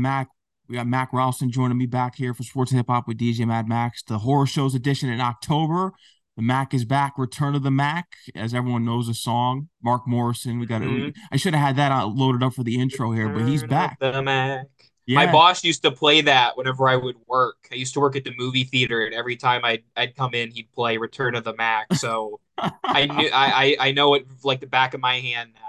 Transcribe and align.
Mac. 0.00 0.28
We 0.68 0.76
got 0.76 0.86
Mak 0.86 1.12
Ralston 1.12 1.50
joining 1.50 1.78
me 1.78 1.86
back 1.86 2.14
here 2.14 2.32
for 2.32 2.44
Sports 2.44 2.70
and 2.70 2.78
Hip 2.78 2.86
Hop 2.88 3.08
with 3.08 3.18
DJ 3.18 3.46
Mad 3.46 3.68
Max. 3.68 4.02
The 4.04 4.18
Horror 4.18 4.46
Shows 4.46 4.74
edition 4.74 5.08
in 5.08 5.20
October. 5.20 5.92
The 6.36 6.42
Mac 6.42 6.72
is 6.72 6.84
back. 6.84 7.14
Return 7.18 7.54
of 7.54 7.62
the 7.64 7.72
Mac, 7.72 8.06
as 8.34 8.54
everyone 8.54 8.84
knows 8.84 9.08
the 9.08 9.14
song. 9.14 9.68
Mark 9.82 10.06
Morrison. 10.06 10.60
We 10.60 10.66
got. 10.66 10.82
Mm-hmm. 10.82 11.10
I 11.32 11.36
should 11.36 11.54
have 11.54 11.66
had 11.66 11.76
that 11.76 12.04
loaded 12.06 12.42
up 12.42 12.54
for 12.54 12.62
the 12.62 12.80
intro 12.80 13.10
here, 13.12 13.28
but 13.28 13.46
he's 13.46 13.64
back. 13.64 13.98
The 13.98 14.22
Mac. 14.22 14.66
Yeah. 15.06 15.26
My 15.26 15.32
boss 15.32 15.64
used 15.64 15.82
to 15.82 15.90
play 15.90 16.20
that 16.20 16.56
whenever 16.56 16.88
I 16.88 16.94
would 16.94 17.16
work. 17.26 17.56
I 17.72 17.74
used 17.74 17.94
to 17.94 18.00
work 18.00 18.14
at 18.14 18.22
the 18.22 18.32
movie 18.38 18.62
theater, 18.62 19.04
and 19.04 19.12
every 19.12 19.34
time 19.34 19.64
I'd 19.64 19.82
I'd 19.96 20.14
come 20.14 20.34
in, 20.34 20.52
he'd 20.52 20.70
play 20.72 20.98
Return 20.98 21.34
of 21.34 21.42
the 21.42 21.54
Mac. 21.56 21.92
So 21.94 22.38
I 22.58 23.06
knew 23.06 23.28
I 23.32 23.76
I 23.80 23.90
know 23.90 24.14
it 24.14 24.26
like 24.44 24.60
the 24.60 24.68
back 24.68 24.94
of 24.94 25.00
my 25.00 25.18
hand 25.18 25.50
now. 25.54 25.60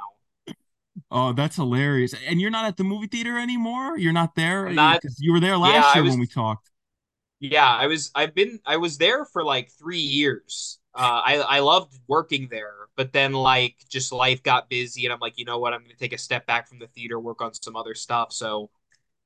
Oh, 1.11 1.33
that's 1.33 1.57
hilarious. 1.57 2.15
And 2.25 2.39
you're 2.39 2.49
not 2.49 2.65
at 2.65 2.77
the 2.77 2.85
movie 2.85 3.07
theater 3.07 3.37
anymore? 3.37 3.97
You're 3.97 4.13
not 4.13 4.33
there? 4.35 4.69
Not, 4.69 5.01
you 5.17 5.33
were 5.33 5.41
there 5.41 5.57
last 5.57 5.73
yeah, 5.73 5.95
year 5.95 6.03
was, 6.03 6.11
when 6.11 6.21
we 6.21 6.27
talked. 6.27 6.69
Yeah, 7.41 7.67
I 7.67 7.87
was 7.87 8.11
I've 8.15 8.33
been 8.33 8.59
I 8.65 8.77
was 8.77 8.97
there 8.97 9.25
for 9.25 9.43
like 9.43 9.71
3 9.71 9.97
years. 9.97 10.79
Uh, 10.95 11.21
I 11.25 11.35
I 11.37 11.59
loved 11.59 11.93
working 12.07 12.47
there, 12.49 12.87
but 12.95 13.11
then 13.11 13.33
like 13.33 13.75
just 13.89 14.13
life 14.13 14.41
got 14.41 14.69
busy 14.69 15.05
and 15.05 15.11
I'm 15.13 15.19
like, 15.19 15.37
you 15.37 15.43
know 15.43 15.57
what? 15.57 15.73
I'm 15.73 15.81
going 15.81 15.91
to 15.91 15.97
take 15.97 16.13
a 16.13 16.17
step 16.17 16.45
back 16.45 16.69
from 16.69 16.79
the 16.79 16.87
theater, 16.87 17.19
work 17.19 17.41
on 17.41 17.53
some 17.53 17.75
other 17.75 17.95
stuff. 17.95 18.31
So 18.31 18.69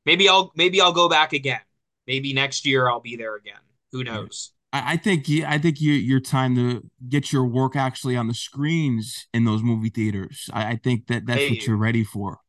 maybe 0.05 0.27
I'll 0.27 0.51
maybe 0.55 0.81
I'll 0.81 0.93
go 0.93 1.07
back 1.07 1.33
again. 1.33 1.61
Maybe 2.07 2.33
next 2.33 2.65
year 2.65 2.89
I'll 2.89 2.99
be 2.99 3.15
there 3.15 3.35
again. 3.35 3.61
Who 3.91 4.03
knows? 4.03 4.54
I 4.85 4.97
think 4.97 5.29
I 5.45 5.57
think 5.57 5.79
you, 5.79 5.93
your 5.93 6.19
time 6.19 6.55
to 6.55 6.83
get 7.07 7.31
your 7.31 7.45
work 7.45 7.75
actually 7.75 8.17
on 8.17 8.27
the 8.27 8.33
screens 8.33 9.27
in 9.33 9.45
those 9.45 9.61
movie 9.61 9.89
theaters. 9.89 10.49
I, 10.53 10.71
I 10.71 10.75
think 10.83 11.07
that 11.07 11.25
that's 11.25 11.39
hey, 11.39 11.49
what 11.49 11.67
you're 11.67 11.77
ready 11.77 12.03
for. 12.03 12.39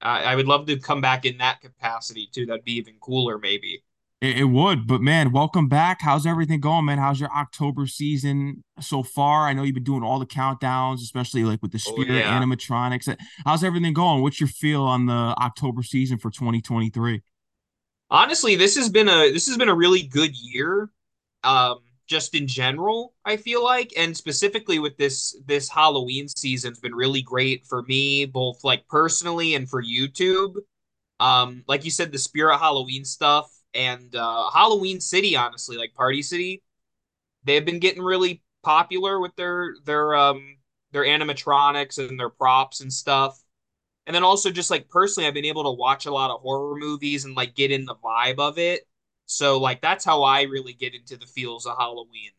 I, 0.00 0.24
I 0.24 0.36
would 0.36 0.46
love 0.46 0.66
to 0.66 0.78
come 0.78 1.00
back 1.00 1.24
in 1.24 1.38
that 1.38 1.60
capacity 1.60 2.28
too. 2.32 2.46
That'd 2.46 2.64
be 2.64 2.74
even 2.74 2.94
cooler, 3.00 3.38
maybe. 3.38 3.82
It, 4.20 4.38
it, 4.38 4.44
would, 4.44 4.86
but 4.86 5.00
man, 5.00 5.32
welcome 5.32 5.68
back. 5.68 6.00
How's 6.00 6.24
everything 6.26 6.60
going, 6.60 6.86
man? 6.86 6.98
How's 6.98 7.20
your 7.20 7.30
October 7.30 7.86
season 7.86 8.64
so 8.80 9.02
far? 9.02 9.46
I 9.46 9.52
know 9.52 9.64
you've 9.64 9.74
been 9.74 9.84
doing 9.84 10.02
all 10.02 10.18
the 10.18 10.26
countdowns, 10.26 11.02
especially 11.02 11.44
like 11.44 11.60
with 11.62 11.72
the 11.72 11.84
oh, 11.86 11.92
Spirit 11.92 12.10
oh, 12.10 12.28
yeah. 12.28 12.40
animatronics. 12.40 13.14
How's 13.44 13.62
everything 13.62 13.92
going? 13.92 14.22
What's 14.22 14.40
your 14.40 14.48
feel 14.48 14.82
on 14.82 15.06
the 15.06 15.12
October 15.12 15.82
season 15.82 16.18
for 16.18 16.30
2023? 16.30 17.22
Honestly, 18.10 18.56
this 18.56 18.76
has 18.76 18.88
been 18.88 19.08
a 19.08 19.30
this 19.32 19.46
has 19.46 19.56
been 19.56 19.68
a 19.68 19.74
really 19.74 20.02
good 20.02 20.34
year 20.34 20.90
um, 21.44 21.78
just 22.06 22.34
in 22.34 22.46
general 22.46 23.14
i 23.24 23.36
feel 23.36 23.64
like. 23.64 23.92
And 23.96 24.16
specifically 24.16 24.78
with 24.78 24.96
this 24.96 25.36
this 25.46 25.68
halloween 25.68 26.28
season's 26.28 26.80
been 26.80 26.94
really 26.94 27.22
great 27.22 27.66
for 27.66 27.82
me 27.82 28.26
both 28.26 28.62
like 28.64 28.86
personally 28.88 29.54
and 29.54 29.68
for 29.68 29.82
youtube. 29.82 30.56
Um 31.20 31.64
like 31.68 31.84
you 31.84 31.90
said 31.90 32.12
the 32.12 32.18
spirit 32.18 32.58
halloween 32.58 33.04
stuff 33.04 33.50
and 33.74 34.14
uh 34.16 34.50
halloween 34.50 35.00
city 35.00 35.36
honestly 35.36 35.76
like 35.76 35.94
party 35.94 36.22
city 36.22 36.62
they've 37.44 37.64
been 37.64 37.78
getting 37.78 38.02
really 38.02 38.42
popular 38.62 39.20
with 39.20 39.34
their 39.36 39.74
their 39.84 40.14
um 40.14 40.56
their 40.92 41.04
animatronics 41.04 41.98
and 41.98 42.18
their 42.18 42.30
props 42.30 42.80
and 42.80 42.92
stuff. 42.92 43.42
And 44.06 44.14
then 44.14 44.22
also 44.24 44.50
just 44.50 44.70
like 44.70 44.88
personally 44.90 45.26
i've 45.26 45.34
been 45.34 45.46
able 45.46 45.64
to 45.64 45.70
watch 45.70 46.06
a 46.06 46.12
lot 46.12 46.30
of 46.30 46.40
horror 46.42 46.76
movies 46.76 47.24
and 47.24 47.34
like 47.34 47.54
get 47.54 47.70
in 47.70 47.86
the 47.86 47.94
vibe 47.96 48.38
of 48.38 48.58
it 48.58 48.86
so 49.26 49.58
like 49.58 49.80
that's 49.80 50.04
how 50.04 50.22
I 50.22 50.42
really 50.42 50.72
get 50.72 50.94
into 50.94 51.16
the 51.16 51.26
feels 51.26 51.66
of 51.66 51.76
Halloween. 51.78 52.30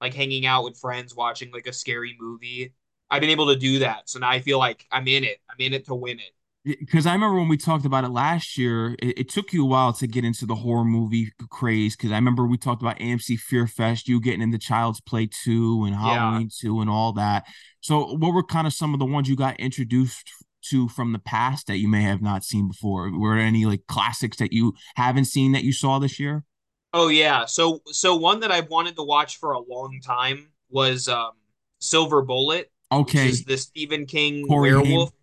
Like 0.00 0.14
hanging 0.14 0.44
out 0.44 0.64
with 0.64 0.78
friends, 0.78 1.14
watching 1.14 1.50
like 1.52 1.66
a 1.66 1.72
scary 1.72 2.16
movie. 2.20 2.74
I've 3.10 3.20
been 3.20 3.30
able 3.30 3.46
to 3.46 3.56
do 3.56 3.78
that. 3.80 4.08
So 4.08 4.18
now 4.18 4.28
I 4.28 4.40
feel 4.40 4.58
like 4.58 4.84
I'm 4.90 5.08
in 5.08 5.24
it. 5.24 5.38
I'm 5.48 5.56
in 5.58 5.72
it 5.72 5.86
to 5.86 5.94
win 5.94 6.18
it 6.18 6.32
because 6.64 7.04
I 7.04 7.12
remember 7.12 7.38
when 7.38 7.48
we 7.48 7.58
talked 7.58 7.84
about 7.84 8.04
it 8.04 8.08
last 8.08 8.56
year, 8.56 8.96
it, 8.98 9.18
it, 9.18 9.28
took 9.28 9.52
you 9.52 9.64
a 9.64 9.68
while 9.68 9.92
to 9.94 10.06
get 10.06 10.24
into 10.24 10.46
the 10.46 10.54
horror 10.54 10.84
movie 10.84 11.30
craze. 11.50 11.94
Because 11.94 12.10
I 12.10 12.14
remember 12.14 12.46
we 12.46 12.56
talked 12.56 12.80
about 12.80 12.98
AMC 12.98 13.38
Fear 13.38 13.66
Fest, 13.66 14.08
you 14.08 14.18
getting 14.20 14.40
into 14.40 14.58
Child's 14.58 15.00
Play 15.00 15.28
2 15.44 15.84
and 15.84 15.94
Halloween 15.94 16.48
yeah. 16.62 16.68
2 16.68 16.80
and 16.80 16.88
all 16.88 17.12
that. 17.14 17.44
So, 17.80 18.16
what 18.16 18.32
were 18.32 18.42
kind 18.42 18.66
of 18.66 18.72
some 18.72 18.94
of 18.94 19.00
the 19.00 19.04
ones 19.04 19.28
you 19.28 19.36
got 19.36 19.60
introduced 19.60 20.30
to 20.70 20.88
from 20.88 21.12
the 21.12 21.18
past 21.18 21.66
that 21.66 21.78
you 21.78 21.88
may 21.88 22.02
have 22.02 22.22
not 22.22 22.44
seen 22.44 22.68
before? 22.68 23.10
Were 23.16 23.36
there 23.36 23.44
any 23.44 23.64
like 23.64 23.86
classics 23.86 24.38
that 24.38 24.52
you 24.52 24.74
haven't 24.96 25.26
seen 25.26 25.52
that 25.52 25.64
you 25.64 25.72
saw 25.72 25.98
this 25.98 26.18
year? 26.18 26.44
Oh 26.92 27.08
yeah. 27.08 27.44
So 27.44 27.82
so 27.86 28.16
one 28.16 28.40
that 28.40 28.52
I've 28.52 28.68
wanted 28.68 28.96
to 28.96 29.02
watch 29.02 29.38
for 29.38 29.52
a 29.52 29.60
long 29.60 30.00
time 30.04 30.48
was 30.70 31.08
um 31.08 31.32
Silver 31.78 32.22
Bullet. 32.22 32.70
Okay. 32.92 33.28
is 33.28 33.44
the 33.44 33.56
Stephen 33.56 34.06
King 34.06 34.46
Corey 34.46 34.74
werewolf. 34.74 35.10
Haim. 35.10 35.18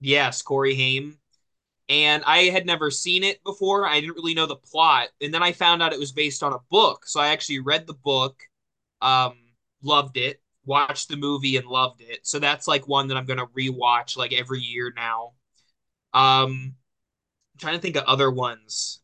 Yes, 0.00 0.42
Corey 0.42 0.74
Haim. 0.74 1.18
And 1.88 2.24
I 2.26 2.44
had 2.44 2.66
never 2.66 2.90
seen 2.90 3.24
it 3.24 3.44
before. 3.44 3.86
I 3.86 4.00
didn't 4.00 4.14
really 4.14 4.34
know 4.34 4.46
the 4.46 4.56
plot. 4.56 5.08
And 5.20 5.32
then 5.32 5.42
I 5.42 5.52
found 5.52 5.82
out 5.82 5.92
it 5.92 5.98
was 5.98 6.12
based 6.12 6.42
on 6.42 6.54
a 6.54 6.58
book. 6.70 7.06
So 7.06 7.20
I 7.20 7.28
actually 7.28 7.60
read 7.60 7.86
the 7.86 7.94
book, 7.94 8.42
um, 9.02 9.34
loved 9.82 10.16
it 10.16 10.40
watched 10.66 11.08
the 11.08 11.16
movie 11.16 11.56
and 11.56 11.66
loved 11.66 12.00
it. 12.00 12.26
So 12.26 12.38
that's 12.38 12.68
like 12.68 12.88
one 12.88 13.08
that 13.08 13.16
I'm 13.16 13.26
gonna 13.26 13.46
rewatch 13.46 14.16
like 14.16 14.32
every 14.32 14.60
year 14.60 14.92
now. 14.94 15.32
Um, 16.12 16.74
I'm 17.54 17.58
trying 17.58 17.74
to 17.74 17.80
think 17.80 17.96
of 17.96 18.04
other 18.04 18.30
ones 18.30 19.00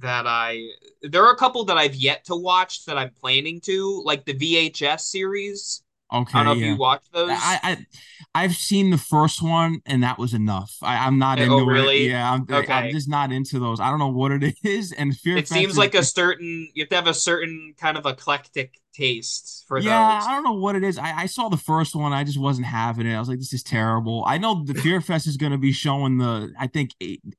that 0.00 0.26
I. 0.26 0.62
There 1.02 1.24
are 1.24 1.32
a 1.32 1.36
couple 1.36 1.64
that 1.66 1.76
I've 1.76 1.94
yet 1.94 2.24
to 2.26 2.36
watch 2.36 2.84
that 2.86 2.96
I'm 2.96 3.10
planning 3.10 3.60
to, 3.62 4.02
like 4.04 4.24
the 4.24 4.34
VHS 4.34 5.00
series. 5.00 5.82
Okay, 6.12 6.38
I 6.38 6.44
don't 6.44 6.58
know 6.58 6.64
yeah. 6.64 6.72
if 6.72 6.74
you 6.74 6.78
watched 6.78 7.12
those. 7.12 7.30
I, 7.30 7.58
I 7.62 7.86
I've 8.34 8.54
seen 8.54 8.90
the 8.90 8.98
first 8.98 9.42
one 9.42 9.80
and 9.86 10.02
that 10.02 10.18
was 10.18 10.34
enough. 10.34 10.76
I, 10.82 11.06
am 11.06 11.18
not 11.18 11.38
oh, 11.38 11.42
into 11.42 11.66
really? 11.66 12.06
it. 12.06 12.10
Yeah, 12.10 12.32
I'm, 12.32 12.42
okay. 12.42 12.72
I'm 12.72 12.90
just 12.90 13.08
not 13.08 13.32
into 13.32 13.58
those. 13.58 13.80
I 13.80 13.88
don't 13.88 13.98
know 13.98 14.08
what 14.08 14.32
it 14.32 14.54
is. 14.62 14.92
And 14.92 15.16
Fear 15.16 15.38
It 15.38 15.48
seems 15.48 15.78
like 15.78 15.94
a 15.94 16.04
certain 16.04 16.70
you 16.74 16.82
have 16.82 16.90
to 16.90 16.96
have 16.96 17.06
a 17.06 17.14
certain 17.14 17.74
kind 17.78 17.96
of 17.96 18.04
eclectic 18.04 18.78
taste 18.92 19.64
for 19.66 19.78
yeah, 19.78 20.18
those. 20.18 20.28
I 20.28 20.34
don't 20.34 20.44
know 20.44 20.52
what 20.52 20.76
it 20.76 20.84
is. 20.84 20.98
I, 20.98 21.22
I 21.22 21.26
saw 21.26 21.48
the 21.48 21.56
first 21.56 21.94
one. 21.94 22.12
I 22.12 22.24
just 22.24 22.38
wasn't 22.38 22.66
having 22.66 23.06
it. 23.06 23.14
I 23.14 23.18
was 23.18 23.28
like, 23.28 23.38
this 23.38 23.52
is 23.52 23.62
terrible. 23.62 24.24
I 24.26 24.38
know 24.38 24.64
the 24.64 24.74
Fear 24.74 25.00
Fest 25.02 25.26
is 25.26 25.36
going 25.36 25.52
to 25.52 25.58
be 25.58 25.72
showing 25.72 26.18
the, 26.18 26.52
I 26.58 26.66
think, 26.66 26.90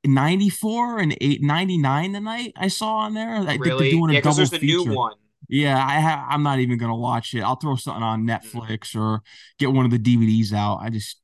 94 0.04 0.98
and 0.98 1.16
8, 1.20 1.42
99 1.42 2.12
tonight. 2.12 2.52
I 2.56 2.68
saw 2.68 2.96
on 2.96 3.14
there. 3.14 3.30
I 3.30 3.38
really? 3.38 3.46
think 3.46 3.64
they're 3.64 3.90
doing 3.90 4.10
a 4.10 4.14
yeah, 4.14 4.20
double 4.20 4.36
there's 4.36 4.50
feature. 4.50 4.64
new 4.66 4.94
one. 4.94 5.14
Yeah, 5.48 5.76
I 5.76 6.00
ha- 6.00 6.26
I'm 6.30 6.42
not 6.42 6.58
even 6.58 6.78
gonna 6.78 6.96
watch 6.96 7.34
it. 7.34 7.42
I'll 7.42 7.56
throw 7.56 7.76
something 7.76 8.02
on 8.02 8.26
mm. 8.26 8.30
Netflix 8.30 8.98
or 8.98 9.20
get 9.58 9.72
one 9.72 9.84
of 9.84 9.90
the 9.90 9.98
DVDs 9.98 10.52
out. 10.52 10.78
I 10.80 10.88
just 10.88 11.20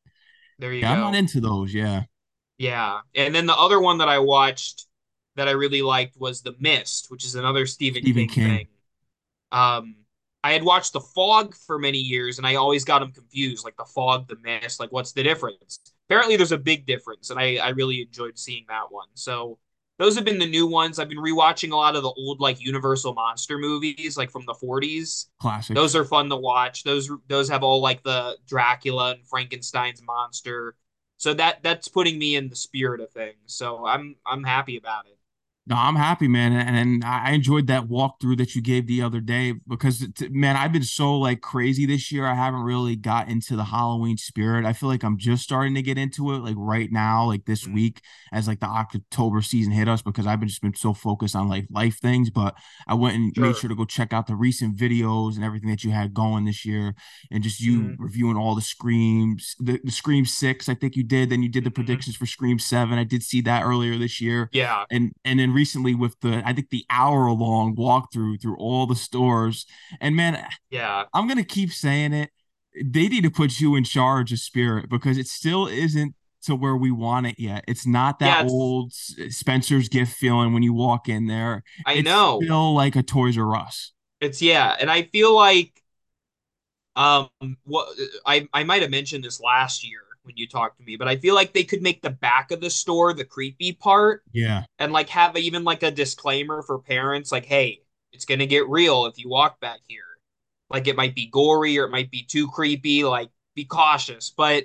there 0.58 0.72
you 0.72 0.80
yeah, 0.80 0.94
go. 0.94 0.94
I'm 0.94 1.12
not 1.12 1.14
into 1.14 1.40
those. 1.40 1.72
Yeah. 1.72 2.02
Yeah, 2.58 3.00
and 3.14 3.34
then 3.34 3.46
the 3.46 3.56
other 3.56 3.80
one 3.80 3.98
that 3.98 4.08
I 4.08 4.19
watched 4.19 4.84
that 5.36 5.48
I 5.48 5.52
really 5.52 5.80
liked 5.80 6.20
was 6.20 6.42
The 6.42 6.54
Mist, 6.60 7.06
which 7.08 7.24
is 7.24 7.34
another 7.34 7.64
Stephen, 7.64 8.02
Stephen 8.02 8.28
King, 8.28 8.44
King, 8.44 8.56
thing. 8.56 8.66
Um, 9.50 9.94
I 10.42 10.52
had 10.52 10.62
watched 10.62 10.92
The 10.92 11.00
Fog 11.00 11.54
for 11.54 11.78
many 11.78 11.98
years, 11.98 12.38
and 12.38 12.46
I 12.46 12.54
always 12.54 12.84
got 12.84 13.00
them 13.00 13.12
confused, 13.12 13.64
like 13.64 13.76
The 13.76 13.84
Fog, 13.84 14.26
The 14.28 14.36
Mist. 14.36 14.80
Like, 14.80 14.90
what's 14.92 15.12
the 15.12 15.22
difference? 15.22 15.78
Apparently, 16.08 16.36
there's 16.36 16.52
a 16.52 16.58
big 16.58 16.86
difference, 16.86 17.30
and 17.30 17.38
I 17.38 17.56
I 17.56 17.68
really 17.70 18.02
enjoyed 18.02 18.38
seeing 18.38 18.64
that 18.68 18.90
one. 18.90 19.08
So 19.14 19.58
those 20.00 20.16
have 20.16 20.24
been 20.24 20.38
the 20.38 20.46
new 20.46 20.66
ones. 20.66 20.98
I've 20.98 21.10
been 21.10 21.18
rewatching 21.18 21.72
a 21.72 21.76
lot 21.76 21.94
of 21.94 22.02
the 22.02 22.08
old 22.08 22.40
like 22.40 22.58
Universal 22.58 23.12
monster 23.12 23.58
movies, 23.58 24.16
like 24.16 24.30
from 24.30 24.46
the 24.46 24.54
40s. 24.54 25.26
Classic. 25.40 25.76
Those 25.76 25.94
are 25.94 26.04
fun 26.04 26.30
to 26.30 26.36
watch. 26.36 26.84
Those 26.84 27.10
those 27.28 27.50
have 27.50 27.62
all 27.62 27.82
like 27.82 28.02
the 28.02 28.38
Dracula 28.46 29.10
and 29.12 29.26
Frankenstein's 29.26 30.02
monster. 30.02 30.74
So 31.18 31.34
that 31.34 31.62
that's 31.62 31.88
putting 31.88 32.18
me 32.18 32.36
in 32.36 32.48
the 32.48 32.56
spirit 32.56 33.02
of 33.02 33.12
things. 33.12 33.36
So 33.44 33.84
I'm 33.86 34.16
I'm 34.26 34.42
happy 34.42 34.78
about 34.78 35.04
it. 35.06 35.18
No, 35.66 35.76
I'm 35.76 35.94
happy, 35.94 36.26
man, 36.26 36.53
and 36.53 37.04
I 37.04 37.32
enjoyed 37.32 37.66
that 37.69 37.87
walkthrough 37.87 38.38
that 38.38 38.56
you 38.56 38.62
gave 38.62 38.87
the 38.87 39.03
other 39.03 39.21
day 39.21 39.54
because, 39.69 40.04
man, 40.31 40.56
I've 40.56 40.72
been 40.72 40.82
so 40.82 41.16
like 41.16 41.43
crazy 41.43 41.87
this 41.87 42.10
year. 42.10 42.26
I 42.26 42.34
haven't 42.34 42.62
really 42.62 42.97
got 42.97 43.28
into 43.28 43.56
the 43.56 43.65
Halloween 43.65 44.16
spirit. 44.16 44.65
I 44.65 44.72
feel 44.72 44.88
like 44.88 45.04
I'm 45.04 45.19
just 45.19 45.44
starting 45.44 45.75
to 45.75 45.82
get 45.82 45.99
into 45.99 46.32
it, 46.32 46.38
like 46.38 46.56
right 46.59 46.91
now, 46.91 47.26
like 47.26 47.44
this 47.44 47.65
mm-hmm. 47.65 47.75
week, 47.75 48.00
as 48.32 48.49
like 48.49 48.59
the 48.60 48.66
October 48.66 49.43
season 49.43 49.70
hit 49.70 49.87
us 49.87 50.00
because 50.00 50.26
I've 50.26 50.41
been 50.41 50.49
just 50.49 50.62
been 50.62 50.75
so 50.75 50.94
focused 50.94 51.37
on 51.37 51.46
like 51.46 51.67
life 51.70 51.99
things. 52.00 52.31
But 52.31 52.55
I 52.88 52.94
went 52.94 53.17
and 53.17 53.32
sure. 53.34 53.44
made 53.44 53.56
sure 53.56 53.69
to 53.69 53.76
go 53.76 53.84
check 53.84 54.14
out 54.14 54.26
the 54.26 54.37
recent 54.37 54.76
videos 54.76 55.37
and 55.37 55.44
everything 55.44 55.69
that 55.69 55.84
you 55.84 55.90
had 55.90 56.14
going 56.14 56.46
this 56.46 56.64
year, 56.64 56.94
and 57.31 57.44
just 57.44 57.61
you 57.61 57.81
mm-hmm. 57.81 58.02
reviewing 58.02 58.37
all 58.37 58.55
the 58.55 58.62
screams, 58.62 59.55
the, 59.61 59.79
the 59.84 59.93
Scream 59.93 60.25
Six, 60.25 60.70
I 60.70 60.75
think 60.75 60.96
you 60.96 61.05
did. 61.05 61.31
Then 61.31 61.43
you 61.43 61.50
did 61.50 61.64
the 61.64 61.70
mm-hmm. 61.70 61.75
predictions 61.75 62.17
for 62.17 62.26
Scream 62.26 62.58
Seven. 62.58 62.99
I 62.99 63.05
did 63.05 63.23
see 63.23 63.43
that 63.43 63.62
earlier 63.62 63.99
this 63.99 64.20
year. 64.20 64.49
Yeah, 64.52 64.84
and 64.90 65.12
and 65.25 65.38
then 65.38 65.59
recently 65.60 65.94
with 65.94 66.18
the 66.20 66.42
I 66.46 66.54
think 66.54 66.70
the 66.70 66.86
hour 66.88 67.30
long 67.30 67.76
walkthrough 67.76 68.40
through 68.40 68.56
all 68.56 68.86
the 68.86 68.96
stores. 68.96 69.66
And 70.00 70.16
man, 70.16 70.42
yeah, 70.70 71.04
I'm 71.12 71.28
gonna 71.28 71.44
keep 71.44 71.70
saying 71.70 72.14
it. 72.14 72.30
They 72.82 73.08
need 73.08 73.24
to 73.24 73.30
put 73.30 73.60
you 73.60 73.76
in 73.76 73.84
charge 73.84 74.32
of 74.32 74.38
Spirit 74.38 74.88
because 74.88 75.18
it 75.18 75.26
still 75.26 75.66
isn't 75.66 76.14
to 76.44 76.54
where 76.54 76.76
we 76.76 76.90
want 76.90 77.26
it 77.26 77.38
yet. 77.38 77.64
It's 77.68 77.86
not 77.86 78.20
that 78.20 78.46
old 78.48 78.92
Spencer's 78.94 79.90
gift 79.90 80.14
feeling 80.14 80.54
when 80.54 80.62
you 80.62 80.72
walk 80.72 81.08
in 81.08 81.26
there. 81.26 81.62
I 81.84 81.94
it's 81.94 82.06
know. 82.06 82.40
Still 82.42 82.74
like 82.74 82.96
a 82.96 83.02
Toys 83.02 83.36
R 83.36 83.54
Us. 83.54 83.92
It's 84.22 84.40
yeah, 84.40 84.74
and 84.80 84.90
I 84.90 85.02
feel 85.02 85.34
like 85.34 85.72
um 86.96 87.28
what 87.64 87.88
I 88.24 88.48
I 88.54 88.64
might 88.64 88.80
have 88.80 88.90
mentioned 88.90 89.24
this 89.24 89.40
last 89.40 89.86
year 89.86 90.00
when 90.22 90.37
you 90.37 90.46
talk 90.49 90.76
to 90.76 90.82
me, 90.84 90.96
but 90.96 91.08
I 91.08 91.17
feel 91.17 91.34
like 91.34 91.52
they 91.52 91.64
could 91.64 91.82
make 91.82 92.02
the 92.02 92.11
back 92.11 92.50
of 92.50 92.61
the 92.61 92.70
store 92.70 93.12
the 93.14 93.25
creepy 93.25 93.72
part 93.72 94.22
Yeah. 94.32 94.64
and 94.78 94.93
like 94.93 95.08
have 95.11 95.37
even 95.37 95.64
like 95.64 95.82
a 95.82 95.90
disclaimer 95.90 96.62
for 96.62 96.78
parents 96.78 97.32
like, 97.32 97.46
hey, 97.46 97.82
it's 98.12 98.25
gonna 98.25 98.46
get 98.46 98.69
real 98.69 99.06
if 99.06 99.19
you 99.19 99.28
walk 99.28 99.61
back 99.61 99.81
here. 99.87 100.05
Like 100.70 100.87
it 100.87 100.96
might 100.96 101.14
be 101.14 101.26
gory 101.26 101.78
or 101.78 101.84
it 101.84 101.90
might 101.90 102.11
be 102.11 102.22
too 102.22 102.49
creepy. 102.49 103.05
Like 103.05 103.31
be 103.55 103.64
cautious. 103.64 104.31
But 104.31 104.64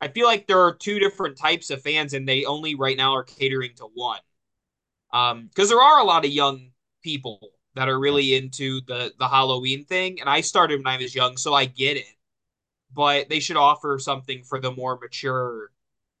I 0.00 0.08
feel 0.08 0.26
like 0.26 0.46
there 0.46 0.60
are 0.60 0.74
two 0.74 0.98
different 0.98 1.38
types 1.38 1.70
of 1.70 1.82
fans, 1.82 2.12
and 2.14 2.28
they 2.28 2.44
only 2.44 2.74
right 2.74 2.96
now 2.96 3.14
are 3.14 3.24
catering 3.24 3.74
to 3.76 3.86
one. 3.94 4.20
Um, 5.12 5.48
because 5.48 5.68
there 5.68 5.80
are 5.80 6.00
a 6.00 6.04
lot 6.04 6.24
of 6.24 6.30
young 6.32 6.70
people 7.02 7.40
that 7.74 7.88
are 7.88 7.98
really 7.98 8.34
into 8.34 8.80
the 8.82 9.12
the 9.18 9.28
Halloween 9.28 9.84
thing, 9.84 10.20
and 10.20 10.28
I 10.28 10.40
started 10.42 10.78
when 10.78 10.88
I 10.88 10.98
was 10.98 11.14
young, 11.14 11.36
so 11.36 11.54
I 11.54 11.66
get 11.66 11.96
it. 11.96 12.06
But 12.94 13.28
they 13.28 13.40
should 13.40 13.56
offer 13.56 13.98
something 13.98 14.42
for 14.44 14.60
the 14.60 14.70
more 14.70 14.98
mature 15.00 15.70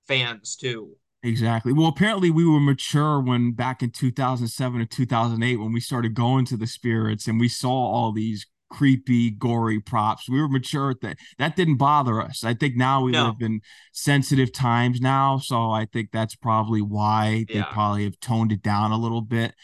fans 0.06 0.56
too. 0.56 0.96
Exactly. 1.22 1.72
Well, 1.72 1.86
apparently 1.86 2.30
we 2.30 2.44
were 2.44 2.60
mature 2.60 3.18
when 3.20 3.52
back 3.52 3.82
in 3.82 3.90
2007 3.90 4.80
or 4.80 4.84
2008 4.84 5.56
when 5.56 5.72
we 5.72 5.80
started 5.80 6.14
going 6.14 6.44
to 6.46 6.56
the 6.56 6.66
spirits 6.66 7.26
and 7.26 7.40
we 7.40 7.48
saw 7.48 7.70
all 7.70 8.12
these 8.12 8.46
creepy, 8.70 9.30
gory 9.30 9.80
props. 9.80 10.28
We 10.28 10.40
were 10.40 10.48
mature 10.48 10.90
at 10.90 11.00
that. 11.00 11.16
That 11.38 11.56
didn't 11.56 11.76
bother 11.76 12.20
us. 12.20 12.44
I 12.44 12.54
think 12.54 12.76
now 12.76 13.02
we 13.02 13.12
No. 13.12 13.26
live 13.26 13.36
in 13.40 13.60
sensitive 13.92 14.52
times 14.52 15.00
now, 15.00 15.38
so 15.38 15.70
I 15.70 15.86
think 15.86 16.10
that's 16.12 16.34
probably 16.34 16.82
why 16.82 17.46
they 17.48 17.62
probably 17.62 18.04
have 18.04 18.18
toned 18.20 18.52
it 18.52 18.62
down 18.62 18.90
a 18.90 18.98
little 18.98 19.22
bit. 19.22 19.54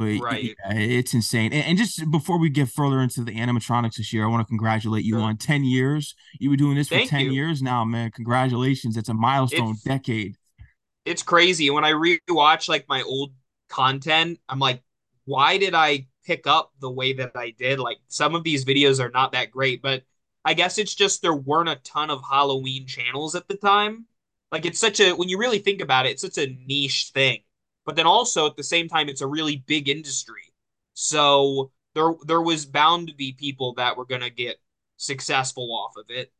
But 0.00 0.18
Right. 0.18 0.44
yeah, 0.44 0.72
it's 0.72 1.12
insane. 1.12 1.52
And, 1.52 1.62
and 1.66 1.78
just 1.78 2.10
before 2.10 2.38
we 2.38 2.48
get 2.48 2.70
further 2.70 3.00
into 3.02 3.22
the 3.22 3.32
animatronics 3.32 3.96
this 3.96 4.14
year, 4.14 4.24
I 4.24 4.28
want 4.28 4.40
to 4.40 4.48
congratulate 4.48 5.04
you 5.04 5.16
Sure. 5.16 5.20
on 5.22 5.36
10 5.36 5.62
years. 5.62 6.14
You 6.38 6.48
were 6.48 6.56
doing 6.56 6.76
this 6.76 6.88
for 6.88 6.94
Thank 6.94 7.10
10 7.10 7.26
you. 7.26 7.32
years 7.32 7.60
now, 7.60 7.84
man. 7.84 8.10
Congratulations. 8.12 8.96
It's 8.96 9.10
a 9.10 9.14
milestone 9.14 9.72
It's 9.72 9.82
decade. 9.82 10.36
it's 11.04 11.22
crazy 11.22 11.68
when 11.68 11.84
I 11.84 11.92
rewatch 11.92 12.66
like 12.66 12.86
my 12.88 13.02
old 13.02 13.32
content. 13.68 14.38
I'm 14.48 14.58
like, 14.58 14.82
why 15.26 15.58
did 15.58 15.74
I 15.74 16.06
pick 16.24 16.46
up 16.46 16.72
the 16.80 16.90
way 16.90 17.12
that 17.12 17.32
I 17.34 17.50
did? 17.50 17.78
Like 17.78 17.98
some 18.08 18.34
of 18.34 18.42
these 18.42 18.64
videos 18.64 19.00
are 19.04 19.10
not 19.10 19.32
that 19.32 19.50
great, 19.50 19.82
but 19.82 20.02
I 20.46 20.54
guess 20.54 20.78
it's 20.78 20.94
just 20.94 21.20
there 21.20 21.34
weren't 21.34 21.68
a 21.68 21.76
ton 21.76 22.08
of 22.08 22.22
Halloween 22.28 22.86
channels 22.86 23.34
at 23.34 23.48
the 23.48 23.56
time. 23.56 24.06
Like 24.50 24.64
it's 24.64 24.78
such 24.80 24.98
a 25.00 25.12
when 25.12 25.28
you 25.28 25.36
really 25.36 25.58
think 25.58 25.82
about 25.82 26.06
it, 26.06 26.12
it's 26.12 26.22
such 26.22 26.38
a 26.38 26.46
niche 26.66 27.10
thing. 27.12 27.40
But 27.90 27.96
then 27.96 28.06
also 28.06 28.46
at 28.46 28.56
the 28.56 28.62
same 28.62 28.86
time, 28.88 29.08
it's 29.08 29.20
a 29.20 29.26
really 29.26 29.64
big 29.66 29.88
industry. 29.88 30.52
So 30.94 31.72
there 31.96 32.12
there 32.24 32.40
was 32.40 32.64
bound 32.64 33.08
to 33.08 33.14
be 33.16 33.32
people 33.32 33.74
that 33.78 33.96
were 33.96 34.04
gonna 34.04 34.30
get 34.30 34.60
successful 34.96 35.74
off 35.74 35.96
of 35.96 36.08
it. 36.08 36.32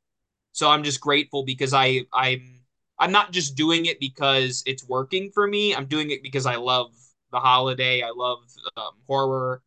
So 0.53 0.71
I'm 0.71 0.85
just 0.85 1.01
grateful 1.01 1.45
because 1.45 1.75
I 1.75 2.07
I'm 2.13 2.61
I'm 3.01 3.11
not 3.11 3.33
just 3.33 3.57
doing 3.57 3.87
it 3.87 3.99
because 3.99 4.63
it's 4.65 4.89
working 4.89 5.33
for 5.35 5.45
me. 5.45 5.75
I'm 5.75 5.87
doing 5.87 6.13
it 6.13 6.23
because 6.23 6.47
I 6.47 6.55
love 6.55 6.93
the 7.33 7.41
holiday. 7.41 8.03
I 8.03 8.13
love 8.15 8.39
um, 8.77 8.93
horror. 9.09 9.61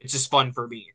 It's 0.00 0.14
just 0.14 0.30
fun 0.30 0.52
for 0.52 0.66
me. 0.66 0.86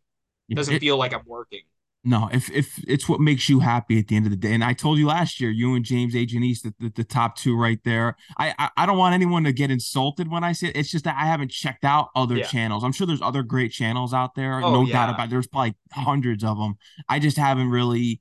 It 0.50 0.56
doesn't 0.56 0.80
feel 0.86 0.98
like 0.98 1.14
I'm 1.14 1.28
working. 1.28 1.62
No, 2.08 2.30
if 2.32 2.52
if 2.52 2.80
it's 2.88 3.10
what 3.10 3.20
makes 3.20 3.50
you 3.50 3.60
happy 3.62 3.98
at 3.98 4.08
the 4.08 4.16
end 4.16 4.26
of 4.28 4.30
the 4.32 4.38
day, 4.38 4.54
and 4.54 4.64
I 4.64 4.74
told 4.74 5.00
you 5.00 5.08
last 5.08 5.42
year, 5.42 5.50
you 5.50 5.74
and 5.74 5.84
James 5.84 6.16
A. 6.16 6.20
Janisse, 6.26 6.62
the, 6.62 6.74
the, 6.80 6.90
the 6.98 7.04
top 7.04 7.36
two 7.36 7.58
right 7.58 7.80
there. 7.84 8.16
I, 8.38 8.54
I 8.60 8.70
I 8.78 8.86
don't 8.86 9.00
want 9.00 9.16
anyone 9.16 9.44
to 9.46 9.52
get 9.52 9.72
insulted 9.72 10.30
when 10.30 10.44
I 10.44 10.52
say 10.52 10.68
it. 10.68 10.78
It's 10.78 10.92
just 10.92 11.06
that 11.06 11.18
I 11.20 11.26
haven't 11.26 11.50
checked 11.50 11.84
out 11.84 12.10
other 12.16 12.38
Yeah. 12.38 12.44
channels. 12.46 12.84
I'm 12.84 12.92
sure 12.92 13.08
there's 13.08 13.24
other 13.24 13.42
great 13.42 13.72
channels 13.72 14.14
out 14.14 14.36
there, 14.36 14.62
Oh 14.64 14.72
no 14.72 14.86
doubt 14.92 15.10
about. 15.10 15.26
It. 15.26 15.30
There's 15.32 15.48
probably 15.48 15.76
hundreds 15.94 16.44
of 16.44 16.60
them. 16.60 16.76
I 17.10 17.18
just 17.18 17.38
haven't 17.38 17.70
really 17.70 18.20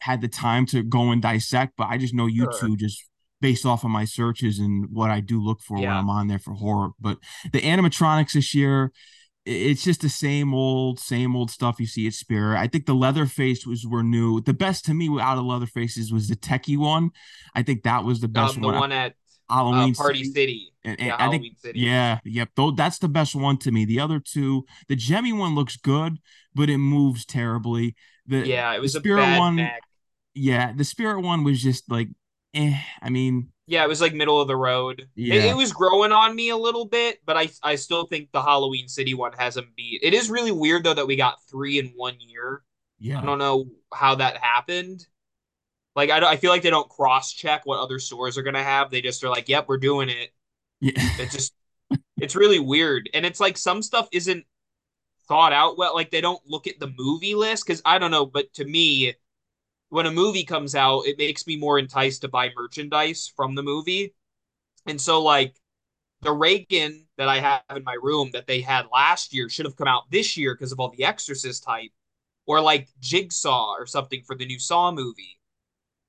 had 0.00 0.20
the 0.20 0.28
time 0.28 0.64
to 0.66 0.84
go 0.84 1.10
and 1.10 1.20
dissect, 1.20 1.72
but 1.76 1.88
I 1.88 1.98
just 1.98 2.14
know 2.14 2.26
you 2.26 2.44
Sure. 2.44 2.68
two 2.68 2.76
just 2.76 3.02
based 3.40 3.66
off 3.66 3.82
of 3.84 3.90
my 3.90 4.04
searches 4.04 4.60
and 4.60 4.86
what 4.92 5.10
I 5.10 5.18
do 5.20 5.42
look 5.42 5.60
for 5.62 5.76
when 5.78 5.88
I'm 5.90 6.08
on 6.08 6.28
there 6.28 6.38
for 6.38 6.54
horror. 6.54 6.90
But 7.00 7.18
the 7.52 7.60
animatronics 7.60 8.32
this 8.32 8.54
year 8.54 8.92
it's 9.46 9.84
just 9.84 10.00
the 10.00 10.08
same 10.08 10.52
old, 10.52 10.98
same 10.98 11.36
old 11.36 11.50
stuff 11.50 11.80
you 11.80 11.86
see 11.86 12.06
at 12.06 12.12
Spirit. 12.14 12.58
I 12.58 12.66
think 12.66 12.86
the 12.86 12.94
Leatherface 12.94 13.66
was 13.66 13.86
were 13.86 14.02
new. 14.02 14.40
The 14.40 14.54
best 14.54 14.84
to 14.86 14.94
me 14.94 15.08
out 15.20 15.38
of 15.38 15.44
Leatherfaces 15.44 16.12
was 16.12 16.28
the 16.28 16.36
Tekky 16.36 16.76
one. 16.76 17.10
I 17.54 17.62
think 17.62 17.84
that 17.84 18.04
was 18.04 18.20
the 18.20 18.28
best 18.28 18.56
Um, 18.56 18.62
the 18.62 18.66
one. 18.68 18.78
one 18.78 18.92
at 18.92 19.14
uh, 19.48 19.54
Halloween 19.54 19.94
Party 19.94 20.24
City. 20.24 20.32
City. 20.32 20.72
And, 20.84 20.98
and 21.00 21.06
Yeah, 21.08 21.16
I 21.18 21.30
think, 21.30 21.58
City. 21.58 21.80
yeah, 21.80 22.18
yep. 22.24 22.50
Though 22.56 22.72
that's 22.72 22.98
the 22.98 23.08
best 23.08 23.34
one 23.34 23.56
to 23.58 23.70
me. 23.72 23.84
The 23.84 24.00
other 24.00 24.20
two, 24.20 24.66
the 24.88 24.96
Gemmy 24.96 25.36
one 25.36 25.54
looks 25.54 25.76
good, 25.76 26.18
but 26.54 26.68
it 26.68 26.78
moves 26.78 27.24
terribly. 27.24 27.94
The 28.26 28.46
Yeah, 28.46 28.72
it 28.72 28.76
the 28.76 28.82
was 28.82 28.94
a 28.96 29.00
Spirit 29.00 29.20
bad 29.20 29.38
one, 29.38 29.70
yeah, 30.34 30.72
the 30.72 30.84
Spirit 30.84 31.20
one 31.22 31.44
was 31.44 31.62
just 31.62 31.90
like, 31.90 32.08
eh. 32.54 32.78
I 33.00 33.10
mean, 33.10 33.50
Yeah, 33.66 33.82
it 33.82 33.88
was 33.88 34.00
like 34.00 34.14
middle 34.14 34.40
of 34.40 34.46
the 34.46 34.56
road. 34.56 35.00
It, 35.00 35.08
yeah, 35.16 35.50
it 35.50 35.56
was 35.56 35.72
growing 35.72 36.12
on 36.12 36.34
me 36.36 36.50
a 36.50 36.56
little 36.56 36.84
bit, 36.84 37.20
but 37.26 37.36
I 37.36 37.50
I 37.62 37.74
still 37.74 38.06
think 38.06 38.30
the 38.32 38.42
Halloween 38.42 38.88
City 38.88 39.14
one 39.14 39.32
has 39.32 39.56
him 39.56 39.72
beat. 39.76 40.00
It 40.02 40.14
is 40.14 40.30
really 40.30 40.52
weird 40.52 40.84
though 40.84 40.94
that 40.94 41.06
we 41.06 41.16
got 41.16 41.42
three 41.50 41.78
in 41.78 41.92
one 41.96 42.16
year. 42.20 42.62
Yeah, 42.98 43.20
I 43.20 43.26
don't 43.26 43.38
know 43.38 43.66
how 43.92 44.14
that 44.16 44.38
happened. 44.38 45.06
Like 45.96 46.10
I 46.10 46.18
I 46.24 46.36
feel 46.36 46.50
like 46.50 46.62
they 46.62 46.70
don't 46.70 46.88
cross 46.88 47.32
check 47.32 47.66
what 47.66 47.80
other 47.80 47.98
stores 47.98 48.38
are 48.38 48.42
gonna 48.42 48.62
have. 48.62 48.90
They 48.90 49.00
just 49.00 49.24
are 49.24 49.30
like, 49.30 49.48
"Yep, 49.48 49.66
we're 49.68 49.78
doing 49.78 50.10
it." 50.10 50.30
yeah. 50.80 50.92
It's 51.18 51.34
just 51.34 51.54
it's 52.18 52.36
really 52.36 52.60
weird, 52.60 53.10
and 53.14 53.26
it's 53.26 53.40
like 53.40 53.58
some 53.58 53.82
stuff 53.82 54.08
isn't 54.12 54.44
thought 55.28 55.52
out 55.52 55.78
well. 55.78 55.94
Like 55.94 56.10
they 56.10 56.20
don't 56.20 56.40
look 56.46 56.66
at 56.66 56.78
the 56.78 56.92
movie 56.96 57.34
list 57.34 57.66
because 57.66 57.82
I 57.84 57.98
don't 57.98 58.10
know, 58.10 58.26
but 58.26 58.52
to 58.54 58.64
me, 58.64 59.14
when 59.88 60.06
a 60.06 60.10
movie 60.10 60.44
comes 60.44 60.74
out, 60.74 61.06
it 61.06 61.18
makes 61.18 61.46
me 61.46 61.56
more 61.56 61.78
enticed 61.78 62.22
to 62.22 62.28
buy 62.28 62.50
merchandise 62.56 63.32
from 63.36 63.54
the 63.54 63.62
movie. 63.62 64.14
And 64.86 65.00
so 65.00 65.22
like 65.22 65.56
the 66.22 66.32
Reagan 66.32 67.06
that 67.18 67.28
I 67.28 67.40
have 67.40 67.62
in 67.74 67.84
my 67.84 67.96
room 68.00 68.30
that 68.32 68.46
they 68.46 68.60
had 68.60 68.86
last 68.92 69.34
year 69.34 69.48
should 69.48 69.66
have 69.66 69.76
come 69.76 69.88
out 69.88 70.10
this 70.10 70.36
year 70.36 70.54
because 70.54 70.72
of 70.72 70.80
all 70.80 70.92
the 70.96 71.04
Exorcist 71.04 71.64
hype, 71.64 71.92
or 72.46 72.60
like 72.60 72.88
Jigsaw 73.00 73.72
or 73.72 73.86
something 73.86 74.22
for 74.26 74.36
the 74.36 74.46
new 74.46 74.58
Saw 74.58 74.92
movie. 74.92 75.38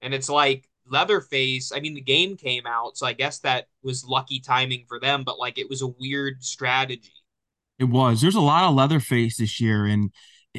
And 0.02 0.14
it's 0.14 0.30
like 0.30 0.70
Leatherface. 0.90 1.72
I 1.72 1.80
mean, 1.80 1.94
the 1.94 2.02
game 2.02 2.38
came 2.38 2.66
out, 2.66 2.98
so 2.98 3.06
I 3.06 3.14
guess 3.14 3.40
that 3.40 3.68
was 3.84 4.06
lucky 4.06 4.40
timing 4.40 4.86
for 4.88 5.00
them. 5.00 5.24
But 5.24 5.40
like, 5.40 5.58
it 5.58 5.70
was 5.70 5.82
a 5.82 5.88
weird 5.88 6.44
strategy. 6.44 7.12
It 7.80 7.86
was. 7.86 8.22
There's 8.22 8.36
a 8.36 8.42
lot 8.42 8.64
of 8.64 8.76
Leatherface 8.76 9.38
this 9.38 9.60
year, 9.60 9.86
and 9.86 10.12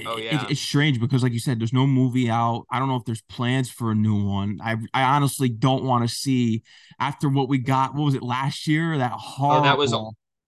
Oh 0.06 0.18
it, 0.18 0.42
it's 0.50 0.60
strange 0.60 1.00
because, 1.00 1.22
like 1.22 1.32
you 1.32 1.38
said, 1.40 1.60
there's 1.60 1.72
no 1.72 1.86
movie 1.86 2.30
out. 2.30 2.64
I 2.70 2.78
don't 2.78 2.88
know 2.88 2.96
if 2.96 3.04
there's 3.04 3.22
plans 3.22 3.70
for 3.70 3.90
a 3.90 3.94
new 3.94 4.24
one. 4.24 4.58
I 4.62 4.76
I 4.94 5.02
honestly 5.02 5.48
don't 5.48 5.84
want 5.84 6.08
to 6.08 6.14
see 6.14 6.62
after 7.00 7.28
what 7.28 7.48
we 7.48 7.58
got. 7.58 7.94
What 7.94 8.04
was 8.04 8.14
it 8.14 8.22
last 8.22 8.66
year? 8.66 8.98
That 8.98 9.12
Oh, 9.48 9.60
that 9.60 9.78
was 9.78 9.94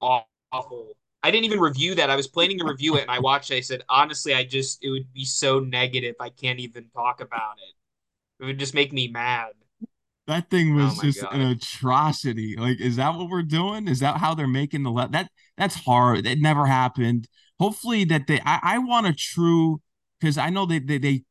awful. 0.01 0.97
I 1.23 1.31
didn't 1.31 1.45
even 1.45 1.61
review 1.61 1.95
that. 1.97 2.11
I 2.11 2.17
was 2.17 2.29
planning 2.29 2.59
to 2.59 2.65
review 2.65 2.97
it, 2.97 3.03
and 3.03 3.11
I 3.11 3.19
watched 3.21 3.51
it. 3.51 3.57
I 3.57 3.61
said, 3.61 3.83
honestly, 3.89 4.35
I 4.35 4.45
just 4.45 4.83
it 4.83 4.91
would 4.91 5.13
be 5.13 5.25
so 5.25 5.61
negative. 5.61 6.15
I 6.21 6.31
can't 6.31 6.59
even 6.61 6.89
talk 6.95 7.21
about 7.21 7.57
it. 7.59 7.75
It 8.43 8.47
would 8.47 8.59
just 8.59 8.75
make 8.75 8.93
me 8.93 9.09
mad. 9.09 9.53
That 10.27 10.49
thing 10.51 10.75
Oh 10.77 10.95
was 10.95 10.97
my 10.97 11.03
just 11.03 11.23
an 11.25 11.41
atrocity. 11.41 12.55
Like, 12.57 12.81
is 12.81 12.97
that 12.97 13.17
what 13.17 13.29
we're 13.29 13.43
doing? 13.43 13.89
Is 13.89 13.99
that 14.01 14.19
how 14.19 14.35
they're 14.35 14.47
making 14.47 14.85
the 14.85 14.91
le- 14.91 15.09
that? 15.09 15.31
That's 15.57 15.75
hard. 15.75 16.27
It 16.27 16.39
never 16.41 16.67
happened. 16.67 17.27
Hopefully 17.61 18.05
that 18.07 18.27
they. 18.27 18.41
I, 18.45 18.59
I 18.63 18.79
want 18.79 19.07
a 19.07 19.13
true 19.15 19.81
because 20.19 20.37
I 20.39 20.51
know 20.51 20.67
they, 20.67 20.81
they 20.81 20.99
they 20.99 21.23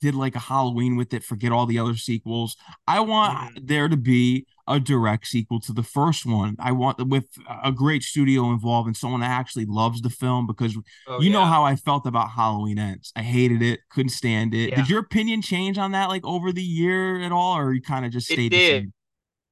did 0.00 0.14
like 0.14 0.36
a 0.36 0.38
Halloween 0.38 0.94
with 0.96 1.12
it. 1.12 1.24
Forget 1.24 1.50
all 1.50 1.66
the 1.66 1.78
other 1.80 1.96
sequels. 1.96 2.56
I 2.86 3.00
want 3.00 3.36
Mhm. 3.56 3.66
there 3.66 3.88
to 3.88 3.96
be 3.96 4.46
a 4.68 4.78
direct 4.78 5.26
sequel 5.26 5.58
to 5.60 5.72
the 5.72 5.82
first 5.82 6.26
one. 6.26 6.54
I 6.60 6.72
want 6.72 7.04
with 7.08 7.26
a 7.64 7.72
great 7.72 8.02
studio 8.02 8.50
involved 8.52 8.86
and 8.86 8.96
someone 8.96 9.20
that 9.22 9.30
actually 9.30 9.64
loves 9.64 10.02
the 10.02 10.10
film 10.10 10.46
because 10.46 10.76
Oh 11.08 11.20
you 11.20 11.30
know 11.30 11.46
how 11.46 11.64
I 11.64 11.74
felt 11.74 12.06
about 12.06 12.30
Halloween 12.30 12.78
Ends. 12.78 13.10
I 13.16 13.22
hated 13.22 13.62
it, 13.62 13.80
couldn't 13.90 14.10
stand 14.10 14.54
it. 14.54 14.68
Yeah. 14.70 14.76
Did 14.76 14.90
your 14.90 15.00
opinion 15.00 15.40
change 15.42 15.78
on 15.78 15.92
that 15.92 16.10
like 16.10 16.24
over 16.24 16.52
the 16.52 16.62
year 16.62 17.20
at 17.22 17.32
all, 17.32 17.56
or 17.56 17.72
you 17.72 17.80
kind 17.80 18.04
of 18.04 18.12
just 18.12 18.30
It 18.30 18.34
stayed 18.34 18.52
the 18.52 18.56
did. 18.58 18.92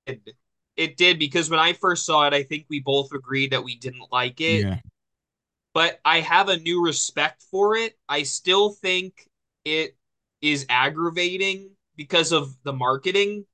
same? 0.06 0.20
It 0.76 0.96
did 0.98 1.18
because 1.18 1.48
when 1.48 1.58
I 1.58 1.72
first 1.72 2.04
saw 2.04 2.26
it, 2.26 2.34
I 2.34 2.42
think 2.42 2.66
we 2.68 2.80
both 2.80 3.08
agreed 3.14 3.52
that 3.52 3.64
we 3.64 3.76
didn't 3.76 4.12
like 4.12 4.40
it. 4.42 4.60
Yeah, 4.66 4.80
But 5.76 6.00
I 6.06 6.20
have 6.20 6.48
a 6.48 6.56
new 6.56 6.82
respect 6.82 7.44
for 7.50 7.76
it. 7.76 7.98
I 8.08 8.22
still 8.22 8.70
think 8.70 9.28
it 9.66 9.94
is 10.40 10.64
aggravating 10.70 11.68
because 11.96 12.32
of 12.32 12.56
the 12.62 12.72
marketing. 12.72 13.44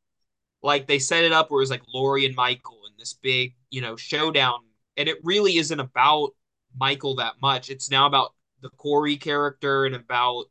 Like 0.62 0.86
they 0.86 1.00
set 1.00 1.24
it 1.24 1.32
up 1.32 1.50
where 1.50 1.58
it 1.58 1.64
was 1.64 1.70
like 1.70 1.82
Laurie 1.92 2.24
and 2.24 2.36
Michael 2.36 2.78
in 2.86 2.92
this 2.96 3.12
big, 3.12 3.56
you 3.70 3.80
know, 3.80 3.96
showdown. 3.96 4.60
And 4.96 5.08
it 5.08 5.18
really 5.24 5.56
isn't 5.56 5.80
about 5.80 6.30
Michael 6.78 7.16
that 7.16 7.42
much. 7.42 7.70
It's 7.70 7.90
now 7.90 8.06
about 8.06 8.34
the 8.60 8.70
Corey 8.70 9.16
character 9.16 9.84
and 9.84 9.96
about 9.96 10.44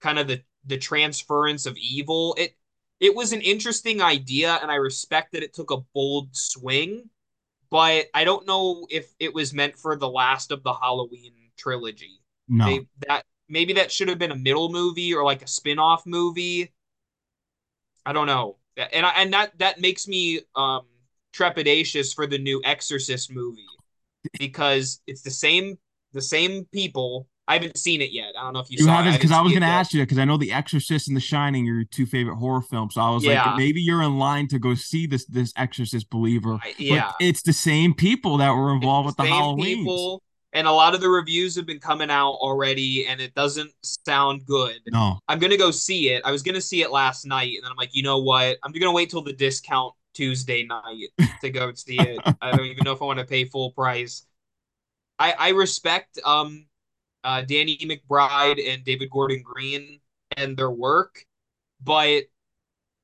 kind 0.00 0.18
of 0.18 0.28
the 0.28 0.42
the 0.64 0.78
transference 0.78 1.66
of 1.66 1.76
evil. 1.76 2.34
It 2.38 2.56
it 3.00 3.14
was 3.14 3.34
an 3.34 3.42
interesting 3.42 4.00
idea, 4.00 4.58
and 4.62 4.70
I 4.70 4.76
respect 4.76 5.32
that 5.32 5.42
it 5.42 5.52
took 5.52 5.72
a 5.72 5.84
bold 5.92 6.34
swing, 6.34 7.10
but 7.72 8.08
I 8.12 8.24
don't 8.24 8.46
know 8.46 8.86
if 8.90 9.14
it 9.18 9.32
was 9.32 9.54
meant 9.54 9.78
for 9.78 9.96
the 9.96 10.08
last 10.08 10.50
of 10.52 10.62
the 10.62 10.74
Halloween 10.74 11.32
trilogy. 11.56 12.20
no, 12.48 12.66
They 12.66 12.86
that 13.08 13.24
maybe 13.48 13.72
that 13.72 13.90
should 13.90 14.08
have 14.08 14.18
been 14.18 14.30
a 14.30 14.36
middle 14.36 14.70
movie 14.70 15.14
or 15.14 15.24
like 15.24 15.40
a 15.42 15.46
spin-off 15.48 16.04
movie. 16.04 16.74
I 18.04 18.12
don't 18.12 18.26
know. 18.26 18.58
and 18.76 19.06
I, 19.06 19.10
and 19.16 19.32
that 19.32 19.58
that 19.58 19.80
makes 19.80 20.06
me 20.06 20.40
um 20.54 20.82
trepidatious 21.34 22.14
for 22.14 22.26
the 22.26 22.38
new 22.38 22.60
Exorcist 22.62 23.32
movie 23.32 23.66
because 24.38 25.00
it's 25.06 25.22
the 25.22 25.30
same 25.30 25.78
the 26.12 26.22
same 26.22 26.66
people. 26.72 27.26
I 27.48 27.54
haven't 27.54 27.76
seen 27.76 28.00
it 28.00 28.12
yet. 28.12 28.34
I 28.38 28.42
don't 28.44 28.52
know 28.52 28.60
if 28.60 28.70
you, 28.70 28.78
You 28.84 28.86
haven't 28.86 29.14
because 29.14 29.32
I 29.32 29.40
was 29.40 29.52
going 29.52 29.62
to 29.62 29.66
ask 29.66 29.92
you 29.92 30.02
because 30.02 30.18
I 30.18 30.24
know 30.24 30.36
The 30.36 30.52
Exorcist 30.52 31.08
and 31.08 31.16
The 31.16 31.20
Shining 31.20 31.68
are 31.68 31.74
your 31.74 31.84
two 31.84 32.06
favorite 32.06 32.36
horror 32.36 32.62
films. 32.62 32.94
So 32.94 33.00
I 33.00 33.10
was 33.10 33.26
like, 33.26 33.56
maybe 33.56 33.80
you're 33.82 34.02
in 34.02 34.18
line 34.18 34.48
to 34.48 34.58
go 34.58 34.74
see 34.74 35.06
this 35.06 35.24
this 35.26 35.52
Exorcist 35.56 36.08
believer. 36.10 36.54
I- 36.62 36.74
But 36.78 36.78
yeah, 36.78 37.12
it's 37.20 37.42
the 37.42 37.52
same 37.52 37.94
people 37.94 38.36
that 38.38 38.50
were 38.52 38.72
involved 38.72 39.06
with 39.06 39.14
it's 39.14 39.16
the 39.18 39.24
same 39.42 39.56
people, 39.56 40.22
and 40.52 40.66
a 40.66 40.72
lot 40.72 40.94
of 40.94 41.00
the 41.00 41.08
reviews 41.08 41.56
have 41.56 41.66
been 41.66 41.80
coming 41.80 42.10
out 42.10 42.34
already, 42.34 43.06
and 43.06 43.20
it 43.20 43.34
doesn't 43.34 43.72
sound 43.82 44.46
good. 44.46 44.78
No, 44.86 45.18
I'm 45.28 45.38
gonna 45.40 45.56
go 45.56 45.70
see 45.72 46.10
it. 46.10 46.22
I 46.24 46.30
was 46.30 46.42
gonna 46.42 46.60
see 46.60 46.82
it 46.82 46.90
last 46.92 47.26
night, 47.26 47.54
and 47.56 47.64
then 47.64 47.70
I'm 47.72 47.76
like, 47.76 47.94
you 47.94 48.02
know 48.04 48.18
what? 48.18 48.58
I'm 48.62 48.72
gonna 48.72 48.92
wait 48.92 49.10
till 49.10 49.22
the 49.22 49.32
discount 49.32 49.94
Tuesday 50.14 50.64
night 50.64 51.08
to 51.40 51.50
go 51.50 51.72
see 51.74 51.98
it. 51.98 52.20
I 52.40 52.52
don't 52.52 52.66
even 52.66 52.84
know 52.84 52.92
if 52.92 53.02
I 53.02 53.04
want 53.04 53.18
to 53.18 53.24
pay 53.24 53.44
full 53.46 53.72
price. 53.72 54.26
I 55.18 55.32
I 55.32 55.48
respect 55.50 56.18
um 56.24 56.66
uh 57.24 57.42
Danny 57.42 57.78
McBride 57.78 58.60
and 58.72 58.84
David 58.84 59.10
Gordon 59.10 59.42
Green 59.42 60.00
and 60.36 60.56
their 60.56 60.70
work, 60.70 61.24
but 61.82 62.24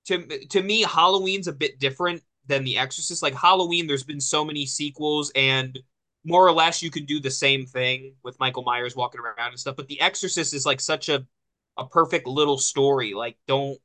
to 0.06 0.46
to 0.48 0.62
me, 0.62 0.82
Halloween's 0.82 1.48
a 1.48 1.52
bit 1.52 1.78
different 1.78 2.22
than 2.46 2.64
The 2.64 2.78
Exorcist. 2.78 3.22
Like 3.22 3.34
Halloween, 3.34 3.87
there's 3.87 4.04
been 4.04 4.20
so 4.20 4.44
many 4.44 4.66
sequels, 4.66 5.30
and 5.34 5.78
more 6.25 6.46
or 6.46 6.52
less 6.52 6.82
you 6.82 6.90
can 6.90 7.04
do 7.04 7.20
the 7.20 7.30
same 7.30 7.66
thing 7.66 8.14
with 8.22 8.38
Michael 8.40 8.64
Myers 8.64 8.96
walking 8.96 9.20
around 9.20 9.50
and 9.50 9.60
stuff. 9.60 9.76
But 9.76 9.88
The 9.88 10.00
Exorcist 10.00 10.54
is 10.54 10.66
like 10.66 10.80
such 10.80 11.08
a 11.08 11.26
a 11.76 11.87
perfect 11.87 12.26
little 12.26 12.58
story. 12.58 13.14
Like, 13.14 13.37
don't 13.46 13.78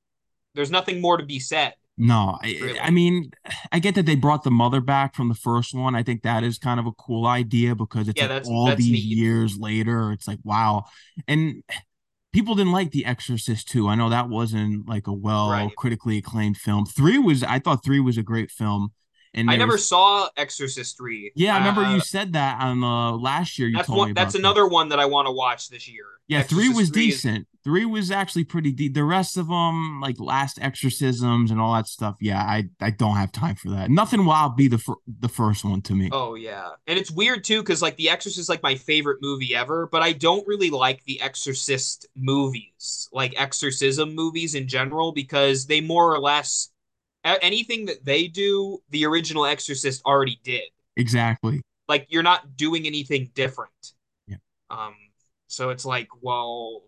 there's 0.55 0.71
nothing 0.71 1.01
more 1.01 1.17
to 1.17 1.25
be 1.25 1.39
said. 1.39 1.73
No. 1.97 2.37
I, 2.41 2.57
Really. 2.61 2.79
I 2.79 2.89
mean, 2.89 3.31
I 3.71 3.79
get 3.79 3.95
that 3.95 4.05
they 4.05 4.15
brought 4.15 4.43
the 4.43 4.51
mother 4.51 4.81
back 4.81 5.15
from 5.15 5.29
the 5.29 5.35
first 5.35 5.73
one. 5.73 5.95
I 5.95 6.03
think 6.03 6.23
that 6.23 6.43
is 6.43 6.57
kind 6.57 6.79
of 6.79 6.85
a 6.85 6.91
cool 6.93 7.27
idea 7.27 7.75
because 7.75 8.07
it's 8.07 8.17
Yeah, 8.17 8.23
like 8.23 8.29
that's- 8.29 8.47
all 8.49 8.65
that's 8.67 8.79
these 8.81 8.91
neat. 8.91 9.03
years 9.03 9.57
later. 9.57 10.11
It's 10.11 10.27
like 10.27 10.39
wow, 10.43 10.85
and 11.27 11.63
people 12.33 12.55
didn't 12.55 12.71
like 12.73 12.91
The 12.91 13.05
Exorcist 13.05 13.67
too. 13.69 13.87
I 13.87 13.95
know 13.95 14.09
that 14.09 14.27
wasn't 14.29 14.87
like 14.89 15.05
a 15.07 15.13
well 15.13 15.49
Right. 15.51 15.75
critically 15.75 16.17
acclaimed 16.17 16.57
film. 16.57 16.85
Three 16.85 17.19
was 17.19 17.43
I 17.43 17.59
thought 17.59 17.83
three 17.83 17.99
was 17.99 18.17
a 18.17 18.23
great 18.23 18.49
film. 18.51 18.91
And 19.35 19.49
I 19.49 19.55
never 19.55 19.73
was- 19.73 19.87
saw 19.87 20.29
Exorcist 20.37 20.95
three. 20.97 21.31
Yeah, 21.35 21.55
I 21.55 21.57
remember 21.59 21.81
Uh, 21.81 21.95
you 21.95 22.01
said 22.01 22.33
that 22.33 22.61
on 22.61 22.83
uh 22.83 23.11
last 23.13 23.57
year. 23.57 23.67
You 23.67 23.77
That's 23.77 23.87
told 23.87 23.97
me 23.97 23.99
one. 24.01 24.11
about 24.11 24.21
That's 24.21 24.33
that. 24.33 24.39
another 24.39 24.67
one 24.67 24.89
that 24.89 24.99
I 24.99 25.05
want 25.05 25.27
to 25.27 25.31
watch 25.31 25.69
this 25.69 25.87
year. 25.87 26.05
Yeah, 26.27 26.41
three 26.43 26.69
was 26.69 26.89
3 26.89 27.09
is- 27.09 27.15
decent. 27.21 27.47
Three 27.65 27.85
was 27.85 28.11
actually 28.11 28.43
pretty 28.43 28.73
deep. 28.73 28.93
The 28.93 29.05
rest 29.05 29.37
of 29.37 29.47
them, 29.47 30.01
like 30.01 30.19
Last 30.19 30.59
Exorcisms 30.61 31.49
and 31.49 31.61
all 31.61 31.73
that 31.75 31.87
stuff, 31.87 32.17
yeah, 32.19 32.41
I 32.43 32.65
I 32.81 32.89
don't 32.89 33.15
have 33.15 33.31
time 33.31 33.55
for 33.55 33.69
that. 33.69 33.89
Nothing 33.89 34.25
will 34.25 34.49
be 34.49 34.67
the 34.67 34.77
fir- 34.77 34.95
the 35.19 35.29
first 35.29 35.63
one 35.63 35.81
to 35.83 35.93
me. 35.95 36.09
Oh 36.11 36.35
yeah, 36.35 36.71
and 36.87 36.99
it's 36.99 37.09
weird 37.11 37.43
too 37.45 37.61
because 37.61 37.81
like 37.81 37.95
The 37.95 38.09
Exorcist 38.09 38.39
is 38.39 38.49
like 38.49 38.61
my 38.63 38.75
favorite 38.75 39.19
movie 39.21 39.55
ever, 39.55 39.87
but 39.91 40.01
I 40.01 40.11
don't 40.11 40.45
really 40.47 40.69
like 40.69 41.03
the 41.05 41.21
Exorcist 41.21 42.05
movies, 42.15 43.07
like 43.13 43.33
exorcism 43.37 44.13
movies 44.13 44.55
in 44.55 44.67
general, 44.67 45.11
because 45.13 45.65
they 45.65 45.79
more 45.81 46.13
or 46.13 46.19
less 46.19 46.69
anything 47.23 47.85
that 47.85 48.03
they 48.05 48.27
do, 48.27 48.81
the 48.89 49.05
original 49.05 49.45
Exorcist 49.45 50.01
already 50.05 50.39
did. 50.43 50.63
Exactly. 50.97 51.61
Like 51.87 52.07
you're 52.09 52.23
not 52.23 52.55
doing 52.57 52.85
anything 52.85 53.31
different. 53.33 53.71
Yeah. 54.27 54.37
Um. 54.69 54.95
So 55.47 55.69
it's 55.69 55.85
like, 55.85 56.07
well, 56.21 56.83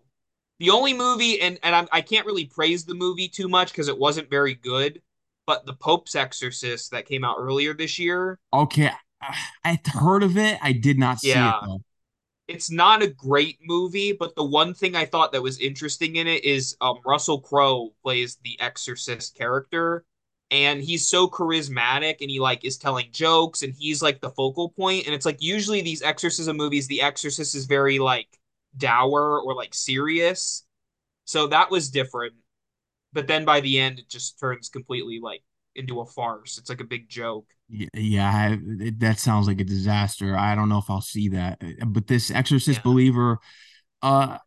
the 0.58 0.70
only 0.70 0.92
movie, 0.94 1.40
and 1.40 1.58
and 1.62 1.74
I'm, 1.74 1.88
I 1.92 2.00
can't 2.00 2.26
really 2.26 2.46
praise 2.46 2.84
the 2.84 2.94
movie 2.94 3.28
too 3.28 3.48
much 3.48 3.70
because 3.72 3.88
it 3.88 3.98
wasn't 3.98 4.30
very 4.30 4.54
good. 4.54 5.00
But 5.46 5.64
the 5.66 5.74
Pope's 5.74 6.14
Exorcist 6.16 6.90
that 6.90 7.06
came 7.06 7.24
out 7.24 7.36
earlier 7.38 7.72
this 7.72 7.98
year, 7.98 8.38
Okay, 8.52 8.90
I 9.22 9.36
I 9.64 9.78
heard 9.94 10.22
of 10.24 10.36
it. 10.36 10.58
I 10.62 10.72
did 10.72 10.98
not 10.98 11.20
see 11.20 11.28
Yeah. 11.28 11.58
it 11.58 11.66
though. 11.66 11.80
it's 12.48 12.70
not 12.70 13.02
a 13.02 13.08
great 13.08 13.58
movie, 13.62 14.12
but 14.12 14.34
the 14.36 14.44
one 14.44 14.74
thing 14.74 14.96
I 14.96 15.04
thought 15.04 15.32
that 15.32 15.42
was 15.42 15.58
interesting 15.60 16.16
in 16.16 16.26
it 16.28 16.44
is 16.44 16.76
um, 16.80 16.98
Russell 17.04 17.40
Crowe 17.40 17.92
plays 18.02 18.36
the 18.42 18.58
Exorcist 18.60 19.36
character, 19.36 20.04
and 20.50 20.80
he's 20.82 21.08
so 21.08 21.28
charismatic, 21.28 22.16
and 22.20 22.30
he 22.30 22.40
like 22.40 22.64
is 22.64 22.76
telling 22.78 23.08
jokes, 23.12 23.62
and 23.62 23.74
he's 23.76 24.02
like 24.02 24.20
the 24.20 24.30
focal 24.30 24.70
point. 24.70 25.06
And 25.06 25.14
it's 25.14 25.26
like 25.26 25.42
usually 25.42 25.82
these 25.82 26.02
exorcism 26.02 26.56
movies, 26.56 26.86
the 26.86 27.02
Exorcist 27.02 27.54
is 27.54 27.66
very 27.66 27.98
like 27.98 28.28
dour 28.76 29.40
or 29.40 29.54
like 29.54 29.74
serious, 29.74 30.64
so 31.24 31.48
that 31.48 31.70
was 31.70 31.90
different. 31.90 32.34
But 33.12 33.26
then 33.26 33.44
by 33.44 33.60
the 33.60 33.78
end, 33.80 33.98
it 33.98 34.08
just 34.08 34.38
turns 34.38 34.68
completely 34.68 35.20
like 35.22 35.42
into 35.74 36.00
a 36.00 36.06
farce. 36.06 36.58
It's 36.58 36.68
like 36.70 36.80
a 36.80 36.84
big 36.84 37.08
joke. 37.08 37.46
Yeah, 37.68 38.30
I, 38.32 38.58
it, 38.80 39.00
that 39.00 39.18
sounds 39.18 39.48
like 39.48 39.60
a 39.60 39.64
disaster. 39.64 40.36
I 40.36 40.54
don't 40.54 40.68
know 40.68 40.78
if 40.78 40.88
I'll 40.88 41.00
see 41.00 41.30
that. 41.30 41.60
But 41.86 42.06
this 42.06 42.30
Exorcist 42.30 42.78
Yeah. 42.78 42.82
believer, 42.84 43.38
uh, 44.02 44.38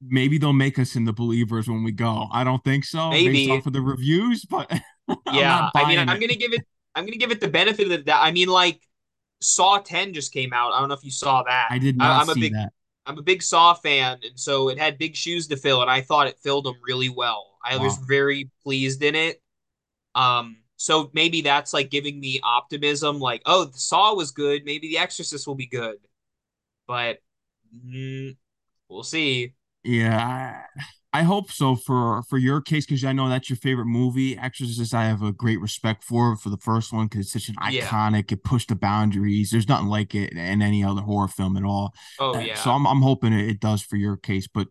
maybe 0.00 0.38
they'll 0.38 0.52
make 0.52 0.78
us 0.78 0.96
in 0.96 1.04
the 1.04 1.12
believers 1.12 1.68
when 1.68 1.82
we 1.84 1.92
go. 1.92 2.26
I 2.32 2.44
don't 2.44 2.62
think 2.64 2.84
so, 2.84 3.10
Maybe. 3.10 3.46
based 3.46 3.50
off 3.50 3.66
of 3.66 3.72
the 3.72 3.80
reviews, 3.80 4.44
but 4.44 4.70
yeah, 5.32 5.70
I 5.74 5.86
mean, 5.86 5.96
buying 5.96 5.98
I'm 6.08 6.20
gonna 6.20 6.34
give 6.34 6.52
it. 6.52 6.66
I'm 6.94 7.04
gonna 7.04 7.16
give 7.16 7.30
it 7.30 7.40
the 7.40 7.48
benefit 7.48 7.84
of 7.84 7.90
the 7.90 7.98
doubt. 7.98 8.22
I 8.22 8.32
mean, 8.32 8.48
like 8.48 8.80
Saw 9.40 9.78
10 9.78 10.14
just 10.14 10.32
came 10.32 10.52
out. 10.52 10.72
I 10.72 10.80
don't 10.80 10.88
know 10.88 10.94
if 10.94 11.04
you 11.04 11.10
saw 11.10 11.42
that. 11.42 11.68
I 11.70 11.78
did 11.78 11.96
not 11.96 12.22
I'm 12.22 12.28
a 12.30 12.34
big 12.34 12.52
that. 12.52 12.72
I'm 13.04 13.18
a 13.18 13.22
big 13.22 13.42
Saw 13.42 13.74
fan, 13.74 14.18
and 14.24 14.38
so 14.38 14.68
it 14.68 14.78
had 14.78 14.98
big 14.98 15.14
shoes 15.14 15.46
to 15.48 15.56
fill, 15.56 15.80
and 15.80 15.90
I 15.90 16.00
thought 16.00 16.26
it 16.26 16.38
filled 16.42 16.64
them 16.64 16.74
really 16.86 17.08
well. 17.08 17.58
I 17.64 17.76
was 17.76 17.98
very 17.98 18.50
pleased 18.62 19.02
in 19.02 19.14
it. 19.14 19.42
Um, 20.14 20.58
so 20.76 21.10
maybe 21.12 21.42
that's 21.42 21.72
like 21.72 21.90
giving 21.90 22.20
me 22.20 22.40
optimism, 22.42 23.18
like, 23.18 23.42
oh, 23.46 23.64
the 23.64 23.78
Saw 23.78 24.14
was 24.14 24.30
good, 24.30 24.64
maybe 24.64 24.88
The 24.88 24.98
Exorcist 24.98 25.46
will 25.46 25.54
be 25.54 25.66
good, 25.66 25.96
but 26.86 27.18
mm, 27.86 28.36
we'll 28.88 29.02
see. 29.02 29.54
Yeah, 29.84 30.62
I, 31.20 31.22
hope 31.22 31.50
so 31.50 31.76
for 31.76 32.22
for 32.28 32.38
your 32.38 32.60
case 32.60 32.86
because 32.86 33.04
I 33.04 33.12
know 33.12 33.28
that's 33.28 33.48
your 33.50 33.56
favorite 33.56 33.86
movie. 33.86 34.36
Exorcist, 34.38 34.94
I 34.94 35.04
have 35.06 35.22
a 35.22 35.32
great 35.32 35.60
respect 35.60 36.04
for 36.04 36.36
for 36.36 36.50
the 36.50 36.56
first 36.58 36.92
one 36.92 37.06
because 37.06 37.26
it's 37.26 37.32
such 37.32 37.48
an 37.48 37.56
Yeah. 37.72 37.86
iconic. 37.86 38.30
It 38.32 38.44
pushed 38.44 38.68
the 38.68 38.76
boundaries. 38.76 39.50
There's 39.50 39.68
nothing 39.68 39.88
like 39.88 40.14
it 40.14 40.32
in 40.32 40.62
any 40.62 40.82
other 40.84 41.02
horror 41.02 41.28
film 41.28 41.56
at 41.56 41.64
all. 41.64 41.94
Oh 42.18 42.34
Uh, 42.34 42.40
yeah, 42.40 42.54
So 42.56 42.70
I'm 42.70 42.86
I'm 42.86 43.02
hoping 43.02 43.32
it, 43.32 43.48
it 43.48 43.60
does 43.60 43.82
for 43.82 43.96
your 43.96 44.16
case. 44.16 44.46
But 44.46 44.68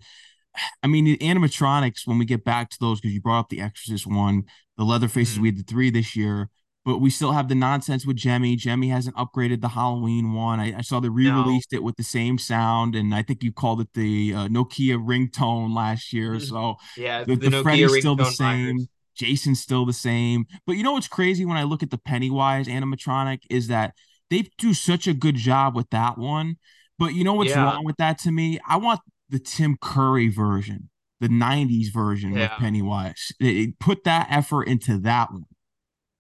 I 0.84 0.88
mean, 0.88 1.06
the 1.06 1.18
animatronics 1.18 2.06
when 2.06 2.18
we 2.18 2.26
get 2.26 2.44
back 2.44 2.70
to 2.72 2.78
those 2.80 3.00
because 3.02 3.14
you 3.14 3.22
brought 3.22 3.40
up 3.42 3.50
the 3.50 3.62
Exorcist 3.62 4.08
one, 4.08 4.44
the 4.78 4.84
Leatherfaces. 4.84 5.38
Mhm. 5.38 5.42
We 5.42 5.48
had 5.50 5.58
the 5.58 5.64
three 5.64 5.90
this 5.90 6.16
year. 6.16 6.50
But 6.86 7.00
we 7.00 7.10
still 7.10 7.32
have 7.32 7.50
the 7.50 7.56
nonsense 7.56 8.06
with 8.06 8.16
Gemmy. 8.16 8.56
Gemmy 8.58 8.90
hasn't 8.92 9.16
upgraded 9.16 9.60
the 9.62 9.70
Halloween 9.70 10.34
one. 10.34 10.60
I, 10.60 10.78
I 10.78 10.82
saw 10.82 11.00
they 11.00 11.10
re-released 11.10 11.74
it 11.74 11.82
with 11.84 11.96
the 11.96 12.04
same 12.04 12.38
sound, 12.38 12.96
and 12.96 13.14
I 13.16 13.24
think 13.24 13.44
you 13.44 13.52
called 13.52 13.82
it 13.82 13.88
the 13.96 14.34
uh, 14.36 14.48
Nokia 14.48 14.98
ringtone 15.04 15.74
last 15.76 16.14
year. 16.14 16.34
Mhm. 16.36 16.48
So 16.48 16.76
yeah. 16.96 17.24
the, 17.24 17.36
The, 17.36 17.50
the 17.50 17.58
Nokia 17.58 17.64
Freddy's 17.64 17.98
still 18.00 18.16
the 18.16 18.26
same. 18.26 18.66
virus. 18.78 18.88
Jason's 19.16 19.62
still 19.62 19.86
the 19.86 19.94
same. 19.94 20.46
But 20.68 20.74
you 20.74 20.84
know 20.84 20.92
what's 20.92 21.08
crazy 21.08 21.44
when 21.46 21.58
I 21.58 21.64
look 21.64 21.82
at 21.82 21.90
the 21.90 21.98
Pennywise 21.98 22.68
animatronic 22.68 23.40
is 23.50 23.68
that 23.70 23.94
they 24.30 24.50
do 24.58 24.74
such 24.74 25.08
a 25.08 25.14
good 25.14 25.36
job 25.36 25.76
with 25.76 25.90
that 25.92 26.18
one. 26.18 26.58
But 27.00 27.14
you 27.16 27.24
know 27.24 27.34
what's 27.34 27.50
Yeah. 27.52 27.64
wrong 27.64 27.84
with 27.86 27.96
that 27.98 28.20
to 28.20 28.32
me? 28.32 28.60
I 28.68 28.78
want 28.78 29.00
the 29.30 29.40
Tim 29.40 29.78
Curry 29.82 30.28
version, 30.28 30.90
the 31.20 31.30
90s 31.30 31.88
version 31.94 32.34
Yeah. 32.34 32.56
Pennywise. 32.58 33.32
They- 33.40 33.54
they 33.66 33.72
put 33.80 34.04
that 34.04 34.28
effort 34.30 34.64
into 34.64 34.98
that 35.00 35.32
one. 35.32 35.46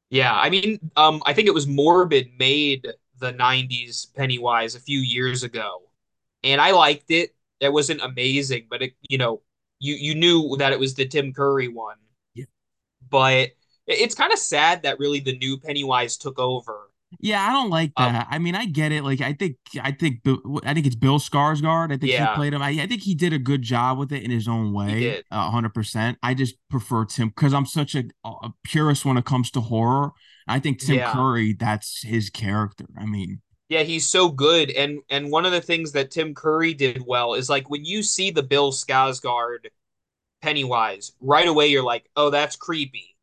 Yeah, 0.09 0.33
I 0.33 0.49
mean, 0.49 0.79
um, 0.95 1.21
I 1.25 1.33
think 1.33 1.47
it 1.47 1.53
was 1.53 1.67
Morbid 1.67 2.31
made 2.37 2.87
the 3.19 3.31
'90s 3.31 4.05
Pennywise 4.15 4.75
a 4.75 4.79
few 4.79 4.99
years 4.99 5.43
ago, 5.43 5.81
and 6.43 6.61
I 6.61 6.71
liked 6.71 7.11
it. 7.11 7.35
It 7.59 7.73
wasn't 7.73 8.01
amazing, 8.01 8.67
but 8.69 8.81
it, 8.83 8.93
you 9.09 9.17
know, 9.17 9.41
you 9.79 9.95
you 9.95 10.15
knew 10.15 10.57
that 10.57 10.73
it 10.73 10.79
was 10.79 10.93
the 10.95 11.07
Tim 11.07 11.33
Curry 11.33 11.67
one. 11.69 11.97
Yeah. 12.33 12.45
But 13.09 13.33
it- 13.41 13.55
it's 13.87 14.15
kind 14.15 14.33
of 14.33 14.39
sad 14.39 14.83
that 14.83 14.99
really 14.99 15.19
the 15.21 15.37
new 15.37 15.57
Pennywise 15.59 16.17
took 16.17 16.39
over. 16.39 16.84
Yeah, 17.21 17.47
I 17.47 17.51
don't 17.51 17.69
like 17.69 17.91
Um, 17.97 18.13
that. 18.13 18.27
I 18.29 18.39
mean, 18.39 18.55
I 18.55 18.65
get 18.65 18.91
it. 18.91 19.03
Like, 19.03 19.21
I 19.21 19.33
think, 19.33 19.57
I 19.81 19.91
think, 19.91 20.21
I 20.63 20.73
think 20.73 20.85
it's 20.85 20.95
Bill 20.95 21.19
Skarsgård. 21.19 21.91
I 21.91 21.97
think 21.97 22.11
he 22.11 22.25
played 22.35 22.53
him. 22.53 22.61
I, 22.61 22.69
I 22.81 22.87
think 22.87 23.01
he 23.01 23.15
did 23.15 23.33
a 23.33 23.39
good 23.39 23.61
job 23.61 23.97
with 23.97 24.11
it 24.11 24.23
in 24.23 24.31
his 24.31 24.47
own 24.47 24.73
way. 24.73 25.21
hundred 25.31 25.73
percent. 25.73 26.17
I 26.23 26.33
just 26.33 26.55
prefer 26.69 27.05
Tim 27.05 27.29
because 27.29 27.53
I'm 27.53 27.65
such 27.65 27.95
a, 27.95 28.05
a 28.23 28.51
purist 28.63 29.05
when 29.05 29.17
it 29.17 29.25
comes 29.25 29.51
to 29.51 29.61
horror. 29.61 30.11
I 30.47 30.59
think 30.59 30.79
Tim 30.79 30.95
Yeah. 30.97 31.11
Curry, 31.11 31.53
that's 31.53 32.03
his 32.03 32.29
character. 32.29 32.85
I 32.99 33.05
mean, 33.05 33.41
Yeah, 33.69 33.81
he's 33.83 34.07
so 34.07 34.29
good, 34.29 34.69
and 34.71 34.99
and 35.09 35.31
one 35.31 35.45
of 35.45 35.51
the 35.51 35.61
things 35.61 35.91
that 35.93 36.11
Tim 36.11 36.35
Curry 36.35 36.73
did 36.75 37.03
well 37.05 37.33
is 37.33 37.49
like 37.49 37.69
when 37.69 37.83
you 37.83 38.03
see 38.03 38.29
the 38.31 38.43
Bill 38.43 38.71
Skarsgård 38.71 39.67
Pennywise, 40.41 41.13
right 41.21 41.47
away 41.47 41.67
you're 41.67 41.83
like, 41.83 42.09
oh, 42.15 42.29
that's 42.29 42.55
creepy. 42.55 43.15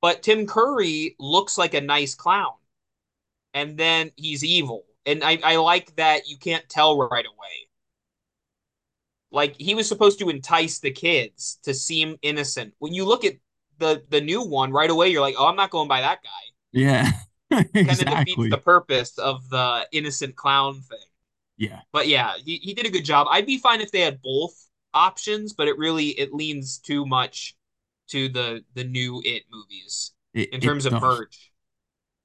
But 0.00 0.22
Tim 0.22 0.46
Curry 0.46 1.16
looks 1.18 1.58
like 1.58 1.74
a 1.74 1.80
nice 1.80 2.14
clown, 2.14 2.52
and 3.54 3.78
then 3.78 4.12
he's 4.16 4.44
evil, 4.44 4.84
and 5.06 5.24
I 5.24 5.38
I 5.44 5.56
like 5.56 5.96
that 5.96 6.28
you 6.28 6.38
can't 6.38 6.68
tell 6.68 6.98
right 6.98 7.26
away. 7.26 7.68
Like 9.30 9.56
he 9.58 9.74
was 9.74 9.88
supposed 9.88 10.18
to 10.20 10.30
entice 10.30 10.78
the 10.78 10.90
kids 10.92 11.58
to 11.64 11.74
seem 11.74 12.16
innocent. 12.22 12.74
When 12.78 12.94
you 12.94 13.04
look 13.04 13.24
at 13.24 13.34
the 13.78 14.04
the 14.08 14.20
new 14.20 14.42
one 14.42 14.70
right 14.72 14.90
away, 14.90 15.08
you're 15.08 15.20
like, 15.20 15.34
oh, 15.38 15.46
I'm 15.46 15.56
not 15.56 15.70
going 15.70 15.88
by 15.88 16.00
that 16.00 16.22
guy. 16.22 16.30
Yeah, 16.72 17.10
Kind 17.86 18.00
of 18.00 18.08
defeats 18.08 18.46
exactly. 18.46 18.50
the 18.50 18.58
purpose 18.58 19.18
of 19.18 19.48
the 19.50 19.86
innocent 19.92 20.36
clown 20.36 20.80
thing. 20.80 20.98
Yeah, 21.56 21.82
But 21.92 22.08
yeah, 22.08 22.34
he, 22.44 22.58
he 22.58 22.74
did 22.74 22.86
a 22.86 22.90
good 22.90 23.04
job. 23.04 23.28
I'd 23.30 23.46
be 23.46 23.58
fine 23.58 23.80
if 23.80 23.92
they 23.92 24.00
had 24.02 24.22
both 24.22 24.54
options, 24.94 25.52
but 25.54 25.68
it 25.68 25.78
really 25.78 26.08
it 26.10 26.34
leans 26.34 26.78
too 26.78 27.06
much 27.06 27.56
to 28.08 28.28
the 28.28 28.64
the 28.74 28.84
new 28.84 29.22
It 29.24 29.44
movies 29.52 30.12
it 30.34 30.50
in 30.52 30.60
terms 30.60 30.86
of 30.86 30.98
merch. 31.00 31.52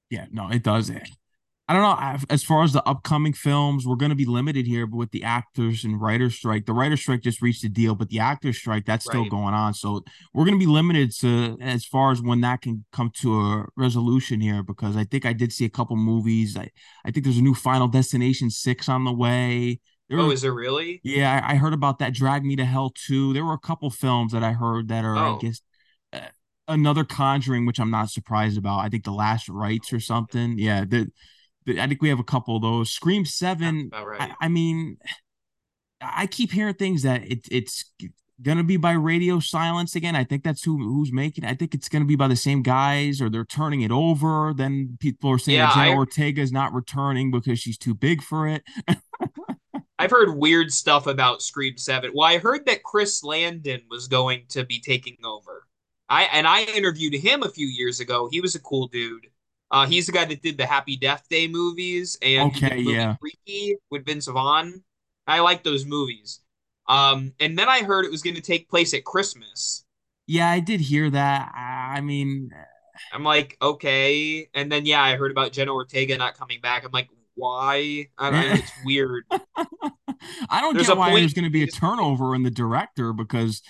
Yeah, 0.10 0.26
no, 0.32 0.50
it 0.50 0.64
does. 0.64 0.92
I 1.70 1.74
don't 1.74 1.84
know. 1.84 2.26
As 2.32 2.44
far 2.44 2.64
as 2.64 2.74
the 2.74 2.84
upcoming 2.90 3.32
films, 3.34 3.86
we're 3.86 3.96
going 3.96 4.10
to 4.10 4.16
be 4.16 4.26
limited 4.26 4.66
here 4.66 4.88
but 4.88 4.98
with 4.98 5.12
the 5.12 5.24
actors 5.24 5.84
and 5.84 6.02
writer 6.02 6.32
strike. 6.32 6.66
The 6.66 6.74
writer 6.74 6.98
strike 6.98 7.22
just 7.22 7.44
reached 7.44 7.64
a 7.64 7.70
deal, 7.70 7.94
but 7.94 8.10
the 8.10 8.18
actor 8.20 8.54
strike 8.54 8.86
that's 8.88 9.06
still 9.06 9.26
going 9.26 9.54
on. 9.54 9.76
So 9.76 10.02
we're 10.34 10.46
going 10.46 10.60
to 10.60 10.66
be 10.66 10.72
limited 10.72 11.12
to 11.20 11.60
as 11.62 11.86
far 11.86 12.12
as 12.12 12.24
when 12.24 12.42
that 12.42 12.64
can 12.64 12.86
come 12.92 13.12
to 13.22 13.40
a 13.40 13.66
resolution 13.78 14.42
here. 14.42 14.64
Because 14.64 14.98
I 14.98 15.04
think 15.04 15.28
I 15.28 15.34
did 15.34 15.54
see 15.54 15.66
a 15.66 15.70
couple 15.70 15.96
movies. 15.96 16.58
I 16.58 16.72
I 17.06 17.12
think 17.12 17.24
there's 17.24 17.38
a 17.38 17.42
new 17.44 17.54
Final 17.54 17.88
Destination 17.88 18.50
six 18.50 18.90
on 18.90 19.04
the 19.06 19.14
way. 19.14 19.80
There 20.10 20.18
Oh, 20.18 20.26
were, 20.26 20.34
is 20.34 20.44
it 20.44 20.50
really? 20.50 21.04
yeah, 21.04 21.40
I, 21.48 21.54
I 21.54 21.56
heard 21.58 21.74
about 21.74 22.00
that. 22.00 22.14
Drag 22.16 22.44
Me 22.44 22.56
to 22.56 22.66
Hell 22.66 22.90
too. 22.96 23.32
There 23.34 23.46
were 23.46 23.54
a 23.54 23.60
couple 23.60 23.92
films 23.92 24.32
that 24.32 24.44
I 24.44 24.54
heard 24.54 24.88
that 24.88 25.06
are, 25.06 25.16
I 25.16 25.30
Oh, 25.30 25.38
guess, 25.38 25.62
uh, 26.14 26.22
another 26.68 27.04
Conjuring, 27.04 27.68
which 27.68 27.80
I'm 27.80 27.92
not 27.92 28.10
surprised 28.10 28.58
about. 28.58 28.80
I 28.80 28.90
think 28.90 29.04
The 29.04 29.12
Last 29.12 29.48
Rites 29.50 29.94
or 29.94 30.00
something. 30.00 30.58
Yeah, 30.58 30.84
the 30.86 31.12
I 31.78 31.88
think 31.88 32.02
we 32.02 32.10
have 32.10 32.20
a 32.20 32.24
couple 32.24 32.56
of 32.56 32.62
those. 32.62 32.92
Scream 32.92 33.26
Seven. 33.26 33.88
about 33.88 34.22
I. 34.22 34.36
I 34.42 34.48
mean, 34.48 34.98
I 36.02 36.28
keep 36.28 36.52
hearing 36.52 36.76
things 36.76 37.04
that 37.04 37.24
it, 37.24 37.48
it's 37.52 37.92
gonna 38.42 38.64
be 38.64 38.78
by 38.78 38.94
radio 38.94 39.40
silence 39.40 39.96
again. 39.96 40.16
I 40.16 40.24
think 40.24 40.44
that's 40.44 40.64
who 40.64 40.78
who's 40.78 41.12
making. 41.12 41.44
it. 41.44 41.50
I 41.50 41.56
think 41.56 41.74
it's 41.74 41.90
gonna 41.90 42.06
be 42.06 42.16
by 42.16 42.28
the 42.28 42.36
same 42.36 42.62
guys, 42.62 43.22
or 43.22 43.30
they're 43.30 43.46
turning 43.46 43.82
it 43.82 43.92
over. 43.92 44.54
Then 44.56 44.98
people 45.00 45.30
are 45.32 45.38
saying 45.38 45.58
Yeah, 45.58 45.74
Jenna 45.74 45.92
I 45.92 45.96
Ortega 45.96 46.42
is 46.42 46.52
not 46.52 46.74
returning 46.74 47.32
because 47.32 47.60
she's 47.60 47.78
too 47.78 47.94
big 47.94 48.22
for 48.22 48.48
it. 48.48 48.64
I've 50.00 50.12
heard 50.12 50.38
weird 50.38 50.72
stuff 50.72 51.08
about 51.08 51.42
Scream 51.42 51.78
7. 51.78 52.12
Well, 52.14 52.26
I 52.26 52.38
heard 52.38 52.66
that 52.68 52.84
Chris 52.84 53.22
Landon 53.22 53.82
was 53.90 54.08
going 54.08 54.46
to 54.48 54.64
be 54.64 54.80
taking 54.80 55.18
over. 55.26 55.68
I 56.08 56.24
and 56.24 56.48
I 56.48 56.64
interviewed 56.64 57.14
him 57.14 57.44
a 57.44 57.50
few 57.50 57.68
years 57.68 58.00
ago. 58.00 58.30
He 58.32 58.40
was 58.40 58.56
a 58.56 58.62
cool 58.62 58.88
dude. 58.88 59.28
Uh, 59.72 59.86
he's 59.86 60.08
the 60.08 60.12
guy 60.12 60.26
that 60.26 60.42
did 60.42 60.58
the 60.58 60.66
Happy 60.66 60.98
Death 60.98 61.26
Day 61.30 61.48
movies, 61.48 62.18
and 62.22 62.52
Okay, 62.56 62.78
movie 62.78 62.92
yeah. 62.92 63.16
Freaky 63.20 63.76
with 63.92 64.06
Vince 64.06 64.28
Vaughn. 64.28 64.84
I 65.28 65.42
like 65.42 65.64
those 65.64 65.86
movies. 65.86 66.42
Um, 66.88 67.34
and 67.40 67.58
then 67.58 67.70
I 67.70 67.84
heard 67.84 68.06
it 68.06 68.12
was 68.12 68.24
going 68.24 68.36
to 68.36 68.42
take 68.42 68.68
place 68.68 68.96
at 68.96 69.06
Christmas. 69.06 69.86
Yeah, 70.26 70.50
I 70.50 70.60
did 70.60 70.80
hear 70.80 71.10
that. 71.12 71.52
I 71.56 72.02
mean, 72.02 72.50
I'm 73.14 73.24
like, 73.24 73.58
okay. 73.62 74.50
And 74.54 74.72
then 74.72 74.86
yeah, 74.86 75.02
I 75.02 75.16
heard 75.16 75.32
about 75.32 75.52
Jenna 75.52 75.74
Ortega 75.74 76.18
not 76.18 76.38
coming 76.38 76.62
back. 76.62 76.84
I'm 76.84 76.92
like, 76.92 77.10
why? 77.36 78.08
I, 78.18 78.30
I, 78.30 78.44
it's 78.56 78.72
weird. 78.84 79.24
I 80.50 80.62
don't 80.62 80.76
There's 80.76 80.88
get 80.88 80.98
why 80.98 81.14
there's 81.14 81.34
going 81.34 81.46
to 81.46 81.52
be 81.52 81.64
a 81.64 81.68
turnover 81.68 82.36
in 82.36 82.44
the 82.44 82.52
director 82.52 83.14
because 83.14 83.62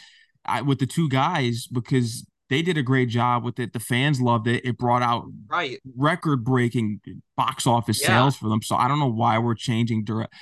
I 0.46 0.62
with 0.62 0.80
the 0.80 0.88
two 0.88 1.10
guys 1.10 1.68
because 1.68 2.26
they 2.50 2.62
did 2.62 2.78
a 2.78 2.84
great 2.84 3.10
job 3.10 3.44
with 3.44 3.60
it. 3.60 3.74
The 3.74 3.80
fans 3.80 4.20
loved 4.20 4.48
it. 4.48 4.66
It 4.66 4.78
brought 4.78 5.02
out 5.02 5.26
right. 5.48 5.80
record 5.96 6.44
breaking 6.44 7.02
box 7.38 7.68
office 7.68 8.02
Yeah, 8.02 8.08
sales 8.08 8.36
for 8.38 8.50
them. 8.50 8.62
So 8.62 8.76
I 8.76 8.88
don't 8.88 9.00
know 9.00 9.12
why 9.12 9.38
we're 9.38 9.56
changing 9.56 10.04
direct. 10.04 10.34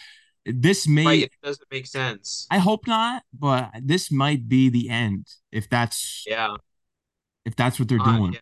This 0.45 0.87
right. 0.87 0.93
may 0.93 1.17
It 1.19 1.31
doesn't 1.43 1.67
make 1.71 1.85
sense. 1.87 2.47
I 2.49 2.59
hope 2.59 2.87
not, 2.87 3.23
but 3.37 3.71
this 3.83 4.11
might 4.11 4.47
be 4.47 4.69
the 4.69 4.89
end 4.89 5.27
if 5.51 5.69
that's 5.69 6.23
Yeah. 6.25 6.55
if 7.45 7.55
that's 7.55 7.79
what 7.79 7.89
they're 7.89 8.01
Uh, 8.01 8.17
doing. 8.17 8.33
yeah. 8.33 8.39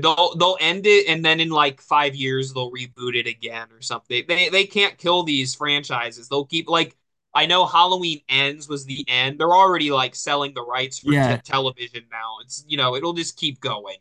They'll 0.00 0.34
they'll 0.36 0.56
end 0.60 0.86
it 0.86 1.06
and 1.08 1.24
then 1.24 1.38
in 1.40 1.50
like 1.50 1.80
five 1.80 2.16
years 2.16 2.52
they'll 2.52 2.72
reboot 2.72 3.14
it 3.14 3.26
again 3.28 3.68
or 3.70 3.80
something. 3.80 4.24
They 4.26 4.48
they 4.48 4.66
can't 4.66 4.98
kill 4.98 5.22
these 5.22 5.54
franchises. 5.54 6.28
They'll 6.28 6.44
keep 6.46 6.68
like 6.68 6.96
I 7.34 7.46
know 7.46 7.66
Halloween 7.66 8.20
Ends 8.28 8.68
was 8.68 8.84
the 8.86 9.04
end. 9.08 9.38
They're 9.40 9.54
already 9.54 9.90
like 9.90 10.14
selling 10.14 10.54
the 10.54 10.62
rights 10.64 10.98
for 10.98 11.12
Yeah, 11.12 11.36
te 11.36 11.38
television 11.44 12.04
now. 12.10 12.36
It's 12.42 12.64
you 12.68 12.76
know 12.76 12.94
it'll 12.96 13.12
just 13.14 13.36
keep 13.36 13.60
going, 13.60 13.98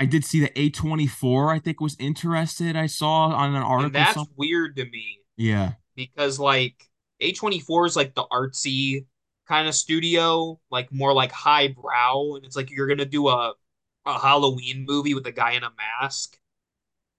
I 0.00 0.06
did 0.06 0.24
see 0.24 0.40
that 0.40 0.52
A24 0.56 1.52
I 1.52 1.58
think 1.58 1.80
was 1.80 1.96
interested. 1.98 2.76
I 2.76 2.86
saw 2.86 3.28
on 3.28 3.54
an 3.54 3.62
and 3.78 3.92
article 3.92 3.94
that's 3.94 4.14
some 4.14 4.28
weird 4.36 4.76
to 4.76 4.84
me 4.84 5.18
yeah. 5.36 5.74
because 5.96 6.38
like 6.38 6.88
A24 7.20 7.86
is 7.86 7.96
like 7.96 8.14
the 8.14 8.26
artsy 8.32 9.06
kind 9.48 9.68
of 9.68 9.74
studio, 9.74 10.60
like 10.70 10.92
more 10.92 11.12
like 11.14 11.32
highbrow, 11.32 12.36
and 12.36 12.44
it's 12.44 12.56
like 12.56 12.70
you're 12.70 12.88
gonna 12.88 13.04
do 13.06 13.28
a 13.28 13.54
a 14.06 14.18
Halloween 14.20 14.86
movie 14.86 15.14
with 15.14 15.26
a 15.26 15.32
guy 15.32 15.52
in 15.52 15.64
a 15.64 15.72
mask. 15.76 16.38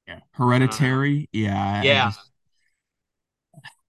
Yeah. 0.07 0.19
Hereditary. 0.31 1.21
Uh-huh. 1.21 1.27
Yeah, 1.31 1.55
I 1.89 1.95
I 1.95 1.99
Yeah, 1.99 2.01
just 2.01 2.28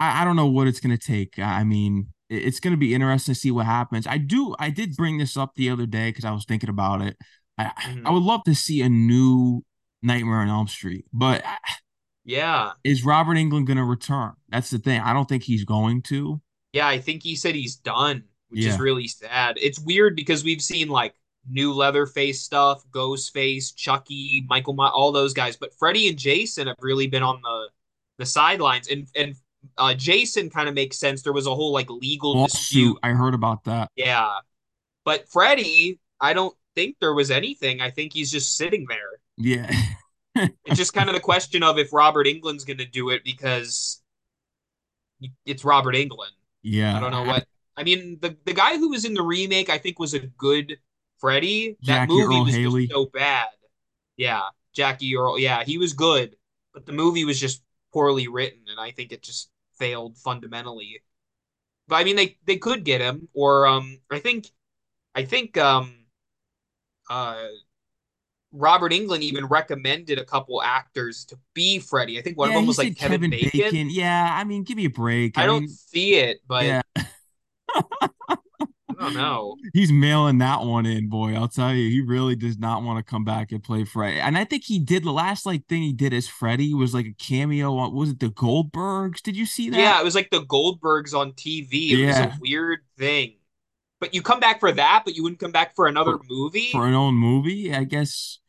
I, 0.00 0.22
I 0.22 0.24
don't 0.24 0.36
know 0.36 0.46
what 0.46 0.66
it's 0.66 0.80
gonna 0.80 0.98
take. 0.98 1.38
I 1.38 1.64
mean, 1.64 2.08
it- 2.28 2.44
it's 2.44 2.60
gonna 2.60 2.76
be 2.76 2.94
interesting 2.94 3.34
to 3.34 3.40
see 3.40 3.50
what 3.50 3.66
happens. 3.66 4.06
I 4.06 4.18
do 4.18 4.54
I 4.58 4.70
did 4.70 4.96
bring 4.96 5.18
this 5.18 5.36
up 5.36 5.54
the 5.54 5.70
other 5.70 5.86
day 5.86 6.08
because 6.10 6.24
I 6.24 6.32
was 6.32 6.44
thinking 6.44 6.70
about 6.70 7.02
it. 7.02 7.16
I 7.58 7.66
I 7.76 7.82
mhm. 7.92 8.12
would 8.12 8.22
love 8.22 8.42
to 8.44 8.54
see 8.54 8.82
a 8.82 8.88
new 8.88 9.64
Nightmare 10.02 10.38
on 10.38 10.48
Elm 10.48 10.66
Street, 10.68 11.04
but 11.12 11.44
yeah. 12.24 12.72
is 12.84 13.04
Robert 13.04 13.34
Englund 13.36 13.66
gonna 13.66 13.84
return? 13.84 14.32
That's 14.48 14.70
the 14.70 14.78
thing. 14.78 15.00
I 15.00 15.12
don't 15.12 15.28
think 15.28 15.42
he's 15.42 15.64
going 15.64 16.02
to. 16.02 16.40
Yeah, 16.72 16.88
I 16.88 16.98
think 17.00 17.22
he 17.22 17.34
said 17.36 17.54
he's 17.54 17.76
done, 17.76 18.24
which 18.48 18.64
is 18.64 18.78
really 18.78 19.08
sad. 19.08 19.58
It's 19.60 19.80
weird 19.80 20.14
because 20.16 20.44
we've 20.44 20.62
seen 20.62 20.88
like 20.88 21.14
new 21.48 21.72
Leatherface 21.72 22.42
stuff, 22.42 22.84
Ghostface, 22.90 23.74
Chucky, 23.74 24.46
Michael, 24.48 24.74
My 24.74 24.88
all 24.88 25.12
those 25.12 25.34
guys, 25.34 25.56
but 25.56 25.74
Freddy 25.78 26.08
and 26.08 26.18
Jason 26.18 26.68
have 26.68 26.76
really 26.80 27.06
been 27.08 27.22
on 27.22 27.40
the 27.42 27.68
the 28.18 28.26
sidelines. 28.26 28.88
And 28.88 29.08
and 29.16 29.34
uh, 29.78 29.94
Jason 29.94 30.50
kind 30.50 30.68
of 30.68 30.74
makes 30.74 30.98
sense. 30.98 31.22
There 31.22 31.32
was 31.32 31.46
a 31.46 31.54
whole 31.54 31.72
like 31.72 31.90
legal 31.90 32.44
dispute. 32.46 32.98
I 33.02 33.10
heard 33.10 33.34
about 33.34 33.64
that. 33.64 33.90
Yeah, 33.96 34.38
but 35.04 35.28
Freddy, 35.28 35.98
I 36.20 36.32
don't 36.32 36.54
think 36.74 36.96
there 37.00 37.14
was 37.14 37.30
anything. 37.30 37.80
I 37.80 37.90
think 37.90 38.12
he's 38.12 38.30
just 38.30 38.56
sitting 38.56 38.86
there. 38.88 39.20
Yeah. 39.36 39.70
It's 40.64 40.78
just 40.78 40.94
kind 40.94 41.08
of 41.08 41.14
the 41.16 41.20
question 41.20 41.62
of 41.64 41.76
if 41.76 41.92
Robert 41.92 42.24
Englund's 42.26 42.64
going 42.64 42.78
to 42.78 42.86
do 42.86 43.10
it 43.10 43.24
because 43.24 44.00
it's 45.44 45.64
Robert 45.64 45.96
Englund. 45.96 46.30
Yeah. 46.62 46.96
I 46.96 47.00
don't 47.00 47.10
know 47.10 47.24
what. 47.24 47.44
I 47.76 47.82
mean, 47.82 48.16
the 48.22 48.36
the 48.44 48.54
guy 48.54 48.78
who 48.78 48.90
was 48.90 49.04
in 49.04 49.12
the 49.12 49.22
remake, 49.22 49.68
I 49.68 49.76
think, 49.76 49.98
was 49.98 50.14
a 50.14 50.20
good 50.20 50.78
Freddy. 51.18 51.76
That 51.82 52.08
Jackie 52.08 52.12
movie 52.12 52.36
Earl 52.36 52.44
was 52.44 52.54
just 52.54 52.92
so 52.92 53.06
bad. 53.06 53.48
Yeah, 54.16 54.42
Jackie 54.72 55.16
Earle. 55.16 55.38
Yeah, 55.38 55.64
he 55.64 55.78
was 55.78 55.94
good, 55.94 56.36
but 56.72 56.86
the 56.86 56.92
movie 56.92 57.24
was 57.24 57.40
just 57.40 57.62
poorly 57.92 58.28
written, 58.28 58.60
and 58.68 58.78
I 58.78 58.90
think 58.90 59.12
it 59.12 59.22
just 59.22 59.50
failed 59.78 60.16
fundamentally. 60.18 61.02
But 61.88 61.96
I 61.96 62.04
mean, 62.04 62.16
they 62.16 62.38
they 62.46 62.56
could 62.56 62.84
get 62.84 63.00
him, 63.00 63.28
or 63.34 63.66
um, 63.66 64.00
I 64.10 64.18
think 64.18 64.46
I 65.14 65.24
think 65.24 65.56
um 65.56 65.94
uh 67.08 67.48
Robert 68.52 68.92
Englund 68.92 69.20
even 69.20 69.46
recommended 69.46 70.18
a 70.18 70.24
couple 70.24 70.60
actors 70.62 71.24
to 71.26 71.38
be 71.54 71.78
Freddy. 71.78 72.18
I 72.18 72.22
think 72.22 72.36
one 72.36 72.48
of 72.48 72.54
them 72.54 72.66
was 72.66 72.78
like 72.78 72.96
Kevin 72.96 73.20
Kevin 73.20 73.30
Bacon. 73.30 73.50
Bacon. 73.60 73.90
Yeah, 73.90 74.28
I 74.32 74.44
mean, 74.44 74.64
give 74.64 74.76
me 74.76 74.86
a 74.86 74.90
break. 74.90 75.38
I 75.38 75.44
I 75.44 75.46
don't 75.46 75.68
see 75.68 76.14
it, 76.14 76.38
but 76.46 76.64
yeah. 76.64 76.82
I 79.00 79.04
don't 79.04 79.14
know. 79.14 79.56
He's 79.72 79.92
mailing 79.92 80.38
that 80.38 80.62
one 80.62 80.86
in, 80.86 81.08
boy. 81.08 81.34
I'll 81.34 81.48
tell 81.48 81.72
you, 81.74 81.88
he 81.90 82.00
really 82.00 82.34
does 82.36 82.58
not 82.58 82.82
want 82.82 83.04
to 83.04 83.08
come 83.08 83.24
back 83.24 83.52
and 83.52 83.62
play 83.62 83.84
Freddy. 83.84 84.18
And 84.20 84.36
I 84.36 84.44
think 84.44 84.64
he 84.64 84.78
did 84.78 85.04
the 85.04 85.12
last 85.12 85.46
like 85.46 85.66
thing 85.66 85.82
he 85.82 85.92
did 85.92 86.12
as 86.12 86.28
Freddy 86.28 86.74
was 86.74 86.92
like 86.94 87.06
a 87.06 87.14
cameo 87.14 87.76
on 87.76 87.94
was 87.94 88.10
it 88.10 88.20
the 88.20 88.30
Goldbergs? 88.30 89.22
Did 89.22 89.36
you 89.36 89.46
see 89.46 89.70
that? 89.70 89.78
Yeah, 89.78 90.00
it 90.00 90.04
was 90.04 90.14
like 90.14 90.30
the 90.30 90.42
Goldbergs 90.44 91.14
on 91.14 91.32
TV. 91.34 91.92
It 91.92 92.04
was 92.04 92.18
a 92.18 92.26
Yeah, 92.26 92.36
weird 92.40 92.80
thing. 92.98 93.36
But 94.00 94.14
you 94.14 94.22
come 94.22 94.40
back 94.40 94.60
for 94.60 94.72
that, 94.72 95.04
but 95.04 95.14
you 95.16 95.22
wouldn't 95.22 95.40
come 95.40 95.52
back 95.52 95.76
for 95.76 95.86
another 95.86 96.18
for 96.18 96.20
for 96.70 96.86
an 96.86 96.94
own 96.94 97.14
movie. 97.14 97.74
I 97.74 97.84
guess 97.84 98.39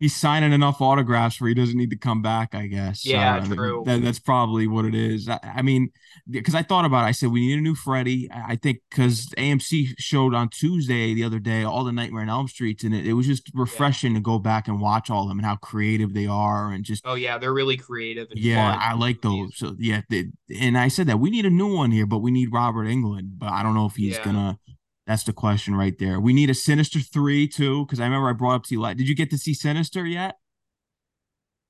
he's 0.00 0.16
signing 0.16 0.52
enough 0.52 0.80
autographs 0.80 1.40
where 1.40 1.48
he 1.48 1.54
doesn't 1.54 1.76
need 1.76 1.90
to 1.90 1.96
come 1.98 2.22
back. 2.22 2.54
I 2.54 2.66
guess 2.66 3.04
Yeah, 3.04 3.36
uh, 3.36 3.46
true. 3.54 3.84
that, 3.86 4.02
that's 4.02 4.18
probably 4.18 4.66
what 4.66 4.84
it 4.84 4.94
is. 4.94 5.28
I, 5.28 5.38
I 5.42 5.62
mean, 5.62 5.90
because 6.28 6.54
I 6.54 6.62
thought 6.62 6.84
about 6.84 7.04
it, 7.04 7.08
I 7.08 7.12
said 7.12 7.30
we 7.30 7.46
need 7.46 7.58
a 7.58 7.62
new 7.62 7.74
Freddy. 7.74 8.28
I 8.32 8.56
think 8.56 8.80
because 8.90 9.28
AMC 9.38 9.94
showed 9.98 10.34
on 10.34 10.48
Tuesday 10.48 11.14
the 11.14 11.24
other 11.24 11.38
day 11.38 11.62
all 11.62 11.84
the 11.84 11.92
Nightmare 11.92 12.22
on 12.22 12.28
Elm 12.28 12.48
Streets, 12.48 12.82
and 12.84 12.94
it, 12.94 13.06
it 13.06 13.12
was 13.12 13.26
just 13.26 13.50
Yeah. 13.54 13.60
refreshing 13.60 14.14
to 14.14 14.20
go 14.20 14.38
back 14.38 14.68
and 14.68 14.80
watch 14.80 15.10
all 15.10 15.22
of 15.22 15.28
them 15.28 15.38
and 15.38 15.46
how 15.46 15.56
creative 15.56 16.14
they 16.14 16.26
are, 16.26 16.72
and 16.72 16.84
just 16.84 17.04
Oh 17.06 17.14
yeah, 17.14 17.38
they're 17.38 17.52
really 17.52 17.76
creative 17.76 18.30
and 18.30 18.40
yeah, 18.40 18.70
fun 18.70 18.78
I 18.80 18.94
like 18.94 19.22
those. 19.22 19.56
So 19.56 19.74
yeah, 19.78 20.02
they, 20.08 20.26
and 20.58 20.76
I 20.78 20.88
said 20.88 21.06
that 21.08 21.18
we 21.18 21.30
need 21.30 21.46
a 21.46 21.50
new 21.50 21.74
one 21.74 21.90
here, 21.90 22.06
but 22.06 22.18
we 22.18 22.30
need 22.30 22.52
Robert 22.52 22.84
Englund. 22.86 23.38
But 23.38 23.50
I 23.52 23.62
don't 23.62 23.74
know 23.74 23.86
if 23.86 23.96
he's 23.96 24.16
Yeah. 24.16 24.24
gonna. 24.24 24.58
That's 25.06 25.24
the 25.24 25.32
question 25.32 25.74
right 25.74 25.98
there. 25.98 26.20
We 26.20 26.32
need 26.32 26.50
a 26.50 26.54
Sinister 26.54 27.00
three 27.00 27.48
too, 27.48 27.84
because 27.84 28.00
I 28.00 28.04
remember 28.04 28.28
I 28.28 28.32
brought 28.32 28.54
up 28.54 28.64
to 28.64 28.74
you. 28.74 28.94
Did 28.94 29.08
you 29.08 29.14
get 29.14 29.30
to 29.30 29.38
see 29.38 29.54
Sinister 29.54 30.06
yet? 30.06 30.36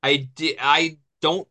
I 0.03 0.29
did 0.35 0.57
I 0.61 0.99
don't 1.21 1.49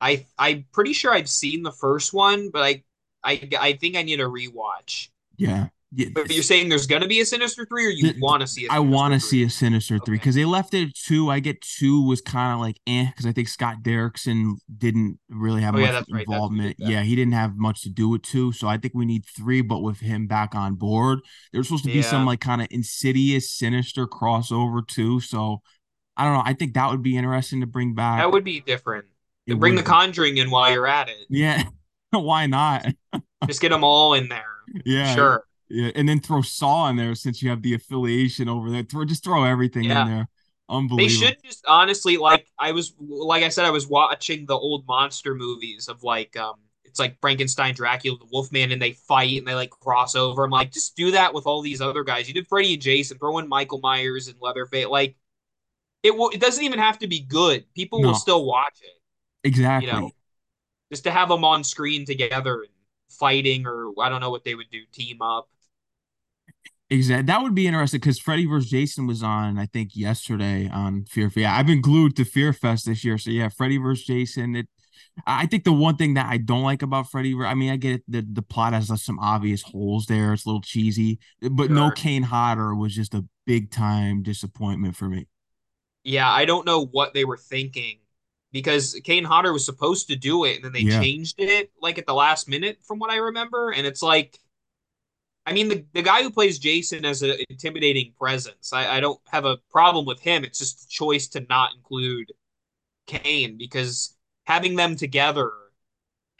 I 0.00 0.26
I'm 0.38 0.66
pretty 0.72 0.92
sure 0.92 1.12
I've 1.12 1.28
seen 1.28 1.62
the 1.62 1.72
first 1.72 2.12
one, 2.12 2.50
but 2.50 2.62
I 2.62 2.82
I 3.22 3.48
I 3.60 3.72
think 3.74 3.96
I 3.96 4.02
need 4.02 4.20
a 4.20 4.24
rewatch. 4.24 5.08
Yeah, 5.36 5.68
Yeah, 5.94 6.08
But 6.14 6.30
you're 6.32 6.42
saying 6.42 6.70
there's 6.70 6.86
gonna 6.86 7.06
be 7.06 7.20
a 7.20 7.26
Sinister 7.26 7.66
Three, 7.66 7.86
or 7.86 7.90
you 7.90 8.14
want 8.18 8.40
to 8.40 8.46
see 8.46 8.66
a 8.66 8.70
I 8.72 8.76
Sinister 8.76 8.90
want 8.96 9.14
to 9.14 9.20
see 9.20 9.42
a 9.42 9.50
Sinister 9.50 9.98
three 9.98 10.14
Okay. 10.16 10.20
because 10.20 10.34
they 10.34 10.46
left 10.46 10.72
it 10.72 10.88
at 10.88 10.94
two. 10.94 11.28
I 11.30 11.38
get 11.40 11.60
two 11.60 12.06
was 12.06 12.22
kind 12.22 12.54
of 12.54 12.60
like 12.60 12.78
eh 12.86 13.06
because 13.06 13.26
I 13.26 13.32
think 13.32 13.48
Scott 13.48 13.82
Derrickson 13.82 14.54
didn't 14.74 15.18
really 15.28 15.60
have 15.60 15.74
Oh 15.74 15.80
much 15.80 15.90
that's 15.90 16.06
right. 16.10 16.10
That's 16.10 16.10
who 16.10 16.18
did 16.18 16.32
involvement. 16.32 16.76
that. 16.78 16.88
Yeah, 16.90 17.02
he 17.02 17.14
didn't 17.14 17.34
have 17.34 17.56
much 17.56 17.82
to 17.82 17.90
do 17.90 18.08
with 18.08 18.22
two, 18.22 18.52
so 18.52 18.68
I 18.68 18.78
think 18.78 18.94
we 18.94 19.04
need 19.04 19.24
three. 19.26 19.60
But 19.60 19.80
with 19.80 20.00
him 20.00 20.26
back 20.26 20.54
on 20.54 20.76
board, 20.76 21.18
there's 21.52 21.66
supposed 21.68 21.84
to 21.84 21.92
be 21.92 22.00
some 22.00 22.24
like 22.24 22.40
kind 22.40 22.62
of 22.62 22.68
insidious, 22.70 23.50
sinister 23.52 24.06
crossover 24.06 24.86
too. 24.88 25.20
So 25.20 25.60
I 26.16 26.24
don't 26.24 26.32
know. 26.32 26.42
I 26.44 26.54
think 26.54 26.72
that 26.74 26.90
would 26.90 27.02
be 27.02 27.18
interesting 27.18 27.60
to 27.60 27.66
bring 27.66 27.94
back. 27.94 28.20
that 28.20 28.32
would 28.32 28.44
be 28.44 28.60
different. 28.60 29.06
It 29.46 29.58
Bring 29.60 29.74
the 29.74 29.82
would. 29.82 29.86
Conjuring 29.88 30.38
in 30.38 30.50
while 30.50 30.72
you're 30.72 30.86
at 30.86 31.08
it. 31.10 31.16
Yeah, 31.28 31.64
why 32.12 32.46
not? 32.46 32.86
Just 33.46 33.60
get 33.60 33.70
them 33.70 33.84
all 33.84 34.14
in 34.14 34.28
there. 34.28 34.44
Yeah, 34.86 35.14
Sure. 35.14 35.44
Yeah, 35.72 35.90
and 35.94 36.08
then 36.08 36.20
throw 36.20 36.42
Saw 36.42 36.88
in 36.88 36.96
there 36.96 37.14
since 37.14 37.42
you 37.42 37.50
have 37.50 37.62
the 37.62 37.74
affiliation 37.74 38.48
over 38.48 38.70
there. 38.70 38.82
Throw 38.82 39.04
just 39.04 39.24
throw 39.24 39.44
everything 39.44 39.84
in 39.84 39.90
Yeah. 39.90 40.04
there. 40.06 40.28
They 40.96 41.08
should 41.08 41.36
just 41.44 41.64
honestly 41.66 42.16
like 42.16 42.46
I 42.58 42.72
was 42.72 42.94
like 42.98 43.42
I 43.42 43.48
said 43.50 43.64
I 43.64 43.70
was 43.70 43.86
watching 43.86 44.46
the 44.46 44.56
old 44.56 44.86
monster 44.86 45.34
movies 45.34 45.88
of 45.88 46.02
like 46.02 46.36
um 46.36 46.56
it's 46.84 46.98
like 46.98 47.18
Frankenstein, 47.20 47.74
Dracula, 47.74 48.18
the 48.18 48.26
Wolfman, 48.30 48.70
and 48.70 48.80
they 48.80 48.92
fight 48.92 49.38
and 49.38 49.46
they 49.46 49.54
like 49.54 49.70
cross 49.70 50.14
over. 50.14 50.44
I'm 50.44 50.50
like, 50.50 50.70
just 50.72 50.94
do 50.94 51.10
that 51.12 51.32
with 51.32 51.46
all 51.46 51.62
these 51.62 51.80
other 51.80 52.04
guys. 52.04 52.28
You 52.28 52.34
did 52.34 52.46
Freddy 52.46 52.74
and 52.74 52.82
Jason, 52.82 53.18
throw 53.18 53.38
in 53.38 53.48
Michael 53.48 53.80
Myers 53.80 54.28
and 54.28 54.36
Leatherface. 54.40 54.86
Like 54.86 55.16
it 56.02 56.16
will 56.16 56.30
it 56.30 56.40
doesn't 56.40 56.64
even 56.64 56.78
have 56.78 56.98
to 57.00 57.06
be 57.06 57.20
good. 57.20 57.64
People 57.74 58.00
will 58.02 58.14
still 58.14 58.44
watch 58.44 58.78
it, 58.82 59.48
Exactly. 59.48 59.86
you 59.88 59.92
know, 59.92 60.10
just 60.90 61.04
to 61.04 61.10
have 61.10 61.28
them 61.28 61.44
on 61.44 61.64
screen 61.64 62.04
together 62.04 62.60
and 62.62 62.70
fighting 63.10 63.66
or 63.66 63.92
I 64.00 64.08
don't 64.08 64.20
know 64.20 64.30
what 64.30 64.44
they 64.44 64.54
would 64.54 64.70
do, 64.70 64.80
team 64.92 65.22
up. 65.22 65.48
Exactly. 66.92 67.24
That 67.26 67.42
would 67.42 67.54
be 67.54 67.66
interesting 67.66 68.00
because 68.00 68.18
Freddy 68.18 68.44
vs. 68.44 68.70
Jason 68.70 69.06
was 69.06 69.22
on, 69.22 69.58
I 69.58 69.66
think, 69.66 69.92
yesterday 69.94 70.68
on 70.68 71.04
Fear 71.06 71.30
Fest. 71.30 71.38
Yeah, 71.38 71.56
I've 71.56 71.66
been 71.66 71.80
glued 71.80 72.16
to 72.16 72.24
Fear 72.24 72.52
Fest 72.52 72.84
this 72.86 73.02
year. 73.04 73.16
So 73.16 73.30
yeah, 73.30 73.48
Freddy 73.48 73.78
vs. 73.78 74.04
Jason. 74.04 74.56
It 74.56 74.68
I 75.26 75.46
think 75.46 75.64
the 75.64 75.72
one 75.72 75.96
thing 75.96 76.14
that 76.14 76.26
I 76.26 76.38
don't 76.38 76.62
like 76.64 76.82
about 76.82 77.10
Freddy, 77.10 77.34
I 77.36 77.54
mean, 77.54 77.70
I 77.70 77.76
get 77.76 77.96
it, 77.96 78.04
the 78.08 78.26
the 78.30 78.42
plot 78.42 78.74
has 78.74 78.90
some 79.04 79.18
obvious 79.20 79.62
holes 79.62 80.06
there. 80.06 80.32
It's 80.34 80.46
a 80.46 80.48
little 80.48 80.62
cheesy, 80.62 81.20
but 81.50 81.70
no 81.70 81.90
Kane 81.90 82.24
Hodder 82.24 82.74
was 82.74 82.94
just 82.94 83.14
a 83.14 83.24
big 83.46 83.70
time 83.70 84.22
disappointment 84.22 84.96
for 84.96 85.08
me. 85.08 85.28
Yeah, 86.04 86.30
I 86.30 86.44
don't 86.44 86.66
know 86.66 86.84
what 86.86 87.14
they 87.14 87.24
were 87.24 87.36
thinking 87.36 87.98
because 88.50 89.00
Kane 89.04 89.24
Hodder 89.24 89.52
was 89.52 89.64
supposed 89.64 90.08
to 90.08 90.16
do 90.16 90.44
it 90.44 90.56
and 90.56 90.64
then 90.64 90.72
they 90.72 90.84
Yeah, 90.84 91.06
changed 91.06 91.36
it 91.38 91.70
like 91.80 91.98
at 91.98 92.06
the 92.06 92.14
last 92.14 92.48
minute 92.48 92.78
from 92.86 92.98
what 92.98 93.10
I 93.10 93.16
remember. 93.16 93.70
And 93.70 93.86
it's 93.86 94.02
like, 94.02 94.38
I 95.44 95.52
mean, 95.52 95.68
the, 95.68 95.84
the 95.92 96.02
guy 96.02 96.22
who 96.22 96.30
plays 96.30 96.58
Jason 96.58 97.04
as 97.04 97.22
an 97.22 97.36
intimidating 97.50 98.12
presence, 98.18 98.72
I, 98.72 98.96
I 98.96 99.00
don't 99.00 99.20
have 99.30 99.44
a 99.44 99.58
problem 99.70 100.04
with 100.06 100.20
him. 100.20 100.44
It's 100.44 100.58
just 100.58 100.84
a 100.84 100.88
choice 100.88 101.28
to 101.28 101.44
not 101.48 101.74
include 101.74 102.32
Kane 103.06 103.58
because 103.58 104.16
having 104.46 104.76
them 104.76 104.96
together 104.96 105.52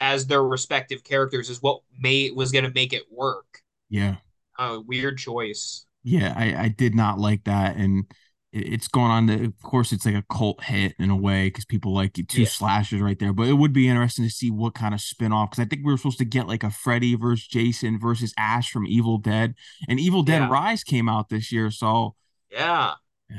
as 0.01 0.27
their 0.27 0.43
respective 0.43 1.03
characters 1.03 1.49
is 1.49 1.61
what 1.61 1.81
made 1.99 2.35
was 2.35 2.51
going 2.51 2.65
to 2.65 2.71
make 2.73 2.93
it 2.93 3.03
work. 3.11 3.61
yeah, 3.89 4.17
A 4.57 4.79
weird 4.79 5.19
choice. 5.19 5.85
yeah. 6.03 6.33
I 6.35 6.63
I 6.65 6.67
did 6.69 6.95
not 6.95 7.19
like 7.19 7.43
that, 7.45 7.75
and 7.77 8.05
it's 8.53 8.87
going 8.87 9.11
on. 9.11 9.27
To, 9.27 9.45
of 9.45 9.61
course, 9.61 9.91
it's 9.91 10.05
like 10.05 10.15
a 10.15 10.23
cult 10.31 10.63
hit 10.63 10.93
in 10.99 11.09
a 11.09 11.15
way 11.17 11.47
because 11.47 11.65
people 11.65 11.93
like 11.93 12.13
two 12.13 12.41
Yeah. 12.43 12.47
slashers 12.47 13.01
right 13.01 13.17
there. 13.19 13.33
But 13.33 13.47
it 13.47 13.53
would 13.53 13.73
be 13.73 13.89
interesting 13.89 14.25
to 14.25 14.31
see 14.31 14.51
what 14.51 14.75
kind 14.75 14.93
of 14.93 15.01
spin 15.01 15.33
off 15.33 15.49
because 15.51 15.65
I 15.65 15.67
think 15.67 15.85
we 15.85 15.91
were 15.91 15.97
supposed 15.97 16.19
to 16.19 16.25
get 16.25 16.47
like 16.47 16.63
a 16.63 16.69
Freddy 16.71 17.15
versus 17.15 17.47
Jason 17.47 17.99
versus 17.99 18.33
Ash 18.37 18.69
from 18.71 18.85
Evil 18.87 19.17
Dead, 19.17 19.55
and 19.89 19.99
Evil 19.99 20.23
Dead 20.23 20.41
Yeah. 20.43 20.49
Rise 20.49 20.83
came 20.83 21.09
out 21.09 21.29
this 21.29 21.51
year, 21.51 21.71
so 21.71 22.15
Yeah. 22.51 22.93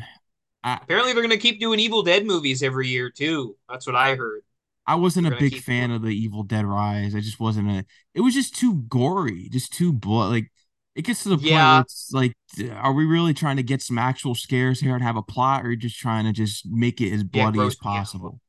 I 0.65 0.75
Apparently, 0.83 1.13
they're 1.13 1.23
going 1.23 1.31
to 1.31 1.37
keep 1.37 1.61
doing 1.61 1.79
Evil 1.79 2.03
Dead 2.03 2.25
movies 2.27 2.63
every 2.63 2.89
year 2.89 3.11
too. 3.11 3.57
That's 3.69 3.87
what 3.87 3.97
I 3.97 4.15
heard. 4.17 4.41
I 4.87 4.97
wasn't 4.97 5.27
a 5.27 5.31
They're 5.31 5.39
gonna 5.39 5.51
big 5.51 5.63
fan 5.63 5.89
doing. 5.89 5.97
of 5.97 6.03
the 6.03 6.09
Evil 6.15 6.43
Dead 6.43 6.67
Rise. 6.67 7.15
I 7.15 7.21
just 7.21 7.41
wasn't 7.41 7.71
a. 7.71 7.85
It 8.15 8.21
was 8.21 8.35
just 8.35 8.55
too 8.55 8.75
gory, 8.89 9.49
just 9.51 9.73
too 9.73 9.93
blood. 9.93 10.31
Like 10.31 10.53
it 10.95 11.03
gets 11.03 11.23
to 11.25 11.31
the 11.31 11.37
point 11.37 11.51
where 11.51 11.81
it's 11.81 12.11
like, 12.13 12.35
are 12.73 12.93
we 12.93 13.05
really 13.05 13.35
trying 13.35 13.57
to 13.57 13.63
get 13.63 13.83
some 13.83 13.99
actual 13.99 14.35
scares 14.35 14.81
here 14.81 14.95
and 14.95 15.03
have 15.03 15.17
a 15.17 15.23
plot, 15.23 15.63
or 15.63 15.69
are 15.69 15.71
you 15.73 15.77
just 15.77 15.99
trying 15.99 16.25
to 16.25 16.33
just 16.33 16.67
make 16.67 17.01
it 17.01 17.13
as 17.13 17.25
bloody 17.25 17.59
as 17.59 17.63
gross 17.63 17.77
out. 17.77 17.83
possible? 17.83 18.41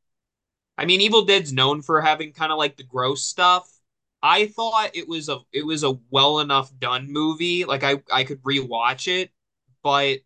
I 0.77 0.85
mean, 0.85 1.01
Evil 1.01 1.23
Dead's 1.23 1.53
known 1.53 1.81
for 1.81 2.01
having 2.01 2.33
kind 2.33 2.51
of 2.51 2.57
like 2.57 2.77
the 2.77 2.83
gross 2.83 3.23
stuff. 3.23 3.71
I 4.21 4.47
thought 4.47 4.91
it 4.95 5.07
was 5.07 5.29
a 5.29 5.39
it 5.51 5.65
was 5.65 5.83
a 5.83 5.97
well 6.09 6.39
enough 6.39 6.71
done 6.79 7.11
movie. 7.11 7.65
Like 7.65 7.83
I 7.83 8.01
I 8.11 8.23
could 8.23 8.41
rewatch 8.43 9.07
it, 9.07 9.31
but 9.83 10.19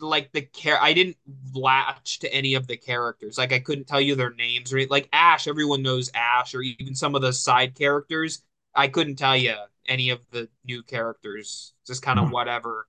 like 0.00 0.32
the 0.32 0.42
care 0.42 0.80
I 0.80 0.92
didn't 0.92 1.16
latch 1.54 2.20
to 2.20 2.32
any 2.32 2.54
of 2.54 2.66
the 2.66 2.76
characters. 2.76 3.38
Like 3.38 3.52
I 3.52 3.58
couldn't 3.58 3.86
tell 3.86 4.00
you 4.00 4.14
their 4.14 4.32
names 4.34 4.72
or 4.72 4.84
like 4.86 5.08
Ash. 5.12 5.46
Everyone 5.46 5.82
knows 5.82 6.10
Ash, 6.14 6.54
or 6.54 6.62
even 6.62 6.94
some 6.94 7.14
of 7.14 7.22
the 7.22 7.32
side 7.32 7.74
characters. 7.76 8.42
I 8.74 8.88
couldn't 8.88 9.16
tell 9.16 9.36
you 9.36 9.56
any 9.90 10.08
of 10.08 10.20
the 10.30 10.48
new 10.64 10.82
characters. 10.82 11.74
Just 11.86 12.00
kind 12.02 12.18
of 12.18 12.26
No, 12.28 12.30
whatever. 12.32 12.88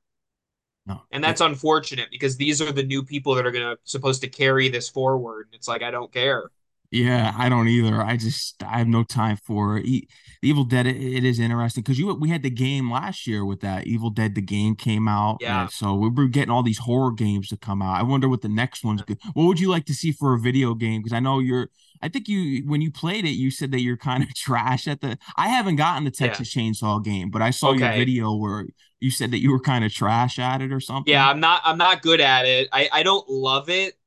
no. 0.86 1.02
And 1.12 1.24
that's 1.24 1.42
unfortunate 1.42 2.10
because 2.12 2.38
these 2.38 2.62
are 2.62 2.72
the 2.72 2.84
new 2.84 3.04
people 3.04 3.36
that 3.36 3.46
are 3.46 3.52
gonna 3.52 3.76
supposed 3.84 4.22
to 4.22 4.30
carry 4.30 4.70
this 4.70 4.88
forward. 4.90 5.50
It's 5.52 5.68
like 5.68 5.84
I 5.84 5.92
don't 5.92 6.14
care. 6.14 6.50
Yeah, 6.94 7.34
I 7.38 7.48
don't 7.48 7.70
either. 7.70 8.02
I 8.02 8.18
just 8.18 8.62
I 8.64 8.80
have 8.80 8.88
no 8.88 9.04
time 9.04 9.38
for. 9.38 9.78
E- 9.80 10.08
Evil 10.44 10.64
Dead. 10.66 10.88
It, 10.88 10.98
it 10.98 11.24
is 11.24 11.40
interesting 11.40 11.84
because 11.84 11.98
you 12.00 12.14
we 12.16 12.30
had 12.30 12.42
the 12.44 12.50
game 12.50 12.92
last 12.92 13.28
year 13.28 13.46
with 13.46 13.62
that 13.62 13.86
Evil 13.88 14.10
Dead. 14.10 14.34
The 14.36 14.42
game 14.42 14.76
came 14.76 15.08
out, 15.08 15.38
Yeah. 15.40 15.62
and 15.62 15.72
so 15.72 15.94
we 15.94 16.10
were 16.10 16.28
getting 16.28 16.50
all 16.50 16.64
these 16.64 16.80
horror 16.80 17.12
games 17.12 17.48
to 17.50 17.58
come 17.58 17.82
out. 17.82 17.94
I 17.98 18.04
wonder 18.04 18.28
what 18.28 18.42
the 18.42 18.50
next 18.50 18.84
one's 18.84 19.04
good. 19.04 19.20
What 19.34 19.46
would 19.46 19.60
you 19.60 19.70
like 19.70 19.86
to 19.86 19.94
see 19.94 20.12
for 20.12 20.34
a 20.34 20.40
video 20.40 20.74
game? 20.74 21.02
Because 21.02 21.14
I 21.14 21.20
know 21.22 21.40
you're. 21.40 21.70
I 22.02 22.10
think 22.10 22.28
you 22.28 22.64
when 22.68 22.82
you 22.82 22.92
played 22.92 23.26
it, 23.26 23.32
you 23.32 23.52
said 23.52 23.72
that 23.72 23.82
you're 23.82 23.98
kind 23.98 24.24
of 24.24 24.34
trash 24.36 24.88
at 24.88 25.02
the. 25.02 25.18
I 25.38 25.48
haven't 25.50 25.76
gotten 25.78 26.04
the 26.04 26.12
Yeah. 26.20 26.28
Texas 26.28 26.54
Chainsaw 26.54 27.04
game, 27.04 27.30
but 27.30 27.42
I 27.42 27.52
saw 27.52 27.74
your 27.74 27.92
video 27.92 28.36
where 28.36 28.68
you 29.00 29.12
said 29.12 29.32
that 29.32 29.40
you 29.40 29.52
were 29.52 29.60
kind 29.60 29.84
of 29.86 29.94
trash 29.94 30.40
at 30.40 30.62
it 30.62 30.72
or 30.72 30.80
something. 30.80 31.12
Yeah. 31.12 31.28
I'm 31.30 31.40
not 31.40 31.62
I'm 31.66 31.78
not 31.78 32.02
good 32.02 32.22
at 32.22 32.46
it. 32.46 32.70
I 32.72 32.90
I 32.92 33.04
don't 33.04 33.28
love 33.30 33.70
it. 33.70 33.98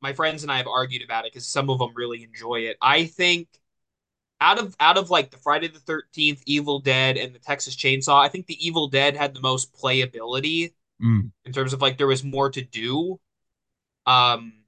My 0.00 0.12
friends 0.12 0.42
and 0.42 0.52
I 0.52 0.58
have 0.58 0.66
argued 0.66 1.02
about 1.02 1.26
it 1.26 1.32
because 1.32 1.46
some 1.46 1.70
of 1.70 1.78
them 1.78 1.92
really 1.94 2.22
enjoy 2.24 2.60
it. 2.62 2.76
I 2.82 3.06
think 3.06 3.48
out 4.40 4.58
of 4.58 4.74
out 4.80 4.98
of 4.98 5.10
like 5.10 5.30
the 5.30 5.36
Friday 5.38 5.68
the 5.68 5.78
13th, 5.80 6.42
Evil 6.46 6.80
Dead, 6.80 7.16
and 7.16 7.34
the 7.34 7.38
Texas 7.38 7.76
Chainsaw, 7.76 8.20
I 8.20 8.28
think 8.28 8.46
the 8.46 8.66
Evil 8.66 8.88
Dead 8.88 9.16
had 9.16 9.34
the 9.34 9.40
most 9.40 9.72
playability 9.74 10.72
Mm, 11.02 11.32
in 11.44 11.52
terms 11.52 11.72
of 11.72 11.82
like 11.82 11.98
there 11.98 12.06
was 12.08 12.24
more 12.24 12.50
to 12.50 12.62
do. 12.62 13.20
Um, 14.06 14.61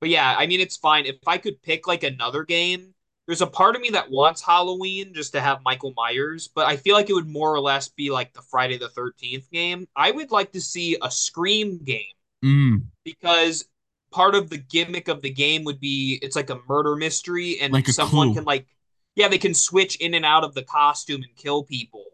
but 0.00 0.08
yeah, 0.08 0.34
I 0.36 0.46
mean 0.46 0.60
it's 0.60 0.76
fine. 0.76 1.06
If 1.06 1.16
I 1.26 1.38
could 1.38 1.62
pick 1.62 1.86
like 1.86 2.02
another 2.02 2.44
game, 2.44 2.94
there's 3.26 3.42
a 3.42 3.46
part 3.46 3.76
of 3.76 3.82
me 3.82 3.90
that 3.90 4.10
wants 4.10 4.42
Halloween 4.42 5.12
just 5.14 5.32
to 5.32 5.40
have 5.40 5.62
Michael 5.62 5.92
Myers, 5.96 6.48
but 6.48 6.66
I 6.66 6.76
feel 6.76 6.94
like 6.94 7.10
it 7.10 7.14
would 7.14 7.28
more 7.28 7.52
or 7.52 7.60
less 7.60 7.88
be 7.88 8.10
like 8.10 8.32
the 8.32 8.42
Friday 8.42 8.78
the 8.78 8.88
13th 8.88 9.50
game. 9.50 9.86
I 9.94 10.10
would 10.10 10.30
like 10.30 10.52
to 10.52 10.60
see 10.60 10.96
a 11.02 11.10
Scream 11.10 11.78
game 11.84 12.14
mm, 12.44 12.82
because 13.04 13.66
part 14.10 14.34
of 14.34 14.50
the 14.50 14.58
gimmick 14.58 15.08
of 15.08 15.20
the 15.22 15.30
game 15.30 15.64
would 15.64 15.80
be 15.80 16.18
it's 16.22 16.36
like 16.36 16.50
a 16.50 16.60
murder 16.68 16.96
mystery 16.96 17.60
and 17.60 17.72
like 17.72 17.86
someone 17.88 18.28
clue. 18.28 18.34
can 18.34 18.44
like 18.44 18.66
yeah, 19.14 19.28
they 19.28 19.38
can 19.38 19.52
switch 19.54 19.96
in 19.96 20.14
and 20.14 20.24
out 20.24 20.44
of 20.44 20.54
the 20.54 20.62
costume 20.62 21.22
and 21.22 21.36
kill 21.36 21.64
people. 21.64 22.04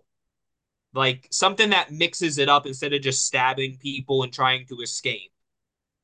Like 0.95 1.29
something 1.31 1.71
that 1.71 1.93
mixes 1.93 2.39
it 2.39 2.49
up 2.49 2.67
instead 2.67 2.93
of 2.95 3.03
just 3.03 3.27
stabbing 3.27 3.77
people 3.79 4.23
and 4.23 4.33
trying 4.33 4.67
to 4.69 4.81
escape. 4.81 5.31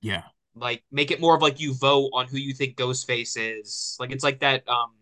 Yeah. 0.02 0.24
Like 0.54 0.82
make 0.90 1.10
it 1.10 1.20
more 1.20 1.34
of 1.36 1.42
like 1.42 1.60
you 1.60 1.74
vote 1.74 2.10
on 2.12 2.26
who 2.26 2.36
you 2.38 2.52
think 2.54 2.76
Ghostface 2.76 3.36
is. 3.38 3.96
Like 4.00 4.10
it's 4.12 4.24
like 4.24 4.40
that 4.40 4.68
um 4.68 4.92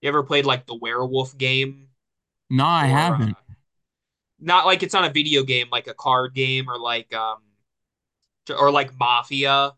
you 0.00 0.08
ever 0.08 0.22
played 0.22 0.46
like 0.46 0.66
the 0.66 0.74
werewolf 0.76 1.36
game 1.38 1.88
No, 2.48 2.64
I 2.64 2.86
or 2.88 3.14
uh 3.14 3.18
haven't. 3.18 3.36
not 4.40 4.66
like 4.66 4.82
it's 4.82 4.94
not 4.94 5.04
a 5.08 5.12
video 5.12 5.42
game 5.42 5.68
like 5.70 5.86
a 5.86 5.94
card 5.94 6.34
game 6.34 6.68
or 6.68 6.78
like 6.78 7.12
um 7.14 7.38
or 8.58 8.70
like 8.70 8.98
Mafia. 8.98 9.72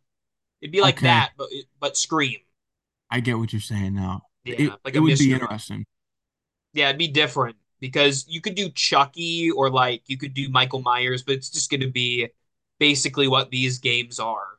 It'd 0.60 0.72
be 0.72 0.82
like 0.82 1.00
Okay. 1.00 1.02
that 1.02 1.32
but 1.36 1.48
but 1.80 1.96
Scream. 1.96 2.40
I 3.10 3.20
get 3.20 3.38
what 3.38 3.52
you're 3.52 3.60
saying 3.60 3.94
now. 3.94 4.22
It 4.56 4.58
Yeah, 4.58 4.76
like 4.84 4.94
it 4.94 5.00
would 5.00 5.18
be 5.18 5.32
interesting. 5.32 5.84
Yeah, 6.72 6.88
it'd 6.88 6.98
be 6.98 7.08
different 7.08 7.56
because 7.80 8.26
you 8.28 8.40
could 8.40 8.54
do 8.54 8.70
Chucky 8.70 9.50
or 9.50 9.70
like 9.70 10.02
you 10.06 10.18
could 10.18 10.34
do 10.34 10.48
Michael 10.48 10.82
Myers, 10.82 11.22
but 11.22 11.34
it's 11.34 11.50
just 11.50 11.70
going 11.70 11.80
to 11.80 11.90
be 11.90 12.28
basically 12.78 13.28
what 13.28 13.50
these 13.50 13.78
games 13.78 14.18
are. 14.20 14.55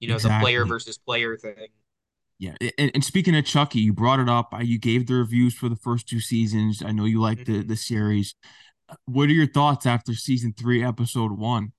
You 0.00 0.08
know, 0.08 0.18
the 0.18 0.30
player 0.30 0.64
versus 0.66 0.98
player 0.98 1.36
thing. 1.36 1.68
Yeah. 2.38 2.54
And, 2.78 2.90
and 2.94 3.04
speaking 3.04 3.36
of 3.36 3.44
Chucky, 3.44 3.80
you 3.80 3.92
brought 3.92 4.20
it 4.20 4.28
up. 4.28 4.52
You 4.62 4.78
gave 4.78 5.06
the 5.06 5.14
reviews 5.14 5.54
for 5.54 5.68
the 5.68 5.76
first 5.76 6.08
two 6.08 6.20
seasons. 6.20 6.82
I 6.84 6.92
know 6.92 7.04
you 7.04 7.20
like 7.20 7.44
the 7.44 7.62
Mhm. 7.62 7.64
the 7.64 7.76
series. 7.76 8.34
Uh, 8.88 8.96
What 9.06 9.28
are 9.30 9.32
your 9.32 9.46
thoughts 9.48 9.86
after 9.86 10.14
season 10.14 10.54
three, 10.54 10.82
episode 10.84 11.32
one? 11.32 11.72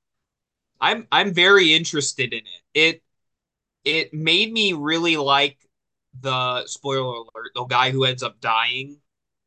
I'm 0.79 1.07
I'm 1.11 1.33
very 1.33 1.73
interested 1.73 2.33
in 2.33 2.41
it. 2.45 2.61
It 2.73 3.03
it 3.85 4.13
made 4.13 4.53
me 4.53 4.73
really 4.73 5.17
like 5.17 5.59
the 6.21 6.65
spoiler 6.67 7.15
alert, 7.15 7.51
the 7.55 7.65
guy 7.65 7.91
who 7.91 8.05
ends 8.05 8.23
up 8.23 8.39
dying. 8.41 9.01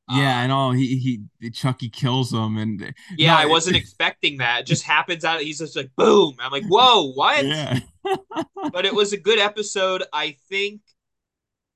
Yeah, 0.09 0.39
I 0.41 0.45
Uh, 0.45 0.49
know 0.49 0.71
he 0.73 0.99
he 1.41 1.51
Chucky 1.51 1.89
kills 1.89 2.33
him 2.33 2.59
and 2.59 2.95
yeah, 3.17 3.35
no, 3.35 3.37
I 3.37 3.47
wasn't 3.47 3.77
expecting 3.77 4.39
that. 4.39 4.61
It 4.63 4.67
just 4.67 4.85
happens 4.85 5.25
out. 5.25 5.41
He's 5.41 5.59
just 5.59 5.77
like 5.77 5.91
boom. 5.97 6.37
I'm 6.41 6.53
like, 6.53 6.65
whoa, 6.67 7.13
what? 7.13 7.47
yeah. 7.47 7.81
But 8.73 8.87
it 8.87 8.95
was 8.95 9.13
a 9.13 9.19
good 9.19 9.39
episode. 9.39 10.05
I 10.13 10.37
think 10.49 10.81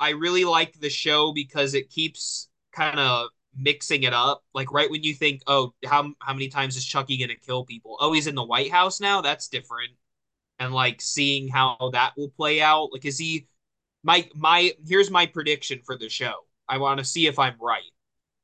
I 0.01 0.11
really 0.11 0.45
like 0.45 0.79
the 0.81 0.91
show 0.91 1.33
because 1.33 1.75
it 1.75 1.91
keeps 1.91 2.49
kind 2.73 2.99
of 2.99 3.29
mixing 3.57 4.05
it 4.05 4.15
up. 4.15 4.45
Like 4.55 4.73
right 4.73 4.91
when 4.91 5.03
you 5.03 5.15
think, 5.15 5.43
oh, 5.47 5.75
how 5.85 6.13
how 6.21 6.33
many 6.33 6.49
times 6.49 6.77
is 6.77 6.85
Chucky 6.85 7.19
gonna 7.19 7.37
kill 7.37 7.65
people? 7.65 7.97
Oh, 8.01 8.13
he's 8.13 8.27
in 8.27 8.35
the 8.35 8.45
White 8.45 8.71
House 8.71 9.01
now. 9.01 9.21
That's 9.21 9.49
different. 9.49 9.93
And 10.59 10.75
like 10.75 11.01
seeing 11.01 11.49
how 11.49 11.91
that 11.93 12.15
will 12.17 12.31
play 12.31 12.61
out. 12.61 12.91
Like, 12.93 13.05
is 13.05 13.19
he? 13.19 13.49
My 14.05 14.29
my 14.35 14.73
here's 14.87 15.11
my 15.11 15.27
prediction 15.27 15.81
for 15.85 15.97
the 15.97 16.09
show. 16.09 16.35
I 16.69 16.79
want 16.79 16.99
to 16.99 17.05
see 17.05 17.27
if 17.27 17.39
I'm 17.39 17.57
right. 17.61 17.83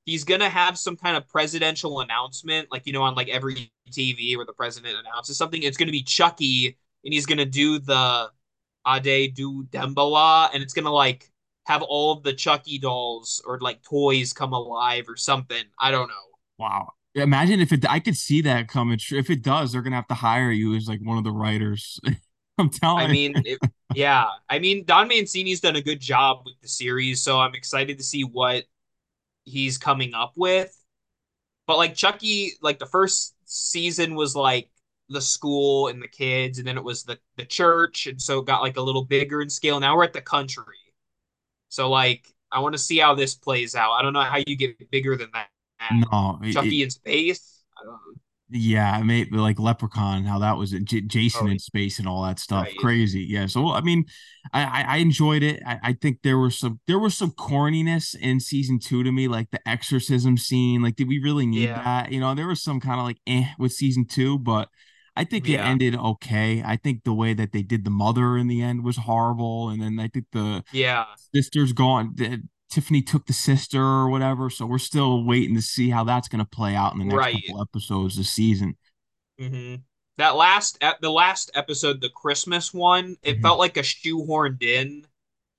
He's 0.07 0.25
gonna 0.25 0.51
have 0.51 0.79
some 0.79 0.97
kind 0.97 1.17
of 1.17 1.29
presidential 1.29 2.01
announcement, 2.01 2.69
like 2.71 2.87
you 2.87 2.93
know, 2.93 3.03
on 3.03 3.15
like 3.15 3.29
every 3.29 3.73
TV 3.91 4.37
where 4.37 4.47
the 4.47 4.53
president 4.53 4.97
announces 4.99 5.39
something. 5.39 5.63
It's 5.63 5.77
gonna 5.77 5.93
be 5.93 6.03
Chucky, 6.03 6.79
and 7.05 7.13
he's 7.13 7.27
gonna 7.27 7.45
do 7.45 7.79
the 7.79 8.31
Ade 8.87 9.35
Due 9.35 9.67
Damballa, 9.71 10.51
and 10.53 10.63
it's 10.63 10.73
gonna 10.73 10.93
like 10.93 11.31
have 11.67 11.83
all 11.83 12.13
of 12.13 12.23
the 12.23 12.33
Chucky 12.33 12.79
dolls 12.79 13.43
or 13.47 13.59
like 13.61 13.83
toys 13.83 14.33
come 14.33 14.53
alive 14.53 15.09
or 15.09 15.17
something. 15.17 15.65
I 15.79 15.91
don't 15.91 16.09
know. 16.09 16.15
Wow. 16.59 16.93
Imagine 17.15 17.61
if 17.61 17.73
it 17.73 17.89
I 17.89 18.01
could 18.01 18.17
see 18.17 18.41
that 18.43 18.69
coming. 18.69 18.99
If 19.11 19.31
it 19.31 19.43
does, 19.43 19.73
they're 19.73 19.83
gonna 19.83 19.97
have 19.97 20.09
to 20.09 20.15
hire 20.15 20.51
you 20.51 20.75
as 20.75 20.89
like 20.89 21.01
one 21.01 21.19
of 21.19 21.25
the 21.25 21.33
writers. 21.33 22.01
I'm 22.59 22.71
telling. 22.71 23.05
I 23.07 23.11
mean, 23.11 23.35
it, 23.45 23.59
yeah. 23.95 24.27
I 24.49 24.59
mean, 24.59 24.85
Don 24.85 25.09
Mancini's 25.09 25.61
done 25.61 25.77
a 25.77 25.83
good 25.83 26.01
job 26.01 26.43
with 26.45 26.55
the 26.61 26.69
series, 26.69 27.23
so 27.23 27.39
I'm 27.39 27.55
excited 27.55 27.99
to 27.99 28.05
see 28.05 28.23
what 28.23 28.65
he's 29.45 29.79
coming 29.79 30.15
up 30.15 30.33
with. 30.37 30.77
But 31.67 31.79
like 31.79 31.95
Chucky, 31.95 32.53
like 32.63 32.79
the 32.79 32.87
first 32.87 33.35
season 33.45 34.15
was 34.15 34.37
like 34.37 34.69
the 35.15 35.21
school 35.23 35.89
and 35.89 36.03
the 36.03 36.09
kids, 36.09 36.59
and 36.59 36.67
then 36.69 36.77
it 36.77 36.85
was 36.85 37.05
the 37.05 37.19
the 37.37 37.45
church, 37.47 38.07
and 38.07 38.21
so 38.21 38.41
it 38.41 38.47
got 38.47 38.61
like 38.63 38.77
a 38.77 38.83
little 38.83 39.05
bigger 39.05 39.41
in 39.41 39.49
scale. 39.49 39.81
Now 39.81 39.97
we're 39.97 40.05
at 40.05 40.13
the 40.13 40.21
country. 40.21 40.65
So 41.69 41.89
like 41.91 42.27
I 42.53 42.61
want 42.61 42.75
to 42.75 42.79
see 42.79 42.99
how 42.99 43.15
this 43.15 43.35
plays 43.35 43.75
out. 43.75 43.93
I 43.93 44.03
don't 44.03 44.13
know 44.13 44.21
how 44.23 44.39
you 44.47 44.57
get 44.57 44.91
bigger 44.91 45.17
than 45.17 45.31
that. 45.33 45.49
No, 45.93 46.39
Chucky 46.53 46.83
it- 46.83 46.85
in 46.85 46.91
space. 46.91 47.63
Yeah, 48.51 48.93
I 48.93 49.03
know. 49.03 49.25
like 49.43 49.59
Leprechaun, 49.59 50.25
how 50.25 50.39
that 50.41 50.57
was 50.57 50.71
J- 50.71 51.01
Jason 51.01 51.49
Oh, 51.49 51.51
in 51.51 51.59
space 51.59 51.99
and 51.99 52.07
all 52.07 52.23
that 52.25 52.39
stuff. 52.39 52.67
right. 52.67 52.77
Crazy. 52.77 53.23
Yeah. 53.23 53.47
So 53.47 53.71
I 53.73 53.81
mean, 53.81 54.05
I 54.53 54.63
I, 54.65 54.83
I 54.83 54.97
enjoyed 54.99 55.43
it. 55.43 55.63
I, 55.67 55.79
I 55.83 55.93
think 55.95 56.19
there 56.23 56.39
was 56.39 56.59
some 56.59 56.79
there 56.87 56.99
was 56.99 57.17
some 57.17 57.33
corniness 57.33 58.15
in 58.15 58.39
season 58.39 58.79
two 58.79 59.03
to 59.03 59.11
me, 59.11 59.29
like 59.29 59.51
the 59.51 59.67
exorcism 59.69 60.37
scene. 60.37 60.83
Like, 60.83 60.95
did 60.95 61.09
we 61.09 61.19
really 61.21 61.47
need 61.47 61.65
Yeah. 61.65 61.83
that? 61.83 62.13
You 62.13 62.21
know, 62.21 62.35
there 62.35 62.47
was 62.47 62.63
some 62.63 62.81
kind 62.81 63.01
of 63.01 63.07
like 63.07 63.19
eh 63.27 63.47
with 63.59 63.73
season 63.73 64.05
two, 64.05 64.39
but 64.39 64.69
I 65.17 65.25
think 65.25 65.49
it 65.49 65.59
ended 65.61 65.95
okay. 65.95 66.63
I 66.65 66.77
think 66.77 67.05
the 67.05 67.15
way 67.15 67.35
that 67.35 67.53
they 67.53 67.63
did 67.63 67.85
the 67.85 67.91
mother 67.91 68.37
in 68.37 68.49
the 68.49 68.63
end 68.63 68.83
was 68.85 68.97
horrible, 68.97 69.69
and 69.69 69.81
then 69.81 69.99
I 70.01 70.09
think 70.09 70.27
the 70.33 70.65
Yeah. 70.73 71.07
sister's 71.35 71.73
gone. 71.73 72.15
the- 72.17 72.43
Tiffany 72.71 73.03
took 73.03 73.27
the 73.27 73.33
sister 73.33 73.81
or 73.81 74.09
whatever, 74.09 74.51
so 74.51 74.67
we're 74.67 74.79
still 74.79 75.23
waiting 75.23 75.55
to 75.55 75.63
see 75.63 75.91
how 75.91 76.03
that's 76.03 76.27
going 76.27 76.41
to 76.45 76.51
play 76.51 76.75
out 76.75 76.93
in 76.93 76.99
the 76.99 77.05
next 77.05 77.17
Right. 77.17 77.47
couple 77.47 77.63
episodes 77.63 78.17
this 78.17 78.31
season. 78.31 78.77
hmm 79.39 79.77
That 80.17 80.35
last 80.37 80.79
ep- 80.81 81.01
the 81.01 81.11
last 81.11 81.51
episode, 81.55 82.01
the 82.01 82.09
Christmas 82.11 82.75
one, 82.75 83.17
it 83.23 83.39
Mhm. 83.39 83.43
felt 83.43 83.59
like 83.61 83.77
a 83.77 83.81
shoehorned 83.83 84.63
in. 84.65 85.07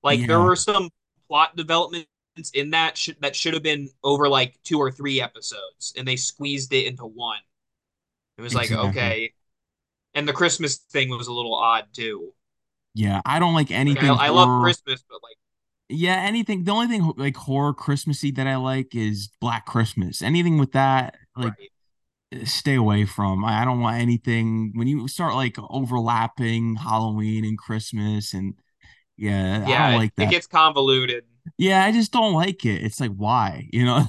Like 0.03 0.27
there 0.27 0.41
were 0.41 0.55
some 0.57 0.89
plot 1.29 1.55
developments 1.55 2.07
in 2.53 2.71
that 2.71 2.97
sh- 2.97 3.09
that 3.21 3.35
should 3.35 3.53
have 3.53 3.63
been 3.63 3.89
over 4.03 4.27
like 4.27 4.61
two 4.63 4.77
or 4.79 4.91
three 4.91 5.21
episodes, 5.21 5.93
and 5.97 6.05
they 6.07 6.15
squeezed 6.17 6.73
it 6.73 6.85
into 6.85 7.05
one. 7.05 7.39
It 8.37 8.41
was 8.41 8.53
like 8.55 8.71
okay, 8.71 9.33
and 10.15 10.27
the 10.27 10.33
Christmas 10.33 10.77
thing 10.77 11.09
was 11.09 11.27
a 11.27 11.33
little 11.33 11.53
odd 11.55 11.87
too. 11.93 12.33
Yeah, 12.93 13.21
I 13.25 13.39
don't 13.39 13.53
like 13.53 13.71
Like, 13.87 13.97
anything. 13.97 14.09
I, 14.09 14.25
I 14.27 14.29
love 14.29 14.53
Christmas, 14.55 15.03
but 15.09 15.21
like 15.23 15.37
Yeah, 15.89 16.15
anything. 16.15 16.63
The 16.63 16.71
only 16.71 16.87
thing 16.87 17.13
like 17.17 17.35
horror 17.37 17.73
Christmassy 17.73 18.31
that 18.31 18.47
I 18.47 18.55
like 18.55 18.95
is 18.95 19.29
Black 19.39 19.65
Christmas. 19.67 20.21
Anything 20.21 20.57
with 20.57 20.71
that, 20.71 21.15
like, 21.35 21.53
right. 21.57 21.71
stay 22.45 22.75
away 22.75 23.05
from. 23.05 23.45
I, 23.45 23.61
I 23.63 23.65
don't 23.65 23.81
want 23.81 24.01
anything 24.01 24.73
when 24.75 24.87
you 24.87 25.07
start 25.07 25.35
like 25.35 25.57
overlapping 25.69 26.75
Halloween 26.77 27.45
and 27.45 27.57
Christmas 27.57 28.33
and 28.33 28.55
yeah, 29.17 29.67
I 29.69 29.77
yeah, 29.77 29.77
don't 29.77 29.95
it- 29.95 29.95
like 29.95 30.13
it 30.19 30.27
gets 30.27 30.47
convoluted. 30.47 31.25
Yeah, 31.57 31.83
I 31.85 31.91
just 31.91 32.11
don't 32.11 32.33
like 32.33 32.65
it. 32.65 32.83
It's 32.83 32.99
like 32.99 33.11
why, 33.11 33.67
you 33.71 33.85
know? 33.85 34.05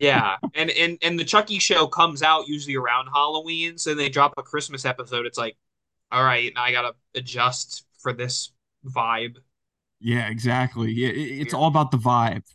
Yeah, 0.00 0.36
and 0.54 0.70
and 0.70 0.98
and 1.02 1.18
the 1.18 1.24
Chucky 1.24 1.58
show 1.58 1.86
comes 1.86 2.22
out 2.22 2.48
usually 2.48 2.76
around 2.76 3.08
Halloween, 3.08 3.78
so 3.78 3.94
they 3.94 4.08
drop 4.08 4.34
a 4.36 4.42
Christmas 4.42 4.84
episode. 4.84 5.26
It's 5.26 5.38
like, 5.38 5.56
all 6.10 6.24
right, 6.24 6.52
now 6.54 6.62
I 6.64 6.72
gotta 6.72 6.94
adjust 7.14 7.84
for 7.98 8.12
this 8.12 8.52
vibe. 8.84 9.36
Yeah, 10.00 10.28
exactly. 10.28 10.92
Yeah, 10.92 11.08
it, 11.08 11.40
it's 11.42 11.54
all 11.54 11.66
about 11.66 11.90
the 11.90 11.98
vibe. 11.98 12.42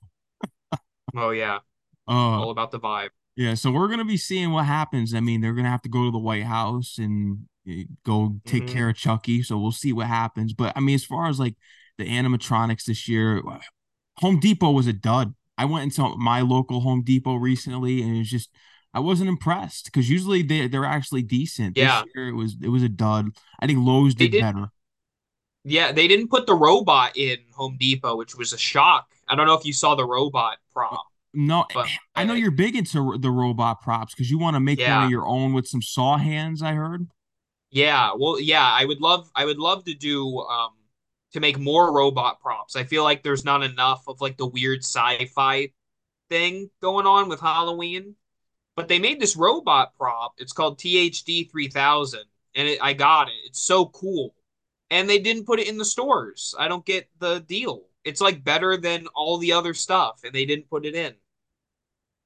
Oh 1.15 1.29
yeah, 1.31 1.59
Uh, 2.07 2.11
all 2.11 2.49
about 2.51 2.71
the 2.71 2.79
vibe. 2.79 3.09
Yeah, 3.35 3.53
so 3.55 3.71
we're 3.71 3.87
gonna 3.87 4.05
be 4.05 4.17
seeing 4.17 4.51
what 4.51 4.65
happens. 4.65 5.13
I 5.13 5.19
mean, 5.19 5.41
they're 5.41 5.53
gonna 5.53 5.69
have 5.69 5.81
to 5.83 5.89
go 5.89 6.05
to 6.05 6.11
the 6.11 6.19
White 6.19 6.43
House 6.43 6.97
and 6.97 7.45
eh, 7.67 7.83
go 8.05 8.39
take 8.45 8.63
Mhm. 8.63 8.67
care 8.67 8.89
of 8.89 8.95
Chucky. 8.95 9.43
So 9.43 9.57
we'll 9.57 9.71
see 9.71 9.93
what 9.93 10.07
happens. 10.07 10.53
But 10.53 10.73
I 10.75 10.79
mean, 10.79 10.95
as 10.95 11.05
far 11.05 11.27
as 11.27 11.39
like 11.39 11.55
the 11.97 12.05
animatronics 12.05 12.85
this 12.85 13.07
year, 13.07 13.41
Home 14.17 14.39
Depot 14.39 14.71
was 14.71 14.87
a 14.87 14.93
dud. 14.93 15.33
I 15.57 15.65
went 15.65 15.83
into 15.83 16.15
my 16.17 16.41
local 16.41 16.81
Home 16.81 17.03
Depot 17.03 17.35
recently, 17.35 18.01
and 18.01 18.15
it 18.15 18.19
was 18.19 18.29
just 18.29 18.49
I 18.93 18.99
wasn't 18.99 19.29
impressed 19.29 19.85
because 19.85 20.09
usually 20.09 20.41
they 20.43 20.67
they're 20.67 20.85
actually 20.85 21.23
decent. 21.23 21.77
Yeah. 21.77 22.03
This 22.03 22.11
year 22.15 22.27
it 22.29 22.33
was 22.33 22.55
it 22.61 22.69
was 22.69 22.83
a 22.83 22.89
dud. 22.89 23.29
I 23.59 23.67
think 23.67 23.79
Lowe's 23.85 24.15
did 24.15 24.31
did- 24.31 24.41
better. 24.41 24.67
Yeah, 25.65 25.93
they 25.93 26.09
didn't 26.09 26.27
put 26.27 26.45
the 26.45 26.55
robot 26.55 27.15
in 27.15 27.37
Home 27.53 27.77
Depot, 27.79 28.17
which 28.17 28.35
was 28.35 28.51
a 28.51 28.57
shock. 28.57 29.07
I 29.29 29.35
don't 29.35 29.47
know 29.47 29.53
if 29.53 29.65
you 29.65 29.71
saw 29.71 29.95
the 29.95 30.05
robot 30.05 30.57
prop. 30.73 31.05
No, 31.33 31.65
But- 31.73 31.87
I 32.15 32.25
know 32.25 32.33
you're 32.33 32.51
big 32.51 32.75
into 32.75 33.17
the 33.17 33.31
robot 33.31 33.81
props 33.81 34.13
because 34.13 34.29
you 34.29 34.37
want 34.37 34.55
to 34.55 34.59
make 34.59 34.79
one 34.79 35.05
of 35.05 35.09
your 35.09 35.25
own 35.25 35.53
with 35.53 35.65
some 35.65 35.81
saw 35.81 36.17
hands. 36.17 36.61
I 36.61 36.73
heard. 36.73 37.07
Yeah, 37.71 38.11
well, 38.17 38.39
yeah, 38.39 38.67
I 38.69 38.83
would 38.85 38.99
love, 39.01 39.31
I 39.35 39.45
would 39.45 39.57
love 39.57 39.83
to 39.85 39.93
do, 39.95 40.37
um, 40.41 40.71
to 41.33 41.39
make 41.39 41.59
more 41.59 41.91
robot 41.93 42.39
props. 42.39 42.75
I 42.75 42.83
feel 42.83 43.03
like 43.03 43.23
there's 43.23 43.45
not 43.45 43.63
enough 43.63 44.03
of 44.07 44.21
like 44.21 44.37
the 44.37 44.47
weird 44.47 44.79
sci-fi 44.79 45.71
thing 46.29 46.69
going 46.81 47.07
on 47.07 47.29
with 47.29 47.41
Halloween. 47.41 48.15
But 48.75 48.87
they 48.87 48.99
made 48.99 49.19
this 49.19 49.35
robot 49.35 49.95
prop. 49.97 50.35
It's 50.39 50.53
called 50.53 50.79
THD 50.79 51.45
3000, 51.45 52.25
and 52.55 52.67
it, 52.67 52.79
I 52.81 52.93
got 52.93 53.27
it. 53.29 53.35
It's 53.45 53.61
so 53.61 53.87
cool. 53.87 54.35
And 54.91 55.09
they 55.09 55.19
didn't 55.19 55.45
put 55.45 55.59
it 55.59 55.67
in 55.67 55.77
the 55.77 55.85
stores. 55.85 56.55
I 56.57 56.67
don't 56.67 56.85
get 56.85 57.09
the 57.19 57.39
deal. 57.41 57.87
It's 58.03 58.21
like 58.21 58.43
better 58.43 58.77
than 58.77 59.07
all 59.15 59.37
the 59.37 59.53
other 59.53 59.73
stuff, 59.73 60.21
and 60.23 60.33
they 60.33 60.45
didn't 60.45 60.69
put 60.69 60.85
it 60.85 60.95
in. 60.95 61.15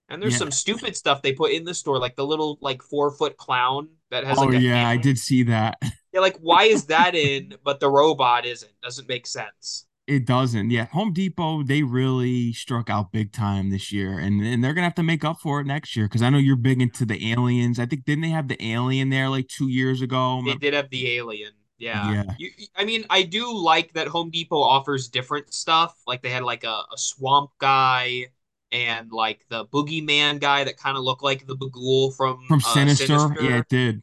And 0.10 0.22
there's 0.22 0.34
Yeah. 0.34 0.38
some 0.38 0.52
stupid 0.52 0.96
stuff 0.96 1.22
they 1.22 1.34
put 1.34 1.52
in 1.52 1.66
the 1.66 1.74
store, 1.74 2.00
like 2.00 2.16
the 2.16 2.26
little 2.26 2.58
like 2.62 2.82
four 2.82 3.12
foot 3.12 3.36
clown 3.38 3.90
that 4.10 4.24
has 4.24 4.38
Oh 4.38 4.44
like 4.44 4.52
yeah, 4.52 4.88
I 4.88 4.98
did 4.98 5.18
see 5.18 5.44
that. 5.44 5.78
Yeah, 6.18 6.22
like 6.22 6.38
why 6.42 6.64
is 6.64 6.86
that 6.86 7.14
in, 7.14 7.54
but 7.64 7.80
the 7.80 7.92
robot 7.92 8.44
isn't? 8.44 8.72
Doesn't 8.82 9.08
make 9.08 9.28
sense. 9.28 9.86
It 10.08 10.26
doesn't. 10.26 10.72
Yeah, 10.72 10.86
Home 10.86 11.14
Depot 11.14 11.62
they 11.62 11.84
really 11.84 12.54
struck 12.54 12.90
out 12.90 13.12
big 13.12 13.32
time 13.32 13.70
this 13.70 13.92
year, 13.92 14.18
and 14.18 14.42
and 14.42 14.64
they're 14.64 14.74
gonna 14.74 14.88
have 14.88 14.96
to 14.96 15.04
make 15.04 15.24
up 15.24 15.38
for 15.40 15.62
it 15.62 15.68
next 15.68 15.96
year 15.96 16.08
because 16.08 16.24
I 16.24 16.32
know 16.32 16.40
you're 16.40 16.56
big 16.56 16.82
into 16.82 17.06
the 17.06 17.32
aliens. 17.32 17.78
I 17.78 17.86
think 17.86 18.04
didn't 18.06 18.24
they 18.24 18.30
have 18.30 18.48
the 18.48 18.58
alien 18.66 19.10
there 19.10 19.30
like 19.30 19.48
two 19.48 19.68
years 19.68 20.02
ago? 20.02 20.42
They 20.44 20.56
did 20.56 20.74
have 20.74 20.90
the 20.90 21.18
alien. 21.18 21.52
Yeah. 21.78 22.12
Yeah. 22.12 22.24
You, 22.40 22.50
I 22.76 22.84
mean, 22.84 23.06
I 23.12 23.22
do 23.22 23.56
like 23.56 23.94
that 23.94 24.08
Home 24.08 24.32
Depot 24.32 24.60
offers 24.60 25.10
different 25.10 25.54
stuff. 25.54 25.96
Like 26.08 26.24
they 26.24 26.32
had 26.32 26.42
like 26.42 26.64
a, 26.64 26.84
a 26.92 26.98
swamp 26.98 27.52
guy 27.60 28.26
and 28.72 29.12
like 29.12 29.46
the 29.50 29.66
boogeyman 29.68 30.40
guy 30.40 30.64
that 30.64 30.78
kind 30.78 30.98
of 30.98 31.04
looked 31.04 31.22
like 31.22 31.46
the 31.46 31.56
Bughuul 31.56 32.16
from 32.16 32.44
From 32.48 32.62
uh, 32.66 32.74
Sinister. 32.74 33.36
yeah, 33.40 33.60
it 33.60 33.70
did. 33.70 34.02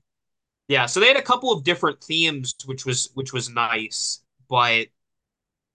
Yeah, 0.68 0.86
so 0.86 1.00
they 1.00 1.08
had 1.08 1.16
a 1.16 1.22
couple 1.22 1.52
of 1.52 1.62
different 1.64 2.02
themes, 2.02 2.54
which 2.64 2.86
was 2.86 3.10
which 3.14 3.32
was 3.32 3.50
nice, 3.50 4.22
but 4.48 4.88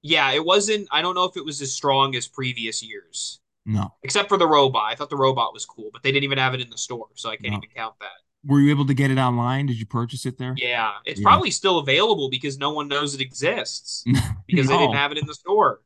yeah, 0.01 0.31
it 0.31 0.45
wasn't. 0.45 0.87
I 0.91 1.01
don't 1.01 1.15
know 1.15 1.25
if 1.25 1.37
it 1.37 1.45
was 1.45 1.61
as 1.61 1.73
strong 1.73 2.15
as 2.15 2.27
previous 2.27 2.83
years, 2.83 3.39
No, 3.65 3.93
except 4.03 4.29
for 4.29 4.37
the 4.37 4.47
robot. 4.47 4.91
I 4.91 4.95
thought 4.95 5.09
the 5.09 5.17
robot 5.17 5.53
was 5.53 5.65
cool, 5.65 5.89
but 5.93 6.03
they 6.03 6.11
didn't 6.11 6.25
even 6.25 6.39
have 6.39 6.53
it 6.55 6.61
in 6.61 6.69
the 6.69 6.77
store, 6.77 7.07
so 7.15 7.29
I 7.29 7.37
can't 7.37 7.53
No. 7.53 7.57
even 7.57 7.69
count 7.75 7.95
that. 8.01 8.11
were 8.45 8.59
you 8.61 8.69
able 8.71 8.85
to 8.87 8.93
get 8.93 9.11
it 9.11 9.17
online? 9.17 9.67
Did 9.67 9.79
you 9.79 9.85
purchase 9.85 10.25
it 10.25 10.37
there? 10.37 10.55
Yeah, 10.57 10.93
it's 11.05 11.19
Yeah. 11.19 11.25
probably 11.27 11.51
still 11.51 11.79
available 11.79 12.29
because 12.29 12.57
no 12.57 12.71
one 12.71 12.87
knows 12.87 13.15
it 13.15 13.21
exists 13.21 14.03
because 14.47 14.67
they 14.67 14.77
didn't 14.77 14.95
have 14.95 15.11
it 15.11 15.17
in 15.17 15.25
the 15.27 15.35
store. 15.35 15.81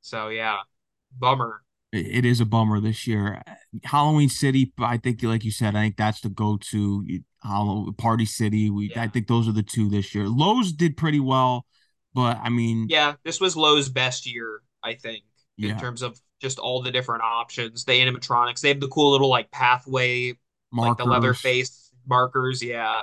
So 0.00 0.28
yeah, 0.28 0.58
bummer. 1.18 1.62
It 1.92 2.06
it 2.18 2.24
is 2.24 2.40
a 2.40 2.46
bummer 2.46 2.80
this 2.80 3.06
year. 3.06 3.42
Halloween 3.84 4.28
City, 4.28 4.72
I 4.78 4.96
think, 4.98 5.22
like 5.22 5.44
you 5.44 5.50
said, 5.50 5.74
I 5.74 5.82
think 5.82 5.96
that's 5.96 6.20
the 6.20 6.28
go-to 6.28 7.04
Halloween 7.42 7.94
Party 7.94 8.24
City. 8.24 8.70
We, 8.70 8.92
I 8.96 9.08
think 9.08 9.26
those 9.26 9.48
are 9.48 9.52
the 9.52 9.62
two 9.62 9.88
this 9.88 10.14
year. 10.14 10.26
Lowe's 10.28 10.72
did 10.72 10.96
pretty 10.96 11.20
well, 11.20 11.66
but 12.14 12.38
I 12.42 12.48
mean, 12.48 12.86
Yeah, 12.88 13.14
this 13.24 13.40
was 13.40 13.56
Lowe's 13.56 13.88
best 13.88 14.26
year, 14.26 14.62
I 14.82 14.94
think, 14.94 15.24
Yeah. 15.56 15.70
in 15.72 15.78
terms 15.78 16.02
of 16.02 16.18
just 16.40 16.58
all 16.58 16.82
the 16.82 16.90
different 16.90 17.22
options, 17.22 17.84
the 17.84 17.92
animatronics. 17.92 18.60
They 18.60 18.68
have 18.68 18.80
the 18.80 18.88
cool 18.88 19.12
little 19.12 19.28
like 19.28 19.50
pathway, 19.50 20.34
like 20.72 20.96
the 20.96 21.04
leather 21.04 21.34
face 21.34 21.90
markers. 22.06 22.62
Yeah. 22.62 23.02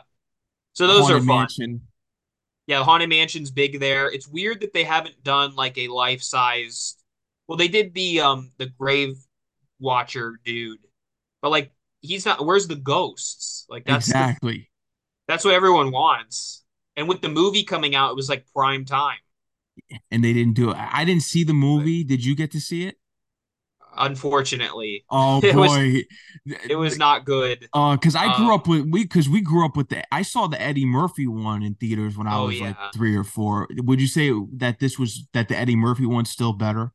So 0.73 0.87
those 0.87 1.09
are 1.09 1.19
fun. 1.19 1.25
Mansion. 1.27 1.81
Yeah, 2.67 2.79
the 2.79 2.85
Haunted 2.85 3.09
Mansion's 3.09 3.51
big 3.51 3.79
there. 3.79 4.09
It's 4.09 4.27
weird 4.27 4.61
that 4.61 4.73
they 4.73 4.83
haven't 4.83 5.23
done 5.23 5.55
like 5.55 5.77
a 5.77 5.87
life 5.87 6.23
size. 6.23 6.95
Well, 7.47 7.57
they 7.57 7.67
did 7.67 7.93
the 7.93 8.21
um 8.21 8.51
the 8.57 8.67
Grave 8.67 9.15
Watcher 9.79 10.39
dude, 10.43 10.79
but 11.41 11.51
like 11.51 11.71
he's 12.05 12.25
not. 12.25 12.45
Where's 12.45 12.67
the 12.67 12.75
ghosts? 12.75 13.65
Like 13.69 13.85
that's 13.85 14.13
the 14.13 14.15
Exactly. 14.15 14.69
that's 15.27 15.45
what 15.45 15.53
everyone 15.53 15.91
wants. 15.91 16.63
And 16.97 17.07
with 17.09 17.21
the 17.21 17.29
movie 17.29 17.63
coming 17.63 17.95
out, 17.95 18.11
it 18.11 18.15
was 18.15 18.29
like 18.29 18.45
prime 18.53 18.85
time. 18.85 19.17
And 20.11 20.23
they 20.23 20.33
didn't 20.33 20.53
do 20.55 20.71
it. 20.71 20.77
I 20.77 21.05
didn't 21.05 21.23
see 21.23 21.43
the 21.43 21.53
movie. 21.53 22.03
Did 22.03 22.23
you 22.25 22.35
get 22.35 22.51
to 22.51 22.59
see 22.59 22.85
it? 22.87 22.97
Unfortunately, 23.97 25.05
Oh 25.09 25.41
it 25.41 25.55
was 25.55 25.77
boy. 25.77 26.03
it 26.69 26.75
was 26.75 26.97
not 26.97 27.25
good. 27.25 27.69
Uh, 27.73 27.95
because 27.97 28.15
I 28.15 28.29
grew 28.29 28.53
Um, 28.53 28.53
up 28.53 28.67
with 28.67 28.87
we 28.89 29.03
because 29.03 29.27
we 29.27 29.41
grew 29.41 29.65
up 29.65 29.75
with 29.75 29.89
the 29.89 30.03
I 30.13 30.21
saw 30.21 30.47
the 30.47 30.61
Eddie 30.61 30.85
Murphy 30.85 31.27
one 31.27 31.61
in 31.61 31.75
theaters 31.75 32.17
when 32.17 32.25
I 32.27 32.37
oh 32.37 32.45
was 32.47 32.61
like 32.61 32.77
three 32.93 33.15
or 33.17 33.25
four. 33.25 33.67
Would 33.77 33.99
you 33.99 34.07
say 34.07 34.31
that 34.57 34.79
this 34.79 34.97
was 34.97 35.27
that 35.33 35.49
the 35.49 35.57
Eddie 35.57 35.75
Murphy 35.75 36.05
one's 36.05 36.29
still 36.29 36.53
better? 36.53 36.93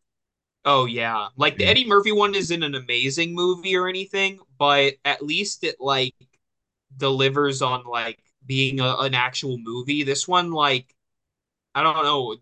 Oh 0.64 0.86
yeah. 0.86 1.28
Like 1.36 1.56
the 1.56 1.66
Eddie 1.66 1.86
Murphy 1.86 2.12
one 2.12 2.34
isn't 2.34 2.62
an 2.62 2.74
amazing 2.74 3.34
movie 3.34 3.76
or 3.76 3.88
anything, 3.88 4.40
but 4.58 4.94
at 5.04 5.22
least 5.24 5.64
it 5.64 5.76
like 5.80 6.14
delivers 6.96 7.62
on 7.62 7.84
like 7.84 8.20
being 8.46 8.80
a, 8.80 8.96
an 8.98 9.14
actual 9.14 9.58
movie. 9.58 10.02
This 10.04 10.28
one, 10.28 10.52
like, 10.52 10.94
I 11.74 11.82
don't 11.82 12.02
know. 12.04 12.36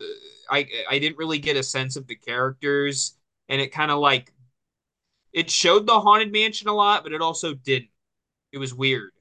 I 0.51 0.69
I 0.91 0.99
didn't 0.99 1.19
really 1.19 1.39
get 1.39 1.57
a 1.57 1.63
sense 1.63 1.97
of 1.97 2.07
the 2.07 2.17
characters, 2.17 3.17
and 3.49 3.61
it 3.61 3.73
kind 3.73 3.91
of 3.91 4.01
like 4.01 4.33
it 5.33 5.51
showed 5.51 5.87
the 5.87 6.01
haunted 6.01 6.33
mansion 6.33 6.69
a 6.69 6.75
lot, 6.75 7.03
but 7.03 7.13
it 7.13 7.23
also 7.23 7.55
didn't. 7.55 7.91
It 8.53 8.59
was 8.59 8.75
weird. 8.75 9.13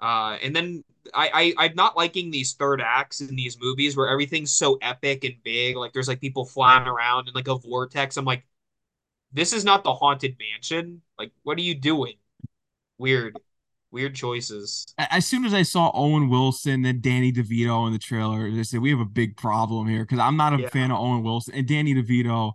Uh, 0.00 0.38
and 0.42 0.54
then 0.54 0.84
I, 1.12 1.54
I 1.58 1.66
I'm 1.66 1.74
not 1.74 1.96
liking 1.96 2.30
these 2.30 2.54
third 2.54 2.80
acts 2.80 3.20
in 3.20 3.36
these 3.36 3.58
movies 3.60 3.96
where 3.96 4.08
everything's 4.08 4.52
so 4.52 4.78
epic 4.82 5.24
and 5.24 5.34
big. 5.42 5.76
Like 5.76 5.92
there's 5.92 6.08
like 6.08 6.20
people 6.20 6.44
flying 6.46 6.86
around 6.88 7.28
in 7.28 7.34
like 7.34 7.48
a 7.48 7.56
vortex. 7.58 8.16
I'm 8.16 8.24
like, 8.24 8.46
this 9.32 9.52
is 9.52 9.64
not 9.64 9.84
the 9.84 9.94
haunted 9.94 10.36
mansion. 10.38 11.02
Like, 11.18 11.32
what 11.44 11.58
are 11.58 11.62
you 11.62 11.74
doing? 11.76 12.16
Weird, 12.98 13.40
weird 13.92 14.14
choices. 14.16 14.96
As 14.96 15.26
soon 15.26 15.44
as 15.44 15.52
I 15.52 15.62
saw 15.62 15.90
Owen 15.92 16.28
Wilson 16.28 16.84
and 16.84 17.02
Danny 17.02 17.32
DeVito 17.32 17.86
in 17.88 17.92
the 17.92 17.98
trailer, 17.98 18.48
they 18.50 18.62
said 18.62 18.80
we 18.80 18.90
have 18.90 19.00
a 19.00 19.04
big 19.04 19.36
problem 19.36 19.88
here 19.88 20.04
because 20.04 20.20
I'm 20.20 20.36
not 20.36 20.52
a 20.54 20.58
Yeah, 20.58 20.70
fan 20.70 20.92
of 20.92 20.98
Owen 21.00 21.24
Wilson 21.24 21.54
and 21.54 21.66
Danny 21.66 21.94
DeVito. 21.94 22.52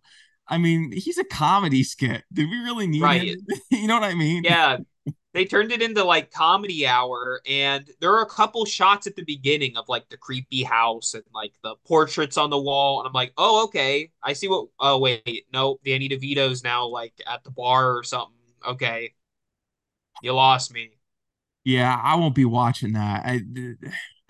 I 0.48 0.58
mean, 0.58 0.92
he's 0.94 1.18
a 1.18 1.26
comedy 1.26 1.84
skit. 1.84 2.24
Did 2.32 2.50
we 2.50 2.58
really 2.60 2.88
need 2.88 3.12
him? 3.12 3.36
You 3.72 3.88
know 3.88 4.00
what 4.00 4.10
I 4.10 4.16
mean? 4.16 4.46
Yeah, 4.46 4.78
they 5.34 5.46
turned 5.46 5.72
it 5.72 5.82
into 5.82 6.04
like 6.04 6.32
comedy 6.32 6.88
hour, 6.88 7.42
and 7.48 7.88
there 8.02 8.12
are 8.14 8.22
a 8.22 8.30
couple 8.30 8.66
shots 8.66 9.08
at 9.08 9.16
the 9.16 9.24
beginning 9.24 9.78
of 9.78 9.88
like 9.88 10.10
the 10.10 10.18
creepy 10.18 10.64
house 10.64 11.14
and 11.14 11.24
like 11.34 11.54
the 11.64 11.76
portraits 11.86 12.38
on 12.38 12.50
the 12.50 12.60
wall, 12.60 13.00
and 13.00 13.08
I'm 13.08 13.14
like, 13.14 13.34
oh, 13.38 13.66
okay, 13.66 14.12
I 14.24 14.34
see 14.34 14.48
what. 14.48 14.68
Oh 14.80 14.98
wait, 14.98 15.46
no, 15.54 15.80
Danny 15.86 16.10
DeVito's 16.10 16.64
now 16.64 16.88
like 16.88 17.14
at 17.28 17.44
the 17.44 17.52
bar 17.52 17.96
or 17.98 18.04
something. 18.04 18.36
Okay, 18.68 19.14
you 20.22 20.34
lost 20.34 20.74
me. 20.74 20.92
Yeah, 21.64 22.00
I 22.04 22.16
won't 22.16 22.36
be 22.36 22.46
watching 22.46 22.94
that. 22.94 23.24
I, 23.26 23.42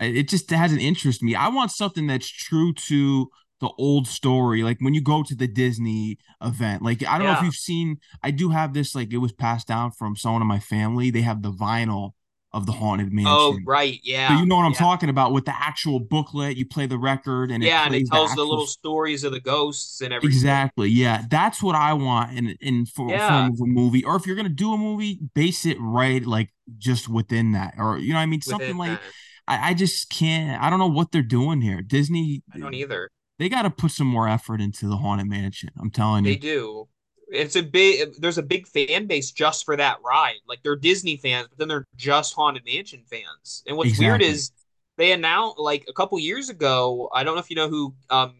it 0.00 0.28
just 0.28 0.50
hasn't 0.50 0.82
interested 0.82 1.24
me. 1.24 1.34
I 1.34 1.48
want 1.48 1.70
something 1.70 2.06
that's 2.06 2.28
true 2.28 2.74
to 2.74 3.30
the 3.60 3.70
old 3.78 4.06
story. 4.08 4.62
Like 4.62 4.78
when 4.80 4.94
you 4.94 5.02
go 5.02 5.22
to 5.22 5.34
the 5.34 5.46
Disney 5.48 6.18
event, 6.42 6.82
like 6.82 7.04
I 7.06 7.18
don't 7.18 7.26
know 7.26 7.32
if 7.32 7.40
you've 7.42 7.54
seen, 7.54 7.98
I 8.22 8.30
do 8.30 8.50
have 8.50 8.74
this, 8.74 8.94
like 8.94 9.12
it 9.12 9.18
was 9.18 9.32
passed 9.32 9.68
down 9.68 9.92
from 9.92 10.16
someone 10.16 10.42
in 10.42 10.48
my 10.48 10.60
family. 10.60 11.10
They 11.10 11.22
have 11.22 11.42
the 11.42 11.52
vinyl 11.52 12.12
of 12.52 12.66
the 12.66 12.72
Haunted 12.72 13.12
mansion 13.12 13.20
Oh 13.24 13.60
Mansion. 13.62 13.64
right, 13.64 13.98
So 14.28 14.32
yeah, 14.32 14.34
you 14.34 14.46
know 14.46 14.56
what 14.56 14.64
I'm 14.66 14.72
yeah, 14.72 14.74
talking 14.74 15.08
about 15.08 15.32
with 15.32 15.44
the 15.46 15.54
actual 15.56 16.00
booklet. 16.00 16.56
You 16.56 16.66
play 16.66 16.86
the 16.86 16.98
record 16.98 17.50
and 17.50 17.64
it 17.64 17.72
yeah, 17.72 17.84
and 17.86 17.94
it 17.94 18.04
plays 18.04 18.10
the 18.10 18.20
tells 18.20 18.34
the 18.34 18.44
actual 18.44 18.44
little 18.44 18.66
stories 18.66 19.24
of 19.24 19.32
the 19.32 19.40
ghosts 19.40 20.00
and 20.00 20.12
everything. 20.12 20.62
Exactly. 20.62 20.90
Yeah, 20.90 21.22
that's 21.30 21.62
what 21.62 21.74
I 21.74 21.94
want 21.94 22.36
in 22.36 22.48
in 22.60 22.84
for 22.84 23.16
a 23.16 23.18
Yeah, 23.18 23.20
form 23.20 23.48
of 23.50 23.58
a 23.60 23.64
movie. 23.66 24.04
Or 24.04 24.16
if 24.16 24.26
you're 24.26 24.36
gonna 24.36 24.50
do 24.50 24.74
a 24.74 24.76
movie, 24.78 25.18
base 25.34 25.64
it 25.64 25.78
right 25.80 26.24
like 26.26 26.50
just 26.76 27.08
within 27.08 27.52
that. 27.52 27.74
Or 27.78 27.96
you 27.98 28.10
know 28.10 28.16
what 28.18 28.22
I 28.22 28.26
mean? 28.26 28.42
Something 28.42 28.76
like 28.76 29.00
I, 29.48 29.70
I 29.70 29.74
just 29.74 30.10
can't 30.10 30.62
I 30.62 30.68
don't 30.68 30.78
know 30.78 30.88
what 30.88 31.10
they're 31.10 31.22
doing 31.22 31.62
here. 31.62 31.80
Disney 31.80 32.42
I 32.52 32.58
don't 32.58 32.74
either. 32.74 33.10
They 33.40 33.48
gotta 33.48 33.70
put 33.70 33.90
some 33.90 34.06
more 34.06 34.28
effort 34.28 34.60
into 34.60 34.86
the 34.88 34.96
Haunted 34.96 35.26
Mansion. 35.26 35.70
I'm 35.80 35.90
telling 35.90 36.24
you, 36.24 36.32
They 36.34 36.38
do. 36.38 36.88
It's 37.32 37.56
a 37.56 37.62
big. 37.62 38.14
There's 38.18 38.38
a 38.38 38.42
big 38.42 38.66
fan 38.66 39.06
base 39.06 39.30
just 39.30 39.64
for 39.64 39.76
that 39.76 39.98
ride. 40.04 40.38
Like 40.48 40.60
they're 40.62 40.76
Disney 40.76 41.16
fans, 41.16 41.48
but 41.48 41.58
then 41.58 41.68
they're 41.68 41.86
just 41.96 42.34
Haunted 42.34 42.64
Mansion 42.64 43.04
fans. 43.08 43.62
And 43.66 43.76
what's 43.76 43.98
weird 43.98 44.22
is 44.22 44.50
they 44.96 45.12
announced 45.12 45.58
like 45.58 45.86
a 45.88 45.92
couple 45.92 46.18
years 46.18 46.48
ago. 46.50 47.08
I 47.14 47.24
don't 47.24 47.34
know 47.34 47.40
if 47.40 47.50
you 47.50 47.56
know 47.56 47.68
who 47.68 47.94
um 48.10 48.34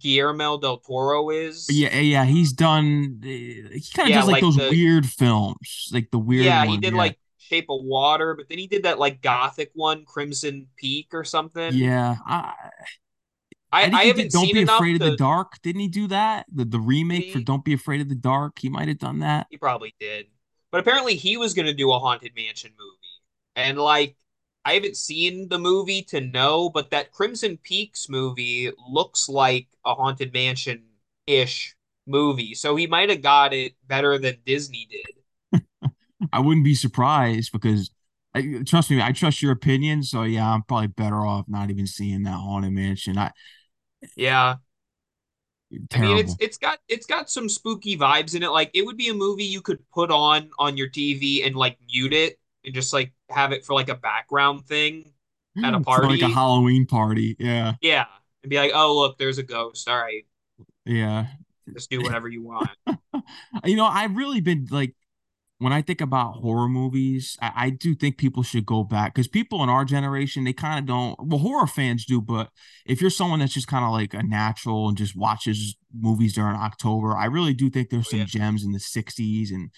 Guillermo 0.00 0.58
del 0.58 0.78
Toro 0.78 1.30
is. 1.30 1.68
Yeah, 1.70 1.96
yeah, 1.98 2.24
he's 2.24 2.52
done 2.52 3.20
he 3.22 3.82
kind 3.94 4.08
of 4.08 4.10
Yeah, 4.10 4.16
does 4.16 4.26
like 4.26 4.32
like 4.34 4.42
those 4.42 4.56
the 4.56 4.70
weird 4.70 5.06
films, 5.06 5.90
like 5.92 6.10
the 6.10 6.18
weird 6.18 6.44
yeah 6.46 6.64
he 6.64 6.78
did 6.78 6.92
Yeah. 6.94 6.98
like 6.98 7.18
Shape 7.38 7.66
of 7.68 7.82
Water, 7.84 8.34
but 8.34 8.48
then 8.48 8.58
he 8.58 8.66
did 8.66 8.84
that 8.84 8.98
like 8.98 9.20
gothic 9.20 9.70
one, 9.74 10.04
Crimson 10.06 10.68
Peak 10.76 11.08
or 11.12 11.22
something. 11.22 11.72
Yeah. 11.74 12.16
I 12.26 12.54
I 13.72 13.84
I 13.84 13.90
I 13.92 14.04
haven't 14.04 14.32
seen 14.32 14.40
Don't 14.40 14.54
seen 14.54 14.66
Be 14.66 14.72
Afraid 14.72 15.02
of 15.02 15.10
the. 15.10 15.16
Dark. 15.16 15.54
Didn't 15.62 15.80
he 15.80 15.88
do 15.88 16.06
that? 16.08 16.46
The 16.52 16.64
the 16.64 16.80
remake 16.80 17.32
for 17.32 17.40
Don't 17.40 17.64
Be 17.64 17.72
Afraid 17.72 18.00
of 18.00 18.08
the 18.08 18.14
Dark. 18.14 18.58
He 18.58 18.68
might 18.68 18.88
have 18.88 18.98
done 18.98 19.20
that. 19.20 19.46
he 19.50 19.56
probably 19.56 19.94
did, 19.98 20.26
but 20.70 20.80
apparently 20.80 21.16
he 21.16 21.36
was 21.36 21.54
gonna 21.54 21.74
do 21.74 21.92
a 21.92 21.98
Haunted 21.98 22.32
Mansion 22.36 22.72
movie, 22.78 23.56
and 23.56 23.78
like. 23.78 24.16
I 24.64 24.74
haven't 24.74 24.96
seen 24.96 25.48
the 25.48 25.58
movie 25.58 26.02
to 26.02 26.20
know, 26.20 26.70
but 26.70 26.90
that 26.90 27.10
Crimson 27.10 27.58
Peaks 27.64 28.08
movie 28.08 28.70
looks 28.88 29.28
like 29.28 29.66
a 29.84 29.92
Haunted 29.92 30.32
Mansion 30.32 30.84
ish 31.26 31.74
movie. 32.06 32.54
So 32.54 32.76
he 32.76 32.86
might 32.86 33.10
have 33.10 33.22
got 33.22 33.52
it 33.52 33.72
better 33.86 34.18
than 34.18 34.36
Disney 34.46 34.88
did. 34.88 35.62
I 36.32 36.40
wouldn't 36.40 36.64
be 36.64 36.74
surprised 36.74 37.52
because 37.52 37.90
I, 38.34 38.62
trust 38.66 38.90
me, 38.90 39.02
I 39.02 39.12
trust 39.12 39.42
your 39.42 39.52
opinion. 39.52 40.02
So 40.02 40.22
yeah, 40.22 40.52
I'm 40.52 40.62
probably 40.62 40.88
better 40.88 41.26
off 41.26 41.46
not 41.48 41.70
even 41.70 41.86
seeing 41.86 42.22
that 42.22 42.30
haunted 42.32 42.72
mansion. 42.72 43.18
I 43.18 43.32
Yeah. 44.16 44.56
I 45.94 46.00
mean 46.00 46.18
it's 46.18 46.36
it's 46.38 46.58
got 46.58 46.80
it's 46.88 47.06
got 47.06 47.30
some 47.30 47.48
spooky 47.48 47.96
vibes 47.96 48.34
in 48.34 48.42
it. 48.42 48.50
Like 48.50 48.70
it 48.74 48.84
would 48.84 48.98
be 48.98 49.08
a 49.08 49.14
movie 49.14 49.44
you 49.44 49.62
could 49.62 49.78
put 49.90 50.10
on 50.10 50.50
on 50.58 50.76
your 50.76 50.88
TV 50.88 51.46
and 51.46 51.56
like 51.56 51.78
mute 51.90 52.12
it 52.12 52.38
and 52.64 52.74
just 52.74 52.92
like 52.92 53.12
have 53.30 53.52
it 53.52 53.64
for 53.64 53.72
like 53.74 53.88
a 53.88 53.94
background 53.94 54.66
thing 54.66 55.12
hmm, 55.56 55.64
at 55.64 55.74
a 55.74 55.80
party, 55.80 56.08
like 56.08 56.22
a. 56.22 56.28
Halloween 56.28 56.84
party. 56.86 57.36
Yeah. 57.38 57.74
Yeah. 57.80 58.04
And 58.42 58.50
be 58.50 58.56
like, 58.56 58.72
"Oh, 58.74 58.94
look, 58.96 59.18
there's 59.18 59.38
a 59.38 59.42
ghost. 59.42 59.88
All 59.88 59.96
right, 59.96 60.26
Yeah. 60.84 61.26
just 61.72 61.90
do 61.90 62.02
whatever 62.02 62.28
you 62.28 62.42
want." 62.42 62.70
You 63.64 63.76
know, 63.76 63.86
I've 63.86 64.16
really 64.16 64.40
been 64.40 64.66
like 64.70 64.94
when 65.62 65.72
I 65.72 65.82
think 65.82 66.00
about 66.00 66.32
horror 66.36 66.68
movies, 66.68 67.36
I, 67.40 67.52
I 67.56 67.70
do 67.70 67.94
think 67.94 68.18
people 68.18 68.42
should 68.42 68.66
go 68.66 68.84
back 68.84 69.14
because 69.14 69.28
people 69.28 69.62
in 69.62 69.68
our 69.68 69.84
generation, 69.84 70.44
they 70.44 70.52
kind 70.52 70.78
of 70.78 70.86
don't, 70.86 71.16
well, 71.26 71.38
horror 71.38 71.66
fans 71.66 72.04
do, 72.06 72.20
but 72.20 72.50
if 72.86 73.00
you're 73.00 73.10
someone 73.10 73.40
that's 73.40 73.54
just 73.54 73.68
kind 73.68 73.84
of 73.84 73.92
like 73.92 74.14
a 74.14 74.22
natural 74.22 74.88
and 74.88 74.96
just 74.98 75.16
watches 75.16 75.76
movies 75.98 76.34
during 76.34 76.56
October, 76.56 77.16
I 77.16 77.26
really 77.26 77.54
do 77.54 77.70
think 77.70 77.90
there's 77.90 78.08
Oh 78.08 78.10
some 78.10 78.18
yeah. 78.18 78.24
gems 78.24 78.64
in 78.64 78.72
the 78.72 78.80
60s 78.80 79.52
and 79.52 79.70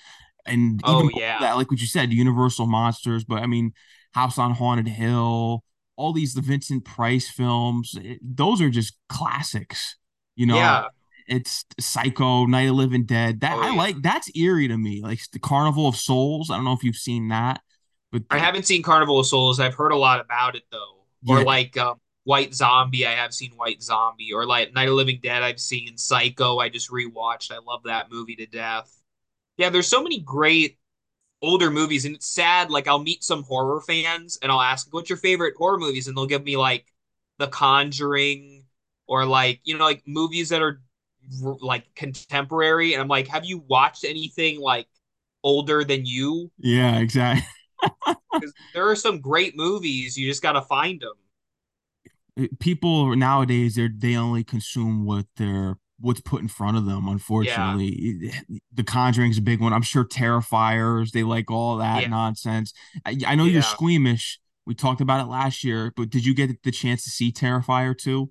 and 0.47 0.83
even 0.87 1.07
Oh 1.07 1.11
yeah. 1.15 1.39
that, 1.39 1.55
like 1.57 1.71
what 1.71 1.81
you 1.81 1.87
said, 1.87 2.13
Universal 2.13 2.67
Monsters, 2.67 3.25
but 3.25 3.43
I 3.43 3.47
mean, 3.47 3.73
House 4.13 4.39
on 4.39 4.53
Haunted 4.53 4.89
Hill, 4.89 5.65
all 5.97 6.13
these 6.13 6.35
the 6.35 6.43
Vincent 6.43 6.85
Price 6.85 7.29
films, 7.29 7.95
it- 8.03 8.21
those 8.23 8.61
are 8.61 8.71
just 8.71 8.95
classics. 9.09 9.97
You 10.37 10.47
know, 10.47 10.57
Yeah. 10.57 10.89
It's 11.27 11.65
Psycho, 11.81 12.47
Night 12.47 12.69
of 12.69 12.77
Living 12.77 13.05
Dead. 13.05 13.41
That 13.41 13.59
Oh 13.59 13.63
I 13.63 13.71
yeah. 13.71 13.77
like. 13.77 14.03
That's 14.03 14.31
eerie 14.37 14.69
to 14.69 14.77
me. 14.79 15.03
Like 15.03 15.21
the 15.33 15.39
Carnival 15.39 15.89
of 15.89 15.97
Souls. 15.97 16.51
I 16.51 16.57
don't 16.57 16.65
know 16.65 16.73
if 16.73 16.85
you've 16.85 16.97
seen 16.97 17.29
that, 17.29 17.61
but 18.13 18.23
I 18.31 18.39
haven't 18.39 18.67
seen 18.67 18.83
Carnival 18.83 19.21
of 19.21 19.27
Souls. 19.27 19.61
I've 19.61 19.75
heard 19.75 19.93
a 19.93 19.97
lot 19.97 20.21
about 20.21 20.57
it 20.57 20.65
though. 20.71 21.05
Or 21.27 21.41
like 21.41 21.77
um, 21.77 22.01
White 22.25 22.55
Zombie. 22.55 23.07
I 23.07 23.13
have 23.13 23.33
seen 23.35 23.53
White 23.53 23.83
Zombie. 23.83 24.33
Or 24.33 24.47
like 24.47 24.73
Night 24.75 24.89
of 24.89 24.95
Living 24.95 25.21
Dead. 25.23 25.43
I've 25.43 25.61
seen 25.61 25.97
Psycho. 25.97 26.59
I 26.59 26.69
just 26.69 26.91
rewatched. 26.91 27.53
I 27.53 27.59
love 27.59 27.83
that 27.85 28.11
movie 28.11 28.37
to 28.37 28.47
death. 28.47 28.95
Yeah, 29.59 29.71
there's 29.71 29.89
so 29.89 30.03
many 30.03 30.21
great 30.21 30.79
older 31.43 31.71
movies, 31.71 32.07
and 32.07 32.17
it's 32.17 32.27
sad. 32.29 32.71
Like 32.71 32.89
I'll 32.89 33.01
meet 33.03 33.25
some 33.25 33.45
horror 33.45 33.83
fans, 33.83 34.39
and 34.43 34.53
I'll 34.53 34.63
ask, 34.63 34.89
"What's 34.93 35.11
your 35.11 35.19
favorite 35.19 35.57
horror 35.59 35.79
movies?" 35.79 36.09
And 36.09 36.17
they'll 36.17 36.27
give 36.27 36.45
me 36.45 36.57
like 36.59 36.87
The 37.39 37.49
Conjuring, 37.49 38.67
or 39.09 39.27
like 39.27 39.61
you 39.65 39.79
know, 39.79 39.85
like 39.87 40.05
movies 40.07 40.51
that 40.51 40.63
are 40.63 40.83
like 41.41 41.85
contemporary. 41.95 42.93
And 42.93 43.03
I'm 43.03 43.09
like, 43.09 43.29
"Have 43.29 43.45
you 43.45 43.65
watched 43.69 44.05
anything 44.05 44.61
like 44.61 44.87
older 45.43 45.85
than 45.85 46.07
you?" 46.07 46.51
yeah, 46.59 46.99
exactly. 46.99 47.47
Because 48.33 48.53
there 48.73 48.89
are 48.89 48.97
some 48.97 49.21
great 49.21 49.57
movies. 49.57 50.17
You 50.17 50.29
just 50.29 50.43
got 50.43 50.53
to 50.53 50.63
find 50.63 51.01
them. 51.01 52.49
People 52.59 53.15
nowadays 53.15 53.77
they 53.77 53.89
they 53.97 54.17
only 54.17 54.43
consume 54.43 55.05
what 55.05 55.27
they're 55.37 55.77
what's 56.01 56.21
put 56.21 56.43
in 56.43 56.49
front 56.49 56.77
of 56.77 56.85
them. 56.85 57.05
Yeah. 57.07 57.13
Unfortunately, 57.13 58.33
The 58.73 58.83
Conjuring 58.83 59.31
is 59.31 59.39
a 59.39 59.43
big 59.43 59.61
one. 59.61 59.73
I'm 59.73 59.83
sure 59.83 60.05
Terrifiers 60.05 61.13
they 61.13 61.23
like 61.23 61.51
all 61.51 61.77
that 61.77 62.03
Yeah. 62.03 62.09
nonsense. 62.09 62.73
I, 63.05 63.17
I 63.27 63.35
know 63.37 63.45
you're 63.45 63.63
squeamish. 63.63 64.41
We 64.67 64.75
talked 64.75 65.01
about 65.01 65.21
it 65.21 65.31
last 65.31 65.63
year, 65.63 65.93
but 65.95 66.11
did 66.11 66.25
you 66.25 66.35
get 66.35 66.63
the 66.65 66.73
chance 66.73 67.05
to 67.05 67.11
see 67.11 67.31
Terrifier 67.31 67.97
2? 67.97 68.31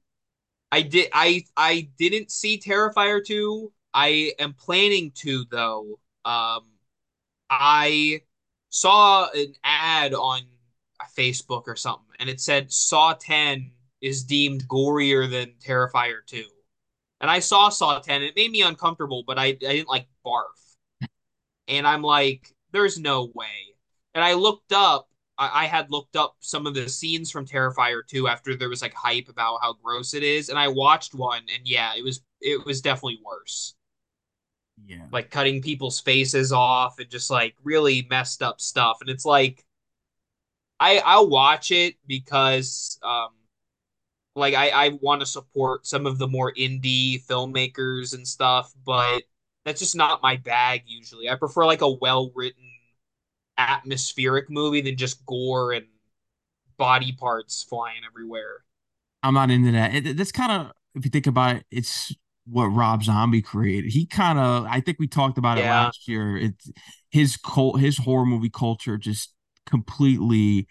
I 0.74 0.82
did 0.82 1.10
I 1.14 1.46
I 1.56 1.90
didn't 2.00 2.32
see 2.32 2.58
Terrifier 2.58 3.24
2. 3.24 3.72
I 3.94 4.32
am 4.40 4.54
planning 4.54 5.12
to 5.18 5.46
though. 5.52 6.00
Um 6.26 6.66
I 7.48 8.22
saw 8.70 9.30
an 9.30 9.54
ad 9.64 10.16
on 10.16 10.42
Facebook 11.16 11.66
or 11.68 11.76
something 11.76 12.16
and 12.20 12.28
it 12.28 12.42
said 12.42 12.72
Saw 12.72 13.14
10 13.14 13.72
is 14.02 14.24
deemed 14.24 14.68
gorier 14.68 15.30
than 15.30 15.54
Terrifier 15.64 16.26
2. 16.26 16.44
And 17.22 17.30
I 17.30 17.38
saw 17.38 17.70
Saw 17.70 18.00
10. 18.00 18.24
It 18.24 18.36
made 18.36 18.50
me 18.50 18.64
uncomfortable, 18.64 19.24
but 19.28 19.38
I, 19.38 19.46
I 19.46 19.54
didn't 19.54 19.90
like 19.90 20.08
barf. 20.26 20.76
And 21.68 21.86
I'm 21.86 22.02
like, 22.02 22.52
there's 22.72 22.98
no 22.98 23.30
way. 23.36 23.76
And 24.16 24.24
I 24.24 24.34
looked 24.34 24.74
up, 24.74 25.08
I, 25.38 25.64
I 25.64 25.66
had 25.66 25.92
looked 25.92 26.16
up 26.16 26.36
some 26.40 26.68
of 26.68 26.74
the 26.74 26.90
scenes 26.90 27.32
from 27.32 27.46
Terrifier 27.46 28.06
2 28.08 28.28
after 28.28 28.56
there 28.56 28.70
was 28.70 28.82
like 28.82 28.94
hype 28.94 29.30
about 29.30 29.60
how 29.62 29.74
gross 29.74 30.14
it 30.14 30.24
is. 30.24 30.50
And 30.50 30.60
I 30.60 30.68
watched 30.68 31.14
one 31.14 31.44
and 31.54 31.68
yeah, 31.68 31.94
it 31.96 32.04
was 32.04 32.22
it 32.42 32.66
was 32.66 32.82
definitely 32.82 33.20
worse. 33.26 33.76
Yeah. 34.86 35.06
Like 35.12 35.30
cutting 35.30 35.62
people's 35.62 36.00
faces 36.00 36.52
off 36.52 37.00
and 37.00 37.10
just 37.10 37.30
like 37.30 37.56
really 37.64 38.06
messed 38.10 38.42
up 38.42 38.60
stuff. 38.60 38.98
And 39.02 39.10
it's 39.10 39.26
like 39.26 39.66
I 40.80 41.00
I'll 41.00 41.30
watch 41.30 41.72
it 41.72 41.96
because 42.08 43.00
um 43.04 43.30
like 44.36 44.54
I, 44.56 44.70
I 44.70 44.90
want 45.02 45.22
to 45.22 45.26
support 45.26 45.86
some 45.86 46.06
of 46.06 46.18
the 46.18 46.28
more 46.28 46.54
indie 46.54 47.24
filmmakers 47.26 48.14
and 48.16 48.28
stuff, 48.28 48.74
but 48.86 49.24
that's 49.66 49.80
just 49.80 49.96
not 49.96 50.24
my 50.24 50.38
bag 50.38 50.84
usually. 50.88 51.30
I 51.30 51.36
prefer 51.36 51.66
like 51.66 51.82
a 51.82 51.90
well 51.90 52.32
written 52.36 52.64
atmospheric 53.58 54.50
movie 54.50 54.82
than 54.82 54.98
just 54.98 55.26
gore 55.26 55.74
and 55.74 55.86
body 56.78 57.12
parts 57.14 57.64
flying 57.64 58.02
everywhere. 58.06 58.64
I'm 59.22 59.34
not 59.34 59.52
into 59.52 59.72
that. 59.72 59.94
It, 59.96 60.18
that's 60.18 60.32
kind 60.32 60.52
of 60.52 60.72
if 60.96 61.06
you 61.06 61.12
think 61.12 61.28
about 61.28 61.58
it, 61.58 61.66
it's 61.72 62.14
what 62.46 62.66
Rob 62.68 63.04
Zombie 63.04 63.42
created. 63.42 63.92
He 63.92 64.06
kind 64.06 64.38
of 64.38 64.66
I 64.66 64.82
think 64.82 64.98
we 65.00 65.08
talked 65.08 65.38
about 65.38 65.58
it 65.58 65.66
last 65.66 66.08
year. 66.08 66.38
It's 66.38 66.70
his 67.10 67.38
cult 67.38 67.80
his 67.80 67.98
horror 67.98 68.26
movie 68.26 68.50
culture 68.50 68.98
just 68.98 69.34
completely 69.66 70.68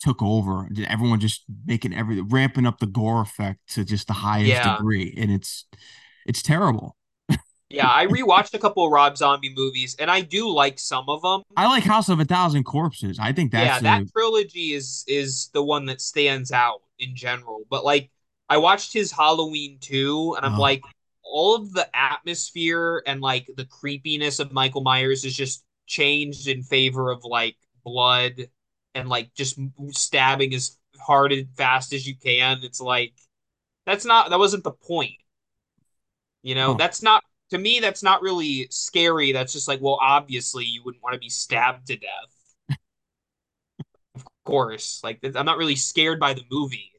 took 0.00 0.22
over. 0.22 0.68
Everyone 0.88 1.20
just 1.20 1.44
making 1.66 1.94
every 1.94 2.20
ramping 2.22 2.66
up 2.66 2.78
the 2.80 2.86
gore 2.86 3.22
effect 3.22 3.60
to 3.74 3.84
just 3.84 4.06
the 4.08 4.14
highest 4.14 4.48
Yeah. 4.48 4.76
degree, 4.76 5.14
and 5.16 5.30
it's 5.30 5.66
it's 6.26 6.42
terrible. 6.42 6.96
Yeah, 7.70 7.88
I 7.88 8.06
rewatched 8.06 8.52
a 8.54 8.58
couple 8.58 8.84
of 8.84 8.90
Rob 8.90 9.16
Zombie 9.16 9.54
movies 9.54 9.94
and 9.98 10.10
I 10.10 10.22
do 10.22 10.48
like 10.48 10.78
some 10.78 11.08
of 11.08 11.22
them. 11.22 11.42
I 11.56 11.68
like 11.68 11.84
House 11.84 12.08
of 12.08 12.18
a 12.18 12.24
Thousand 12.24 12.64
Corpses. 12.64 13.18
I 13.20 13.32
think 13.32 13.52
Yeah, 13.52 13.78
that's 13.78 13.82
that 13.82 14.02
a 14.02 14.06
trilogy 14.06 14.72
is 14.72 15.04
is 15.06 15.50
the 15.54 15.62
one 15.62 15.86
that 15.86 16.00
stands 16.00 16.50
out 16.50 16.80
in 16.98 17.14
general. 17.14 17.62
But 17.70 17.84
like 17.84 18.10
I 18.48 18.56
watched 18.56 18.92
his 18.92 19.12
Halloween 19.12 19.78
2 19.80 20.34
and 20.36 20.44
I'm 20.44 20.54
uh, 20.54 20.58
like 20.58 20.82
all 21.22 21.54
of 21.54 21.72
the 21.72 21.88
atmosphere 21.94 23.04
and 23.06 23.20
like 23.20 23.48
the 23.56 23.64
creepiness 23.64 24.40
of 24.40 24.52
Michael 24.52 24.82
Myers 24.82 25.24
is 25.24 25.36
just 25.36 25.62
changed 25.86 26.48
in 26.48 26.64
favor 26.64 27.12
of 27.12 27.24
like 27.24 27.56
blood 27.84 28.48
and 28.96 29.08
like 29.08 29.32
just 29.34 29.60
stabbing 29.90 30.52
as 30.54 30.76
hard 30.98 31.32
and 31.32 31.48
fast 31.56 31.92
as 31.92 32.04
you 32.04 32.16
can. 32.16 32.58
It's 32.64 32.80
like 32.80 33.12
that's 33.86 34.04
not 34.04 34.30
that 34.30 34.40
wasn't 34.40 34.64
the 34.64 34.72
point. 34.72 35.12
You 36.42 36.56
know, 36.56 36.72
no, 36.72 36.78
that's 36.78 37.02
not 37.02 37.22
to 37.50 37.58
me 37.58 37.80
that's 37.80 38.02
not 38.02 38.22
really 38.22 38.68
scary. 38.70 39.32
That's 39.32 39.52
just 39.52 39.68
like, 39.68 39.80
well, 39.80 39.98
obviously 40.00 40.64
you 40.64 40.82
wouldn't 40.84 41.02
want 41.02 41.14
to 41.14 41.20
be 41.20 41.28
stabbed 41.28 41.88
to 41.88 41.96
death. 41.96 42.76
Of 44.14 44.24
course. 44.44 45.00
Like 45.04 45.20
I'm 45.36 45.46
not 45.46 45.58
really 45.58 45.76
scared 45.76 46.18
by 46.18 46.34
the 46.34 46.42
movie. 46.50 46.90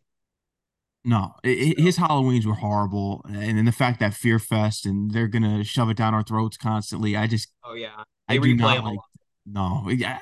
no. 1.03 1.33
It, 1.43 1.79
his 1.79 1.97
Halloweens 1.97 2.45
were 2.45 2.53
horrible, 2.55 3.21
and 3.27 3.57
then 3.57 3.65
the 3.65 3.71
fact 3.71 3.99
that 3.99 4.13
Fear 4.13 4.39
Fest 4.39 4.85
and 4.85 5.11
they're 5.11 5.27
gonna 5.27 5.63
shove 5.63 5.89
it 5.89 5.97
down 5.97 6.13
our 6.13 6.23
throats 6.23 6.57
constantly. 6.57 7.15
I 7.17 7.27
just 7.27 7.49
oh 7.63 7.73
yeah. 7.73 8.03
I 8.27 8.37
do 8.37 8.55
not 8.55 8.83
like. 8.83 8.99
No, 9.45 9.89
yeah. 9.89 10.19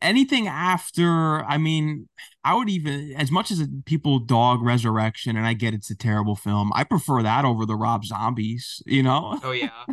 Anything 0.00 0.48
after 0.48 1.44
i 1.44 1.58
mean 1.58 2.08
i 2.44 2.54
would 2.54 2.68
even 2.68 3.12
as 3.16 3.30
much 3.30 3.50
as 3.50 3.66
people 3.84 4.18
dog 4.18 4.62
resurrection 4.62 5.36
and 5.36 5.46
i 5.46 5.52
get 5.52 5.74
it's 5.74 5.90
a 5.90 5.96
terrible 5.96 6.36
film 6.36 6.72
i 6.74 6.84
prefer 6.84 7.22
that 7.22 7.44
over 7.44 7.66
the 7.66 7.76
rob 7.76 8.04
zombies 8.04 8.82
you 8.86 9.02
know 9.02 9.38
Oh 9.42 9.52
yeah. 9.52 9.84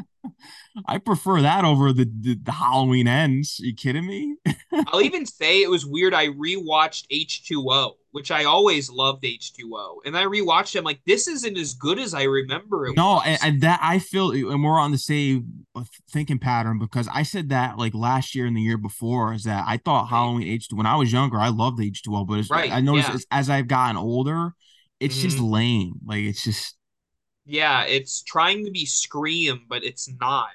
I 0.88 0.98
prefer 0.98 1.42
that 1.42 1.64
over 1.66 1.94
the 1.94 2.06
the, 2.22 2.36
the 2.42 2.52
halloween 2.52 3.08
ends 3.08 3.60
Are 3.62 3.66
you 3.66 3.76
kidding 3.76 4.06
me 4.08 4.36
I'll 4.88 5.02
even 5.02 5.26
say 5.26 5.62
it 5.62 5.70
was 5.70 5.86
weird. 5.86 6.14
I 6.16 6.28
rewatched 6.30 7.06
H2O, 7.12 7.94
which 8.12 8.32
I 8.32 8.44
always 8.46 8.90
loved 8.90 9.24
H2O. 9.24 9.98
And 10.06 10.18
I 10.18 10.24
rewatched 10.26 10.76
it. 10.76 10.80
I'm 10.80 10.84
like, 10.84 11.00
this 11.06 11.28
isn't 11.28 11.58
as 11.58 11.76
good 11.76 12.00
as 12.00 12.14
I 12.14 12.24
remember 12.24 12.88
it 12.88 12.96
no 12.96 13.22
and, 13.22 13.40
and 13.42 13.62
that 13.62 13.80
i 13.82 13.98
feel 14.00 14.32
and 14.32 14.64
we're 14.64 14.80
on 14.80 14.92
the 14.92 14.98
same 14.98 15.66
thinking 16.12 16.38
pattern 16.40 16.80
because 16.80 17.08
i 17.14 17.24
said 17.24 17.50
that 17.50 17.78
like 17.78 17.94
last 17.94 18.36
year 18.36 18.46
and 18.46 18.58
the 18.58 18.62
year 18.62 18.78
before 18.78 19.34
is 19.34 19.44
that 19.44 19.64
i 19.68 19.78
thought 19.78 20.04
Right. 20.04 20.10
halloween 20.10 20.48
h2 20.48 20.74
when 20.74 20.86
i 20.86 20.96
was 20.96 21.14
younger 21.14 21.38
i 21.38 21.50
loved 21.50 21.80
h2o 21.80 22.28
but 22.28 22.40
it's, 22.40 22.50
Right. 22.50 22.72
i 22.72 22.82
noticed 22.82 23.10
Yeah. 23.10 23.18
as, 23.32 23.50
i've 23.50 23.68
gotten 23.68 23.96
older 23.98 24.54
it's 25.00 25.20
just 25.22 25.38
hmm 25.38 25.52
lame 25.52 25.94
like 26.06 26.24
it's 26.24 26.44
just 26.44 26.76
Yeah. 27.46 27.86
It's 27.86 28.22
trying 28.24 28.66
to 28.66 28.72
be 28.72 28.86
Scream, 28.86 29.66
but 29.68 29.84
it's 29.84 30.10
not. 30.20 30.50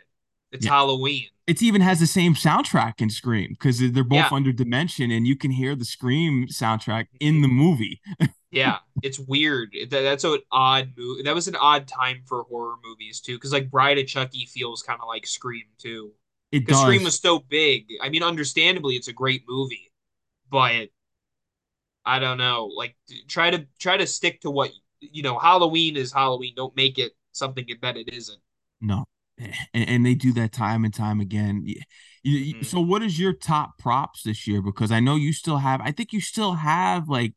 It's 0.51 0.65
yeah 0.65 0.73
Halloween. 0.73 1.27
it 1.47 1.63
even 1.63 1.81
has 1.83 2.01
the 2.01 2.07
same 2.07 2.35
soundtrack 2.35 3.01
in 3.03 3.11
Scream 3.11 3.51
because 3.51 3.81
they're 3.81 4.03
both 4.05 4.17
Yeah. 4.17 4.29
under 4.33 4.53
Dimension, 4.53 5.11
and 5.11 5.27
you 5.27 5.37
can 5.37 5.51
hear 5.51 5.75
the 5.77 5.85
Scream 5.85 6.47
soundtrack 6.49 7.09
in 7.21 7.43
the 7.43 7.49
mhm. 7.49 7.53
movie. 7.53 8.01
Yeah, 8.51 8.79
it's 9.03 9.19
weird. 9.19 9.75
That, 9.91 10.01
that's 10.01 10.25
an 10.25 10.39
odd 10.51 10.93
movie. 10.97 11.23
That 11.23 11.35
was 11.35 11.49
an 11.49 11.57
odd 11.57 11.87
time 11.87 12.23
for 12.27 12.45
horror 12.45 12.77
movies 12.83 13.21
too, 13.21 13.35
because 13.37 13.53
like 13.53 13.71
Bride 13.71 13.99
of 13.99 14.07
Chucky 14.07 14.47
feels 14.47 14.83
kind 14.83 14.99
of 15.03 15.07
like 15.07 15.27
Scream 15.27 15.65
too. 15.79 16.13
It 16.51 16.65
Because 16.65 16.81
Scream 16.81 17.05
was 17.05 17.21
so 17.21 17.41
big. 17.41 17.87
I 18.03 18.09
mean, 18.09 18.23
understandably, 18.23 18.97
it's 18.97 19.09
a 19.09 19.13
great 19.13 19.43
movie, 19.47 19.93
but 20.51 20.89
I 22.07 22.19
don't 22.21 22.39
know. 22.39 22.67
Like, 22.75 22.97
try 23.29 23.51
to 23.51 23.67
try 23.79 23.99
to 23.99 24.07
stick 24.07 24.41
to 24.43 24.51
what 24.51 24.71
you 25.01 25.23
know. 25.23 25.39
Halloween 25.39 25.97
is 25.97 26.13
Halloween. 26.13 26.55
Don't 26.57 26.77
make 26.77 26.99
it 26.99 27.13
something 27.33 27.67
that 27.83 27.97
it 27.97 28.13
isn't. 28.13 28.41
No, 28.81 29.05
and, 29.39 29.89
and 29.89 30.07
they 30.07 30.15
do 30.15 30.33
that 30.35 30.53
time 30.53 30.85
and 30.85 30.93
time 30.95 31.21
again. 31.21 31.63
You- 31.65 31.81
you- 32.23 32.55
Mhm. 32.57 32.67
so, 32.67 32.81
what 32.81 33.03
is 33.03 33.19
your 33.19 33.33
top 33.33 33.79
props 33.79 34.23
this 34.23 34.47
year? 34.47 34.61
Because 34.63 34.91
I 34.91 35.01
know 35.01 35.17
you 35.17 35.33
still 35.33 35.59
have. 35.59 35.81
I 35.81 35.93
think 35.93 36.13
you 36.13 36.21
still 36.21 36.55
have 36.55 37.09
like 37.09 37.35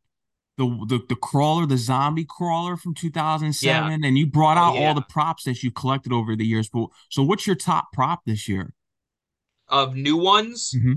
the 0.58 0.66
the 0.88 1.00
the 1.08 1.16
crawler, 1.16 1.66
the 1.66 1.78
zombie 1.78 2.26
crawler 2.26 2.78
from 2.78 2.94
Yeah. 2.96 3.02
2007, 3.02 4.04
and 4.04 4.18
you 4.18 4.28
brought 4.28 4.58
out 4.58 4.76
all 4.78 4.94
the 4.94 5.02
props 5.02 5.44
that 5.44 5.64
you 5.64 5.72
collected 5.72 6.12
over 6.12 6.36
the 6.36 6.46
years. 6.46 6.70
But 6.70 6.88
so, 7.10 7.24
what's 7.24 7.48
your 7.48 7.56
top 7.56 7.92
prop 7.94 8.26
this 8.26 8.48
year? 8.48 8.74
Of 9.68 9.96
new 9.96 10.18
ones, 10.18 10.72
hmm 10.74 10.96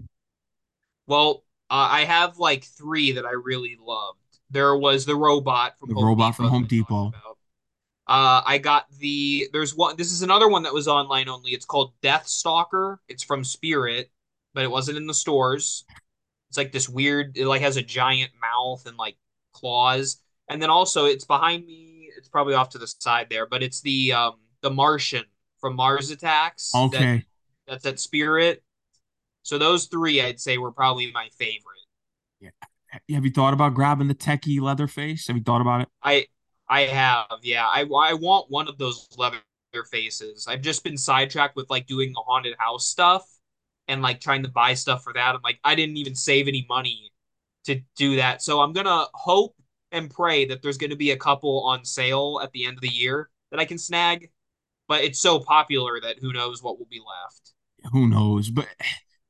well, 1.07 1.45
uh, 1.71 1.89
I 1.91 2.05
have 2.05 2.39
like 2.39 2.65
three 2.65 3.12
that 3.12 3.25
I 3.27 3.33
really 3.33 3.77
loved. 3.81 4.19
There 4.51 4.76
was 4.76 5.05
the 5.07 5.16
robot 5.16 5.78
from 5.78 5.88
The 5.90 5.95
Home 5.97 6.05
robot 6.05 6.36
from 6.36 6.45
Depot 6.45 6.51
that 6.51 6.51
Home 6.51 6.66
Depot. 6.66 7.12
Uh, 8.07 8.42
I 8.45 8.59
got 8.59 8.90
the 8.99 9.49
there's 9.53 9.74
one. 9.74 9.97
This 9.97 10.12
is 10.12 10.22
another 10.22 10.49
one 10.49 10.62
that 10.64 10.74
was 10.74 10.86
online 10.88 11.28
only. 11.28 11.53
It's 11.53 11.64
called 11.64 11.95
Death 12.03 12.26
Stalker. 12.26 13.01
It's 13.09 13.22
from 13.22 13.45
Spirit, 13.45 14.11
but 14.53 14.62
it 14.62 14.70
wasn't 14.70 14.99
in 14.99 15.07
the 15.07 15.14
stores. 15.14 15.84
It's 16.51 16.59
like 16.59 16.70
this 16.70 16.88
weird. 16.88 17.36
It 17.36 17.47
like 17.47 17.62
has 17.62 17.78
a 17.78 17.82
giant 17.82 18.30
mouth 18.40 18.86
and 18.86 18.97
like 18.99 19.16
claws. 19.53 20.18
And 20.49 20.61
then 20.61 20.68
also 20.68 21.07
it's 21.07 21.24
behind 21.24 21.64
me. 21.64 22.11
It's 22.18 22.28
probably 22.28 22.53
off 22.55 22.68
to 22.70 22.78
the 22.78 22.86
side 22.86 23.28
there, 23.30 23.47
but 23.47 23.62
it's 23.62 23.80
the 23.80 24.12
um 24.12 24.34
the 24.61 24.70
Martian 24.70 25.24
from 25.59 25.74
Mars 25.74 26.11
Attacks 26.11 26.72
that 26.72 26.95
Okay. 26.95 27.24
that's 27.66 27.86
at 27.86 27.99
Spirit. 27.99 28.62
So 29.42 29.57
those 29.57 29.86
three 29.86 30.20
I'd 30.20 30.40
say 30.40 30.59
were 30.59 30.72
probably 30.72 31.11
my 31.11 31.30
favorite. 31.38 31.74
Have 33.11 33.24
you 33.24 33.30
thought 33.30 33.55
about 33.55 33.74
grabbing 33.74 34.09
the 34.09 34.14
Tekky 34.14 34.61
Leatherface? 34.61 35.26
Have 35.26 35.36
you 35.36 35.42
thought 35.42 35.61
about 35.61 35.82
it? 35.82 35.88
I 36.03 36.26
I 36.68 36.82
have, 36.82 37.26
yeah. 37.42 37.66
I 37.66 37.82
I 37.82 38.14
want 38.14 38.51
one 38.51 38.68
of 38.68 38.78
those 38.78 39.09
leather 39.16 39.38
faces. 39.90 40.47
I've 40.49 40.61
just 40.61 40.84
been 40.84 40.97
sidetracked 40.97 41.57
with 41.57 41.68
like 41.68 41.86
doing 41.86 42.12
the 42.12 42.22
haunted 42.26 42.55
house 42.59 42.86
stuff 42.86 43.28
and 43.88 44.03
like 44.03 44.20
trying 44.20 44.42
to 44.42 44.49
buy 44.49 44.74
stuff 44.74 45.03
for 45.03 45.12
that. 45.12 45.34
I'm 45.34 45.40
like, 45.42 45.59
I 45.64 45.74
didn't 45.74 45.97
even 45.97 46.14
save 46.14 46.49
any 46.49 46.64
money 46.68 47.11
to 47.64 47.80
do 47.97 48.16
that. 48.16 48.42
So 48.42 48.61
I'm 48.61 48.72
gonna 48.72 49.07
hope 49.14 49.55
and 49.92 50.11
pray 50.11 50.45
that 50.47 50.62
there's 50.62 50.78
gonna 50.78 50.97
be 50.97 51.11
a 51.11 51.16
couple 51.16 51.64
on 51.64 51.84
sale 51.84 52.40
at 52.42 52.53
the 52.53 52.64
end 52.64 52.76
of 52.76 52.82
the 52.82 52.88
year 52.88 53.30
that 53.51 53.61
I 53.61 53.64
can 53.64 53.78
snag. 53.78 54.30
But 54.86 55.03
it's 55.03 55.20
so 55.20 55.40
popular 55.40 56.01
that 56.01 56.18
who 56.18 56.32
knows 56.32 56.62
what 56.62 56.78
will 56.78 56.88
be 56.90 57.01
left. 57.01 57.53
Who 57.92 58.07
knows? 58.07 58.51
But 58.51 58.68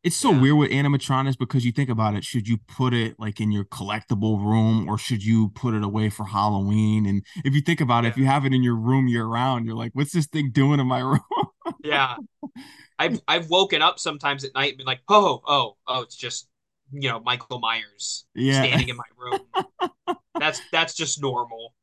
It's 0.04 0.14
so 0.16 0.32
Yeah. 0.32 0.40
weird 0.40 0.56
with 0.58 0.70
animatronics 0.70 1.38
because 1.38 1.64
you 1.64 1.72
think 1.72 1.88
about 1.88 2.14
it, 2.14 2.24
should 2.24 2.46
you 2.46 2.58
put 2.68 2.92
it 2.92 3.18
like 3.18 3.40
in 3.40 3.50
your 3.50 3.64
collectible 3.64 4.38
room 4.38 4.88
or 4.88 4.98
should 4.98 5.24
you 5.24 5.48
put 5.50 5.74
it 5.74 5.82
away 5.82 6.10
for 6.10 6.26
Halloween? 6.26 7.06
And 7.06 7.24
if 7.44 7.54
you 7.54 7.62
think 7.62 7.80
about 7.80 8.04
it, 8.04 8.08
if 8.08 8.18
you 8.18 8.26
have 8.26 8.44
it 8.44 8.52
in 8.52 8.62
your 8.62 8.76
room 8.76 9.08
year 9.08 9.24
round, 9.26 9.64
you're 9.66 9.74
like, 9.74 9.92
what's 9.94 10.12
this 10.12 10.26
thing 10.26 10.50
doing 10.52 10.78
in 10.78 10.86
my 10.86 10.98
room? 11.12 11.20
Yeah. 11.82 12.16
I've 12.98 13.20
I've 13.28 13.48
woken 13.50 13.82
up 13.82 13.98
sometimes 13.98 14.44
at 14.44 14.54
night 14.54 14.70
and 14.72 14.78
been 14.78 14.86
like, 14.86 15.00
oh, 15.08 15.42
oh, 15.46 15.76
oh, 15.86 16.02
it's 16.02 16.16
just, 16.16 16.48
you 16.92 17.08
know, 17.08 17.20
Michael 17.20 17.58
Myers 17.58 18.26
Yeah. 18.34 18.62
standing 18.62 18.90
in 18.90 18.96
my 18.96 19.04
room. 19.16 19.40
That's 20.38 20.60
that's 20.72 20.94
just 20.94 21.22
normal. 21.22 21.74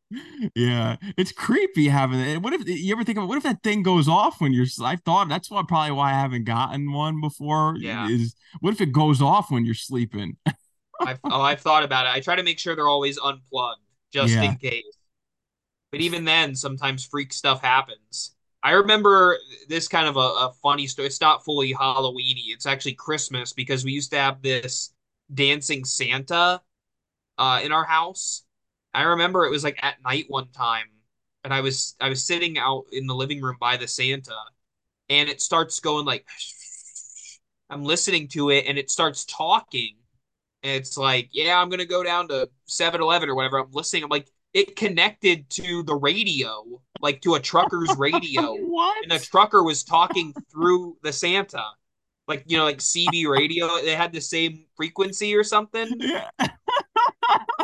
Yeah, 0.55 0.97
it's 1.17 1.31
creepy 1.31 1.87
having 1.87 2.19
it. 2.19 2.41
What 2.41 2.53
if 2.53 2.67
you 2.67 2.93
ever 2.93 3.03
think 3.03 3.17
of 3.17 3.27
what 3.27 3.37
if 3.37 3.43
that 3.43 3.63
thing 3.63 3.83
goes 3.83 4.07
off 4.07 4.41
when 4.41 4.53
you're? 4.53 4.65
I 4.83 4.95
thought 4.97 5.29
that's 5.29 5.49
why 5.49 5.63
probably 5.67 5.91
why 5.91 6.11
I 6.11 6.19
haven't 6.19 6.45
gotten 6.45 6.91
one 6.91 7.21
before. 7.21 7.75
Yeah. 7.77 8.09
Is 8.09 8.35
what 8.59 8.73
if 8.73 8.81
it 8.81 8.91
goes 8.91 9.21
off 9.21 9.51
when 9.51 9.65
you're 9.65 9.75
sleeping? 9.75 10.37
I've 11.01 11.19
oh, 11.23 11.41
I've 11.41 11.61
thought 11.61 11.83
about 11.83 12.05
it. 12.05 12.09
I 12.13 12.19
try 12.19 12.35
to 12.35 12.43
make 12.43 12.59
sure 12.59 12.75
they're 12.75 12.87
always 12.87 13.17
unplugged 13.17 13.81
just 14.11 14.33
Yeah. 14.33 14.43
in 14.43 14.55
case. 14.57 14.83
But 15.91 16.01
even 16.01 16.25
then, 16.25 16.55
sometimes 16.55 17.05
freak 17.05 17.33
stuff 17.33 17.61
happens. 17.61 18.35
I 18.63 18.71
remember 18.71 19.37
this 19.67 19.87
kind 19.87 20.07
of 20.07 20.15
a, 20.17 20.19
a 20.19 20.53
funny 20.61 20.87
story. 20.87 21.07
It's 21.07 21.19
not 21.19 21.43
fully 21.43 21.73
Halloweeny. 21.73 22.45
It's 22.49 22.65
actually 22.65 22.93
Christmas 22.93 23.53
because 23.53 23.83
we 23.83 23.91
used 23.91 24.11
to 24.11 24.17
have 24.19 24.41
this 24.41 24.93
dancing 25.33 25.83
Santa 25.83 26.61
uh, 27.37 27.61
in 27.63 27.71
our 27.71 27.83
house. 27.85 28.43
I 28.93 29.03
remember 29.03 29.45
it 29.45 29.51
was 29.51 29.63
like 29.63 29.79
at 29.83 30.01
night 30.03 30.25
one 30.27 30.49
time, 30.49 30.87
and 31.43 31.53
I 31.53 31.61
was 31.61 31.95
I 31.99 32.09
was 32.09 32.25
sitting 32.25 32.57
out 32.57 32.85
in 32.91 33.07
the 33.07 33.15
living 33.15 33.41
room 33.41 33.57
by 33.59 33.77
the 33.77 33.87
Santa, 33.87 34.35
and 35.09 35.29
it 35.29 35.41
starts 35.41 35.79
going 35.79 36.05
like 36.05 36.25
I'm 37.69 37.83
listening 37.83 38.27
to 38.29 38.49
it, 38.49 38.65
and 38.67 38.77
it 38.77 38.89
starts 38.91 39.25
talking. 39.25 39.95
And 40.63 40.73
it's 40.73 40.97
like, 40.97 41.29
yeah, 41.31 41.59
I'm 41.59 41.69
gonna 41.69 41.85
go 41.85 42.03
down 42.03 42.27
to 42.29 42.49
7-Eleven 42.67 43.29
or 43.29 43.35
whatever. 43.35 43.59
I'm 43.59 43.71
listening. 43.71 44.03
I'm 44.03 44.09
like, 44.09 44.27
it 44.53 44.75
connected 44.75 45.49
to 45.51 45.83
the 45.83 45.95
radio, 45.95 46.81
like 47.01 47.21
to 47.21 47.35
a 47.35 47.39
trucker's 47.39 47.95
radio, 47.97 48.55
What? 48.59 49.03
and 49.03 49.11
the 49.11 49.19
trucker 49.19 49.63
was 49.63 49.83
talking 49.83 50.33
through 50.51 50.97
the 51.03 51.13
Santa, 51.13 51.63
like 52.27 52.43
you 52.47 52.57
know, 52.57 52.65
like 52.65 52.81
CB 52.81 53.25
radio. 53.27 53.67
They 53.81 53.95
had 53.95 54.11
the 54.13 54.21
same 54.21 54.65
frequency 54.75 55.35
or 55.35 55.43
something, 55.43 55.87
Yeah. 55.99 56.29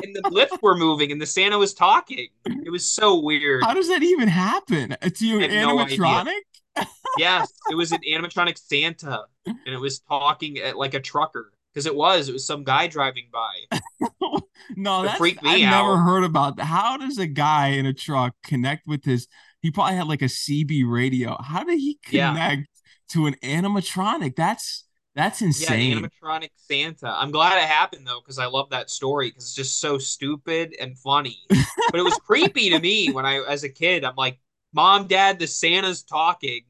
And 0.03 0.15
the 0.15 0.29
lifts 0.29 0.57
were 0.61 0.75
moving, 0.75 1.11
and 1.11 1.21
the 1.21 1.25
Santa 1.25 1.57
was 1.57 1.73
talking. 1.73 2.27
It 2.45 2.69
was 2.71 2.85
so 2.91 3.19
weird. 3.19 3.63
How 3.63 3.73
does 3.73 3.87
that 3.89 4.03
even 4.03 4.27
happen? 4.27 4.95
It's 5.01 5.21
you 5.21 5.39
have 5.39 5.51
no 5.51 5.77
animatronic? 5.77 6.33
Yes, 7.17 7.51
it 7.71 7.75
was 7.75 7.91
an 7.91 8.01
animatronic 8.07 8.59
Santa, 8.59 9.23
and 9.47 9.57
it 9.65 9.79
was 9.79 9.99
talking 10.01 10.59
at 10.59 10.77
like 10.77 10.93
a 10.93 10.99
trucker 10.99 11.51
because 11.73 11.87
it 11.87 11.95
was. 11.95 12.29
It 12.29 12.33
was 12.33 12.45
some 12.45 12.63
guy 12.63 12.85
driving 12.85 13.29
by. 13.33 13.79
no, 14.75 15.01
It 15.01 15.05
that's 15.07 15.17
freaked 15.17 15.41
me 15.41 15.49
I've 15.65 15.71
never 15.71 15.97
heard 15.97 16.23
about 16.23 16.57
that. 16.57 16.65
How 16.65 16.97
does 16.97 17.17
a 17.17 17.25
guy 17.25 17.69
in 17.69 17.85
a 17.87 17.93
truck 17.93 18.35
connect 18.43 18.85
with 18.85 19.03
his? 19.03 19.27
He 19.61 19.71
probably 19.71 19.95
had 19.95 20.07
like 20.07 20.21
a 20.21 20.25
CB 20.25 20.83
radio. 20.87 21.35
How 21.41 21.63
did 21.63 21.79
he 21.79 21.97
Yeah. 22.11 22.29
connect 22.31 22.67
to 23.09 23.25
an 23.25 23.35
animatronic? 23.43 24.35
That's 24.35 24.85
that's 25.17 25.41
insane. 25.41 25.55
Yeah, 25.55 25.75
animatronic 26.23 26.51
Santa. 26.55 27.09
I'm 27.09 27.31
glad 27.31 27.57
it 27.57 27.67
happened 27.67 28.05
though, 28.07 28.21
because 28.21 28.39
I 28.39 28.45
love 28.45 28.69
that 28.71 28.89
story 28.89 29.29
because 29.29 29.45
it's 29.45 29.55
just 29.55 29.79
so 29.79 29.97
stupid 29.97 30.75
and 30.79 30.97
funny. 30.99 31.39
But 31.91 31.99
it 31.99 32.03
was 32.03 32.19
creepy 32.19 32.69
to 32.71 32.79
me 32.79 33.11
when 33.11 33.25
I, 33.25 33.39
as 33.43 33.63
a 33.63 33.69
kid, 33.69 34.03
I'm 34.03 34.15
like, 34.15 34.39
"Mom, 34.73 35.07
Dad, 35.07 35.39
the 35.39 35.47
Santa's 35.47 36.03
talking." 36.03 36.65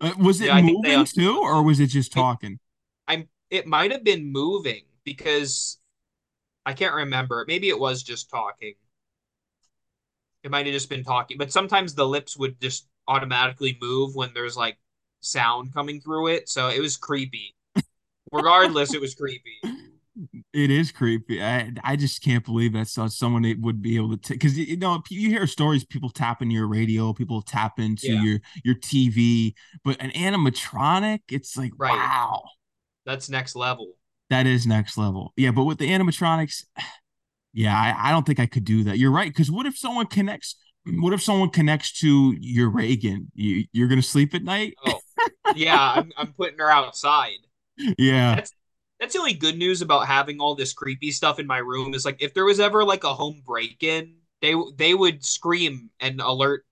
Uh, 0.00 0.12
was 0.18 0.40
it 0.40 0.52
Yeah, 0.52 0.54
moving 0.54 1.04
too, 1.04 1.38
or 1.38 1.62
was 1.62 1.80
it 1.80 1.86
just 1.88 2.12
talking? 2.12 2.58
I'm. 3.08 3.28
It 3.50 3.66
might 3.66 3.92
have 3.92 4.04
been 4.04 4.32
moving 4.32 4.82
because 5.04 5.78
I 6.66 6.74
can't 6.74 6.94
remember. 6.94 7.44
Maybe 7.48 7.68
it 7.70 7.78
was 7.78 8.02
just 8.02 8.30
talking. 8.30 8.74
It 10.44 10.50
might 10.50 10.66
have 10.66 10.72
just 10.74 10.88
been 10.88 11.02
talking, 11.04 11.38
but 11.38 11.50
sometimes 11.50 11.94
the 11.94 12.06
lips 12.06 12.36
would 12.36 12.60
just 12.60 12.86
automatically 13.08 13.76
move 13.80 14.14
when 14.14 14.32
there's 14.34 14.56
like 14.56 14.78
sound 15.24 15.72
coming 15.74 16.00
through 16.00 16.28
it. 16.28 16.48
So 16.48 16.68
it 16.68 16.80
was 16.80 16.96
creepy. 16.96 17.54
Regardless, 18.32 18.94
it 18.94 19.00
was 19.00 19.14
creepy. 19.14 19.58
It 20.52 20.70
is 20.70 20.92
creepy. 20.92 21.42
I 21.42 21.72
I 21.82 21.96
just 21.96 22.22
can't 22.22 22.44
believe 22.44 22.72
that 22.74 22.86
so 22.88 23.06
someone 23.08 23.44
would 23.60 23.82
be 23.82 23.96
able 23.96 24.16
to 24.16 24.32
because 24.32 24.56
you 24.56 24.76
know 24.76 25.02
you 25.10 25.28
hear 25.28 25.46
stories 25.46 25.84
people 25.84 26.08
tap 26.10 26.40
into 26.42 26.54
your 26.54 26.68
radio, 26.68 27.12
people 27.12 27.42
tap 27.42 27.78
into 27.80 28.12
Yeah. 28.12 28.22
your 28.22 28.38
your 28.64 28.74
TV, 28.76 29.54
but 29.84 30.00
an 30.00 30.10
animatronic, 30.10 31.20
it's 31.30 31.56
like 31.56 31.72
Right. 31.76 31.90
wow, 31.92 32.42
That's 33.04 33.28
next 33.28 33.56
level. 33.56 33.94
that 34.30 34.46
is 34.46 34.66
next 34.66 34.96
level. 34.96 35.32
Yeah, 35.36 35.50
but 35.50 35.64
with 35.64 35.78
the 35.78 35.88
animatronics, 35.90 36.64
yeah, 37.52 37.74
I, 37.76 38.08
I 38.08 38.12
don't 38.12 38.24
think 38.26 38.38
I 38.40 38.46
could 38.46 38.64
do 38.64 38.84
that. 38.84 38.98
You're 38.98 39.10
right. 39.12 39.28
Because 39.30 39.50
what 39.50 39.66
if 39.66 39.76
someone 39.76 40.06
connects? 40.06 40.56
What 40.86 41.12
if 41.12 41.22
someone 41.22 41.50
connects 41.50 41.98
to 42.00 42.34
your 42.38 42.70
Regan? 42.70 43.30
You 43.34 43.64
you're 43.72 43.88
gonna 43.88 44.02
sleep 44.02 44.34
at 44.34 44.42
night? 44.44 44.74
Oh, 44.86 45.00
yeah, 45.54 45.78
I'm, 45.96 46.12
I'm 46.16 46.32
putting 46.32 46.58
her 46.58 46.70
outside. 46.70 47.38
Yeah. 47.98 48.34
That's 48.36 48.52
that's 49.00 49.12
the 49.14 49.18
only 49.18 49.34
good 49.34 49.56
news 49.58 49.82
about 49.82 50.06
having 50.06 50.40
all 50.40 50.54
this 50.54 50.72
creepy 50.72 51.10
stuff 51.10 51.38
in 51.38 51.46
my 51.46 51.58
room 51.58 51.94
is 51.94 52.04
like 52.04 52.22
if 52.22 52.32
there 52.34 52.44
was 52.44 52.60
ever 52.60 52.84
like 52.84 53.04
a 53.04 53.12
home 53.14 53.42
break-in, 53.44 54.14
they 54.40 54.54
they 54.76 54.94
would 54.94 55.24
scream 55.24 55.90
and 56.00 56.20
alert 56.20 56.64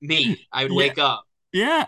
me. 0.00 0.46
I 0.52 0.64
would 0.64 0.72
Yeah. 0.72 0.78
wake 0.78 0.98
up, 0.98 1.24
Yeah. 1.52 1.86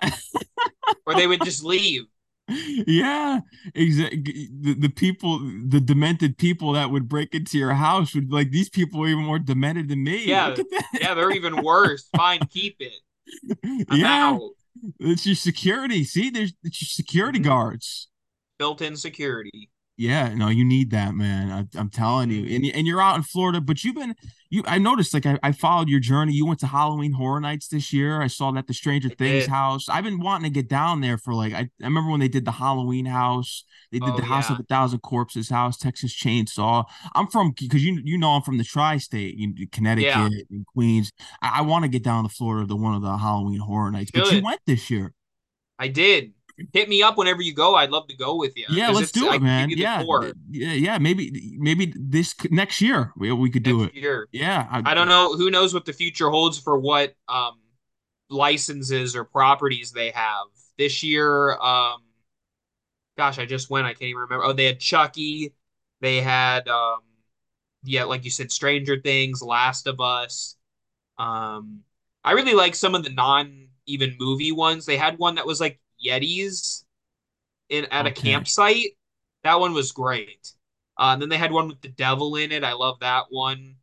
or 1.07 1.15
they 1.15 1.27
would 1.27 1.43
just 1.43 1.65
leave. 1.65 2.05
Yeah, 2.49 3.41
exactly. 3.75 4.49
The, 4.61 4.75
the 4.75 4.89
people, 4.89 5.41
the 5.69 5.81
demented 5.81 6.39
people 6.39 6.73
that 6.73 6.91
would 6.91 7.09
break 7.09 7.35
into 7.35 7.59
your 7.59 7.75
house 7.75 8.15
would 8.15 8.31
like 8.31 8.51
these 8.53 8.69
people 8.69 9.03
are 9.03 9.09
even 9.09 9.25
more 9.25 9.41
demented 9.41 9.89
than 9.89 10.05
me. 10.05 10.27
Yeah, 10.27 10.49
Look 10.49 10.61
at 10.61 10.71
that. 10.71 10.85
Yeah, 11.01 11.15
they're 11.15 11.33
even 11.33 11.63
worse. 11.65 12.09
Fine, 12.17 12.41
keep 12.49 12.77
it. 12.81 12.93
I'm 13.91 13.99
yeah, 13.99 14.31
out. 14.31 14.51
It's 15.01 15.27
your 15.27 15.35
security. 15.35 16.05
See, 16.05 16.31
there's 16.31 16.53
it's 16.63 16.81
your 16.83 16.89
security 16.89 17.39
Mhm. 17.39 17.45
guards. 17.45 18.09
Built-in 18.59 18.97
security. 18.97 19.71
Yeah, 19.99 20.35
no, 20.35 20.49
you 20.49 20.63
need 20.63 20.91
that, 20.91 21.15
man. 21.15 21.51
I, 21.51 21.79
I'm 21.79 21.89
telling 21.89 22.31
you, 22.31 22.45
and 22.55 22.67
and 22.67 22.87
you're 22.87 23.01
out 23.01 23.17
in 23.17 23.23
Florida, 23.23 23.63
but 23.63 23.83
you've 23.83 23.95
been 23.95 24.15
you. 24.51 24.63
I 24.67 24.77
noticed, 24.77 25.15
like, 25.15 25.25
I, 25.25 25.39
I 25.43 25.53
followed 25.53 25.89
your 25.89 26.01
journey. 26.01 26.35
You 26.35 26.45
went 26.45 26.61
to 26.61 26.67
Halloween 26.67 27.13
Horror 27.13 27.41
Nights 27.41 27.69
this 27.69 27.95
year. 27.95 28.21
I 28.21 28.27
saw 28.27 28.51
that 28.53 28.67
the 28.67 28.75
Stranger 28.75 29.09
Things 29.09 29.47
house. 29.47 29.89
I've 29.89 30.05
been 30.05 30.21
wanting 30.21 30.53
to 30.53 30.55
get 30.55 30.69
down 30.69 31.01
there 31.01 31.17
for 31.17 31.33
like 31.33 31.55
I, 31.55 31.61
I 31.61 31.69
remember 31.81 32.11
when 32.11 32.21
they 32.21 32.29
did 32.29 32.45
the 32.45 32.53
Halloween 32.53 33.07
house. 33.07 33.65
They 33.91 33.99
did 33.99 34.11
Oh, 34.11 34.17
the 34.17 34.25
House 34.25 34.51
of 34.51 34.61
a 34.61 34.65
Thousand 34.65 34.99
Corpses 34.99 35.49
house, 35.49 35.79
Texas 35.79 36.15
Chainsaw. 36.15 36.85
I'm 37.15 37.29
from 37.29 37.55
because 37.59 37.83
you 37.83 37.99
you 38.05 38.19
know 38.19 38.33
I'm 38.33 38.43
from 38.43 38.59
the 38.59 38.65
tri-state, 38.65 39.37
you, 39.39 39.67
Connecticut 39.69 40.11
Yeah. 40.11 40.29
and 40.51 40.67
Queens. 40.75 41.11
I, 41.41 41.61
I 41.61 41.63
want 41.63 41.85
to 41.85 41.89
get 41.89 42.03
down 42.03 42.25
to 42.25 42.29
Florida 42.29 42.67
to 42.67 42.77
one 42.77 42.95
of 42.95 43.01
the 43.01 43.17
Halloween 43.17 43.61
Horror 43.61 43.91
Nights, 43.93 44.11
but 44.11 44.31
you 44.31 44.43
went 44.43 44.61
this 44.67 44.91
year. 44.91 45.15
I 45.79 45.89
did. 45.89 46.33
Hit 46.73 46.89
me 46.89 47.03
up 47.03 47.19
whenever 47.19 47.43
you 47.43 47.53
go. 47.53 47.75
I'd 47.75 47.91
love 47.91 48.09
to 48.09 48.17
go 48.17 48.37
with 48.37 48.57
you. 48.57 48.65
Yeah, 48.71 48.89
let's 48.89 49.13
do 49.13 49.31
it, 49.33 49.43
man. 49.43 49.69
give 49.69 49.79
you 49.79 49.85
the 49.85 50.35
Yeah, 50.51 50.69
yeah, 50.69 50.73
yeah. 50.73 50.99
Maybe 50.99 51.57
maybe 51.59 51.93
this 51.95 52.35
next 52.51 52.81
year 52.81 53.13
we, 53.17 53.31
we 53.33 53.51
could 53.51 53.63
do 53.63 53.83
it. 53.85 53.95
year. 53.95 54.27
Yeah, 54.33 54.67
I 54.71 54.95
don't 54.95 55.09
know. 55.09 55.37
Who 55.37 55.51
knows 55.51 55.75
what 55.75 55.85
the 55.85 55.93
future 55.93 56.31
holds 56.31 56.59
for 56.59 56.79
what 56.79 57.15
um 57.29 57.59
licenses 58.31 59.15
or 59.15 59.25
properties 59.25 59.93
they 59.93 60.11
have 60.11 60.47
this 60.79 61.03
year? 61.03 61.53
Um, 61.59 62.03
gosh, 63.19 63.39
I 63.39 63.45
just 63.45 63.69
went. 63.69 63.87
I 63.87 63.93
can't 63.93 64.03
even 64.05 64.23
remember. 64.23 64.45
Oh, 64.45 64.53
they 64.53 64.65
had 64.65 64.81
Chucky. 64.81 65.53
They 66.01 66.21
had 66.21 66.69
um, 66.69 67.01
yeah, 67.85 68.05
like 68.05 68.25
you 68.25 68.31
said, 68.31 68.51
Stranger 68.51 68.99
Things, 68.99 69.43
Last 69.43 69.87
of 69.87 70.01
Us. 70.01 70.57
Um, 71.19 71.81
I 72.25 72.33
really 72.33 72.55
like 72.55 72.75
some 72.75 72.95
of 72.95 73.05
the 73.05 73.11
non 73.11 73.69
even 73.87 74.17
movie 74.19 74.53
ones. 74.53 74.87
They 74.87 74.97
had 74.97 75.19
one 75.19 75.37
that 75.37 75.47
was 75.47 75.61
like 75.61 75.81
Yetis 76.05 76.85
in 77.69 77.87
at 77.87 78.07
a 78.07 78.11
campsite. 78.11 78.97
That 79.45 79.61
one 79.61 79.75
was 79.75 79.93
great. 79.93 80.53
Uh, 80.99 81.11
and 81.13 81.23
then 81.23 81.29
they 81.29 81.37
had 81.37 81.53
one 81.53 81.69
with 81.69 81.81
the 81.81 81.89
devil 81.89 82.37
in 82.37 82.53
it. 82.53 82.65
I 82.65 82.73
love 82.73 83.01
that 83.01 83.25
one. 83.31 83.77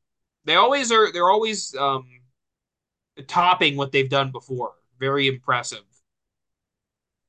They 0.45 0.55
always 0.55 0.91
are. 0.91 1.11
They're 1.11 1.29
always 1.29 1.75
um, 1.75 2.05
topping 3.27 3.77
what 3.77 3.91
they've 3.91 4.09
done 4.09 4.31
before. 4.31 4.73
Very 4.99 5.27
impressive. 5.27 5.83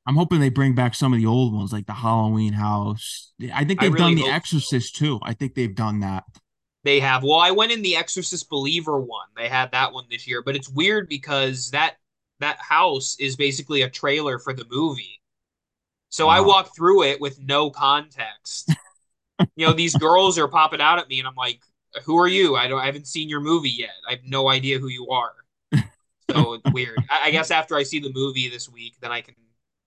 I'm 0.07 0.17
hoping 0.17 0.41
they 0.41 0.51
bring 0.51 0.75
back 0.75 0.95
some 0.95 1.13
of 1.15 1.19
the 1.19 1.27
old 1.27 1.55
ones, 1.55 1.73
like 1.73 1.87
the 1.87 1.93
Halloween 1.95 2.53
house. 2.53 3.33
I 3.55 3.65
think 3.65 3.81
they've 3.81 3.93
really 3.93 4.15
done 4.15 4.15
The 4.17 4.21
hope 4.23 4.31
so. 4.31 4.35
Exorcist 4.35 4.97
too. 4.97 5.19
I 5.23 5.33
think 5.33 5.55
they've 5.55 5.75
done 5.75 6.01
that. 6.01 6.25
They 6.83 7.01
have. 7.01 7.23
Well, 7.23 7.39
I 7.39 7.51
went 7.51 7.73
in 7.73 7.81
the 7.81 7.97
Exorcist 7.97 8.51
Believer 8.51 9.01
one. 9.01 9.27
They 9.37 9.49
had 9.49 9.73
that 9.73 9.93
one 9.93 10.05
this 10.11 10.29
year, 10.29 10.43
but 10.43 10.57
it's 10.57 10.69
weird 10.69 11.09
because 11.09 11.71
that 11.71 11.97
that 12.41 12.59
house 12.61 13.17
is 13.21 13.37
basically 13.37 13.83
a 13.83 13.91
trailer 13.91 14.39
for 14.39 14.53
the 14.53 14.67
movie. 14.71 15.21
So 16.11 16.29
I 16.29 16.41
Wow. 16.41 16.43
walked 16.43 16.77
through 16.77 17.05
it 17.05 17.21
with 17.21 17.41
no 17.41 17.71
context. 17.71 18.79
you 19.57 19.67
know, 19.67 19.75
these 19.75 19.97
girls 19.97 20.39
are 20.39 20.49
popping 20.49 20.81
out 20.83 20.99
at 20.99 21.09
me, 21.09 21.19
and 21.21 21.29
I'm 21.29 21.35
like, 21.37 21.61
"Who 22.05 22.19
are 22.19 22.29
you? 22.29 22.57
I 22.57 22.69
don't. 22.69 22.81
I 22.81 22.87
haven't 22.87 23.09
seen 23.09 23.29
your 23.29 23.41
movie 23.41 23.71
yet. 23.71 23.93
I 24.09 24.13
have 24.13 24.25
no 24.25 24.49
idea 24.51 24.79
who 24.81 24.89
you 24.89 25.09
are." 25.11 25.35
So 26.31 26.55
it's 26.55 26.71
weird. 26.71 27.05
I, 27.11 27.29
I 27.29 27.31
guess 27.31 27.51
after 27.51 27.77
I 27.77 27.83
see 27.85 28.01
the 28.01 28.13
movie 28.13 28.49
this 28.49 28.69
week, 28.69 28.95
then 29.01 29.13
I 29.13 29.21
can 29.23 29.35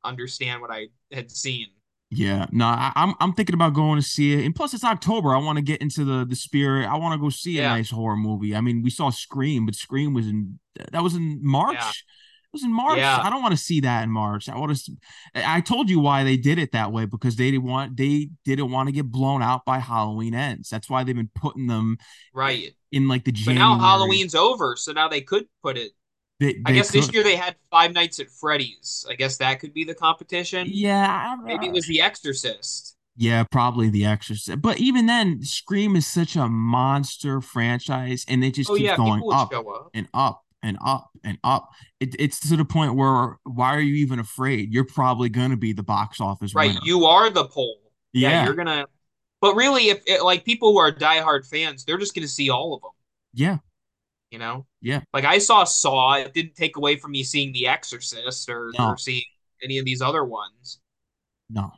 understand 0.04 0.62
what 0.62 0.72
I 0.72 0.88
had 1.12 1.32
seen. 1.32 1.68
Yeah, 2.10 2.46
no, 2.54 2.66
I, 2.66 2.94
I'm 2.96 3.16
I'm 3.20 3.34
thinking 3.34 3.54
about 3.54 3.74
going 3.74 4.00
to 4.00 4.06
see 4.08 4.32
it, 4.34 4.46
and 4.46 4.56
plus 4.56 4.74
it's 4.74 4.86
October. 4.86 5.36
I 5.36 5.40
want 5.40 5.58
to 5.58 5.62
get 5.62 5.82
into 5.82 6.06
the 6.06 6.26
the 6.26 6.38
spirit. 6.38 6.88
I 6.88 6.96
want 6.98 7.14
to 7.14 7.20
go 7.22 7.30
see 7.30 7.60
a 7.60 7.62
Yeah, 7.62 7.66
nice 7.66 7.90
horror 7.92 8.16
movie. 8.16 8.56
I 8.56 8.62
mean, 8.62 8.82
we 8.82 8.90
saw 8.90 9.10
Scream, 9.10 9.66
but 9.66 9.76
Scream 9.76 10.14
was 10.14 10.26
in 10.26 10.58
that 10.94 11.04
was 11.04 11.16
in 11.16 11.40
yeah, 11.68 11.94
March. 11.98 12.06
It 12.48 12.54
was 12.54 12.64
in 12.64 12.72
March. 12.72 12.98
yeah, 12.98 13.20
I 13.22 13.30
don't 13.30 13.42
want 13.42 13.52
to 13.52 13.62
see 13.62 13.82
that 13.82 14.04
in 14.04 14.10
March. 14.10 14.48
I 14.48 14.58
want 14.58 14.76
to. 14.78 14.92
I 15.36 15.60
told 15.60 15.90
you 15.90 16.00
why 16.00 16.24
they 16.24 16.38
did 16.38 16.58
it 16.60 16.72
that 16.72 16.94
way 16.94 17.06
because 17.06 17.36
they 17.36 17.52
didn't 17.52 17.66
want 17.66 17.98
they 17.98 18.30
didn't 18.46 18.72
want 18.72 18.88
to 18.88 18.94
get 18.94 19.12
blown 19.12 19.42
out 19.42 19.66
by 19.66 19.80
Halloween 19.80 20.34
ends. 20.34 20.70
That's 20.70 20.90
why 20.90 21.04
they've 21.04 21.14
been 21.16 21.30
putting 21.36 21.68
them 21.68 21.98
right. 22.34 22.72
in 22.94 23.10
like 23.10 23.26
the 23.26 23.34
But 23.46 23.56
now 23.56 23.78
Halloween's 23.78 24.34
over, 24.34 24.78
so 24.78 24.94
now 24.94 25.10
they 25.10 25.20
could 25.20 25.46
put 25.62 25.78
it. 25.78 25.92
They 26.40 26.62
I 26.66 26.72
they 26.72 26.78
guess 26.78 26.90
this 26.90 27.12
year 27.12 27.22
they 27.24 27.36
had 27.36 27.58
Five 27.70 27.94
Nights 27.94 28.20
at 28.22 28.30
Freddy's. 28.30 29.06
I 29.10 29.16
guess 29.16 29.38
that 29.38 29.60
could 29.60 29.74
be 29.74 29.84
the 29.84 29.96
competition. 29.96 30.68
Yeah, 30.70 31.36
maybe 31.44 31.68
it 31.68 31.74
was 31.74 31.86
The 31.86 32.00
Exorcist. 32.00 32.96
Yeah, 33.18 33.44
probably 33.44 33.90
The 33.90 34.06
Exorcist. 34.06 34.62
But 34.62 34.80
even 34.80 35.08
then, 35.08 35.44
Scream 35.44 35.98
is 35.98 36.08
such 36.08 36.38
a 36.38 36.48
monster 36.48 37.42
franchise, 37.42 38.24
and 38.28 38.44
it 38.44 38.54
just 38.54 38.70
Oh 38.70 38.76
keeps 38.76 38.86
yeah, 38.86 38.96
going 38.96 39.22
up 39.32 39.52
up. 39.54 39.90
and 39.94 40.08
up 40.14 40.44
and 40.64 40.78
up 40.84 41.10
and 41.24 41.38
up. 41.44 41.70
It, 42.00 42.16
it's 42.20 42.40
to 42.50 42.58
the 42.58 42.66
point 42.66 42.96
where 42.96 43.38
why 43.44 43.76
are 43.76 43.80
you 43.82 43.96
even 43.96 44.20
afraid? 44.20 44.74
You're 44.74 44.86
probably 44.86 45.30
going 45.30 45.52
to 45.52 45.58
be 45.58 45.74
the 45.74 45.84
box 45.84 46.20
office 46.20 46.54
Right, 46.56 46.70
winner. 46.70 46.80
you 46.84 47.06
are 47.06 47.30
the 47.30 47.46
pole. 47.46 47.80
Yeah, 48.14 48.30
Yeah, 48.30 48.46
you're 48.46 48.56
gonna. 48.56 48.86
But 49.40 49.56
really, 49.56 49.90
if 49.90 50.02
it, 50.08 50.24
like 50.24 50.44
people 50.46 50.72
who 50.72 50.80
are 50.80 50.92
diehard 50.92 51.48
fans, 51.48 51.86
they're 51.86 52.00
just 52.00 52.16
gonna 52.16 52.28
see 52.28 52.50
all 52.50 52.74
of 52.74 52.82
them. 52.82 52.92
yeah, 53.34 53.58
You 54.32 54.40
know, 54.40 54.66
yeah. 54.82 55.02
like 55.14 55.26
I 55.26 55.38
saw 55.38 55.64
Saw. 55.64 56.14
It 56.16 56.34
didn't 56.34 56.56
take 56.56 56.78
away 56.78 56.96
from 56.96 57.12
me 57.12 57.24
seeing 57.24 57.52
The 57.54 57.68
Exorcist 57.68 58.50
or 58.50 58.72
or 58.80 58.98
seeing 58.98 59.24
any 59.64 59.78
of 59.78 59.86
these 59.86 60.02
other 60.02 60.24
ones. 60.26 60.80
no. 61.50 61.72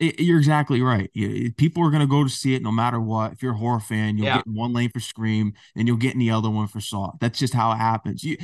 It- 0.00 0.20
you're 0.20 0.38
exactly 0.38 0.80
right. 0.80 1.10
People 1.56 1.84
are 1.84 1.90
going 1.90 2.00
to 2.00 2.06
go 2.06 2.22
to 2.22 2.30
see 2.30 2.54
it 2.54 2.62
no 2.62 2.70
matter 2.70 3.00
what. 3.00 3.32
If 3.32 3.42
you're 3.42 3.52
a 3.54 3.56
horror 3.56 3.80
fan, 3.80 4.16
you'll 4.16 4.26
Yeah, 4.26 4.36
get 4.38 4.46
in 4.46 4.54
one 4.54 4.72
lane 4.72 4.90
for 4.90 5.00
Scream 5.00 5.54
and 5.74 5.88
you'll 5.88 5.96
get 5.96 6.12
in 6.14 6.20
the 6.20 6.30
other 6.30 6.50
one 6.50 6.68
for 6.68 6.80
Saw. 6.80 7.12
That's 7.20 7.38
just 7.38 7.54
how 7.54 7.72
it 7.72 7.76
happens. 7.76 8.22
You, 8.22 8.36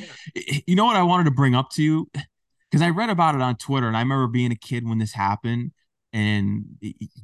you 0.66 0.74
know 0.74 0.84
what 0.84 0.96
I 0.96 1.02
wanted 1.02 1.24
to 1.24 1.30
bring 1.30 1.55
up 1.55 1.70
to 1.72 1.82
you? 1.82 2.11
because 2.70 2.82
I 2.82 2.90
read 2.90 3.09
about 3.11 3.36
it 3.36 3.40
on 3.40 3.55
Twitter 3.57 3.86
and 3.86 3.96
I 3.96 4.00
remember 4.00 4.26
being 4.26 4.50
a 4.50 4.57
kid 4.57 4.88
when 4.88 4.98
this 4.98 5.12
happened. 5.12 5.70
And 6.14 6.64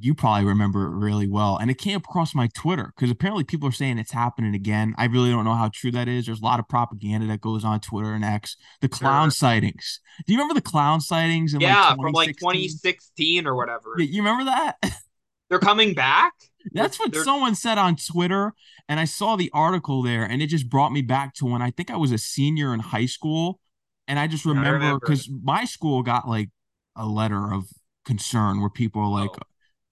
you 0.01 0.13
probably 0.13 0.45
remember 0.45 0.85
it 0.85 0.89
really 0.89 1.25
well. 1.29 1.55
And 1.57 1.71
it 1.71 1.77
came 1.77 1.95
across 1.95 2.35
my 2.35 2.49
Twitter 2.53 2.91
because 2.93 3.09
apparently 3.09 3.45
people 3.45 3.69
are 3.69 3.71
saying 3.71 3.97
it's 3.97 4.11
happening 4.11 4.53
again. 4.53 4.93
I 4.97 5.05
really 5.05 5.31
don't 5.31 5.45
know 5.45 5.53
how 5.53 5.69
true 5.73 5.91
that 5.91 6.09
is. 6.09 6.25
There's 6.25 6.41
a 6.41 6.43
lot 6.43 6.59
of 6.59 6.67
propaganda 6.67 7.25
that 7.27 7.39
goes 7.39 7.63
on 7.63 7.79
Twitter 7.79 8.13
and 8.13 8.25
X. 8.25 8.57
The 8.81 8.89
clown 8.89 9.27
sure. 9.27 9.31
sightings. 9.31 10.01
Do 10.27 10.33
you 10.33 10.37
remember 10.37 10.55
the 10.55 10.61
clown 10.61 10.99
sightings 10.99 11.53
in 11.53 11.61
like 11.61 11.69
Yeah, 11.69 11.95
from 11.95 12.11
like 12.11 12.35
2016? 12.35 13.43
2016 13.43 13.47
or 13.47 13.55
Yeah, 13.55 13.55
whatever. 13.55 13.95
you 13.97 14.21
remember 14.21 14.43
that? 14.45 14.75
They're 15.49 15.59
coming 15.59 15.93
back. 15.93 16.33
That's 16.73 16.99
what 16.99 17.11
they're. 17.13 17.23
someone 17.23 17.55
said 17.55 17.77
on 17.77 17.95
Twitter. 17.95 18.53
And 18.89 18.99
I 18.99 19.05
saw 19.05 19.35
the 19.37 19.49
article 19.53 20.01
there 20.01 20.23
and 20.23 20.41
it 20.41 20.47
just 20.47 20.69
brought 20.69 20.91
me 20.91 21.01
back 21.01 21.33
to 21.35 21.45
when 21.45 21.61
I 21.61 21.71
think 21.71 21.89
I 21.89 21.97
was 21.97 22.11
a 22.11 22.17
senior 22.17 22.73
in 22.73 22.81
high 22.81 23.05
school. 23.05 23.59
And 24.07 24.19
I 24.19 24.27
just 24.27 24.45
remember 24.45 24.99
because 24.99 25.29
my 25.43 25.63
school 25.65 26.03
got 26.03 26.27
like 26.27 26.49
a 26.95 27.05
letter 27.05 27.53
of 27.53 27.67
concern 28.05 28.59
where 28.61 28.69
people 28.69 29.01
were 29.01 29.19
like, 29.19 29.31
Oh, 29.31 29.45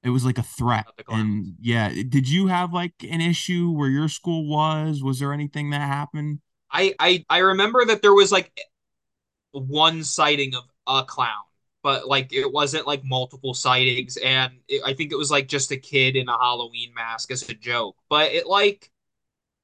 it 0.04 0.10
was 0.10 0.26
like 0.26 0.38
a 0.38 0.44
threat. 0.44 0.86
not 0.86 0.98
the 0.98 1.04
clowns. 1.04 1.24
And 1.24 1.56
yeah, 1.60 1.90
did 1.90 2.30
you 2.30 2.48
have 2.48 2.74
like 2.74 2.94
an 3.04 3.22
issue 3.22 3.72
where 3.72 3.90
your 3.90 4.08
school 4.08 4.48
was? 4.48 5.04
Was 5.04 5.20
there 5.20 5.34
anything 5.34 5.72
that 5.72 5.82
happened? 5.82 6.40
I 6.72 6.96
I 7.00 7.26
I 7.30 7.38
remember 7.40 7.86
that 7.86 8.02
there 8.02 8.14
was 8.14 8.32
like 8.32 8.52
one 9.52 10.04
sighting 10.04 10.56
of 10.56 10.64
a 10.88 11.04
clown, 11.04 11.44
but 11.84 12.08
like 12.08 12.34
it 12.34 12.52
wasn't 12.52 12.88
like 12.88 13.04
multiple 13.04 13.54
sightings, 13.54 14.18
and 14.18 14.54
it, 14.68 14.82
I 14.86 14.94
think 14.94 15.12
it 15.12 15.18
was 15.18 15.32
like 15.32 15.48
just 15.48 15.72
a 15.72 15.78
kid 15.78 16.16
in 16.16 16.30
a 16.30 16.38
Halloween 16.38 16.94
mask 16.94 17.32
as 17.32 17.48
a 17.50 17.54
joke. 17.54 17.96
But 18.10 18.32
it 18.32 18.48
like 18.48 18.90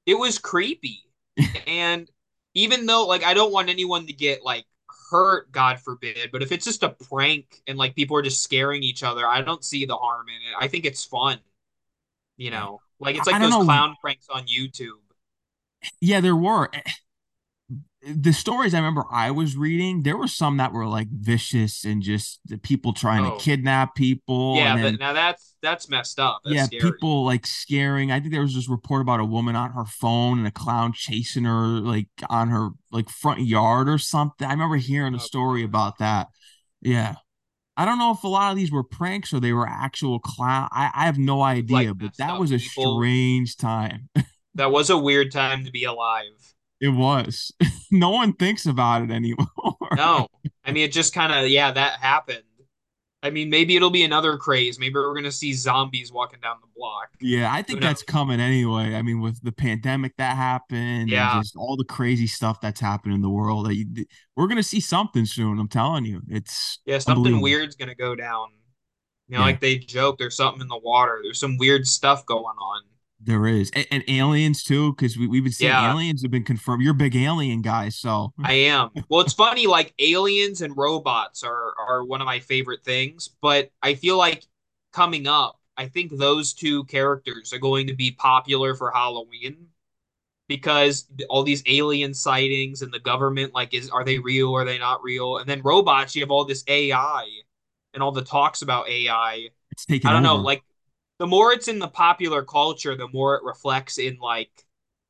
it 0.06 0.16
was 0.16 0.40
creepy, 0.40 1.04
and 1.68 2.10
even 2.54 2.86
though 2.86 3.08
like 3.08 3.24
I 3.24 3.34
don't 3.34 3.54
want 3.54 3.70
anyone 3.70 4.08
to 4.08 4.14
get 4.14 4.44
like 4.44 4.66
hurt, 5.16 5.52
God 5.52 5.80
forbid, 5.80 6.30
but 6.32 6.44
if 6.44 6.52
it's 6.52 6.66
just 6.66 6.84
a 6.84 6.90
prank 6.90 7.62
and 7.68 7.78
like 7.78 7.96
people 7.96 8.18
are 8.18 8.22
just 8.22 8.44
scaring 8.44 8.84
each 8.84 9.02
other, 9.02 9.26
I 9.26 9.42
don't 9.42 9.64
see 9.64 9.86
the 9.86 9.96
harm 9.96 10.28
in 10.28 10.36
it. 10.36 10.56
I 10.60 10.68
think 10.68 10.86
it's 10.86 11.06
fun, 11.06 11.40
you 12.38 12.52
know, 12.52 12.82
like 13.00 13.16
it's 13.16 13.28
like 13.28 13.42
those 13.42 13.52
know. 13.52 13.64
clown 13.64 13.96
pranks 14.02 14.28
on 14.30 14.46
YouTube. 14.48 15.00
Yeah, 16.02 16.20
there 16.20 16.36
were. 16.36 16.70
The 18.06 18.34
stories 18.34 18.74
I 18.74 18.78
remember 18.78 19.06
I 19.12 19.32
was 19.32 19.58
reading, 19.58 20.04
there 20.04 20.18
were 20.18 20.28
some 20.28 20.58
that 20.58 20.72
were 20.74 20.86
like 20.88 21.08
vicious 21.10 21.84
and 21.86 22.02
just 22.02 22.40
the 22.46 22.58
people 22.58 22.94
trying 22.94 23.24
to 23.24 23.32
Oh, 23.32 23.38
kidnap 23.38 23.96
people, 23.96 24.56
yeah, 24.58 24.76
then 24.78 24.98
now 25.00 25.14
that's 25.14 25.56
that's 25.62 25.90
messed 25.90 26.20
up. 26.20 26.42
That's 26.44 26.56
yeah, 26.56 26.66
scary. 26.66 26.92
people 26.92 27.26
like 27.26 27.48
scaring. 27.48 28.12
I 28.12 28.20
think 28.20 28.32
there 28.32 28.42
was 28.42 28.54
this 28.56 28.70
report 28.70 29.02
about 29.02 29.20
a 29.20 29.26
woman 29.26 29.56
on 29.56 29.72
her 29.72 29.86
phone 29.86 30.38
and 30.38 30.48
a 30.48 30.52
clown 30.52 30.94
chasing 30.94 31.46
her 31.46 31.66
like 31.66 32.10
on 32.30 32.50
her 32.50 32.70
like 32.92 33.10
front 33.10 33.42
yard 33.42 33.90
or 33.90 33.98
something. 33.98 34.48
I 34.48 34.52
remember 34.52 34.76
hearing 34.78 35.16
a 35.16 35.20
Oh 35.20 35.20
story 35.20 35.64
about 35.64 35.98
that. 36.00 36.28
Yeah. 36.82 37.16
I 37.78 37.86
don't 37.86 38.00
know 38.00 38.12
if 38.14 38.24
a 38.24 38.28
lot 38.30 38.52
of 38.52 38.58
these 38.58 38.72
were 38.72 38.84
pranks 38.84 39.34
or 39.34 39.40
they 39.40 39.54
were 39.54 39.68
actual 39.68 40.20
clown. 40.20 40.70
I, 40.72 40.92
I 40.96 41.06
have 41.06 41.18
no 41.18 41.44
like 41.68 41.90
idea, 41.90 41.94
but 41.96 42.18
that 42.18 42.38
was 42.38 42.52
a 42.52 42.60
people. 42.60 42.98
strange 42.98 43.58
time. 43.58 44.10
That 44.56 44.72
was 44.72 44.90
a 44.90 44.98
weird 44.98 45.32
time 45.32 45.66
to 45.66 45.72
be 45.72 45.84
alive. 45.84 46.55
It 46.86 46.90
was. 46.90 47.52
No 47.92 48.10
one 48.10 48.34
thinks 48.34 48.66
about 48.66 49.04
it 49.04 49.12
anymore. 49.12 49.48
No, 49.96 50.28
I 50.66 50.72
mean, 50.72 50.84
it 50.86 50.92
just 50.92 51.14
kind 51.14 51.32
of, 51.32 51.50
yeah, 51.50 51.72
that 51.72 52.00
happened. 52.00 52.44
I 53.24 53.30
mean, 53.32 53.50
maybe 53.50 53.76
it'll 53.76 53.90
be 53.90 54.04
another 54.04 54.38
craze. 54.38 54.78
Maybe 54.80 54.96
we're 54.96 55.16
gonna 55.16 55.32
see 55.32 55.54
zombies 55.54 56.12
walking 56.12 56.40
down 56.42 56.58
the 56.62 56.68
block. 56.76 57.10
Yeah, 57.22 57.52
I 57.52 57.64
think 57.64 57.82
that's 57.82 58.04
coming 58.04 58.40
anyway. 58.40 58.96
I 58.96 59.02
mean, 59.02 59.22
with 59.22 59.42
the 59.44 59.52
pandemic 59.52 60.16
that 60.18 60.36
happened 60.36 61.10
and 61.10 61.10
Yeah, 61.10 61.34
just 61.40 61.56
all 61.56 61.76
the 61.78 61.86
crazy 61.86 62.28
stuff 62.28 62.62
that's 62.62 62.80
happened 62.80 63.14
in 63.16 63.22
the 63.22 63.30
world, 63.30 63.72
we're 64.36 64.48
gonna 64.48 64.62
see 64.62 64.80
something 64.80 65.26
soon. 65.26 65.58
I'm 65.60 65.70
telling 65.70 66.06
you, 66.06 66.22
it's 66.30 66.80
yeah, 66.86 67.00
something 67.00 67.42
weird's 67.42 67.76
gonna 67.76 67.96
go 67.96 68.16
down. 68.16 68.50
You 69.28 69.38
know, 69.38 69.40
Yeah, 69.40 69.46
like 69.46 69.60
they 69.62 69.78
joke, 69.78 70.20
there's 70.20 70.36
something 70.36 70.62
in 70.62 70.68
the 70.68 70.78
water. 70.78 71.22
There's 71.24 71.40
some 71.40 71.58
weird 71.58 71.88
stuff 71.88 72.26
going 72.28 72.44
on. 72.44 72.82
There 73.26 73.48
is, 73.48 73.72
and, 73.76 73.88
and 73.92 74.04
aliens 74.08 74.64
too, 74.64 74.94
because 74.94 75.18
we 75.18 75.28
we've 75.28 75.44
been 75.44 75.54
seeing 75.54 75.72
Yeah, 75.72 75.92
aliens 75.92 76.22
have 76.22 76.32
been 76.32 76.44
confirmed. 76.44 76.84
You're 76.84 76.92
a 76.92 76.96
big 76.96 77.16
alien 77.16 77.62
guy, 77.62 77.90
so 77.90 78.34
I 78.44 78.54
am. 78.54 78.92
Well, 79.10 79.22
it's 79.22 79.34
funny, 79.34 79.68
like 79.68 79.94
aliens 80.00 80.62
and 80.62 80.76
robots 80.78 81.44
are 81.44 81.74
are 81.80 82.04
one 82.04 82.22
of 82.22 82.26
my 82.26 82.40
favorite 82.40 82.84
things, 82.84 83.30
but 83.42 83.72
I 83.82 83.96
feel 83.96 84.18
like 84.18 84.46
coming 84.94 85.28
up, 85.28 85.60
I 85.78 85.88
think 85.88 86.16
those 86.18 86.54
two 86.54 86.84
characters 86.86 87.54
are 87.54 87.60
going 87.60 87.88
to 87.88 87.96
be 87.96 88.12
popular 88.12 88.76
for 88.76 88.92
Halloween 88.92 89.68
because 90.48 91.08
all 91.30 91.44
these 91.44 91.64
alien 91.68 92.14
sightings 92.14 92.82
and 92.82 92.94
the 92.94 93.00
government, 93.00 93.54
like, 93.54 93.74
is 93.74 93.90
are 93.90 94.04
they 94.04 94.20
real? 94.20 94.56
Are 94.56 94.66
they 94.66 94.78
not 94.80 95.04
real? 95.04 95.38
And 95.38 95.50
then 95.50 95.62
robots, 95.64 96.16
you 96.16 96.22
have 96.22 96.32
all 96.32 96.46
this 96.46 96.64
AI 96.68 97.28
and 97.94 98.04
all 98.04 98.12
the 98.12 98.24
talks 98.24 98.62
about 98.62 98.88
AI. 98.90 99.50
It's 99.72 99.86
taken 99.86 100.10
I 100.10 100.14
don't 100.14 100.24
know, 100.24 100.38
like 100.38 100.64
the 101.20 101.28
more 101.28 101.54
it's 101.54 101.68
in 101.68 101.80
the 101.80 101.88
popular 101.88 102.44
culture, 102.44 102.96
the 102.96 103.08
more 103.08 103.36
it 103.36 103.44
reflects 103.44 103.98
in 103.98 104.18
like 104.18 104.52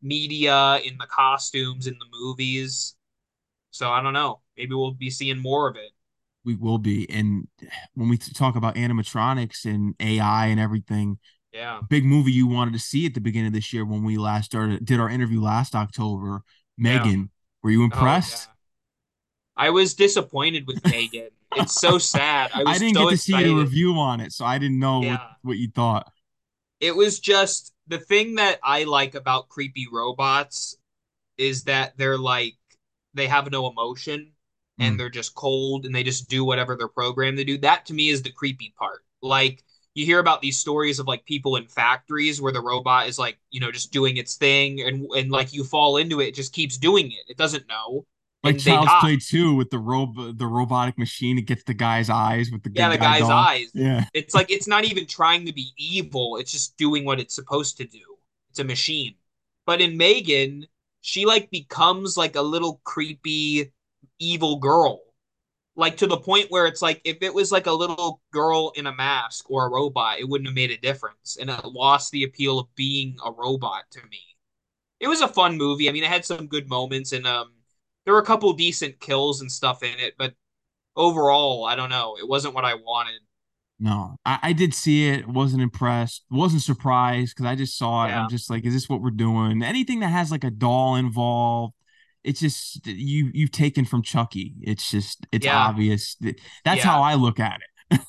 media, 0.02 0.78
in 0.84 0.98
the 0.98 1.08
costumes, 1.08 1.88
in 1.88 1.96
the 2.00 2.06
movies. 2.20 2.96
So 3.72 3.90
I 3.92 4.02
don't 4.02 4.14
know. 4.14 4.42
Maybe 4.58 4.74
we'll 4.76 4.94
be 4.94 5.10
seeing 5.10 5.40
more 5.40 5.70
of 5.70 5.76
it. 5.76 5.92
We 6.44 6.56
will 6.56 6.78
be, 6.78 7.10
and 7.10 7.48
when 7.96 8.08
we 8.08 8.18
talk 8.18 8.56
about 8.56 8.76
animatronics 8.76 9.66
and 9.66 9.96
AI 10.00 10.48
and 10.48 10.60
everything, 10.60 11.18
Yeah. 11.52 11.82
big 11.90 12.06
movie 12.06 12.32
you 12.32 12.48
wanted 12.48 12.74
to 12.74 12.80
see 12.80 13.06
at 13.06 13.16
the 13.16 13.22
beginning 13.22 13.48
of 13.48 13.54
this 13.54 13.74
year 13.74 13.86
when 13.86 14.04
we 14.04 14.18
last 14.18 14.46
started 14.46 14.86
did 14.86 15.00
our 15.00 15.10
interview 15.10 15.42
last 15.42 15.76
October, 15.76 16.44
Yeah. 16.86 16.86
Megan. 17.04 17.32
Were 17.64 17.72
you 17.72 17.84
Oh 17.92 18.18
yeah. 18.18 18.46
impressed? 18.46 18.50
I 19.58 19.70
was 19.72 19.96
disappointed 19.96 20.66
with 20.68 20.84
Megan. 20.86 21.30
It's 21.56 21.74
so 21.74 21.98
sad. 21.98 22.52
I 22.54 22.66
I 22.66 22.80
didn't 22.80 22.98
so 22.98 22.98
get 22.98 23.10
to 23.10 23.18
see 23.18 23.36
your 23.36 23.54
excited. 23.54 23.60
review 23.60 23.94
on 23.98 24.20
it, 24.20 24.32
so 24.32 24.46
I 24.46 24.58
didn't 24.58 24.80
know 24.80 25.02
what, 25.02 25.22
what 25.42 25.58
you 25.58 25.70
thought. 25.70 26.12
It 26.80 26.96
was 26.96 27.20
just 27.20 27.74
the 27.88 28.00
thing 28.00 28.36
that 28.36 28.60
I 28.64 28.84
like 28.84 29.16
about 29.16 29.50
creepy 29.50 29.88
robots 29.92 30.78
is 31.38 31.66
that 31.66 31.98
they're 31.98 32.18
like 32.18 32.56
they 33.14 33.28
have 33.28 33.52
no 33.52 33.68
emotion 33.70 34.34
and 34.80 35.00
Mm, 35.00 35.00
they're 35.00 35.10
just 35.10 35.36
cold 35.36 35.86
and 35.86 35.96
they 35.96 36.04
just 36.04 36.30
do 36.30 36.46
whatever 36.46 36.76
they're 36.78 36.88
programmed 36.90 37.38
to 37.40 37.46
do. 37.46 37.58
That 37.60 37.86
to 37.88 37.94
me 37.96 38.10
is 38.10 38.24
the 38.24 38.32
creepy 38.32 38.74
part. 38.78 39.06
Like 39.22 39.64
you 39.96 40.06
hear 40.06 40.20
about 40.20 40.42
these 40.42 40.60
stories 40.60 41.00
of 41.00 41.08
like 41.08 41.26
people 41.26 41.56
in 41.58 41.68
factories 41.68 42.42
where 42.42 42.54
the 42.54 42.62
robot 42.62 43.08
is 43.08 43.20
like, 43.20 43.40
you 43.52 43.60
know, 43.62 43.72
just 43.72 43.94
doing 43.94 44.18
its 44.18 44.36
thing 44.38 44.82
and 44.82 45.06
and 45.14 45.32
like 45.32 45.54
you 45.54 45.64
fall 45.64 45.98
into 45.98 46.22
it, 46.22 46.28
it 46.30 46.36
just 46.36 46.54
keeps 46.54 46.78
doing 46.78 47.12
it. 47.12 47.26
It 47.30 47.38
doesn't 47.38 47.68
know 47.70 48.06
like 48.46 48.58
Child's 48.60 48.94
die. 48.94 48.96
Play 48.96 49.18
2 49.18 49.56
with 49.56 49.70
the 49.72 49.80
rob 49.80 50.16
the 50.38 50.48
robotic 50.48 50.98
machine, 50.98 51.38
it 51.38 51.44
gets 51.44 51.64
the 51.64 51.74
guy's 51.74 52.10
eyes 52.10 52.52
with 52.52 52.64
the 52.64 52.72
Yeah, 52.74 52.90
the 52.90 52.98
guy 52.98 53.18
guy's 53.20 53.28
doll. 53.28 53.32
eyes. 53.32 53.72
Yeah. 53.74 54.06
It's 54.14 54.34
like 54.34 54.52
it's 54.52 54.68
not 54.68 54.86
even 54.86 55.08
trying 55.08 55.46
to 55.46 55.54
be 55.54 55.72
evil. 55.78 56.38
It's 56.38 56.52
just 56.52 56.78
doing 56.78 57.06
what 57.06 57.20
it's 57.20 57.36
supposed 57.36 57.78
to 57.78 57.86
do. 57.86 58.18
It's 58.50 58.60
a 58.60 58.64
machine. 58.64 59.16
But 59.66 59.82
in 59.82 59.98
Megan, 59.98 60.68
she 61.02 61.26
like 61.26 61.50
becomes 61.52 62.18
like 62.18 62.36
a 62.36 62.42
little 62.42 62.82
creepy 62.84 63.72
evil 64.20 64.58
girl. 64.60 65.02
like 65.76 65.98
to 65.98 66.08
the 66.08 66.18
point 66.18 66.52
where 66.52 66.68
it's 66.68 66.82
like 66.82 67.02
if 67.06 67.18
it 67.22 67.34
was 67.34 67.52
like 67.52 67.68
a 67.68 67.74
little 67.74 68.22
girl 68.32 68.74
in 68.78 68.88
a 68.88 68.96
mask 68.96 69.50
or 69.52 69.68
a 69.68 69.72
robot, 69.72 70.20
it 70.20 70.30
wouldn't 70.30 70.48
have 70.50 70.56
made 70.56 70.72
a 70.72 70.78
difference, 70.80 71.38
and 71.40 71.50
it 71.50 71.66
lost 71.66 72.12
the 72.12 72.24
appeal 72.26 72.60
of 72.60 72.74
being 72.76 73.18
a 73.26 73.32
robot 73.32 73.84
to 73.92 74.02
me. 74.12 74.20
It 75.00 75.08
was 75.08 75.22
a 75.22 75.28
fun 75.30 75.58
movie. 75.58 75.90
I 75.90 75.94
mean, 75.94 76.04
it 76.04 76.10
had 76.12 76.26
some 76.26 76.48
good 76.48 76.70
moments, 76.70 77.14
and 77.14 77.28
um, 77.28 77.54
there 78.06 78.14
were 78.14 78.20
a 78.20 78.26
couple 78.26 78.52
decent 78.54 79.00
kills 79.00 79.42
and 79.42 79.52
stuff 79.52 79.84
in 79.84 80.00
it, 80.00 80.14
but 80.18 80.34
overall, 80.96 81.66
I 81.66 81.76
don't 81.76 81.90
know. 81.90 82.16
It 82.20 82.28
wasn't 82.28 82.54
what 82.54 82.66
I 82.66 82.76
wanted. 82.76 83.20
No, 83.80 84.16
I, 84.26 84.40
I 84.42 84.54
did 84.54 84.74
see 84.74 85.10
it. 85.10 85.28
Wasn't 85.28 85.62
impressed. 85.62 86.24
Wasn't 86.32 86.62
surprised 86.62 87.36
because 87.36 87.50
I 87.50 87.56
just 87.56 87.78
saw 87.78 88.06
it. 88.06 88.10
Yeah. 88.10 88.24
I'm 88.24 88.30
just 88.30 88.50
like, 88.50 88.66
is 88.66 88.74
this 88.74 88.88
what 88.88 89.02
we're 89.02 89.12
doing? 89.12 89.62
Anything 89.64 90.00
that 90.00 90.08
has 90.08 90.32
like 90.32 90.46
a 90.46 90.52
doll 90.52 90.96
involved, 90.96 91.74
it's 92.24 92.40
just 92.40 92.88
you 92.88 93.30
you've 93.34 93.52
taken 93.52 93.84
from 93.84 94.02
Chucky. 94.02 94.54
It's 94.62 94.90
just 94.90 95.28
it's 95.32 95.46
Yeah. 95.46 95.58
obvious. 95.58 96.16
That's 96.22 96.38
Yeah. 96.66 96.84
how 96.84 97.02
I 97.02 97.16
look 97.16 97.40
at 97.40 97.60
it. 97.60 98.02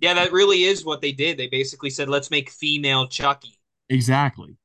Yeah, 0.00 0.14
that 0.14 0.32
really 0.32 0.62
is 0.64 0.84
what 0.84 1.00
they 1.00 1.10
did. 1.12 1.36
They 1.36 1.48
basically 1.48 1.90
said, 1.90 2.08
let's 2.08 2.30
make 2.30 2.48
female 2.48 3.08
Chucky. 3.08 3.58
Exactly. 3.88 4.56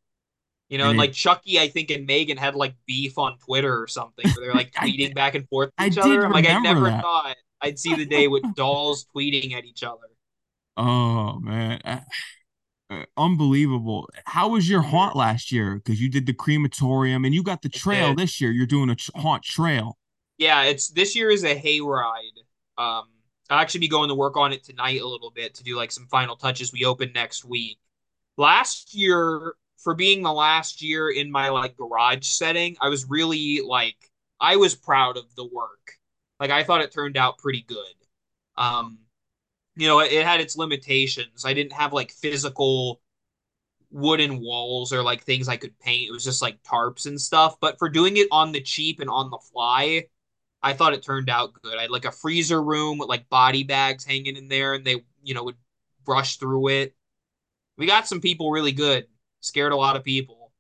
You 0.69 0.77
know, 0.79 0.89
And 0.89 0.91
and 0.91 0.97
like 0.97 1.13
Chucky, 1.13 1.59
I 1.59 1.67
think, 1.69 1.91
and 1.91 2.05
Megan 2.07 2.37
had 2.37 2.55
like 2.55 2.75
beef 2.87 3.17
on 3.17 3.37
Twitter 3.39 3.81
or 3.81 3.87
something 3.87 4.25
where 4.33 4.45
they're 4.45 4.53
like 4.55 4.71
tweeting 4.81 4.97
did- 4.97 5.15
back 5.15 5.35
and 5.35 5.47
forth 5.49 5.71
I 5.77 5.85
with 5.85 5.93
each 5.93 5.95
did 5.95 6.03
other. 6.03 6.25
I'm 6.25 6.31
like, 6.31 6.47
I 6.47 6.53
never 6.55 6.85
that. 6.85 7.01
thought 7.01 7.35
I'd 7.61 7.79
see 7.79 7.95
the 7.95 8.05
day 8.05 8.27
with 8.27 8.43
dolls 8.55 9.05
tweeting 9.15 9.53
at 9.53 9.65
each 9.65 9.83
other. 9.83 10.07
Oh 10.77 11.39
man, 11.39 11.81
Uh, 11.85 11.99
uh, 12.89 13.05
unbelievable. 13.17 14.09
How 14.25 14.49
was 14.49 14.69
your 14.69 14.81
haunt 14.81 15.15
last 15.15 15.51
year? 15.51 15.75
Because 15.75 16.01
you 16.01 16.09
did 16.09 16.25
the 16.25 16.33
crematorium 16.33 17.25
and 17.25 17.33
you 17.33 17.43
got 17.43 17.61
the 17.61 17.69
trail 17.69 18.13
this 18.15 18.41
year. 18.41 18.51
You're 18.51 18.67
doing 18.67 18.89
a 18.89 18.97
haunt 19.19 19.43
trail. 19.43 19.97
Yeah, 20.37 20.63
it's 20.63 20.89
this 20.89 21.15
year 21.15 21.29
is 21.31 21.43
a 21.43 21.55
hayride. 21.59 22.37
Um, 22.77 23.05
I'll 23.49 23.59
actually 23.59 23.81
be 23.81 23.87
going 23.87 24.09
to 24.09 24.15
work 24.15 24.37
on 24.37 24.51
it 24.53 24.63
tonight 24.63 25.01
a 25.01 25.07
little 25.07 25.31
bit 25.31 25.55
to 25.55 25.63
do 25.63 25.75
like 25.77 25.91
some 25.91 26.07
final 26.07 26.35
touches. 26.35 26.73
We 26.73 26.85
open 26.85 27.11
next 27.13 27.45
week. 27.45 27.79
Last 28.37 28.93
year, 28.93 29.55
for 29.77 29.95
being 29.95 30.23
the 30.23 30.33
last 30.33 30.81
year 30.81 31.09
in 31.09 31.31
my 31.31 31.49
like 31.49 31.77
garage 31.77 32.25
setting, 32.25 32.77
I 32.81 32.89
was 32.89 33.09
really 33.09 33.61
like 33.61 33.97
I 34.39 34.57
was 34.57 34.75
proud 34.75 35.17
of 35.17 35.33
the 35.35 35.45
work. 35.45 35.93
Like 36.39 36.51
I 36.51 36.63
thought 36.63 36.81
it 36.81 36.91
turned 36.91 37.17
out 37.17 37.37
pretty 37.37 37.63
good. 37.67 37.93
Um, 38.57 38.99
you 39.75 39.87
know, 39.87 39.99
it, 39.99 40.23
had 40.25 40.39
its 40.41 40.57
limitations. 40.57 41.45
I 41.45 41.53
didn't 41.53 41.73
have 41.73 41.93
like 41.93 42.11
physical 42.11 43.01
wooden 43.91 44.41
walls 44.41 44.93
or 44.93 45.03
like 45.03 45.23
things 45.23 45.47
I 45.47 45.57
could 45.57 45.77
paint. 45.79 46.09
It 46.09 46.11
was 46.11 46.23
just 46.23 46.41
like 46.41 46.61
tarps 46.63 47.05
and 47.05 47.19
stuff. 47.19 47.59
But 47.59 47.77
for 47.79 47.89
doing 47.89 48.17
it 48.17 48.27
on 48.31 48.51
the 48.51 48.61
cheap 48.61 48.99
and 48.99 49.09
on 49.09 49.29
the 49.29 49.37
fly, 49.37 50.05
I 50.61 50.73
thought 50.73 50.93
it 50.93 51.03
turned 51.03 51.29
out 51.29 51.53
good. 51.61 51.77
I 51.77 51.83
had 51.83 51.91
like 51.91 52.05
a 52.05 52.11
freezer 52.11 52.61
room 52.61 52.97
with 52.97 53.09
like 53.09 53.29
body 53.29 53.63
bags 53.63 54.03
hanging 54.03 54.35
in 54.35 54.47
there, 54.47 54.73
and 54.73 54.85
they, 54.85 55.03
you 55.23 55.33
know, 55.33 55.43
would 55.43 55.57
brush 56.05 56.37
through 56.37 56.69
it. 56.69 56.95
We 57.77 57.85
got 57.85 58.07
some 58.07 58.21
people 58.21 58.51
really 58.51 58.71
good, 58.71 59.07
scared 59.45 59.71
a 59.71 59.75
lot 59.77 59.95
of 59.95 60.03
people. 60.03 60.51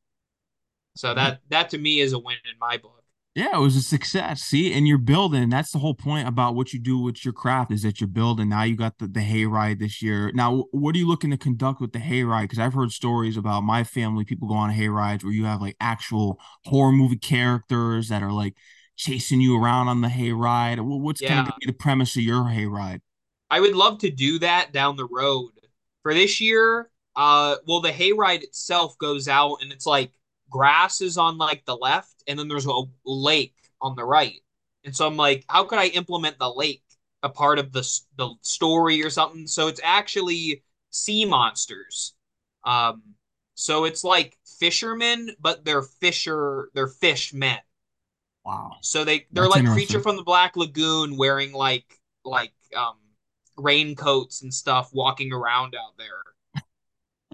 So 0.95 1.13
that 1.13 1.41
that 1.49 1.69
to 1.71 1.77
me 1.77 1.99
is 1.99 2.13
a 2.13 2.19
win 2.19 2.37
in 2.45 2.57
my 2.59 2.77
book. 2.77 3.03
Yeah, 3.35 3.57
it 3.57 3.59
was 3.59 3.75
a 3.75 3.81
success. 3.81 4.41
See, 4.43 4.71
and 4.71 4.87
you're 4.87 4.97
building. 4.97 5.49
That's 5.49 5.71
the 5.71 5.79
whole 5.79 5.93
point 5.93 6.25
about 6.25 6.55
what 6.55 6.71
you 6.71 6.79
do 6.79 6.97
with 6.99 7.25
your 7.25 7.33
craft 7.33 7.69
is 7.69 7.81
that 7.81 7.99
you're 7.99 8.07
building. 8.07 8.47
Now 8.47 8.63
you 8.63 8.77
got 8.77 8.97
the, 8.97 9.07
the 9.09 9.19
hayride 9.19 9.79
this 9.79 10.01
year. 10.01 10.31
Now, 10.33 10.67
what 10.71 10.95
are 10.95 10.99
you 10.99 11.07
looking 11.07 11.31
to 11.31 11.37
conduct 11.37 11.81
with 11.81 11.91
the 11.91 11.99
hayride? 11.99 12.43
Because 12.43 12.59
I've 12.59 12.73
heard 12.73 12.93
stories 12.93 13.35
about 13.35 13.63
my 13.63 13.83
family, 13.83 14.23
people 14.23 14.47
go 14.47 14.53
on 14.53 14.71
hayrides 14.71 15.25
where 15.25 15.33
you 15.33 15.43
have 15.43 15.59
like 15.59 15.75
actual 15.81 16.39
horror 16.63 16.93
movie 16.93 17.17
characters 17.17 18.07
that 18.07 18.23
are 18.23 18.31
like 18.31 18.55
chasing 18.95 19.41
you 19.41 19.61
around 19.61 19.89
on 19.89 19.99
the 19.99 20.07
hayride. 20.07 20.77
Wh- 20.77 21.03
What's 21.03 21.19
Yeah. 21.21 21.33
going 21.33 21.45
to 21.47 21.53
be 21.59 21.65
the 21.65 21.73
premise 21.73 22.15
of 22.15 22.21
your 22.23 22.45
hayride? 22.45 23.01
I 23.51 23.59
would 23.59 23.75
love 23.75 23.99
to 23.99 24.09
do 24.09 24.39
that 24.39 24.71
down 24.71 24.95
the 24.95 25.09
road. 25.11 25.51
For 26.03 26.13
this 26.13 26.39
year, 26.39 26.89
uh, 27.15 27.55
well, 27.67 27.81
the 27.81 27.91
hayride 27.91 28.43
itself 28.43 28.97
goes 28.97 29.27
out 29.27 29.57
and 29.61 29.71
it's 29.71 29.85
like 29.85 30.11
grass 30.49 31.01
is 31.01 31.17
on 31.17 31.37
like 31.37 31.65
the 31.65 31.75
left, 31.75 32.23
and 32.27 32.37
then 32.37 32.47
there's 32.47 32.67
a 32.67 32.81
lake 33.05 33.55
on 33.81 33.95
the 33.95 34.03
right. 34.03 34.41
And 34.83 34.95
so 34.95 35.07
I'm 35.07 35.17
like, 35.17 35.45
how 35.49 35.63
could 35.63 35.79
I 35.79 35.87
implement 35.87 36.37
the 36.39 36.51
lake 36.51 36.83
a 37.23 37.29
part 37.29 37.59
of 37.59 37.71
the 37.71 37.81
the 38.17 38.29
story 38.41 39.03
or 39.03 39.09
something? 39.09 39.47
So 39.47 39.67
it's 39.67 39.81
actually 39.83 40.63
sea 40.91 41.25
monsters. 41.25 42.13
Um, 42.63 43.01
so 43.55 43.85
it's 43.85 44.03
like 44.03 44.37
fishermen, 44.59 45.31
but 45.39 45.65
they're 45.65 45.81
fisher, 45.81 46.69
they're 46.73 46.87
fish 46.87 47.33
men. 47.33 47.59
Wow. 48.45 48.77
So 48.81 49.03
they 49.03 49.25
they're 49.31 49.45
That's 49.45 49.55
like 49.55 49.73
creature 49.73 49.99
from 49.99 50.17
the 50.17 50.23
Black 50.23 50.55
Lagoon 50.55 51.17
wearing 51.17 51.51
like 51.51 51.99
like 52.23 52.53
um 52.77 52.97
raincoats 53.57 54.41
and 54.41 54.53
stuff 54.53 54.89
walking 54.93 55.33
around 55.33 55.75
out 55.75 55.97
there. 55.97 56.34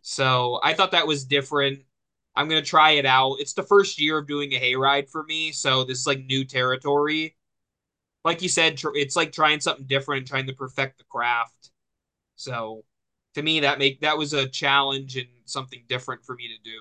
So 0.02 0.60
I 0.64 0.74
thought 0.74 0.92
that 0.92 1.08
was 1.08 1.26
different. 1.26 1.84
I'm 2.36 2.48
gonna 2.50 2.62
try 2.62 2.92
it 2.92 3.06
out. 3.06 3.36
It's 3.40 3.54
the 3.54 3.64
first 3.64 4.00
year 4.00 4.18
of 4.20 4.28
doing 4.28 4.54
a 4.54 4.60
hayride 4.60 5.10
for 5.10 5.24
me, 5.24 5.52
so 5.52 5.84
this 5.84 6.00
is 6.00 6.08
like 6.08 6.24
new 6.26 6.46
territory. 6.46 7.36
Like 8.26 8.42
you 8.42 8.50
said, 8.50 8.78
tr- 8.78 8.96
it's 8.96 9.16
like 9.16 9.32
trying 9.32 9.62
something 9.62 9.88
different 9.88 10.20
and 10.22 10.28
trying 10.30 10.48
to 10.48 10.54
perfect 10.54 11.00
the 11.00 11.06
craft. 11.06 11.72
So 12.38 12.86
to 13.36 13.44
me, 13.44 13.62
that 13.62 13.80
make 13.80 14.02
that 14.02 14.18
was 14.18 14.34
a 14.34 14.48
challenge 14.50 15.18
and 15.18 15.30
something 15.46 15.84
different 15.90 16.26
for 16.26 16.36
me 16.36 16.50
to 16.50 16.60
do. 16.64 16.80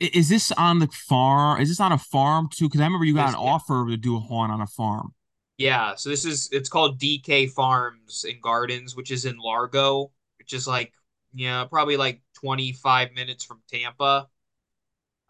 Is 0.00 0.28
this 0.28 0.52
on 0.52 0.78
the 0.78 0.86
farm? 0.88 1.60
Is 1.60 1.68
this 1.68 1.80
on 1.80 1.92
a 1.92 1.98
farm 1.98 2.48
too? 2.52 2.66
Because 2.68 2.80
I 2.80 2.84
remember 2.84 3.04
you 3.04 3.14
got 3.14 3.28
Yes, 3.28 3.34
an 3.34 3.34
yeah. 3.40 3.54
offer 3.54 3.86
to 3.88 3.96
do 3.96 4.16
a 4.16 4.20
haunt 4.20 4.52
on 4.52 4.60
a 4.60 4.66
farm. 4.66 5.14
Yeah, 5.56 5.94
so 5.94 6.10
this 6.10 6.24
is 6.24 6.48
it's 6.52 6.68
called 6.68 6.98
DK 6.98 7.46
Farms 7.46 8.24
and 8.28 8.40
Gardens, 8.42 8.96
which 8.96 9.10
is 9.10 9.24
in 9.24 9.38
Largo, 9.38 10.12
which 10.38 10.52
is 10.52 10.66
like 10.66 10.92
yeah, 11.32 11.64
probably 11.64 11.96
like 11.96 12.20
25 12.44 13.12
minutes 13.12 13.42
from 13.42 13.62
Tampa. 13.72 14.28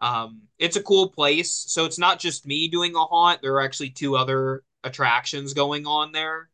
Um, 0.01 0.41
it's 0.59 0.75
a 0.75 0.83
cool 0.83 1.09
place. 1.09 1.51
So 1.51 1.85
it's 1.85 1.97
not 1.97 2.19
just 2.19 2.45
me 2.45 2.67
doing 2.67 2.93
a 2.95 3.05
haunt. 3.05 3.41
There 3.41 3.53
are 3.53 3.61
actually 3.61 3.91
two 3.91 4.17
other 4.17 4.63
attractions 4.83 5.53
going 5.53 5.87
on 5.87 6.11
there. 6.11 6.49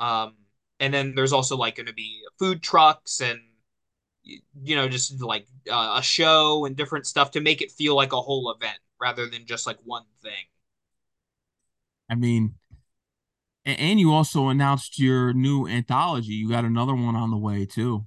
Um, 0.00 0.36
and 0.80 0.94
then 0.94 1.14
there's 1.14 1.34
also 1.34 1.56
like 1.56 1.76
going 1.76 1.86
to 1.86 1.92
be 1.92 2.22
food 2.38 2.62
trucks 2.62 3.20
and 3.20 3.40
you 4.62 4.76
know 4.76 4.88
just 4.88 5.20
like 5.22 5.46
uh, 5.70 5.96
a 5.98 6.02
show 6.02 6.64
and 6.64 6.76
different 6.76 7.06
stuff 7.06 7.30
to 7.32 7.40
make 7.40 7.62
it 7.62 7.70
feel 7.70 7.94
like 7.94 8.12
a 8.12 8.20
whole 8.20 8.50
event 8.50 8.78
rather 9.00 9.26
than 9.26 9.44
just 9.46 9.66
like 9.66 9.78
one 9.84 10.04
thing. 10.22 10.44
I 12.10 12.14
mean, 12.14 12.54
and 13.66 14.00
you 14.00 14.12
also 14.12 14.48
announced 14.48 14.98
your 14.98 15.34
new 15.34 15.66
anthology. 15.66 16.32
You 16.32 16.48
got 16.48 16.64
another 16.64 16.94
one 16.94 17.16
on 17.16 17.30
the 17.30 17.36
way 17.36 17.66
too. 17.66 18.06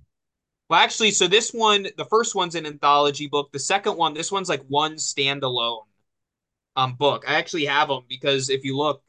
Well, 0.72 0.80
actually, 0.80 1.12
so 1.12 1.28
this 1.28 1.52
one, 1.52 1.88
the 1.98 2.06
first 2.06 2.34
one's 2.34 2.56
an 2.56 2.66
anthology 2.66 3.28
book. 3.28 3.52
The 3.52 3.60
second 3.60 3.98
one, 3.98 4.14
this 4.14 4.32
one's 4.32 4.48
like 4.48 4.62
one 4.70 4.94
standalone 4.96 5.84
um 6.78 6.94
book. 6.94 7.26
I 7.28 7.34
actually 7.34 7.66
have 7.66 7.90
them 7.90 8.04
because 8.08 8.50
if 8.50 8.64
you 8.64 8.78
look, 8.78 9.04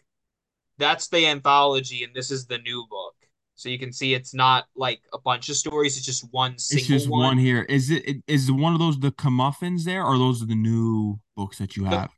that's 0.78 1.06
the 1.06 1.24
anthology 1.24 2.02
and 2.02 2.12
this 2.12 2.32
is 2.32 2.46
the 2.46 2.58
new 2.58 2.84
book. 2.90 3.14
So 3.54 3.68
you 3.68 3.78
can 3.78 3.92
see 3.92 4.12
it's 4.12 4.34
not 4.34 4.64
like 4.74 5.02
a 5.14 5.20
bunch 5.20 5.50
of 5.50 5.54
stories, 5.54 5.96
it's 5.96 6.04
just 6.04 6.26
one 6.32 6.54
It's 6.54 6.66
single 6.66 6.88
just 6.88 7.08
one. 7.08 7.20
one 7.20 7.38
here. 7.38 7.62
Is 7.68 7.90
it 7.90 8.24
is 8.26 8.50
one 8.50 8.72
of 8.72 8.80
those 8.80 8.98
the 8.98 9.12
Camuffins 9.12 9.84
there, 9.84 10.04
or 10.04 10.18
those 10.18 10.42
are 10.42 10.46
the 10.46 10.56
new 10.56 11.20
books 11.36 11.58
that 11.58 11.76
you 11.76 11.84
have? 11.84 12.10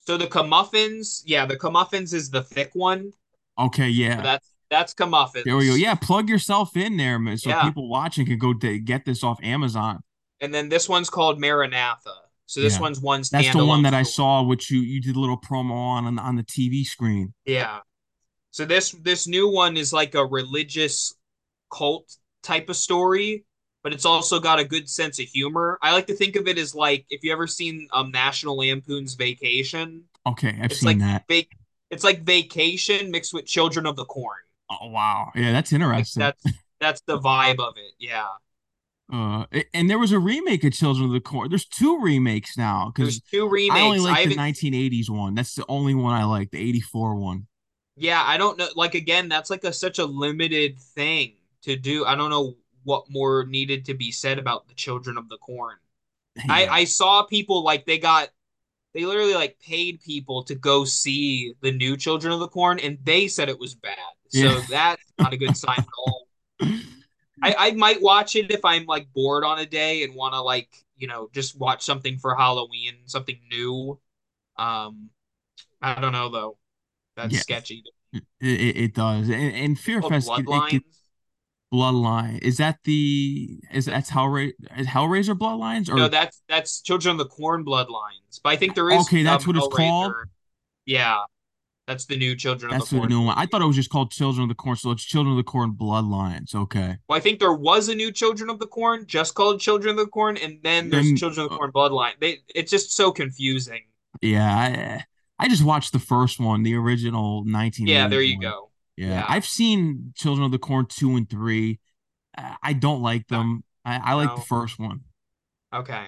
So 0.00 0.18
the 0.18 0.26
Camuffins, 0.26 1.22
yeah, 1.24 1.46
the 1.46 1.56
Camuffins 1.56 2.12
is 2.12 2.28
the 2.28 2.42
thick 2.42 2.72
one. 2.74 3.14
Okay, 3.58 3.88
So 3.88 3.88
yeah. 3.88 4.22
that's 4.22 4.52
that's 4.70 4.94
Commuffins. 4.94 5.44
There 5.44 5.56
we 5.56 5.66
go. 5.66 5.74
Yeah, 5.74 5.94
plug 5.94 6.28
yourself 6.28 6.76
in 6.76 6.96
there, 6.96 7.18
so 7.36 7.50
Yeah. 7.50 7.62
people 7.62 7.88
watching 7.88 8.26
can 8.26 8.38
go 8.38 8.54
to 8.54 8.78
get 8.78 9.04
this 9.04 9.22
off 9.24 9.38
Amazon. 9.42 10.02
And 10.40 10.54
then 10.54 10.68
this 10.68 10.88
one's 10.88 11.10
called 11.10 11.38
Maranatha. 11.40 12.14
So 12.46 12.60
this 12.60 12.74
Yeah. 12.74 12.80
one's 12.80 13.00
one 13.00 13.22
That's 13.30 13.52
the 13.52 13.64
one 13.64 13.82
that 13.82 13.94
I 13.94 14.02
saw, 14.02 14.42
which 14.42 14.70
you 14.70 14.80
you 14.80 15.00
did 15.00 15.16
a 15.16 15.20
little 15.20 15.40
promo 15.40 15.72
on 15.72 16.06
on, 16.06 16.18
on 16.18 16.36
the 16.36 16.42
TV 16.42 16.84
screen. 16.84 17.34
Yeah. 17.44 17.80
So 18.50 18.64
this 18.64 18.90
this 18.92 19.26
new 19.26 19.48
one 19.48 19.76
is 19.76 19.92
like 19.92 20.14
a 20.14 20.24
religious 20.26 21.14
cult 21.72 22.16
type 22.42 22.68
of 22.68 22.76
story, 22.76 23.44
but 23.84 23.92
it's 23.92 24.04
also 24.04 24.40
got 24.40 24.58
a 24.58 24.64
good 24.64 24.88
sense 24.88 25.20
of 25.20 25.26
humor. 25.26 25.78
I 25.82 25.92
like 25.92 26.06
to 26.08 26.14
think 26.14 26.34
of 26.36 26.48
it 26.48 26.58
as 26.58 26.74
like 26.74 27.06
if 27.10 27.22
you 27.22 27.32
ever 27.32 27.46
seen 27.46 27.86
um 27.92 28.10
National 28.10 28.56
Lampoon's 28.56 29.14
Vacation, 29.14 30.04
Okay, 30.26 30.58
I've 30.60 30.72
it's 30.72 30.80
seen 30.80 30.86
like 30.86 30.98
that. 30.98 31.24
vac 31.28 31.46
it's 31.90 32.02
like 32.04 32.22
Vacation 32.22 33.10
mixed 33.10 33.32
with 33.34 33.46
Children 33.46 33.86
of 33.86 33.94
the 33.96 34.04
Corn. 34.04 34.38
Oh 34.70 34.88
wow, 34.88 35.32
yeah, 35.34 35.52
that's 35.52 35.72
interesting. 35.72 36.20
that's 36.20 36.44
that's 36.80 37.00
the 37.02 37.18
vibe 37.18 37.58
of 37.58 37.74
it. 37.76 37.92
Yeah. 37.98 38.26
Uh, 39.12 39.44
and 39.74 39.90
there 39.90 39.98
was 39.98 40.12
a 40.12 40.20
remake 40.20 40.62
of 40.62 40.72
Children 40.72 41.06
of 41.06 41.12
the 41.12 41.20
Corn. 41.20 41.48
There's 41.50 41.64
two 41.64 42.00
remakes 42.00 42.56
now 42.56 42.92
There's 42.96 43.18
because 43.18 43.30
two 43.30 43.48
remakes. 43.48 43.74
I 43.74 43.80
only 43.80 43.98
like 43.98 44.28
the 44.28 44.36
1980s 44.36 45.10
one. 45.10 45.34
That's 45.34 45.54
the 45.54 45.64
only 45.68 45.94
one 45.94 46.14
I 46.14 46.22
like, 46.24 46.52
the 46.52 46.58
84 46.58 47.16
one. 47.16 47.48
Yeah, 47.96 48.22
I 48.24 48.36
don't 48.36 48.56
know. 48.56 48.68
Like 48.76 48.94
again, 48.94 49.28
that's 49.28 49.50
like 49.50 49.64
a 49.64 49.72
such 49.72 49.98
a 49.98 50.04
limited 50.04 50.78
thing 50.78 51.34
to 51.62 51.76
do. 51.76 52.04
I 52.04 52.14
don't 52.14 52.30
know 52.30 52.54
what 52.84 53.10
more 53.10 53.44
needed 53.46 53.84
to 53.86 53.94
be 53.94 54.12
said 54.12 54.38
about 54.38 54.68
the 54.68 54.74
Children 54.74 55.18
of 55.18 55.28
the 55.28 55.38
Corn. 55.38 55.76
I 56.48 56.66
I 56.68 56.84
saw 56.84 57.24
people 57.24 57.64
like 57.64 57.86
they 57.86 57.98
got 57.98 58.28
they 58.94 59.04
literally 59.04 59.34
like 59.34 59.58
paid 59.58 60.00
people 60.00 60.44
to 60.44 60.54
go 60.54 60.84
see 60.84 61.54
the 61.60 61.72
new 61.72 61.96
Children 61.96 62.32
of 62.32 62.40
the 62.40 62.48
Corn, 62.48 62.78
and 62.78 62.98
they 63.02 63.28
said 63.28 63.48
it 63.48 63.58
was 63.58 63.74
bad. 63.74 63.96
Yeah. 64.32 64.50
So 64.50 64.60
that's 64.68 65.02
not 65.18 65.32
a 65.32 65.36
good 65.36 65.56
sign 65.56 65.78
at 65.78 65.84
all. 65.98 66.26
I, 67.42 67.54
I 67.58 67.70
might 67.72 68.02
watch 68.02 68.36
it 68.36 68.50
if 68.50 68.64
I'm 68.64 68.84
like 68.86 69.12
bored 69.14 69.44
on 69.44 69.58
a 69.58 69.66
day 69.66 70.04
and 70.04 70.14
want 70.14 70.34
to 70.34 70.42
like, 70.42 70.68
you 70.96 71.08
know, 71.08 71.30
just 71.32 71.58
watch 71.58 71.82
something 71.82 72.18
for 72.18 72.34
Halloween, 72.34 72.96
something 73.06 73.38
new. 73.50 73.98
Um, 74.58 75.10
I 75.80 76.00
don't 76.00 76.12
know 76.12 76.28
though. 76.28 76.58
That's 77.16 77.34
Yeah, 77.34 77.42
sketchy. 77.42 77.84
it, 78.12 78.22
it, 78.40 78.76
it 78.76 78.94
does. 78.94 79.28
And, 79.28 79.54
and 79.54 79.78
Fear 79.78 80.02
Fest, 80.02 80.28
it, 80.36 80.46
it 80.50 80.68
gets 80.68 80.84
Bloodline. 81.72 82.40
Is 82.40 82.56
that 82.58 82.78
the 82.84 83.60
is 83.72 83.86
that's 83.86 84.10
Hellraiser 84.10 84.52
is 84.76 84.86
Hellraiser 84.86 85.38
Bloodlines 85.38 85.90
or 85.90 85.96
No, 85.96 86.08
that's 86.08 86.42
that's 86.48 86.80
Children 86.82 87.12
of 87.12 87.18
the 87.18 87.26
Corn 87.26 87.64
Bloodlines. 87.64 88.40
But 88.42 88.50
I 88.50 88.56
think 88.56 88.74
there 88.74 88.90
is 88.90 89.06
okay, 89.06 89.18
um 89.18 89.24
that's 89.24 89.46
what 89.46 89.56
it's 89.56 89.68
called. 89.68 90.12
Yeah, 90.86 91.18
that's 91.86 92.04
the 92.04 92.16
new 92.16 92.36
Children 92.36 92.72
of 92.72 92.74
the 92.74 92.78
That's 92.78 92.90
the 92.90 92.98
Corn 92.98 93.08
new 93.08 93.22
one. 93.22 93.36
I 93.36 93.46
thought 93.46 93.62
it 93.62 93.66
was 93.66 93.76
just 93.76 93.90
called 93.90 94.12
Children 94.12 94.44
of 94.44 94.48
the 94.48 94.54
Corn, 94.54 94.76
so 94.76 94.90
it's 94.92 95.04
Children 95.04 95.32
of 95.32 95.36
the 95.38 95.50
Corn 95.50 95.72
Bloodlines. 95.72 96.54
Okay. 96.54 96.96
Well, 97.08 97.16
I 97.16 97.20
think 97.20 97.40
there 97.40 97.52
was 97.52 97.88
a 97.88 97.94
new 97.94 98.12
Children 98.12 98.48
of 98.48 98.58
the 98.58 98.66
Corn, 98.66 99.06
just 99.06 99.34
called 99.34 99.60
Children 99.60 99.98
of 99.98 100.04
the 100.04 100.06
Corn, 100.06 100.36
and 100.36 100.58
then 100.62 100.90
there's 100.90 101.12
Children 101.18 101.44
of 101.44 101.50
the 101.50 101.56
uh, 101.56 101.58
Corn 101.58 101.72
Bloodline. 101.72 102.12
They, 102.20 102.38
it's 102.54 102.70
just 102.70 102.92
so 102.92 103.10
confusing. 103.10 103.82
yeah, 104.22 105.04
I 105.38 105.44
I 105.44 105.48
just 105.48 105.64
watched 105.64 105.92
the 105.92 105.98
first 105.98 106.38
one, 106.38 106.62
the 106.62 106.74
original 106.74 107.44
19. 107.44 107.86
Yeah, 107.86 108.08
there 108.08 108.20
you 108.20 108.36
one. 108.36 108.42
go. 108.42 108.70
Yeah, 108.96 109.08
Yeah, 109.08 109.26
I've 109.26 109.46
seen 109.46 110.12
Children 110.14 110.44
of 110.44 110.52
the 110.52 110.58
Corn 110.58 110.86
2 110.86 111.16
and 111.16 111.28
3. 111.28 111.80
Uh, 112.36 112.54
I 112.62 112.74
don't 112.74 113.00
like 113.00 113.24
no, 113.30 113.38
them. 113.38 113.64
I, 113.84 113.96
I 113.96 114.14
like 114.14 114.36
the 114.36 114.42
first 114.42 114.78
one. 114.78 115.00
Okay. 115.74 116.04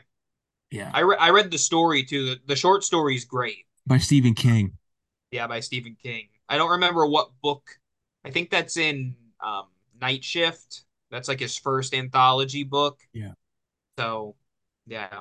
Yeah, 0.70 0.90
I 0.92 1.00
re 1.00 1.16
I 1.18 1.30
read 1.30 1.50
the 1.50 1.58
story 1.58 2.04
too. 2.04 2.26
The, 2.26 2.40
the 2.46 2.56
short 2.56 2.84
story 2.84 3.14
is 3.14 3.24
great. 3.24 3.66
by 3.86 3.98
Stephen 3.98 4.34
King. 4.34 4.78
Yeah, 5.32 5.46
by 5.48 5.60
Stephen 5.60 5.96
King. 6.00 6.28
I 6.48 6.58
don't 6.58 6.70
remember 6.70 7.06
what 7.06 7.30
book. 7.42 7.68
I 8.24 8.30
think 8.30 8.50
that's 8.50 8.76
in 8.76 9.16
um, 9.44 9.64
Night 10.00 10.22
Shift. 10.22 10.84
That's 11.10 11.26
like 11.28 11.40
his 11.40 11.56
first 11.58 11.94
anthology 11.94 12.62
book. 12.64 13.00
Yeah. 13.12 13.32
So, 13.98 14.36
yeah. 14.86 15.20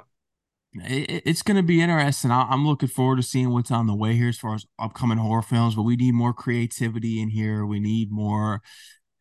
It, 0.74 1.10
it- 1.10 1.24
it's 1.26 1.42
going 1.42 1.58
to 1.58 1.64
be 1.64 1.82
interesting. 1.82 2.32
I, 2.32 2.44
I'm 2.50 2.68
looking 2.68 2.90
forward 2.90 3.18
to 3.18 3.24
seeing 3.24 3.52
what's 3.52 3.72
on 3.72 3.88
the 3.88 3.96
way 3.96 4.16
here 4.16 4.30
as 4.30 4.38
far 4.38 4.56
as 4.56 4.66
upcoming 4.80 5.18
horror 5.18 5.42
films, 5.42 5.76
but 5.76 5.84
we 5.84 5.96
need 5.96 6.14
more 6.14 6.34
creativity 6.34 7.22
in 7.22 7.30
here. 7.30 7.66
We 7.66 7.80
need 7.80 8.12
more. 8.12 8.62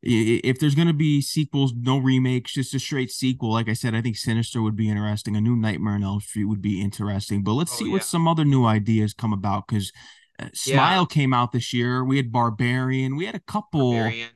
If 0.03 0.59
there's 0.59 0.75
going 0.75 0.89
to 0.89 0.95
be 0.95 1.21
sequels, 1.21 1.75
no 1.77 1.99
remakes, 1.99 2.55
just 2.55 2.75
a 2.75 2.79
straight 2.79 3.11
sequel. 3.11 3.53
Like 3.53 3.69
I 3.69 3.75
said, 3.75 3.95
I 3.95 4.01
think 4.01 4.17
Sinister 4.17 4.63
would 4.63 4.77
be 4.77 4.89
interesting. 4.89 5.37
A 5.37 5.41
new 5.43 5.57
Nightmare 5.57 5.95
on 5.95 6.03
Elm 6.05 6.21
Street 6.21 6.45
would 6.47 6.63
be 6.63 6.81
interesting. 6.81 7.43
But 7.43 7.53
let's 7.53 7.73
Oh 7.75 7.77
see 7.85 7.91
what 7.91 8.03
some 8.05 8.27
other 8.27 8.45
new 8.45 8.65
ideas 8.65 9.13
come 9.13 9.33
about 9.35 9.67
because 9.69 9.93
uh, 10.41 10.49
Yeah. 10.65 10.75
Smile 10.77 11.07
came 11.07 11.33
out 11.35 11.53
this 11.53 11.73
year. 11.73 12.05
We 12.05 12.17
had 12.17 12.33
Barbarian. 12.33 13.17
We 13.17 13.27
had 13.27 13.35
a 13.35 13.41
couple. 13.41 13.93
Barbarian. 13.93 14.31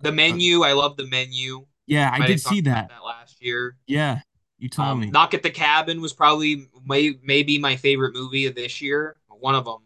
The 0.00 0.08
Uh, 0.10 0.12
menu. 0.12 0.62
I 0.62 0.72
love 0.72 0.96
the 0.96 1.06
menu. 1.06 1.66
yeah, 1.86 2.10
I 2.12 2.18
Might 2.20 2.26
did 2.26 2.40
see 2.40 2.60
that. 2.62 2.88
that 2.88 3.04
last 3.04 3.42
year. 3.42 3.76
Yeah, 3.86 4.20
you 4.58 4.68
told 4.68 4.88
Um, 4.88 5.00
me. 5.00 5.06
Knock 5.10 5.34
at 5.34 5.42
the 5.42 5.50
Cabin 5.50 6.00
was 6.00 6.12
probably 6.12 6.68
may, 6.84 7.14
maybe 7.22 7.58
my 7.58 7.76
favorite 7.76 8.14
movie 8.14 8.46
of 8.46 8.54
this 8.54 8.80
year. 8.80 9.16
One 9.28 9.54
of 9.56 9.64
them. 9.64 9.82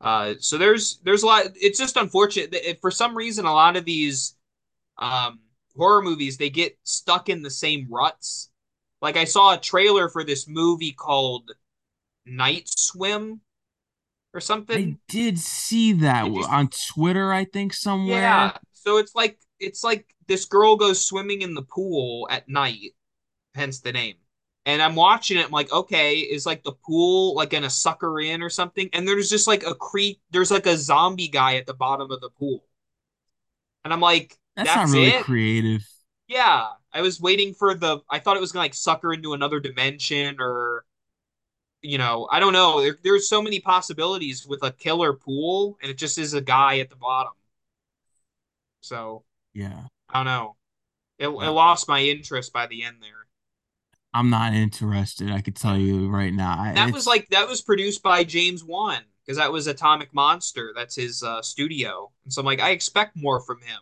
Uh, 0.00 0.34
so 0.40 0.58
there's 0.58 0.98
there's 1.04 1.22
a 1.22 1.26
lot. 1.26 1.46
It's 1.54 1.78
just 1.78 1.96
unfortunate 1.96 2.50
that 2.52 2.80
for 2.80 2.90
some 2.90 3.16
reason 3.16 3.46
a 3.46 3.52
lot 3.52 3.76
of 3.76 3.84
these 3.84 4.34
um 4.98 5.40
horror 5.76 6.02
movies 6.02 6.36
they 6.36 6.50
get 6.50 6.76
stuck 6.84 7.28
in 7.28 7.42
the 7.42 7.50
same 7.50 7.86
ruts. 7.90 8.50
Like 9.00 9.16
I 9.16 9.24
saw 9.24 9.54
a 9.54 9.58
trailer 9.60 10.08
for 10.08 10.22
this 10.24 10.46
movie 10.48 10.92
called 10.92 11.50
Night 12.26 12.68
Swim 12.76 13.40
or 14.34 14.40
something. 14.40 14.76
I 14.78 14.98
did 15.08 15.38
see 15.38 15.92
that 15.94 16.22
Did 16.22 16.34
w- 16.34 16.42
see 16.42 16.50
on? 16.50 16.68
Twitter, 16.94 17.32
I 17.32 17.44
think 17.44 17.72
somewhere. 17.72 18.18
Yeah. 18.20 18.56
So 18.72 18.98
it's 18.98 19.14
like 19.14 19.38
it's 19.60 19.84
like 19.84 20.14
this 20.26 20.44
girl 20.44 20.76
goes 20.76 21.04
swimming 21.04 21.42
in 21.42 21.54
the 21.54 21.62
pool 21.62 22.26
at 22.30 22.48
night, 22.48 22.94
hence 23.54 23.80
the 23.80 23.92
name. 23.92 24.16
And 24.66 24.82
I'm 24.82 24.96
watching 24.96 25.38
it, 25.38 25.46
I'm 25.46 25.52
like, 25.52 25.72
okay, 25.72 26.16
is 26.20 26.46
like 26.46 26.64
the 26.64 26.72
pool 26.72 27.34
like 27.36 27.50
gonna 27.50 27.70
suck 27.70 28.02
her 28.02 28.20
in 28.20 28.42
or 28.42 28.50
something? 28.50 28.90
And 28.92 29.06
there's 29.08 29.30
just 29.30 29.48
like 29.48 29.64
a 29.64 29.74
creek, 29.74 30.20
there's 30.30 30.50
like 30.52 30.66
a 30.66 30.76
zombie 30.78 31.28
guy 31.28 31.56
at 31.56 31.66
the 31.66 31.74
bottom 31.74 32.10
of 32.10 32.20
the 32.20 32.30
pool. 32.30 32.64
And 33.84 33.92
I'm 33.92 34.00
like, 34.00 34.38
That's 34.56 34.74
not 34.74 34.88
really 34.88 35.08
it? 35.08 35.24
creative. 35.24 35.82
Yeah. 36.28 36.68
I 36.92 37.00
was 37.02 37.20
waiting 37.20 37.54
for 37.54 37.74
the 37.74 38.00
I 38.10 38.18
thought 38.18 38.36
it 38.36 38.40
was 38.40 38.52
gonna 38.52 38.64
like 38.64 38.74
suck 38.74 39.02
her 39.02 39.12
into 39.12 39.32
another 39.34 39.60
dimension 39.60 40.36
or 40.40 40.84
you 41.84 41.98
know, 41.98 42.28
I 42.30 42.40
don't 42.40 42.52
know. 42.52 42.80
There, 42.80 42.98
there's 43.02 43.28
so 43.28 43.42
many 43.42 43.60
possibilities 43.60 44.46
with 44.46 44.62
a 44.62 44.72
killer 44.72 45.12
pool, 45.12 45.78
and 45.82 45.90
it 45.90 45.98
just 45.98 46.18
is 46.18 46.34
a 46.34 46.40
guy 46.40 46.78
at 46.78 46.90
the 46.90 46.96
bottom. 46.96 47.32
So 48.80 49.24
Yeah. 49.52 49.84
I 50.08 50.18
don't 50.18 50.26
know. 50.26 50.56
It, 51.18 51.28
it 51.28 51.30
lost 51.50 51.88
my 51.88 52.00
interest 52.00 52.52
by 52.52 52.66
the 52.66 52.82
end 52.84 52.96
there. 53.00 53.10
I'm 54.12 54.30
not 54.30 54.54
interested. 54.54 55.30
I 55.30 55.40
could 55.40 55.56
tell 55.56 55.76
you 55.76 56.08
right 56.08 56.32
now. 56.32 56.56
I- 56.58 56.72
That 56.74 56.92
was 56.92 57.06
like 57.06 57.28
that 57.30 57.48
was 57.48 57.62
produced 57.62 58.02
by 58.02 58.24
James 58.24 58.62
Wan 58.62 59.02
because 59.24 59.38
that 59.38 59.52
was 59.52 59.66
Atomic 59.66 60.14
Monster. 60.14 60.72
That's 60.74 60.94
his 60.94 61.22
uh, 61.22 61.42
studio, 61.42 62.12
and 62.24 62.32
so 62.32 62.40
I'm 62.40 62.46
like, 62.46 62.60
I 62.60 62.70
expect 62.70 63.16
more 63.16 63.40
from 63.40 63.60
him. 63.60 63.80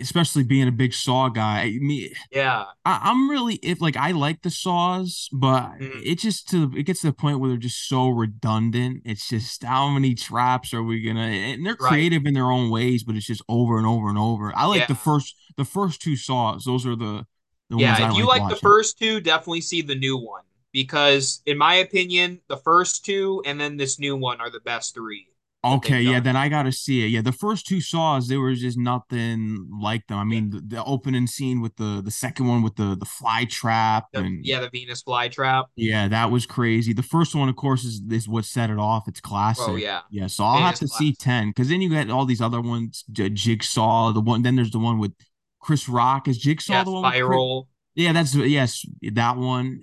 Especially 0.00 0.44
being 0.44 0.68
a 0.68 0.72
big 0.72 0.92
Saw 0.94 1.28
guy. 1.28 1.62
I 1.62 1.78
mean, 1.80 2.10
Yeah, 2.30 2.66
I, 2.84 3.00
I'm 3.04 3.30
really 3.30 3.56
if 3.56 3.80
like 3.80 3.96
I 3.96 4.12
like 4.12 4.42
the 4.42 4.50
Saws, 4.50 5.28
but 5.32 5.72
Mhm. 5.80 6.02
it 6.04 6.18
just 6.20 6.48
to 6.50 6.72
it 6.76 6.84
gets 6.84 7.02
to 7.02 7.08
the 7.08 7.12
point 7.12 7.40
where 7.40 7.50
they're 7.50 7.58
just 7.58 7.88
so 7.88 8.08
redundant. 8.10 9.02
It's 9.04 9.28
just 9.28 9.64
how 9.64 9.88
many 9.90 10.14
traps 10.14 10.74
are 10.74 10.82
we 10.82 11.02
gonna? 11.02 11.20
And 11.22 11.66
they're 11.66 11.76
Right. 11.78 11.98
creative 11.98 12.26
in 12.26 12.34
their 12.34 12.50
own 12.50 12.70
ways, 12.70 13.04
but 13.04 13.16
it's 13.16 13.26
just 13.26 13.42
over 13.48 13.78
and 13.78 13.86
over 13.86 14.08
and 14.08 14.18
over. 14.18 14.52
I 14.56 14.66
like 14.66 14.86
the 14.86 14.94
first 14.94 15.36
the 15.56 15.64
first 15.64 16.02
two 16.02 16.16
Saws. 16.16 16.64
Those 16.64 16.86
are 16.86 16.96
the 16.96 17.26
the 17.70 17.78
ones 17.78 18.00
yeah. 18.00 18.04
If 18.04 18.14
you 18.14 18.26
like 18.26 18.42
like 18.42 18.48
the 18.48 18.56
first 18.56 18.98
two, 18.98 19.20
definitely 19.20 19.60
see 19.60 19.82
the 19.82 19.94
new 19.94 20.16
one 20.16 20.42
because, 20.72 21.42
in 21.46 21.58
my 21.58 21.76
opinion, 21.76 22.40
the 22.48 22.56
first 22.56 23.04
two 23.04 23.42
and 23.46 23.60
then 23.60 23.76
this 23.76 23.98
new 23.98 24.16
one 24.16 24.40
are 24.40 24.50
the 24.50 24.60
best 24.60 24.94
three 24.94 25.28
Okay, 25.62 26.00
yeah, 26.00 26.20
then 26.20 26.36
I 26.36 26.48
gotta 26.48 26.72
see 26.72 27.04
it. 27.04 27.08
Yeah, 27.08 27.20
the 27.20 27.32
first 27.32 27.66
two 27.66 27.82
saws, 27.82 28.28
there 28.28 28.40
was 28.40 28.60
just 28.62 28.78
nothing 28.78 29.68
like 29.80 30.06
them. 30.06 30.16
I 30.18 30.24
Yeah. 30.28 30.40
mean, 30.40 30.50
the, 30.50 30.60
the 30.60 30.84
opening 30.84 31.26
scene 31.26 31.60
with 31.60 31.76
the 31.76 32.00
the 32.02 32.10
second 32.10 32.46
one 32.48 32.62
with 32.62 32.76
the 32.76 32.96
the 32.96 33.04
fly 33.04 33.44
trap 33.44 34.06
The, 34.12 34.24
and 34.24 34.42
yeah, 34.42 34.60
the 34.60 34.70
Venus 34.70 35.02
flytrap. 35.02 35.66
yeah, 35.76 36.08
that 36.08 36.30
was 36.30 36.46
crazy. 36.46 36.92
The 36.92 37.02
first 37.02 37.34
one, 37.34 37.48
of 37.48 37.56
course, 37.56 37.84
is 37.84 38.02
is 38.10 38.28
what 38.28 38.44
set 38.44 38.70
it 38.70 38.78
off. 38.78 39.08
It's 39.08 39.20
oh, 39.20 39.28
classic. 39.28 39.74
Oh 39.74 39.76
yeah, 39.76 40.02
Yeah, 40.10 40.26
so 40.26 40.44
I'll 40.44 40.60
it 40.60 40.66
have 40.66 40.78
to 40.80 40.88
see 40.88 41.14
10 41.14 41.50
because 41.50 41.68
then 41.68 41.80
you 41.80 41.88
got 41.88 42.10
all 42.10 42.26
these 42.26 42.40
other 42.40 42.60
ones, 42.60 43.04
Jigsaw, 43.12 44.12
the 44.12 44.20
one, 44.20 44.42
then 44.42 44.56
there's 44.56 44.72
the 44.72 44.78
one 44.80 44.98
with 44.98 45.12
Chris 45.60 45.88
Rock. 45.88 46.26
Is 46.28 46.38
Jigsaw 46.38 46.82
Yeah, 46.82 46.84
the 46.84 46.90
one 46.90 47.04
with 47.04 47.18
Chris? 47.20 47.42
Spiral. 47.42 47.68
Yeah, 47.94 48.12
that's 48.12 48.34
yes, 48.34 48.84
that 49.02 49.36
one. 49.36 49.82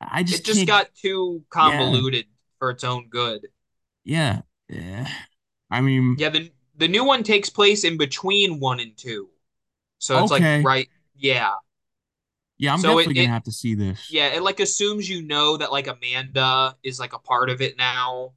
I 0.00 0.22
just 0.24 0.42
It 0.42 0.44
just 0.44 0.66
can't. 0.66 0.66
got 0.66 0.94
too 0.96 1.44
Yeah, 1.60 2.00
convoluted 2.00 2.26
for 2.58 2.70
its 2.70 2.82
own 2.82 3.08
good. 3.08 3.46
yeah. 4.04 4.42
Eh. 4.72 5.06
I 5.70 5.80
mean, 5.80 6.16
Yeah, 6.16 6.28
the 6.30 6.52
the 6.76 6.88
new 6.88 7.04
one 7.04 7.22
takes 7.22 7.50
place 7.50 7.84
in 7.84 7.96
between 7.98 8.60
one 8.60 8.80
and 8.80 8.96
two. 8.96 9.30
So 9.98 10.18
it's 10.18 10.30
like 10.30 10.50
right, 10.62 10.90
yeah. 11.16 11.54
Yeah, 12.58 12.72
I'm 12.72 12.84
So 12.84 12.98
it, 12.98 13.12
definitely 13.12 13.14
gonna 13.14 13.28
it 13.28 13.32
have 13.32 13.44
to 13.44 13.52
see 13.52 13.74
this. 13.74 14.00
yeah, 14.08 14.28
it 14.28 14.42
like 14.42 14.60
assumes 14.60 15.08
you 15.08 15.22
know 15.22 15.56
that 15.58 15.72
like 15.72 15.86
Amanda 15.88 16.76
is 16.84 17.00
like 17.00 17.14
a 17.14 17.18
part 17.20 17.50
of 17.50 17.60
it 17.62 17.76
now. 17.78 18.34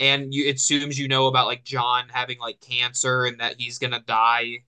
And 0.00 0.34
you 0.34 0.46
it 0.46 0.56
assumes 0.56 0.98
you 0.98 1.08
know 1.08 1.28
about 1.28 1.46
like 1.48 1.64
John 1.64 2.08
having 2.10 2.38
like 2.40 2.60
cancer 2.60 3.26
and 3.26 3.40
that 3.40 3.56
he's 3.60 3.78
gonna 3.78 4.00
die. 4.00 4.64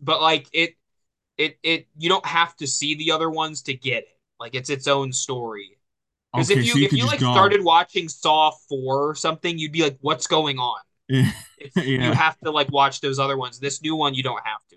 But 0.00 0.22
like 0.22 0.48
it 0.52 0.76
it 1.38 1.58
it 1.62 1.88
you 1.98 2.08
don't 2.10 2.26
have 2.26 2.56
to 2.58 2.66
see 2.68 2.94
the 2.96 3.12
other 3.12 3.30
ones 3.30 3.62
to 3.64 3.74
get 3.74 4.04
it. 4.04 4.18
Like 4.40 4.54
it's 4.56 4.70
its 4.70 4.88
own 4.88 5.12
story. 5.12 5.78
Because 6.34 6.50
Okay, 6.50 6.60
if 6.60 6.64
you 6.66 6.72
so 6.72 6.78
you 6.78 6.84
if 6.86 6.92
you 6.92 7.06
like 7.06 7.20
go. 7.20 7.32
started 7.32 7.62
watching 7.62 8.08
Saw 8.08 8.50
4 8.68 9.10
or 9.10 9.14
something, 9.14 9.58
you'd 9.58 9.72
be 9.72 9.82
like, 9.82 9.98
what's 10.00 10.26
going 10.26 10.58
on? 10.58 10.80
It's 11.58 11.76
you 11.98 12.12
have 12.12 12.38
to 12.40 12.50
like 12.50 12.70
watch 12.72 13.00
those 13.00 13.18
other 13.18 13.36
ones. 13.36 13.58
This 13.60 13.82
new 13.82 13.94
one 13.96 14.14
you 14.14 14.22
don't 14.22 14.44
have 14.44 14.60
to. 14.70 14.76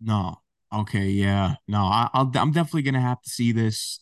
No. 0.00 0.40
Okay. 0.72 1.06
Yeah. 1.08 1.54
No. 1.68 1.78
I, 1.84 2.08
I'll. 2.12 2.30
I'm 2.34 2.52
definitely 2.52 2.82
gonna 2.82 3.00
have 3.00 3.22
to 3.22 3.30
see 3.30 3.52
this, 3.52 3.98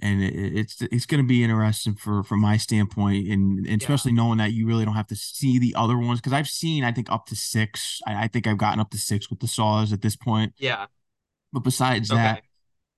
and 0.00 0.22
it, 0.22 0.34
it's 0.34 0.80
it's 0.82 1.06
gonna 1.06 1.24
be 1.24 1.42
interesting 1.42 1.94
for 1.96 2.22
from 2.22 2.40
my 2.40 2.56
standpoint, 2.56 3.28
and, 3.28 3.66
and 3.66 3.82
Yeah. 3.82 3.86
especially 3.86 4.12
knowing 4.12 4.38
that 4.38 4.52
you 4.52 4.66
really 4.66 4.84
don't 4.84 4.94
have 4.94 5.08
to 5.08 5.16
see 5.16 5.58
the 5.58 5.74
other 5.76 5.98
ones 5.98 6.20
because 6.20 6.32
I've 6.32 6.48
seen 6.48 6.84
I 6.84 6.92
think 6.92 7.10
up 7.10 7.26
to 7.26 7.36
six. 7.36 8.00
I, 8.06 8.24
I 8.24 8.28
think 8.28 8.46
I've 8.46 8.58
gotten 8.58 8.80
up 8.80 8.90
to 8.90 8.98
six 8.98 9.28
with 9.30 9.40
the 9.40 9.48
saws 9.48 9.92
at 9.92 10.02
this 10.02 10.16
point. 10.16 10.54
Yeah. 10.58 10.86
But 11.52 11.60
besides 11.60 12.08
that, 12.10 12.38
Okay. 12.38 12.42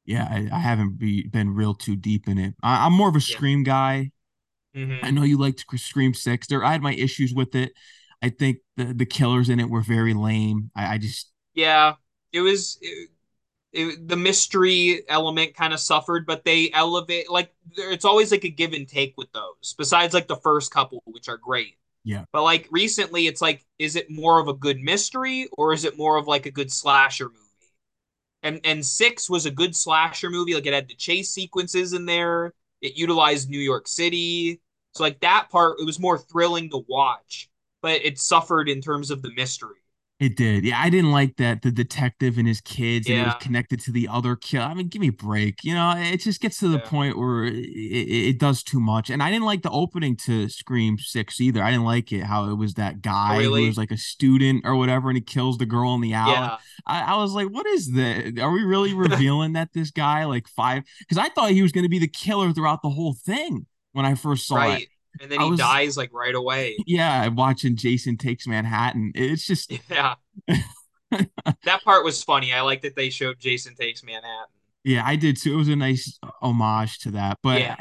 Yeah, 0.07 0.27
I, 0.31 0.49
I 0.53 0.59
haven't 0.61 0.99
be, 0.99 1.27
been 1.29 1.55
real 1.55 1.75
too 1.75 1.97
deep 1.97 2.29
in 2.29 2.39
it. 2.39 2.55
I, 2.63 2.87
I'm 2.87 2.93
more 2.93 3.09
of 3.09 3.17
a 3.17 3.21
Yeah. 3.27 3.41
Scream 3.41 3.63
guy. 3.65 4.13
I 5.03 5.11
hmm 5.11 5.13
know 5.13 5.23
you 5.25 5.39
liked 5.39 5.65
Scream 5.79 6.15
Six. 6.15 6.47
There, 6.49 6.65
I 6.65 6.73
had 6.73 6.83
my 6.83 6.95
issues 6.95 7.35
with 7.35 7.55
it. 7.55 7.73
I 8.23 8.31
think 8.31 8.59
the 8.77 8.87
the 8.95 9.07
killers 9.07 9.49
in 9.49 9.61
it 9.61 9.71
were 9.71 9.83
very 9.83 10.15
lame. 10.15 10.71
I, 10.77 10.95
I 10.95 10.99
just 10.99 11.33
Yeah. 11.55 11.95
It 12.33 12.41
was 12.41 12.79
it, 12.81 13.11
it, 13.73 14.09
the 14.09 14.17
mystery 14.17 15.03
element 15.09 15.55
kind 15.57 15.75
of 15.75 15.81
suffered, 15.81 16.27
but 16.27 16.45
they 16.45 16.71
elevate 16.73 17.31
like 17.31 17.55
there- 17.77 17.93
it's 17.93 18.05
always 18.05 18.31
like 18.33 18.45
a 18.45 18.51
give 18.51 18.73
and 18.75 18.89
take 18.89 19.15
with 19.17 19.33
those. 19.33 19.75
Besides 19.79 20.15
like 20.15 20.29
the 20.29 20.37
first 20.37 20.73
couple, 20.73 21.03
which 21.07 21.29
are 21.29 21.39
great. 21.39 21.77
Yeah. 22.05 22.25
But 22.33 22.45
like 22.45 22.69
recently, 22.73 23.27
it's 23.29 23.43
like, 23.43 23.65
is 23.79 23.97
it 23.97 24.11
more 24.11 24.41
of 24.41 24.49
a 24.49 24.55
good 24.55 24.81
mystery 24.81 25.49
or 25.59 25.73
is 25.75 25.85
it 25.85 25.99
more 25.99 26.19
of 26.19 26.29
like 26.29 26.47
a 26.47 26.53
good 26.53 26.73
slasher 26.73 27.29
movie? 27.31 27.41
And 28.47 28.61
and 28.63 28.87
six 28.87 29.29
was 29.29 29.45
a 29.45 29.51
good 29.51 29.75
slasher 29.75 30.31
movie. 30.31 30.55
Like 30.55 30.67
it 30.67 30.73
had 30.73 30.87
the 30.89 30.95
chase 30.95 31.31
sequences 31.31 31.93
in 31.93 32.07
there. 32.07 32.55
It 32.81 32.97
utilized 32.97 33.51
New 33.51 33.59
York 33.59 33.89
City. 33.89 34.61
So 34.95 35.03
like 35.03 35.19
that 35.21 35.49
part, 35.51 35.81
it 35.81 35.85
was 35.85 35.99
more 35.99 36.17
thrilling 36.17 36.71
to 36.71 36.85
watch, 36.87 37.51
but 37.83 38.05
it 38.05 38.21
suffered 38.21 38.69
in 38.69 38.81
terms 38.81 39.11
of 39.11 39.21
the 39.21 39.33
mystery. 39.35 39.81
It 40.19 40.35
did. 40.35 40.65
Yeah, 40.65 40.81
I 40.81 40.89
didn't 40.89 41.13
like 41.13 41.37
that 41.37 41.61
the 41.61 41.71
detective 41.71 42.39
and 42.39 42.49
his 42.49 42.63
kids, 42.63 43.07
and 43.07 43.19
it 43.19 43.25
was 43.27 43.35
connected 43.39 43.81
to 43.81 43.93
the 43.93 44.09
other 44.09 44.35
kill. 44.35 44.63
I 44.63 44.73
mean, 44.73 44.89
give 44.89 45.01
me 45.01 45.09
a 45.09 45.13
break. 45.13 45.63
You 45.63 45.75
know, 45.75 45.95
it 45.95 46.21
just 46.21 46.41
gets 46.41 46.59
to 46.61 46.69
the 46.69 46.79
yeah. 46.79 46.89
point 46.89 47.19
where 47.19 47.45
it, 47.45 47.53
it, 47.55 48.39
does 48.39 48.63
too 48.63 48.81
much. 48.81 49.11
And 49.11 49.23
I 49.23 49.31
didn't 49.31 49.45
like 49.45 49.61
the 49.61 49.71
opening 49.71 50.17
to 50.25 50.49
Scream 50.49 50.97
Six 50.99 51.39
either. 51.39 51.63
I 51.63 51.71
didn't 51.71 51.85
like 51.85 52.13
it 52.13 52.23
how 52.23 52.49
it 52.49 52.55
was 52.55 52.75
that 52.75 52.97
Oh, 52.97 53.01
guy 53.03 53.43
who 53.43 53.51
was 53.51 53.77
like 53.77 53.91
a 53.91 53.99
student 53.99 54.63
or 54.65 54.75
whatever, 54.77 55.11
and 55.11 55.19
he 55.19 55.23
kills 55.23 55.59
the 55.59 55.67
girl 55.67 55.95
in 55.95 56.01
the 56.01 56.15
alley. 56.15 56.33
Yeah, 56.33 56.57
I, 56.87 57.13
I 57.13 57.17
was 57.17 57.33
like, 57.33 57.49
what 57.49 57.67
is 57.67 57.93
this? 57.93 58.41
Are 58.41 58.51
we 58.51 58.63
really 58.63 58.95
revealing 58.95 59.53
that 59.53 59.75
this 59.75 59.91
guy 59.91 60.25
like 60.25 60.49
five? 60.49 60.85
Because 61.01 61.19
I 61.19 61.29
thought 61.29 61.51
he 61.51 61.63
was 61.63 61.73
going 61.73 61.85
to 61.85 61.91
be 61.91 61.99
the 61.99 62.09
killer 62.09 62.53
throughout 62.53 62.81
the 62.83 62.91
whole 62.91 63.15
thing 63.15 63.67
when 63.93 64.07
I 64.07 64.15
first 64.15 64.47
saw 64.47 64.73
it. 64.73 64.89
Right. 65.19 65.23
And 65.23 65.33
then 65.33 65.41
he 65.41 65.51
was 65.51 65.59
dies 65.59 65.97
like 65.97 66.13
right 66.13 66.35
away. 66.35 66.77
yeah, 66.87 67.27
watching 67.29 67.77
Jason 67.77 68.17
Takes 68.17 68.47
Manhattan. 68.47 69.13
It's 69.15 69.47
just 69.47 69.73
Yeah, 69.91 70.15
that 71.11 71.83
part 71.85 72.05
was 72.05 72.23
funny. 72.23 72.53
I 72.53 72.61
like 72.63 72.83
that 72.83 72.97
they 72.97 73.11
showed 73.11 73.39
Jason 73.39 73.75
Takes 73.75 74.03
Manhattan. 74.03 74.47
Yeah, 74.85 75.03
I 75.05 75.17
did 75.17 75.37
too. 75.37 75.55
It 75.55 75.57
was 75.57 75.69
a 75.69 75.77
nice 75.77 76.19
homage 76.41 76.99
to 77.01 77.11
that. 77.13 77.39
But 77.43 77.61
Yeah, 77.61 77.77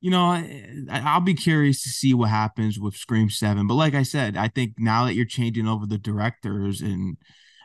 you 0.00 0.10
know, 0.10 0.26
I, 0.26 0.84
I'll 0.90 1.20
be 1.20 1.34
curious 1.34 1.82
to 1.84 1.88
see 1.88 2.12
what 2.12 2.28
happens 2.28 2.78
with 2.78 2.94
Scream 2.94 3.30
Seven. 3.30 3.66
But 3.66 3.74
like 3.74 3.94
I 3.94 4.02
said, 4.02 4.36
I 4.36 4.48
think 4.48 4.74
now 4.76 5.06
that 5.06 5.14
you're 5.14 5.24
changing 5.24 5.66
over 5.66 5.86
the 5.86 5.96
directors, 5.96 6.82
and 6.82 7.16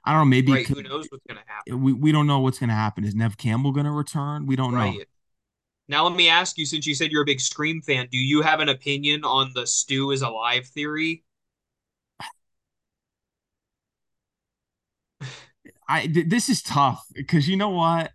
I 0.05 0.11
don't 0.11 0.21
know, 0.21 0.25
maybe 0.25 0.53
right. 0.53 0.67
Who 0.67 0.81
knows 0.81 1.07
what's 1.09 1.25
gonna 1.27 1.43
happen? 1.45 1.81
we 1.81 1.91
we 1.91 2.11
don't 2.11 2.27
know 2.27 2.39
what's 2.39 2.57
going 2.57 2.69
to 2.69 2.75
happen. 2.75 3.03
Is 3.03 3.13
Neve 3.13 3.37
Campbell 3.37 3.71
going 3.73 3.85
to 3.85 3.91
return? 3.91 4.45
We 4.45 4.55
don't 4.55 4.73
know. 4.73 4.93
Now 5.89 6.07
let 6.07 6.15
me 6.15 6.29
ask 6.29 6.57
you, 6.57 6.65
since 6.67 6.85
you 6.85 6.93
said 6.93 7.11
you're 7.11 7.23
a 7.23 7.25
big 7.25 7.41
Scream 7.41 7.81
fan, 7.81 8.07
do 8.11 8.17
you 8.17 8.41
have 8.43 8.59
an 8.59 8.69
opinion 8.69 9.23
on 9.25 9.51
the 9.55 9.65
Stu 9.65 10.11
is 10.11 10.21
alive 10.21 10.67
theory? 10.67 11.23
I 15.87 16.05
th- 16.05 16.27
this 16.29 16.47
is 16.47 16.61
tough 16.61 17.03
because 17.15 17.49
you 17.49 17.57
know 17.57 17.69
what? 17.69 18.11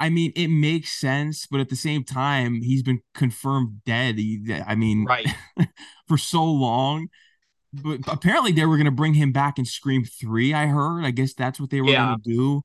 I 0.00 0.08
mean, 0.08 0.32
it 0.34 0.48
makes 0.48 0.90
sense, 0.98 1.46
but 1.46 1.60
at 1.60 1.68
the 1.68 1.76
same 1.76 2.02
time, 2.02 2.62
he's 2.62 2.82
been 2.82 3.00
confirmed 3.14 3.82
dead. 3.84 4.18
He, 4.18 4.42
I 4.66 4.74
mean, 4.74 5.04
Right. 5.04 5.26
for 6.08 6.16
so 6.18 6.44
long. 6.44 7.08
but 7.72 8.00
apparently 8.08 8.52
they 8.52 8.66
were 8.66 8.76
going 8.76 8.86
to 8.86 8.90
bring 8.90 9.14
him 9.14 9.32
back 9.32 9.58
in 9.58 9.64
Scream 9.64 10.04
3, 10.04 10.54
I 10.54 10.66
heard. 10.66 11.04
I 11.04 11.10
guess 11.10 11.34
that's 11.34 11.60
what 11.60 11.70
they 11.70 11.80
were 11.80 11.92
going 11.92 12.20
to 12.22 12.30
do. 12.30 12.62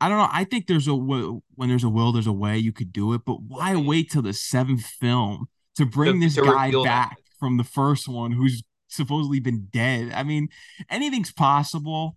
I 0.00 0.08
don't 0.08 0.18
know. 0.18 0.28
I 0.30 0.44
think 0.44 0.66
there's 0.66 0.86
a 0.88 0.94
when 0.94 1.42
there's 1.68 1.84
a 1.84 1.88
will, 1.88 2.12
there's 2.12 2.26
a 2.26 2.32
way 2.32 2.58
you 2.58 2.72
could 2.72 2.92
do 2.92 3.14
it, 3.14 3.22
but 3.26 3.42
why 3.42 3.72
mm-hmm. 3.72 3.86
wait 3.86 4.10
till 4.10 4.22
the 4.22 4.32
seventh 4.32 4.84
film 4.84 5.46
to 5.76 5.86
bring 5.86 6.20
To 6.20 6.26
this 6.26 6.34
to 6.36 6.42
guy 6.42 6.66
reveal 6.66 6.84
that. 6.84 7.10
back 7.10 7.18
from 7.40 7.56
the 7.56 7.64
first 7.64 8.08
one 8.08 8.32
who's 8.32 8.62
supposedly 8.88 9.40
been 9.40 9.68
dead? 9.72 10.12
I 10.14 10.22
mean, 10.22 10.48
anything's 10.88 11.32
possible. 11.32 12.16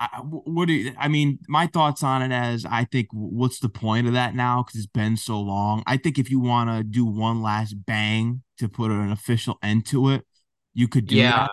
I, 0.00 0.06
what 0.22 0.68
do 0.68 0.74
you, 0.74 0.92
I 0.98 1.08
mean? 1.08 1.40
My 1.48 1.66
thoughts 1.66 2.02
on 2.02 2.22
it 2.22 2.30
as 2.30 2.64
I 2.64 2.84
think, 2.84 3.08
what's 3.12 3.58
the 3.58 3.68
point 3.68 4.06
of 4.06 4.12
that 4.12 4.34
now? 4.34 4.62
Because 4.62 4.76
it's 4.78 4.86
been 4.86 5.16
so 5.16 5.40
long. 5.40 5.82
I 5.86 5.96
think 5.96 6.18
if 6.18 6.30
you 6.30 6.38
want 6.40 6.70
to 6.70 6.84
do 6.84 7.04
one 7.04 7.42
last 7.42 7.74
bang 7.84 8.42
to 8.58 8.68
put 8.68 8.90
an 8.92 9.10
official 9.10 9.58
end 9.62 9.86
to 9.86 10.10
it, 10.10 10.24
you 10.72 10.86
could 10.88 11.06
do 11.06 11.16
Yeah. 11.16 11.30
that. 11.48 11.50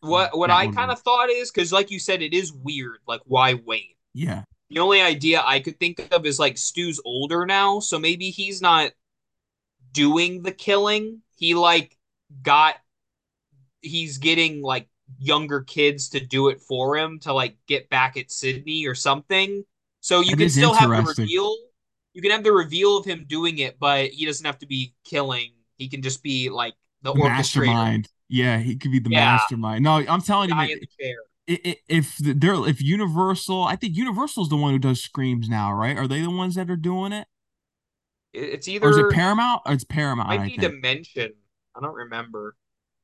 What 0.00 0.38
what 0.38 0.48
That 0.48 0.56
I 0.56 0.68
kind 0.68 0.90
of 0.90 1.00
thought 1.00 1.28
is 1.28 1.50
because, 1.50 1.72
like 1.72 1.90
you 1.90 1.98
said, 1.98 2.22
it 2.22 2.32
is 2.32 2.52
weird. 2.52 2.98
Like, 3.06 3.20
why 3.24 3.54
wait? 3.54 3.96
Yeah. 4.14 4.44
The 4.70 4.78
only 4.80 5.02
idea 5.02 5.42
I 5.44 5.60
could 5.60 5.78
think 5.78 6.08
of 6.12 6.26
is 6.26 6.38
like 6.38 6.56
Stu's 6.56 7.00
older 7.04 7.44
now, 7.46 7.80
so 7.80 7.98
maybe 7.98 8.30
he's 8.30 8.62
not 8.62 8.92
doing 9.92 10.42
the 10.42 10.52
killing. 10.52 11.22
He 11.36 11.54
like 11.54 11.96
got 12.42 12.76
he's 13.80 14.18
getting 14.18 14.62
like 14.62 14.88
younger 15.18 15.60
kids 15.60 16.08
to 16.10 16.20
do 16.20 16.48
it 16.48 16.60
for 16.60 16.96
him 16.96 17.18
to 17.20 17.32
like 17.32 17.56
get 17.66 17.88
back 17.90 18.16
at 18.16 18.30
Sydney 18.30 18.86
or 18.86 18.94
something. 18.94 19.64
So 20.00 20.20
you 20.20 20.30
That 20.30 20.38
can 20.38 20.48
still 20.48 20.74
have 20.74 20.90
the 20.90 21.02
reveal. 21.02 21.56
You 22.12 22.22
can 22.22 22.30
have 22.30 22.44
the 22.44 22.52
reveal 22.52 22.96
of 22.96 23.04
him 23.04 23.26
doing 23.28 23.58
it, 23.58 23.78
but 23.78 24.10
he 24.10 24.24
doesn't 24.24 24.46
have 24.46 24.58
to 24.58 24.66
be 24.66 24.94
killing. 25.04 25.52
He 25.76 25.88
can 25.88 26.02
just 26.02 26.22
be 26.22 26.48
like 26.48 26.74
the 27.02 27.12
The 27.12 27.18
mastermind. 27.18 28.08
Yeah, 28.28 28.58
he 28.58 28.76
could 28.76 28.92
be 28.92 28.98
the 28.98 29.10
yeah, 29.10 29.36
mastermind. 29.36 29.84
No, 29.84 29.96
I'm 29.96 30.20
telling 30.20 30.48
you, 30.48 30.54
guy 30.54 30.62
man, 30.62 30.70
in 30.70 30.78
the 30.80 31.04
i- 31.04 31.14
if 31.46 32.16
they're 32.18 32.68
if 32.68 32.82
Universal, 32.82 33.64
I 33.64 33.76
think 33.76 33.96
Universal's 33.96 34.48
the 34.48 34.56
one 34.56 34.72
who 34.72 34.78
does 34.78 35.02
screams 35.02 35.48
now, 35.48 35.72
right? 35.72 35.96
Are 35.96 36.08
they 36.08 36.20
the 36.22 36.30
ones 36.30 36.54
that 36.54 36.70
are 36.70 36.76
doing 36.76 37.12
it? 37.12 37.26
It's 38.32 38.66
either 38.66 38.86
Or 38.86 38.90
is 38.90 38.96
it 38.96 39.10
Paramount? 39.10 39.62
Or 39.66 39.72
it's 39.72 39.84
Paramount, 39.84 40.28
might 40.28 40.40
I 40.40 40.44
be 40.44 40.56
think. 40.56 40.62
Dimension. 40.62 41.34
I 41.76 41.80
don't 41.80 41.94
remember. 41.94 42.56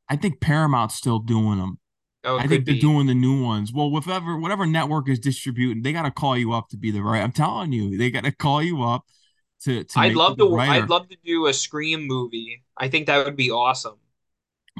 I 0.09 0.17
think 0.17 0.41
Paramount's 0.41 0.97
still 0.97 1.21
doing 1.21 1.59
them. 1.59 1.79
Oh, 2.25 2.37
I 2.37 2.47
think 2.47 2.67
they're 2.67 2.75
be. 2.75 2.81
doing 2.81 3.07
the 3.07 3.15
new 3.15 3.43
ones. 3.43 3.73
Well, 3.73 3.91
whatever 3.91 4.37
whatever 4.37 4.67
network 4.67 5.09
is 5.09 5.19
distributing, 5.19 5.83
they 5.83 5.93
got 5.93 6.03
to 6.03 6.11
call 6.11 6.37
you 6.37 6.53
up 6.53 6.69
to 6.71 6.77
be 6.77 6.91
the 6.91 7.03
right. 7.03 7.23
I'm 7.23 7.33
telling 7.33 7.73
you, 7.73 7.97
they 7.97 8.11
got 8.11 8.25
to 8.25 8.33
call 8.33 8.63
you 8.63 8.83
up 8.83 9.05
to 9.63 9.85
to 9.85 10.01
I'd 10.01 10.15
love 10.15 10.37
to. 10.39 10.57
I'd 10.57 10.91
love 10.91 11.09
to 11.11 11.17
do 11.25 11.47
a 11.47 11.53
Scream 11.53 12.07
movie. 12.07 12.65
I 12.77 12.89
think 12.89 13.07
that 13.07 13.25
would 13.25 13.37
be 13.37 13.51
awesome. 13.51 14.00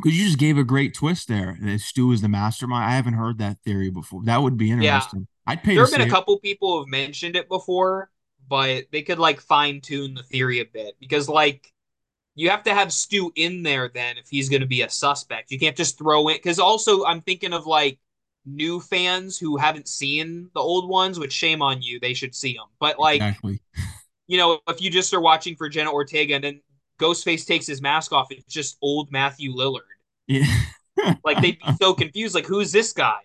Because 0.03 0.19
you 0.19 0.25
just 0.25 0.39
gave 0.39 0.59
a 0.59 0.65
great 0.65 0.95
twist 0.95 1.29
there. 1.29 1.59
That 1.61 1.81
Stu 1.81 2.13
is 2.13 2.21
the 2.21 2.29
mastermind. 2.29 2.85
I 2.85 2.95
haven't 2.95 3.15
heard 3.15 3.39
that 3.39 3.59
theory 3.65 3.91
before. 3.91 4.23
That 4.25 4.43
would 4.43 4.57
be 4.57 4.69
Yeah, 4.69 4.75
interesting. 4.75 5.27
I'd 5.47 5.63
pay 5.63 5.75
there 5.75 5.85
have 5.85 5.93
been 5.93 6.01
a 6.03 6.11
couple 6.11 6.39
people 6.39 6.79
who've 6.79 6.89
mentioned 6.89 7.37
it 7.37 7.49
before, 7.49 8.11
but 8.49 8.85
they 8.93 9.03
could 9.03 9.19
like 9.19 9.41
fine 9.41 9.81
tune 9.81 10.15
the 10.15 10.23
theory 10.23 10.61
a 10.61 10.65
bit 10.65 10.95
because 11.01 11.29
like 11.29 11.73
you 12.35 12.51
have 12.51 12.63
to 12.65 12.75
have 12.75 12.93
Stu 12.93 13.33
in 13.37 13.63
there 13.63 13.91
then 13.93 14.17
if 14.17 14.29
he's 14.29 14.49
going 14.49 14.63
to 14.63 14.67
be 14.67 14.83
a 14.83 14.91
suspect. 14.91 15.51
You 15.51 15.59
can't 15.59 15.77
just 15.77 15.99
throw 15.99 16.29
in 16.29 16.37
because 16.37 16.59
also 16.59 17.05
I'm 17.05 17.21
thinking 17.21 17.53
of 17.53 17.67
like 17.67 17.99
new 18.47 18.81
fans 18.81 19.39
who 19.39 19.57
haven't 19.57 19.89
seen 19.89 20.51
the 20.55 20.61
old 20.61 20.89
ones, 20.89 21.19
which 21.19 21.33
shame 21.33 21.63
on 21.63 21.83
you, 21.83 22.01
they 22.01 22.15
should 22.15 22.35
see 22.35 22.55
them. 22.55 22.67
But 22.79 22.99
like 22.99 23.17
Exactly. 23.17 23.61
you 24.27 24.39
know, 24.39 24.61
if 24.69 24.81
you 24.81 24.91
just 24.91 25.13
are 25.13 25.21
watching 25.21 25.57
for 25.57 25.69
Jenna 25.69 25.93
Ortega 25.93 26.35
and 26.35 26.45
then 26.45 26.61
Ghostface 27.01 27.47
takes 27.47 27.67
his 27.67 27.81
mask 27.83 28.13
off, 28.13 28.29
it's 28.31 28.45
just 28.45 28.77
old 28.83 29.11
Matthew 29.11 29.53
Lillard. 29.55 29.81
Yeah. 30.27 30.45
Like 31.25 31.41
they'd 31.41 31.59
be 31.59 31.73
so 31.81 31.95
confused, 31.95 32.35
like 32.35 32.45
who's 32.45 32.73
this 32.73 32.93
guy? 32.93 33.21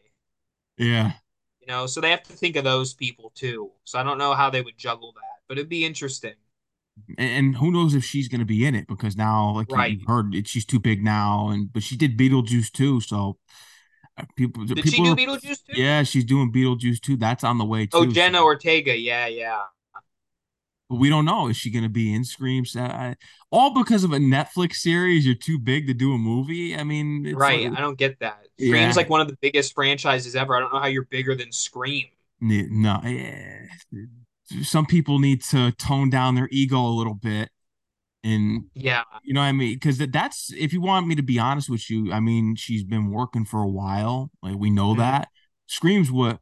yeah. 0.77 1.11
You 1.59 1.67
know, 1.67 1.87
so 1.87 1.99
they 1.99 2.09
have 2.11 2.23
to 2.23 2.31
think 2.33 2.55
of 2.55 2.63
those 2.63 2.93
people 2.93 3.31
too. 3.35 3.71
So 3.83 3.99
I 3.99 4.03
don't 4.03 4.17
know 4.17 4.33
how 4.33 4.49
they 4.49 4.61
would 4.61 4.77
juggle 4.77 5.11
that, 5.15 5.41
but 5.49 5.57
it'd 5.57 5.67
be 5.67 5.83
interesting. 5.83 6.35
And, 7.17 7.57
who 7.57 7.71
knows 7.71 7.93
if 7.93 8.05
she's 8.05 8.29
going 8.29 8.39
to 8.39 8.45
be 8.45 8.65
in 8.65 8.75
it 8.75 8.87
because 8.87 9.17
now, 9.17 9.51
like 9.55 9.69
you- 9.69 9.75
Right. 9.75 9.91
you've 9.93 10.07
heard, 10.07 10.47
she's 10.47 10.63
too 10.65 10.79
big 10.79 11.03
now, 11.03 11.49
and 11.49 11.73
but 11.73 11.83
she 11.83 11.97
did 11.97 12.17
Beetlejuice 12.17 12.71
too. 12.71 13.01
So 13.01 13.37
uh, 14.17 14.23
people, 14.37 14.63
Did 14.63 14.75
people, 14.77 14.91
she 14.91 15.03
do 15.03 15.11
are- 15.11 15.15
Beetlejuice 15.15 15.65
too? 15.65 15.73
yeah, 15.81 16.03
she's 16.03 16.23
doing 16.23 16.53
Beetlejuice 16.53 17.01
too. 17.01 17.17
That's 17.17 17.43
on 17.43 17.57
the 17.57 17.65
way 17.65 17.87
too. 17.87 17.97
Oh, 17.97 18.05
Jenna 18.05 18.37
so- 18.37 18.43
Ortega. 18.45 18.95
Yeah, 18.97 19.27
yeah. 19.27 19.63
But 20.89 20.95
we 20.97 21.09
don't 21.09 21.25
know. 21.25 21.47
Is 21.47 21.57
she 21.57 21.71
going 21.71 21.83
to 21.83 21.89
be 21.89 22.13
in 22.13 22.23
Scream? 22.23 22.63
I- 22.75 23.15
All 23.51 23.73
because 23.73 24.03
of 24.03 24.11
a 24.13 24.17
Netflix 24.17 24.75
series. 24.75 25.25
You're 25.25 25.35
too 25.35 25.57
big 25.59 25.87
to 25.87 25.93
do 25.93 26.13
a 26.13 26.17
movie. 26.17 26.75
I 26.75 26.83
mean, 26.83 27.25
it's 27.25 27.35
Right. 27.35 27.69
like- 27.69 27.77
I 27.77 27.81
don't 27.81 27.97
get 27.97 28.19
that. 28.19 28.45
Yeah. 28.57 28.69
Scream's 28.69 28.95
like 28.95 29.09
one 29.09 29.21
of 29.21 29.27
the 29.27 29.37
biggest 29.41 29.73
franchises 29.73 30.35
ever. 30.35 30.55
I 30.55 30.59
don't 30.59 30.71
know 30.73 30.79
how 30.79 30.87
you're 30.87 31.05
bigger 31.05 31.35
than 31.35 31.51
Scream. 31.51 32.05
No, 32.39 32.99
eh, 33.03 33.65
some 34.61 34.85
people 34.85 35.19
need 35.19 35.41
to 35.43 35.71
tone 35.71 36.09
down 36.09 36.35
their 36.35 36.49
ego 36.51 36.79
a 36.79 36.89
little 36.93 37.15
bit, 37.15 37.49
and 38.23 38.65
Yeah. 38.75 39.03
you 39.23 39.33
know 39.33 39.39
what 39.39 39.47
I 39.47 39.51
mean. 39.53 39.73
Because 39.75 39.97
that's 39.97 40.51
if 40.53 40.71
you 40.73 40.81
want 40.81 41.07
me 41.07 41.15
to 41.15 41.23
be 41.23 41.39
honest 41.39 41.69
with 41.69 41.89
you, 41.89 42.11
I 42.11 42.19
mean 42.19 42.55
she's 42.55 42.83
been 42.83 43.09
working 43.09 43.45
for 43.45 43.61
a 43.61 43.67
while. 43.69 44.31
Like 44.43 44.57
we 44.57 44.69
know 44.69 44.93
Mhm. 44.93 44.97
that. 44.97 45.29
Screams 45.67 46.11
what 46.11 46.41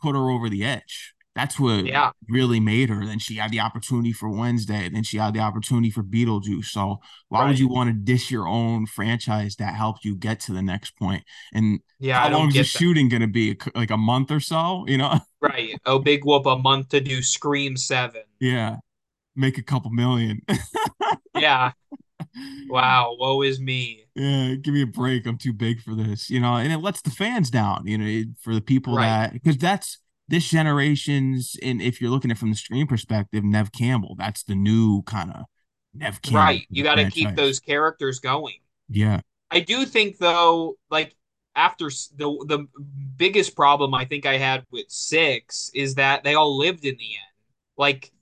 put 0.00 0.14
her 0.14 0.30
over 0.30 0.48
the 0.48 0.64
edge. 0.64 1.14
That's 1.34 1.58
what 1.58 1.86
Yeah. 1.86 2.10
really 2.28 2.60
made 2.60 2.90
her. 2.90 3.06
Then 3.06 3.18
she 3.18 3.36
had 3.36 3.50
the 3.50 3.60
opportunity 3.60 4.12
for 4.12 4.28
Wednesday. 4.28 4.90
Then 4.92 5.02
she 5.02 5.16
had 5.16 5.32
the 5.32 5.40
opportunity 5.40 5.90
for 5.90 6.02
Beetlejuice. 6.02 6.66
So 6.66 7.00
why 7.28 7.46
would 7.46 7.58
you 7.58 7.68
want 7.68 7.88
to 7.88 7.94
dish 7.94 8.30
your 8.30 8.46
own 8.46 8.84
franchise 8.86 9.56
that 9.56 9.74
helped 9.74 10.04
you 10.04 10.14
get 10.14 10.40
to 10.40 10.52
the 10.52 10.60
next 10.62 10.96
point? 10.98 11.24
And 11.54 11.80
Yeah. 11.98 12.20
How 12.20 12.30
long 12.30 12.48
is 12.48 12.54
the 12.54 12.64
shooting 12.64 13.08
going 13.08 13.22
to 13.22 13.28
be? 13.28 13.56
Like 13.74 13.90
a 13.90 13.96
month 13.96 14.30
or 14.30 14.40
so? 14.40 14.84
You 14.86 14.98
know? 14.98 15.20
Right. 15.40 15.76
Oh, 15.86 15.98
big 15.98 16.24
whoop 16.24 16.46
a 16.46 16.56
month 16.56 16.90
to 16.90 17.00
do 17.00 17.20
Scream 17.22 17.76
7. 17.76 18.22
Yeah. 18.38 18.76
Make 19.34 19.58
a 19.58 19.62
couple 19.62 19.90
million. 19.90 20.40
Yeah. 21.38 21.72
Wow. 22.68 23.16
Woe 23.18 23.42
is 23.42 23.58
me. 23.58 24.04
Yeah, 24.14 24.54
give 24.54 24.74
me 24.74 24.82
a 24.82 24.86
break. 24.86 25.26
I'm 25.26 25.38
too 25.38 25.52
big 25.52 25.80
for 25.80 25.94
this, 25.94 26.28
you 26.30 26.38
know, 26.40 26.56
and 26.56 26.72
it 26.72 26.78
lets 26.78 27.00
the 27.02 27.10
fans 27.10 27.50
down, 27.50 27.86
you 27.86 27.98
know, 27.98 28.24
for 28.42 28.54
the 28.54 28.60
people 28.60 28.94
Right. 28.94 29.06
that 29.06 29.32
because 29.32 29.56
that's 29.56 29.98
this 30.28 30.48
generation's 30.48 31.56
and 31.62 31.82
if 31.82 32.00
you're 32.00 32.10
looking 32.10 32.30
at 32.30 32.36
it 32.36 32.40
from 32.40 32.50
the 32.50 32.56
stream 32.56 32.86
perspective, 32.86 33.44
Neve 33.44 33.72
Campbell, 33.72 34.14
that's 34.18 34.42
the 34.44 34.54
new 34.54 35.02
kind 35.02 35.30
of 35.30 35.44
Neve 35.94 36.22
Campbell. 36.22 36.40
Right. 36.40 36.66
You 36.70 36.82
got 36.82 36.96
to 36.96 37.10
keep 37.10 37.34
those 37.34 37.60
characters 37.60 38.18
going. 38.18 38.56
Yeah. 38.88 39.20
I 39.50 39.60
do 39.60 39.84
think 39.84 40.18
though, 40.18 40.76
like 40.90 41.14
after 41.54 41.90
the 42.16 42.44
the 42.46 42.66
biggest 43.16 43.54
problem 43.54 43.94
I 43.94 44.04
think 44.04 44.24
I 44.24 44.38
had 44.38 44.64
with 44.70 44.86
six 44.88 45.70
is 45.74 45.96
that 45.96 46.24
they 46.24 46.34
all 46.34 46.56
lived 46.56 46.84
in 46.84 46.96
the 46.96 47.14
end. 47.14 47.32
Like 47.76 48.12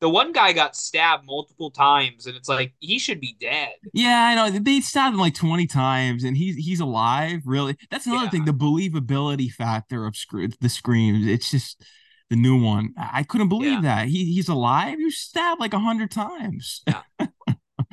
the 0.00 0.08
one 0.08 0.32
guy 0.32 0.52
got 0.52 0.74
stabbed 0.74 1.26
multiple 1.26 1.70
times, 1.70 2.26
and 2.26 2.36
it's 2.36 2.48
like 2.48 2.72
he 2.80 2.98
should 2.98 3.20
be 3.20 3.36
dead. 3.38 3.72
Yeah, 3.92 4.24
I 4.24 4.34
know 4.34 4.58
they 4.58 4.80
stabbed 4.80 5.14
him 5.14 5.20
like 5.20 5.34
twenty 5.34 5.66
times, 5.66 6.24
and 6.24 6.36
he's 6.36 6.56
he's 6.56 6.80
alive. 6.80 7.42
Really, 7.44 7.76
that's 7.90 8.06
another 8.06 8.24
yeah. 8.24 8.30
thing. 8.30 8.44
The 8.46 8.52
believability 8.52 9.50
factor 9.50 10.06
of 10.06 10.16
the 10.60 10.68
screams. 10.68 11.26
It's 11.26 11.50
just 11.50 11.84
the 12.30 12.36
new 12.36 12.62
one. 12.62 12.94
I 12.96 13.24
couldn't 13.24 13.50
believe 13.50 13.84
yeah. 13.84 13.96
that 13.96 14.08
he 14.08 14.24
he's 14.24 14.48
alive. 14.48 14.98
You 14.98 15.10
stabbed 15.10 15.60
like 15.60 15.74
a 15.74 15.78
hundred 15.78 16.10
times. 16.10 16.82
Yeah. 16.86 17.02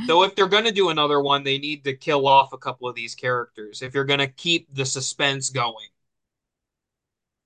so 0.07 0.23
if 0.23 0.33
they're 0.35 0.47
gonna 0.47 0.71
do 0.71 0.89
another 0.89 1.19
one, 1.19 1.43
they 1.43 1.57
need 1.57 1.83
to 1.83 1.93
kill 1.93 2.25
off 2.25 2.53
a 2.53 2.57
couple 2.57 2.87
of 2.87 2.95
these 2.95 3.15
characters. 3.15 3.81
If 3.81 3.93
you're 3.93 4.05
gonna 4.05 4.27
keep 4.27 4.73
the 4.73 4.85
suspense 4.85 5.49
going, 5.49 5.89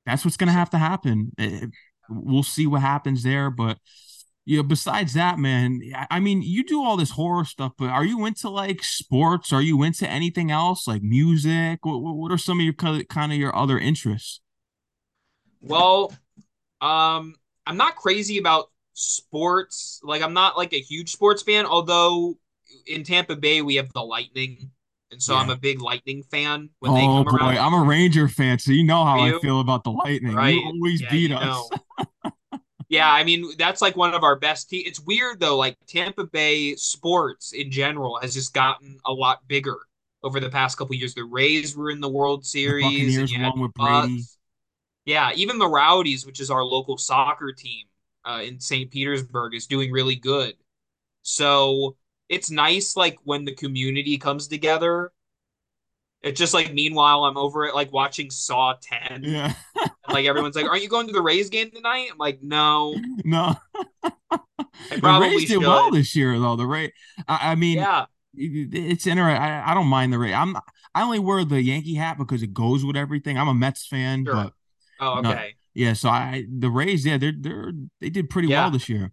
that's 0.05 0.23
what's 0.23 0.37
gonna 0.37 0.51
have 0.51 0.69
to 0.71 0.77
happen. 0.77 1.31
Eh, 1.39 1.65
we'll 2.09 2.43
see 2.43 2.67
what 2.67 2.81
happens 2.81 3.23
there, 3.23 3.49
but 3.49 3.77
you 4.45 4.57
know, 4.57 4.63
besides 4.63 5.13
that, 5.13 5.37
man, 5.37 5.81
I 6.09 6.19
mean, 6.19 6.41
you 6.41 6.63
do 6.63 6.83
all 6.83 6.97
this 6.97 7.11
horror 7.11 7.45
stuff, 7.45 7.73
but 7.77 7.89
are 7.89 8.03
you 8.03 8.25
into 8.25 8.49
like 8.49 8.83
sports? 8.83 9.53
Are 9.53 9.61
you 9.61 9.83
into 9.83 10.09
anything 10.09 10.49
else 10.49 10.87
like 10.87 11.03
music? 11.03 11.85
What, 11.85 11.99
what 11.99 12.31
are 12.31 12.37
some 12.37 12.59
of 12.59 12.63
your 12.63 12.73
kind 12.73 13.31
of 13.31 13.37
your 13.37 13.55
other 13.55 13.77
interests? 13.77 14.41
Well, 15.61 16.11
um, 16.81 17.35
I'm 17.67 17.77
not 17.77 17.95
crazy 17.95 18.39
about 18.39 18.71
sports. 18.93 20.01
Like, 20.03 20.23
I'm 20.23 20.33
not 20.33 20.57
like 20.57 20.73
a 20.73 20.79
huge 20.79 21.11
sports 21.11 21.43
fan, 21.43 21.67
although 21.67 22.37
in 22.87 23.03
Tampa 23.03 23.35
Bay 23.35 23.61
we 23.61 23.75
have 23.75 23.93
the 23.93 24.01
Lightning. 24.01 24.71
And 25.11 25.21
so 25.21 25.33
yeah. 25.33 25.41
I'm 25.41 25.49
a 25.49 25.57
big 25.57 25.81
Lightning 25.81 26.23
fan 26.23 26.69
when 26.79 26.91
oh, 26.93 26.95
they 26.95 27.01
come 27.01 27.25
boy. 27.25 27.45
around. 27.45 27.57
I'm 27.57 27.73
a 27.73 27.83
Ranger 27.83 28.27
fan, 28.27 28.57
so 28.57 28.71
you 28.71 28.85
know 28.85 29.03
how 29.03 29.19
I 29.19 29.37
feel 29.39 29.59
about 29.59 29.83
the 29.83 29.91
Lightning. 29.91 30.33
Right. 30.33 30.55
You 30.55 30.63
always 30.65 31.01
yeah, 31.01 31.11
beat 31.11 31.31
us. 31.31 31.69
Yeah, 32.91 33.09
I 33.09 33.23
mean 33.23 33.51
that's 33.57 33.81
like 33.81 33.95
one 33.95 34.13
of 34.13 34.21
our 34.23 34.35
best 34.35 34.69
teams. 34.69 34.83
It's 34.85 34.99
weird 34.99 35.39
though, 35.39 35.55
like 35.55 35.77
Tampa 35.87 36.25
Bay 36.25 36.75
sports 36.75 37.53
in 37.53 37.71
general 37.71 38.19
has 38.21 38.33
just 38.33 38.53
gotten 38.53 38.99
a 39.05 39.13
lot 39.13 39.47
bigger 39.47 39.77
over 40.23 40.41
the 40.41 40.49
past 40.49 40.77
couple 40.77 40.93
years. 40.95 41.13
The 41.13 41.23
Rays 41.23 41.73
were 41.73 41.89
in 41.89 42.01
the 42.01 42.09
World 42.09 42.45
Series, 42.45 43.15
the 43.15 43.37
along 43.37 43.61
with 43.61 43.73
Brady. 43.75 44.25
Yeah, 45.05 45.31
even 45.35 45.57
the 45.57 45.69
Rowdies, 45.69 46.25
which 46.25 46.41
is 46.41 46.51
our 46.51 46.65
local 46.65 46.97
soccer 46.97 47.53
team 47.53 47.85
uh, 48.25 48.41
in 48.43 48.59
St. 48.59 48.91
Petersburg, 48.91 49.55
is 49.55 49.67
doing 49.67 49.89
really 49.93 50.15
good. 50.15 50.55
So 51.21 51.95
it's 52.27 52.51
nice, 52.51 52.97
like 52.97 53.19
when 53.23 53.45
the 53.45 53.55
community 53.55 54.17
comes 54.17 54.49
together 54.49 55.13
it's 56.23 56.39
just 56.39 56.53
like 56.53 56.73
meanwhile 56.73 57.23
I'm 57.23 57.37
over 57.37 57.65
it 57.65 57.73
like 57.75 57.91
watching 57.91 58.29
Saw 58.29 58.75
10. 58.81 59.23
Yeah. 59.23 59.53
like 60.09 60.25
everyone's 60.25 60.55
like, 60.55 60.65
Aren't 60.65 60.83
you 60.83 60.89
going 60.89 61.07
to 61.07 61.13
the 61.13 61.21
Rays 61.21 61.49
game 61.49 61.71
tonight? 61.71 62.09
I'm 62.11 62.17
like, 62.17 62.41
no. 62.41 62.95
No. 63.23 63.55
the 64.03 65.19
Rays 65.21 65.47
did 65.47 65.59
well 65.59 65.91
this 65.91 66.15
year 66.15 66.37
though. 66.39 66.55
The 66.55 66.65
Ray 66.65 66.93
I, 67.27 67.51
I 67.51 67.55
mean 67.55 67.77
yeah. 67.77 68.05
It's 68.33 69.07
interesting. 69.07 69.41
I, 69.41 69.71
I 69.71 69.73
don't 69.73 69.87
mind 69.87 70.13
the 70.13 70.17
Ray. 70.17 70.33
I'm 70.33 70.55
I 70.95 71.03
only 71.03 71.19
wear 71.19 71.43
the 71.43 71.61
Yankee 71.61 71.95
hat 71.95 72.17
because 72.17 72.41
it 72.41 72.53
goes 72.53 72.85
with 72.85 72.95
everything. 72.95 73.37
I'm 73.37 73.49
a 73.49 73.53
Mets 73.53 73.85
fan, 73.85 74.23
sure. 74.23 74.33
but 74.33 74.53
oh 75.01 75.19
okay. 75.19 75.29
No, 75.29 75.39
yeah, 75.73 75.93
so 75.93 76.09
I 76.09 76.45
the 76.49 76.69
Rays, 76.69 77.05
yeah, 77.05 77.17
they're 77.17 77.33
they're 77.37 77.73
they 77.99 78.09
did 78.09 78.29
pretty 78.29 78.47
yeah. 78.47 78.61
well 78.61 78.71
this 78.71 78.87
year. 78.87 79.11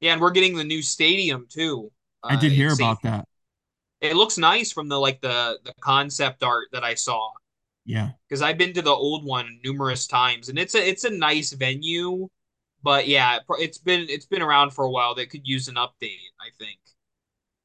Yeah, 0.00 0.12
and 0.12 0.20
we're 0.20 0.30
getting 0.30 0.56
the 0.56 0.62
new 0.62 0.80
stadium 0.80 1.46
too. 1.48 1.90
Uh, 2.22 2.28
I 2.30 2.36
did 2.36 2.52
hear 2.52 2.72
about 2.72 3.02
that 3.02 3.26
it 4.00 4.16
looks 4.16 4.38
nice 4.38 4.72
from 4.72 4.88
the 4.88 4.98
like 4.98 5.20
the 5.20 5.58
the 5.64 5.72
concept 5.80 6.42
art 6.42 6.68
that 6.72 6.84
I 6.84 6.94
saw. 6.94 7.30
Yeah. 7.86 8.10
Because 8.28 8.42
I've 8.42 8.58
been 8.58 8.72
to 8.74 8.82
the 8.82 8.90
old 8.90 9.24
one 9.24 9.60
numerous 9.64 10.06
times 10.06 10.48
and 10.48 10.58
it's 10.58 10.74
a 10.74 10.86
it's 10.86 11.04
a 11.04 11.10
nice 11.10 11.52
venue, 11.52 12.28
but 12.82 13.06
yeah, 13.06 13.38
it's 13.50 13.78
been 13.78 14.06
it's 14.08 14.26
been 14.26 14.42
around 14.42 14.70
for 14.72 14.84
a 14.84 14.90
while. 14.90 15.14
That 15.14 15.30
could 15.30 15.46
use 15.46 15.68
an 15.68 15.76
update, 15.76 16.18
I 16.40 16.50
think. 16.58 16.78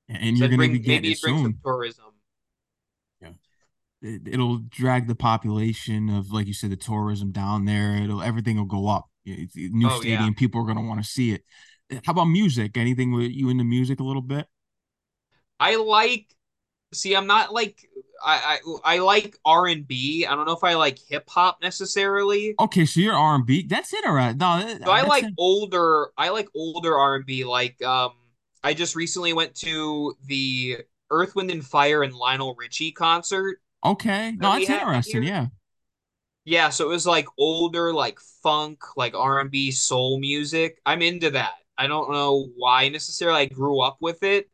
And 0.07 0.37
so 0.37 0.45
you're 0.45 0.57
going 0.57 0.73
to 0.73 0.79
be 0.79 0.79
getting 0.79 1.01
maybe 1.01 1.11
it, 1.13 1.17
some 1.17 1.57
tourism. 1.63 2.05
Yeah. 3.21 3.29
It, 4.01 4.37
will 4.37 4.59
drag 4.69 5.07
the 5.07 5.15
population 5.15 6.09
of 6.09 6.31
like 6.31 6.47
you 6.47 6.53
said 6.53 6.71
the 6.71 6.75
tourism 6.75 7.31
down 7.31 7.65
there. 7.65 7.95
It'll 7.95 8.21
everything 8.21 8.57
will 8.57 8.65
go 8.65 8.87
up. 8.87 9.07
New 9.25 9.89
oh, 9.89 9.99
stadium, 9.99 10.23
yeah. 10.23 10.29
people 10.35 10.61
are 10.61 10.65
going 10.65 10.77
to 10.77 10.83
want 10.83 11.03
to 11.03 11.09
see 11.09 11.31
it. 11.31 11.43
How 12.05 12.13
about 12.13 12.25
music? 12.25 12.77
Anything 12.77 13.11
with 13.11 13.31
you 13.31 13.49
into 13.49 13.63
music 13.63 13.99
a 13.99 14.03
little 14.03 14.21
bit? 14.21 14.47
I 15.59 15.75
like. 15.75 16.27
See, 16.93 17.15
I'm 17.15 17.27
not 17.27 17.53
like 17.53 17.87
I 18.23 18.59
I, 18.65 18.95
I 18.95 18.97
like 18.99 19.37
R 19.45 19.67
and 19.67 19.87
B. 19.87 20.25
I 20.25 20.35
don't 20.35 20.45
know 20.45 20.53
if 20.53 20.63
I 20.63 20.75
like 20.75 20.99
hip 21.09 21.29
hop 21.29 21.61
necessarily. 21.61 22.55
Okay, 22.59 22.85
so 22.85 22.99
you're 22.99 23.13
R 23.13 23.35
and 23.35 23.45
B. 23.45 23.65
That's 23.67 23.93
it, 23.93 24.05
alright. 24.05 24.35
No, 24.35 24.61
so 24.83 24.91
I 24.91 25.01
like 25.03 25.23
it. 25.23 25.33
older. 25.37 26.09
I 26.17 26.29
like 26.29 26.49
older 26.55 26.97
R 26.97 27.15
and 27.15 27.25
B. 27.25 27.43
Like 27.43 27.81
um, 27.83 28.11
I 28.63 28.73
just 28.73 28.95
recently 28.95 29.33
went 29.33 29.55
to 29.55 30.15
the 30.25 30.79
Earth, 31.09 31.35
Wind 31.35 31.51
and 31.51 31.65
Fire 31.65 32.03
and 32.03 32.13
Lionel 32.13 32.55
Richie 32.57 32.91
concert. 32.91 33.59
Okay, 33.83 34.33
no, 34.33 34.53
that's 34.53 34.69
interesting. 34.69 35.23
Yeah. 35.23 35.47
Yeah, 36.43 36.69
so 36.69 36.85
it 36.85 36.89
was 36.89 37.05
like 37.05 37.27
older, 37.37 37.93
like 37.93 38.19
funk, 38.41 38.83
like 38.97 39.13
R 39.15 39.39
and 39.39 39.51
B, 39.51 39.71
soul 39.71 40.19
music. 40.19 40.79
I'm 40.85 41.01
into 41.01 41.29
that. 41.31 41.53
I 41.77 41.87
don't 41.87 42.11
know 42.11 42.47
why 42.55 42.89
necessarily. 42.89 43.41
I 43.41 43.45
grew 43.45 43.79
up 43.79 43.97
with 44.01 44.23
it, 44.23 44.49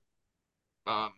um, 0.86 1.12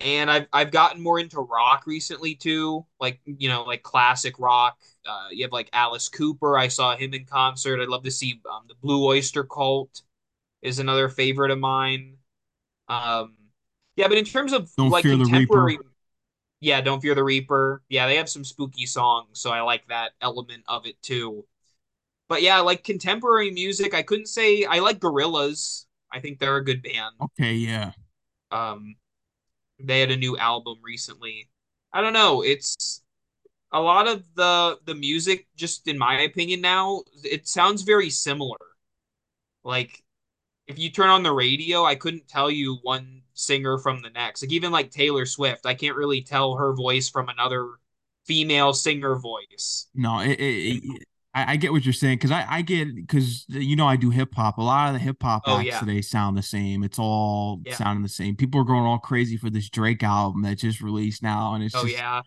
and 0.00 0.30
I've 0.30 0.46
I've 0.52 0.70
gotten 0.70 1.02
more 1.02 1.18
into 1.18 1.40
rock 1.40 1.84
recently 1.86 2.34
too, 2.34 2.84
like 3.00 3.20
you 3.24 3.48
know, 3.48 3.64
like 3.64 3.82
classic 3.82 4.38
rock. 4.38 4.78
Uh, 5.06 5.28
you 5.30 5.44
have 5.44 5.52
like 5.52 5.68
Alice 5.72 6.08
Cooper. 6.08 6.58
I 6.58 6.68
saw 6.68 6.96
him 6.96 7.14
in 7.14 7.24
concert. 7.24 7.80
I'd 7.80 7.88
love 7.88 8.04
to 8.04 8.10
see 8.10 8.40
um, 8.50 8.64
the 8.68 8.74
Blue 8.74 9.04
Oyster 9.06 9.44
Cult 9.44 10.02
is 10.62 10.78
another 10.78 11.08
favorite 11.08 11.50
of 11.50 11.58
mine. 11.58 12.16
Um, 12.88 13.34
yeah, 13.96 14.08
but 14.08 14.18
in 14.18 14.24
terms 14.24 14.52
of 14.52 14.74
don't 14.76 14.90
like 14.90 15.04
contemporary, 15.04 15.78
yeah, 16.60 16.80
don't 16.80 17.00
fear 17.00 17.14
the 17.14 17.24
Reaper. 17.24 17.82
Yeah, 17.88 18.06
they 18.06 18.16
have 18.16 18.28
some 18.28 18.44
spooky 18.44 18.86
songs, 18.86 19.40
so 19.40 19.50
I 19.50 19.60
like 19.60 19.86
that 19.88 20.12
element 20.20 20.64
of 20.68 20.86
it 20.86 21.00
too. 21.02 21.44
But 22.28 22.42
yeah, 22.42 22.60
like 22.60 22.84
contemporary 22.84 23.50
music, 23.50 23.94
I 23.94 24.02
couldn't 24.02 24.26
say 24.28 24.64
I 24.64 24.78
like 24.78 25.00
Gorillaz. 25.00 25.86
I 26.12 26.20
think 26.20 26.38
they're 26.38 26.56
a 26.56 26.64
good 26.64 26.82
band. 26.82 27.14
Okay, 27.20 27.54
yeah. 27.54 27.92
Um, 28.50 28.96
they 29.84 30.00
had 30.00 30.10
a 30.10 30.16
new 30.16 30.36
album 30.36 30.78
recently. 30.82 31.48
I 31.92 32.00
don't 32.00 32.12
know. 32.12 32.42
It's 32.42 33.02
a 33.72 33.80
lot 33.80 34.08
of 34.08 34.24
the 34.34 34.78
the 34.84 34.94
music, 34.94 35.46
just 35.56 35.88
in 35.88 35.98
my 35.98 36.20
opinion, 36.22 36.60
now 36.60 37.02
it 37.24 37.48
sounds 37.48 37.82
very 37.82 38.10
similar. 38.10 38.58
Like 39.64 40.02
if 40.66 40.78
you 40.78 40.90
turn 40.90 41.10
on 41.10 41.22
the 41.22 41.32
radio, 41.32 41.84
I 41.84 41.94
couldn't 41.94 42.28
tell 42.28 42.50
you 42.50 42.78
one 42.82 43.22
singer 43.34 43.78
from 43.78 44.02
the 44.02 44.10
next. 44.10 44.42
Like 44.42 44.52
even 44.52 44.72
like 44.72 44.90
Taylor 44.90 45.26
Swift, 45.26 45.66
I 45.66 45.74
can't 45.74 45.96
really 45.96 46.22
tell 46.22 46.56
her 46.56 46.74
voice 46.74 47.08
from 47.08 47.28
another 47.28 47.68
female 48.24 48.72
singer 48.72 49.16
voice. 49.16 49.88
No, 49.94 50.20
it, 50.20 50.38
it, 50.38 50.82
it 50.84 51.08
I, 51.32 51.52
I, 51.52 51.56
get 51.56 51.70
what 51.70 51.84
you're 51.84 51.92
saying 51.92 52.18
because 52.18 52.32
I, 52.32 52.44
I 52.48 52.62
get 52.62 52.94
because 52.94 53.44
you 53.48 53.76
know 53.76 53.86
I 53.86 53.96
do 53.96 54.10
hip 54.10 54.34
hop. 54.34 54.58
A 54.58 54.62
lot 54.62 54.88
of 54.88 54.94
the 54.94 54.98
hip 54.98 55.22
hop 55.22 55.42
oh, 55.46 55.58
acts 55.58 55.66
yeah. 55.66 55.78
today 55.78 56.00
sound 56.00 56.36
the 56.36 56.42
same. 56.42 56.82
It's 56.82 56.98
all 56.98 57.60
yeah. 57.64 57.74
sounding 57.74 58.02
the 58.02 58.08
same. 58.08 58.36
People 58.36 58.60
are 58.60 58.64
going 58.64 58.82
all 58.82 58.98
crazy 58.98 59.36
for 59.36 59.48
this 59.48 59.70
Drake 59.70 60.02
album 60.02 60.42
that 60.42 60.58
just 60.58 60.80
released 60.80 61.22
now, 61.22 61.54
and 61.54 61.62
it's 61.62 61.74
oh 61.74 61.82
just, 61.82 61.94
yeah, 61.94 62.22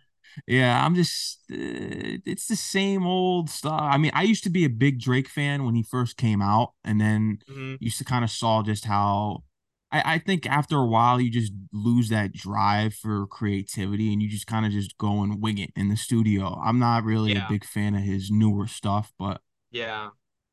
yeah. 0.48 0.86
I'm 0.86 0.96
just 0.96 1.40
uh, 1.52 2.24
it's 2.26 2.48
the 2.48 2.56
same 2.56 3.06
old 3.06 3.50
stuff. 3.50 3.82
I 3.82 3.98
mean, 3.98 4.12
I 4.14 4.24
used 4.24 4.46
to 4.46 4.50
be 4.50 4.64
a 4.64 4.70
big 4.70 5.00
Drake 5.00 5.28
fan 5.28 5.66
when 5.66 5.76
he 5.76 5.84
first 5.84 6.16
came 6.16 6.42
out, 6.42 6.74
and 6.86 7.02
then 7.02 7.40
mm-hmm. 7.50 7.76
used 7.80 7.98
to 7.98 8.06
kind 8.06 8.24
of 8.24 8.32
saw 8.32 8.64
just 8.64 8.86
how 8.86 9.44
I, 9.94 10.16
I 10.16 10.18
think 10.18 10.48
after 10.48 10.78
a 10.78 10.86
while 10.86 11.22
you 11.22 11.30
just 11.30 11.54
lose 11.72 12.10
that 12.10 12.34
drive 12.34 12.96
for 12.96 13.28
creativity 13.28 14.12
and 14.12 14.22
you 14.22 14.28
just 14.28 14.48
kind 14.48 14.66
of 14.66 14.72
just 14.72 14.98
go 14.98 15.22
and 15.22 15.42
wing 15.42 15.60
it 15.60 15.72
in 15.76 15.90
the 15.90 15.96
studio. 15.96 16.60
I'm 16.62 16.80
not 16.80 17.04
really 17.04 17.34
yeah. 17.34 17.46
a 17.46 17.50
big 17.50 17.64
fan 17.64 17.94
of 17.94 18.02
his 18.02 18.32
newer 18.32 18.68
stuff, 18.68 19.14
but 19.20 19.42
yeah. 19.72 20.10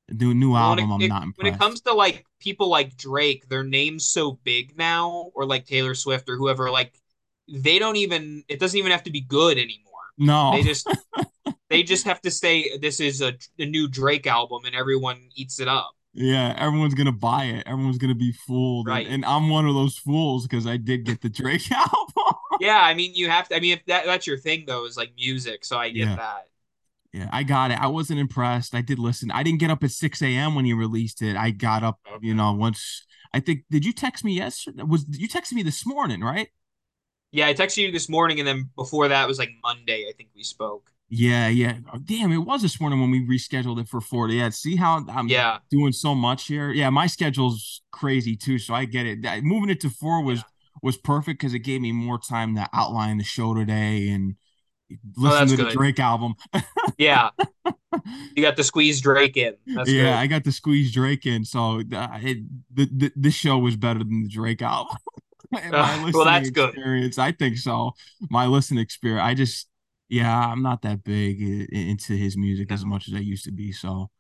The 0.09 0.35
new 0.35 0.53
well, 0.53 0.63
album, 0.63 0.91
it, 0.91 0.95
I'm 0.95 1.09
not 1.09 1.23
impressed. 1.23 1.45
When 1.45 1.55
it 1.55 1.59
comes 1.59 1.81
to 1.83 1.95
like 1.95 2.25
people 2.41 2.69
like 2.69 2.97
Drake, 2.97 3.49
their 3.49 3.63
name's 3.63 4.07
so 4.07 4.33
big 4.45 4.77
now, 4.77 5.31
or 5.35 5.47
like 5.47 5.67
Taylor 5.67 5.95
Swift 5.95 6.29
or 6.29 6.37
whoever, 6.37 6.69
like 6.69 7.01
they 7.49 7.79
don't 7.79 7.97
even 7.97 8.45
it 8.49 8.59
doesn't 8.59 8.79
even 8.79 8.93
have 8.93 9.05
to 9.05 9.11
be 9.11 9.21
good 9.21 9.57
anymore. 9.57 9.93
No. 10.19 10.53
They 10.53 10.63
just 10.63 10.89
they 11.71 11.83
just 11.83 12.05
have 12.05 12.21
to 12.23 12.31
say 12.31 12.77
this 12.79 13.01
is 13.01 13.23
a, 13.23 13.35
a 13.59 13.67
new 13.67 13.89
Drake 13.89 14.27
album 14.27 14.65
and 14.67 14.75
everyone 14.75 15.29
eats 15.37 15.61
it 15.61 15.69
up. 15.69 15.93
Yeah, 16.13 16.55
everyone's 16.59 16.95
gonna 16.95 17.13
buy 17.13 17.45
it. 17.45 17.65
Everyone's 17.67 17.99
gonna 17.99 18.15
be 18.15 18.33
fooled, 18.33 18.89
right? 18.89 19.07
And, 19.07 19.17
and 19.17 19.25
I'm 19.25 19.49
one 19.49 19.67
of 19.67 19.75
those 19.75 19.97
fools 19.97 20.47
because 20.47 20.67
I 20.67 20.77
did 20.77 21.05
get 21.05 21.21
the 21.21 21.29
Drake 21.29 21.71
album. 21.73 22.35
yeah, 22.61 22.81
I 22.81 22.95
mean, 22.95 23.15
you 23.15 23.29
have 23.31 23.49
to. 23.49 23.57
I 23.57 23.61
mean, 23.61 23.75
if 23.75 23.85
that 23.87 24.07
that's 24.07 24.27
your 24.27 24.37
thing 24.37 24.65
though, 24.67 24.87
is 24.87 24.97
like 24.97 25.13
music, 25.17 25.65
so 25.65 25.79
I 25.79 25.91
get 25.91 26.09
yeah. 26.09 26.17
that. 26.17 26.47
Yeah, 27.13 27.29
I 27.33 27.43
got 27.43 27.71
it. 27.71 27.81
I 27.81 27.89
wasn't 27.89 28.21
impressed. 28.21 28.75
I 28.75 28.83
did 28.83 28.99
listen. 28.99 29.31
I 29.31 29.43
didn't 29.43 29.59
get 29.59 29.71
up 29.71 29.83
at 29.83 29.91
6 29.91 30.23
a.m. 30.23 30.55
when 30.55 30.65
he 30.65 30.73
released 30.73 31.23
it. 31.23 31.37
I 31.37 31.51
got 31.51 31.83
up, 31.83 31.99
okay. 32.07 32.27
you 32.27 32.35
know, 32.35 32.53
once. 32.53 33.05
I 33.33 33.41
think. 33.41 33.65
Did 33.71 33.85
you 33.85 33.93
text 33.93 34.25
me 34.25 34.33
yesterday? 34.33 34.83
Was 34.83 35.07
you 35.09 35.29
texted 35.29 35.53
me 35.53 35.63
this 35.63 35.87
morning, 35.87 36.21
right? 36.21 36.49
Yeah, 37.33 37.47
I 37.47 37.55
texted 37.55 37.79
you 37.79 37.93
this 37.93 38.09
morning, 38.09 38.41
and 38.41 38.49
then 38.49 38.71
before 38.75 39.09
that 39.09 39.29
was 39.29 39.39
like 39.39 39.51
Monday. 39.63 40.07
I 40.09 40.13
think 40.17 40.31
we 40.35 40.43
spoke. 40.43 40.91
Yeah, 41.13 41.49
yeah. 41.49 41.79
Oh, 41.93 41.99
damn, 41.99 42.31
it 42.31 42.39
was 42.39 42.63
this 42.63 42.81
morning 42.81 43.01
when 43.01 43.11
we 43.11 43.27
rescheduled 43.27 43.81
it 43.81 43.89
for 43.89 44.01
40. 44.01 44.35
Yeah, 44.37 44.51
see 44.51 44.77
how 44.77 45.05
I'm 45.09 45.27
Yeah, 45.29 45.59
doing 45.71 45.93
so 45.93 46.15
much 46.15 46.47
here. 46.47 46.71
Yeah, 46.71 46.89
my 46.91 47.09
schedule's 47.09 47.83
crazy 47.91 48.37
too, 48.37 48.59
so 48.59 48.75
I 48.75 48.85
get 48.85 49.07
it. 49.07 49.23
That- 49.23 49.43
Moving 49.43 49.71
it 49.71 49.81
to 49.81 49.91
four 49.91 50.23
was 50.23 50.39
yeah. 50.39 50.45
was 50.83 50.97
perfect 50.97 51.41
because 51.41 51.53
it 51.53 51.61
gave 51.61 51.81
me 51.81 51.91
more 51.93 52.19
time 52.19 52.55
to 52.55 52.69
outline 52.73 53.19
the 53.19 53.25
show 53.25 53.55
today 53.55 54.09
and 54.11 54.37
Oh, 54.93 54.97
listen 55.23 55.31
that's 55.31 55.51
to 55.53 55.57
the 55.57 55.65
good. 55.65 55.73
Drake 55.75 56.01
album. 56.01 56.35
Yeah, 56.99 57.31
you 58.37 58.43
got 58.43 58.57
to 58.57 58.65
squeeze 58.65 59.01
Drake 59.01 59.37
in. 59.37 59.55
That's 59.67 59.91
Yeah, 59.91 60.03
good. 60.03 60.13
I 60.13 60.27
got 60.27 60.45
to 60.45 60.53
squeeze 60.53 60.93
Drake 60.93 61.27
in, 61.27 61.45
so 61.45 61.81
it, 61.81 61.89
the, 61.91 62.89
the 62.93 63.13
this 63.17 63.35
show 63.35 63.59
was 63.59 63.77
better 63.77 64.01
than 64.01 64.23
the 64.25 64.29
Drake 64.29 64.63
album. 64.63 64.97
My 65.51 65.63
Uh, 65.63 65.71
well, 66.13 66.25
listening 66.25 66.25
that's 66.27 66.51
good. 66.51 66.69
experience, 66.71 67.19
I 67.19 67.33
think 67.33 67.57
so. 67.59 67.93
My 68.31 68.47
listening 68.47 68.81
experience, 68.83 69.23
I 69.25 69.35
just, 69.35 69.69
yeah, 70.11 70.47
I'm 70.49 70.63
not 70.63 70.83
that 70.83 71.05
big 71.05 71.41
into 71.73 72.15
his 72.15 72.37
music 72.37 72.73
as 72.73 72.85
much 72.85 73.09
as 73.09 73.15
I 73.15 73.19
used 73.19 73.45
to 73.45 73.53
be. 73.53 73.73
So 73.73 74.11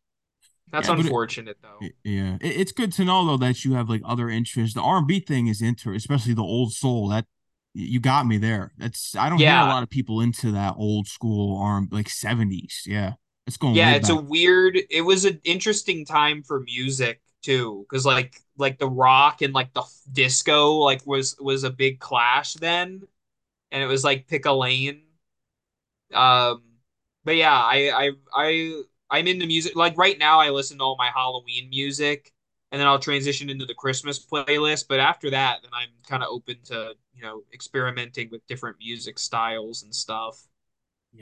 that's 0.70 0.88
yeah, 0.88 0.94
but 0.94 1.00
it, 1.00 1.06
unfortunate 1.06 1.56
though. 1.60 1.86
yeah, 2.04 2.36
it, 2.40 2.60
it's 2.60 2.72
good 2.72 2.92
to 2.92 3.04
know 3.04 3.26
though 3.26 3.36
that 3.38 3.64
you 3.64 3.74
have 3.74 3.90
like 3.90 4.02
other 4.04 4.30
interests. 4.30 4.74
The 4.74 4.82
R&B 4.82 5.20
thing 5.20 5.48
is 5.48 5.60
inter, 5.60 5.92
especially 5.92 6.32
the 6.32 6.42
old 6.42 6.72
soul. 6.72 7.08
That 7.08 7.26
you 7.74 8.00
got 8.00 8.26
me 8.26 8.38
there. 8.38 8.72
That's 8.78 9.16
I 9.16 9.28
don't 9.28 9.38
hear 9.38 9.48
a 9.48 9.66
lot 9.66 9.82
of 9.82 9.90
people 9.90 10.20
into 10.20 10.52
that 10.52 10.74
old 10.76 11.08
school 11.08 11.58
R 11.60 11.82
like 11.90 12.06
70s. 12.06 12.86
Yeah, 12.86 13.14
it's 13.46 13.56
going 13.56 13.74
yeah. 13.74 13.94
It's 13.94 14.10
a 14.10 14.16
weird. 14.16 14.78
It 14.90 15.02
was 15.02 15.24
an 15.24 15.40
interesting 15.42 16.04
time 16.04 16.44
for 16.44 16.60
music 16.60 17.20
too, 17.42 17.84
because 17.88 18.06
like 18.06 18.40
like 18.56 18.78
the 18.78 18.88
rock 18.88 19.42
and 19.42 19.52
like 19.52 19.72
the 19.74 19.82
disco 20.12 20.74
like 20.74 21.04
was 21.04 21.36
was 21.40 21.64
a 21.64 21.70
big 21.70 21.98
clash 21.98 22.54
then, 22.54 23.02
and 23.72 23.82
it 23.82 23.86
was 23.86 24.04
like 24.04 24.28
pick 24.28 24.46
a 24.46 24.52
lane. 24.52 25.02
Um, 26.12 26.62
but 27.24 27.36
yeah, 27.36 27.54
I 27.54 27.90
I 27.90 28.10
I 28.34 28.82
I'm 29.10 29.26
into 29.26 29.46
music. 29.46 29.76
Like 29.76 29.96
right 29.98 30.18
now, 30.18 30.40
I 30.40 30.50
listen 30.50 30.78
to 30.78 30.84
all 30.84 30.96
my 30.98 31.10
Halloween 31.14 31.68
music, 31.70 32.32
and 32.72 32.80
then 32.80 32.86
I'll 32.88 32.98
transition 32.98 33.50
into 33.50 33.66
the 33.66 33.74
Christmas 33.74 34.24
playlist. 34.24 34.86
But 34.88 35.00
after 35.00 35.30
that, 35.30 35.60
then 35.62 35.70
I'm 35.74 35.90
kind 36.08 36.22
of 36.22 36.30
open 36.30 36.56
to 36.66 36.94
you 37.14 37.22
know 37.22 37.42
experimenting 37.52 38.30
with 38.30 38.46
different 38.46 38.78
music 38.78 39.18
styles 39.18 39.82
and 39.82 39.94
stuff. 39.94 40.42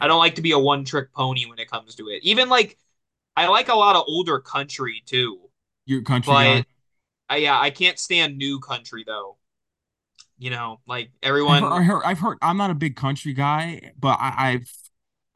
I 0.01 0.06
don't 0.06 0.19
like 0.19 0.36
to 0.36 0.43
be 0.43 0.52
a 0.52 0.59
one 0.59 0.85
trick 0.85 1.12
pony 1.12 1.47
when 1.47 1.59
it 1.59 1.70
comes 1.70 1.94
to 1.97 2.09
it. 2.09 2.23
Even 2.23 2.48
like 2.48 2.78
I 3.36 3.48
like 3.48 3.69
a 3.69 3.74
lot 3.74 3.97
of 3.97 4.05
older 4.09 4.40
country 4.40 5.02
too, 5.06 5.51
you're 5.86 6.02
country 6.02 6.32
but 6.35 6.66
I 7.28 7.39
yeah 7.39 7.59
I 7.60 7.70
can't 7.70 7.98
stand 7.98 8.39
new 8.39 8.60
country 8.60 9.05
though. 9.06 9.39
You 10.39 10.51
know, 10.51 10.81
like 10.86 11.10
I 11.47 11.60
I 11.70 11.82
everyone 11.82 11.82
heard, 11.82 12.02
I've 12.05 12.19
heard. 12.19 12.39
I'm 12.43 12.56
not 12.56 12.70
a 12.70 12.74
big 12.74 12.97
country 12.97 13.32
guy, 13.32 13.93
but 13.98 14.19
I, 14.20 14.35
I've, 14.52 14.70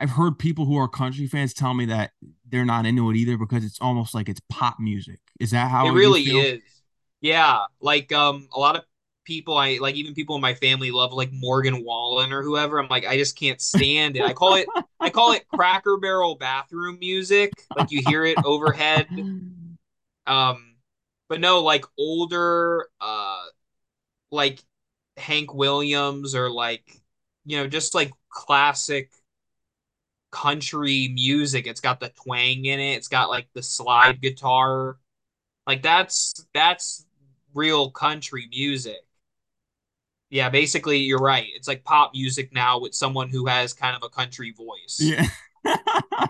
I've 0.02 0.10
heard 0.10 0.38
people 0.38 0.66
who 0.66 0.76
are 0.76 0.88
country 0.88 1.28
fans 1.28 1.54
tell 1.54 1.74
me 1.74 1.86
that 1.86 2.12
they're 2.48 2.64
not 2.64 2.86
into 2.86 3.10
it 3.10 3.16
either 3.16 3.38
because 3.38 3.64
it's 3.64 3.80
almost 3.80 4.14
like 4.14 4.28
it's 4.28 4.40
pop 4.50 4.80
music. 4.80 5.20
Is 5.40 5.52
that 5.52 5.70
It 5.80 5.90
how 5.90 5.94
you 5.94 6.12
really 6.12 6.22
feel? 6.24 6.50
is. 6.54 6.62
Yeah, 7.20 7.66
like 7.80 8.12
um 8.12 8.48
a 8.52 8.58
lot 8.60 8.76
of 8.76 8.84
people 9.24 9.56
I 9.56 9.78
like 9.80 9.94
even 9.96 10.14
people 10.14 10.34
in 10.36 10.42
my 10.42 10.54
family 10.54 10.90
love 10.90 11.12
like 11.12 11.30
Morgan 11.32 11.84
Wallen 11.84 12.32
or 12.32 12.42
whoever. 12.42 12.78
I'm 12.80 12.88
like 12.88 13.06
I 13.06 13.16
just 13.16 13.38
can't 13.38 13.60
stand 13.60 14.16
it. 14.16 14.24
I 14.24 14.32
call 14.32 14.54
it 14.54 14.72
I 15.00 15.10
call 15.10 15.32
it 15.32 15.46
Cracker 15.48 15.96
Barrel 15.98 16.36
bathroom 16.36 16.98
music. 16.98 17.62
Like 17.74 17.90
you 17.90 18.00
hear 18.02 18.24
it 18.24 18.40
overhead. 18.44 19.08
Um 20.26 20.76
but 21.28 21.40
no, 21.40 21.62
like 21.62 21.84
older 21.98 22.88
uh 23.00 23.42
like 24.30 24.62
Hank 25.16 25.54
Williams 25.54 26.34
or 26.34 26.50
like 26.50 27.00
you 27.46 27.58
know 27.58 27.66
just 27.68 27.94
like 27.94 28.12
classic 28.30 29.12
country 30.32 31.10
music. 31.14 31.68
It's 31.68 31.80
got 31.80 32.00
the 32.00 32.10
twang 32.10 32.64
in 32.66 32.80
it. 32.80 32.94
It's 32.96 33.08
got 33.08 33.30
like 33.30 33.48
the 33.54 33.62
slide 33.62 34.20
guitar 34.22 34.98
Like 35.66 35.82
that's 35.82 36.34
that's 36.54 37.06
real 37.54 37.90
country 37.92 38.48
music. 38.50 39.00
Yeah, 40.30 40.48
basically 40.48 40.98
you're 40.98 41.20
right. 41.20 41.46
It's 41.54 41.68
like 41.68 41.84
pop 41.84 42.12
music 42.14 42.52
now 42.52 42.80
with 42.80 42.94
someone 42.94 43.28
who 43.28 43.46
has 43.46 43.74
kind 43.74 43.94
of 43.96 44.02
a 44.02 44.08
country 44.08 44.52
voice. 44.52 44.98
Yeah. 44.98 45.26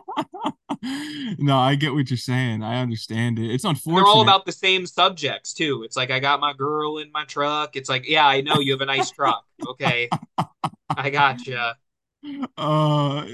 No, 1.38 1.58
I 1.58 1.74
get 1.76 1.94
what 1.94 2.10
you're 2.10 2.16
saying. 2.16 2.62
I 2.62 2.80
understand 2.80 3.38
it. 3.38 3.52
It's 3.52 3.64
And 3.64 3.96
they're 3.96 4.06
all 4.06 4.22
about 4.22 4.46
the 4.46 4.52
same 4.52 4.86
subjects 4.86 5.54
too. 5.54 5.82
It's 5.84 5.96
like 5.96 6.10
I 6.10 6.20
got 6.20 6.40
my 6.40 6.52
girl 6.52 6.98
in 6.98 7.10
my 7.12 7.24
truck. 7.24 7.76
It's 7.76 7.88
like, 7.88 8.08
yeah, 8.08 8.26
I 8.26 8.40
know 8.40 8.58
you 8.60 8.72
have 8.72 8.80
a 8.80 8.86
nice 8.86 9.10
truck. 9.10 9.44
Okay, 9.66 10.08
I 10.96 11.10
gotcha. 11.10 11.76
Uh, 12.56 13.26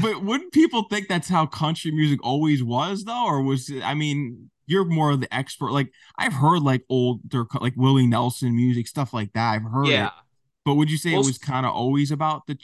but 0.00 0.22
wouldn't 0.24 0.52
people 0.52 0.84
think 0.84 1.08
that's 1.08 1.28
how 1.28 1.46
country 1.46 1.90
music 1.90 2.18
always 2.24 2.62
was, 2.62 3.04
though? 3.04 3.24
Or 3.26 3.42
was 3.42 3.70
it, 3.70 3.82
I 3.82 3.94
mean, 3.94 4.50
you're 4.66 4.84
more 4.84 5.10
of 5.10 5.20
the 5.20 5.32
expert. 5.34 5.70
Like, 5.72 5.92
I've 6.18 6.32
heard 6.32 6.62
like 6.62 6.82
older, 6.88 7.46
like 7.60 7.74
Willie 7.76 8.06
Nelson 8.06 8.54
music, 8.56 8.88
stuff 8.88 9.12
like 9.12 9.32
that. 9.34 9.50
I've 9.52 9.62
heard 9.70 9.86
Yeah. 9.88 10.06
it. 10.08 10.12
But 10.64 10.76
would 10.76 10.90
you 10.92 10.96
say 10.96 11.12
it 11.12 11.18
was 11.18 11.38
kind 11.38 11.66
of 11.66 11.72
always 11.72 12.12
about 12.12 12.46
the, 12.46 12.56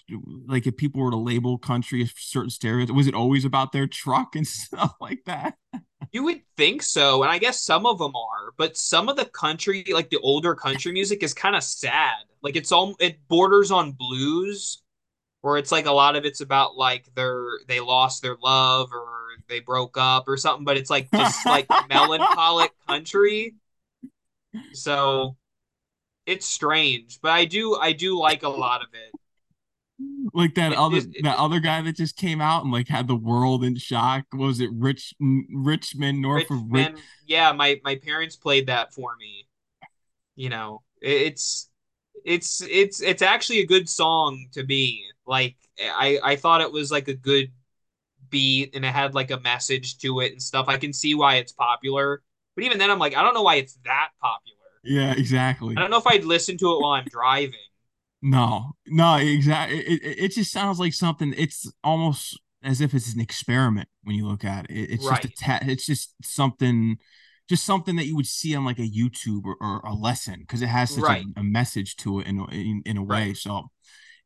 like, 0.47 0.69
if 0.69 0.77
people 0.77 1.03
were 1.03 1.11
to 1.11 1.17
label 1.17 1.59
country 1.59 2.03
a 2.03 2.07
certain 2.17 2.49
stereotype 2.51 2.95
was 2.95 3.09
it 3.09 3.15
always 3.15 3.45
about 3.45 3.73
their 3.73 3.89
truck 3.89 4.37
and 4.37 4.47
stuff 4.47 4.95
like 5.01 5.21
that? 5.27 5.55
you 6.13 6.23
would 6.23 6.41
think 6.57 6.83
so, 6.83 7.23
and 7.25 7.31
I 7.33 7.39
guess 7.39 7.61
some 7.61 7.87
of 7.87 7.99
them 7.99 8.15
are, 8.15 8.53
but 8.57 8.77
some 8.77 9.09
of 9.09 9.17
the 9.17 9.25
country, 9.25 9.85
like 9.93 10.11
the 10.11 10.19
older 10.21 10.55
country 10.55 10.93
music, 10.93 11.25
is 11.25 11.35
kind 11.35 11.57
of 11.57 11.63
sad. 11.65 12.15
Like 12.41 12.55
it's 12.55 12.71
all 12.71 12.95
it 13.01 13.19
borders 13.27 13.73
on 13.73 13.91
blues 13.93 14.81
where 15.41 15.57
it's 15.57 15.73
like 15.73 15.87
a 15.87 15.93
lot 15.93 16.17
of 16.17 16.25
it's 16.25 16.41
about 16.41 16.77
like 16.77 17.13
their 17.15 17.45
they 17.69 17.81
lost 17.81 18.23
their 18.23 18.37
love 18.43 18.91
or 18.93 19.07
they 19.49 19.61
broke 19.61 19.97
up 19.99 20.29
or 20.29 20.37
something, 20.37 20.65
but 20.65 20.77
it's 20.77 20.91
like 20.91 21.11
just 21.13 21.47
like 21.47 21.67
melancholic 21.89 22.73
country. 22.87 23.55
So 24.73 25.37
it's 26.27 26.47
strange, 26.47 27.21
but 27.23 27.31
I 27.33 27.45
do 27.45 27.77
I 27.77 27.93
do 27.93 28.19
like 28.19 28.43
a 28.43 28.49
lot 28.49 28.83
of 28.83 28.89
it. 28.93 29.15
like 30.35 30.55
that 30.55 30.73
It 30.73 30.79
other 30.79 30.97
just 30.97 31.09
it 31.15 31.23
that 31.23 31.31
just 31.31 31.41
other 31.41 31.61
guy 31.61 31.83
that 31.83 31.97
just 31.97 32.17
came 32.17 32.41
out 32.41 32.63
and 32.63 32.73
like 32.73 32.89
had 32.89 33.09
the 33.09 33.17
world 33.17 33.65
in 33.65 33.77
shock. 33.77 34.25
What 34.33 34.47
was 34.47 34.61
it 34.61 34.71
Rich 34.73 35.15
Richmond 35.21 36.21
north 36.21 36.51
of 36.51 36.63
Rich? 36.71 36.87
Richmond, 36.87 37.03
yeah, 37.27 37.53
my 37.53 37.81
my 37.85 37.97
parents 37.97 38.37
played 38.37 38.67
that 38.67 38.93
for 38.93 39.17
me. 39.17 39.49
You 40.37 40.51
know, 40.51 40.83
it, 41.01 41.23
it's 41.23 41.71
it's 42.25 42.61
it's 42.63 43.01
it's 43.01 43.23
actually 43.23 43.61
a 43.61 43.67
good 43.67 43.89
song 43.89 44.47
to 44.53 44.65
me. 44.65 45.05
Like 45.29 45.57
I 45.81 46.21
I 46.25 46.37
thought 46.37 46.63
it 46.63 46.73
was 46.73 46.91
like 46.93 47.09
a 47.09 47.15
good 47.15 47.53
beat 48.31 48.75
and 48.77 48.85
it 48.85 48.93
had 48.93 49.15
like 49.15 49.31
a 49.31 49.41
message 49.41 49.99
to 50.01 50.21
it 50.21 50.33
and 50.33 50.43
stuff. 50.43 50.69
I 50.69 50.79
can 50.79 50.93
see 50.93 51.15
why 51.15 51.37
it's 51.37 51.53
popular. 51.53 52.23
But 52.57 52.65
even 52.65 52.79
then 52.79 52.91
I'm 52.91 52.99
like 53.01 53.17
I 53.17 53.23
don't 53.23 53.35
know 53.35 53.43
why 53.43 53.57
it's 53.57 53.79
that 53.85 54.11
popular. 54.23 54.57
Yeah, 54.85 55.13
exactly. 55.13 55.77
I 55.77 55.81
don't 55.81 55.91
know 55.91 55.99
if 55.99 56.07
I'd 56.07 56.25
listen 56.25 56.57
to 56.59 56.73
it 56.73 56.81
while 56.81 56.93
I'm 56.93 57.07
driving. 57.09 57.55
No, 58.21 58.73
no, 58.87 59.17
exactly. 59.17 59.79
It, 59.79 60.03
it 60.03 60.19
it 60.25 60.33
just 60.33 60.51
sounds 60.51 60.81
like 60.81 60.93
something. 60.93 61.35
It's 61.37 61.71
almost 61.85 62.41
as 62.63 62.81
if 62.81 62.93
it's 62.93 63.15
an 63.15 63.21
experiment 63.21 63.89
when 64.03 64.17
you 64.17 64.27
look 64.27 64.45
at 64.45 64.69
it. 64.71 64.75
it 64.77 64.91
it's 64.91 65.09
just 65.09 65.25
a 65.25 65.29
Right. 65.29 65.61
te- 65.63 65.71
It's 65.73 65.87
just 65.87 66.15
something, 66.25 66.99
just 67.49 67.65
something 67.65 67.95
that 67.97 68.07
you 68.07 68.17
would 68.17 68.27
see 68.27 68.57
on 68.57 68.65
like 68.65 68.81
a 68.81 68.83
YouTube 68.91 69.45
or, 69.45 69.57
or 69.61 69.81
a 69.85 69.95
lesson 69.95 70.41
because 70.41 70.63
it 70.63 70.67
has 70.67 70.91
such 70.91 71.09
a, 71.11 71.13
Right. 71.13 71.25
a 71.37 71.45
message 71.45 71.97
to 71.99 72.19
it 72.21 72.27
in, 72.27 72.41
a- 72.41 72.47
in 72.51 72.83
in 72.87 72.97
a 72.97 73.03
way. 73.05 73.29
Right. 73.29 73.37
So 73.37 73.71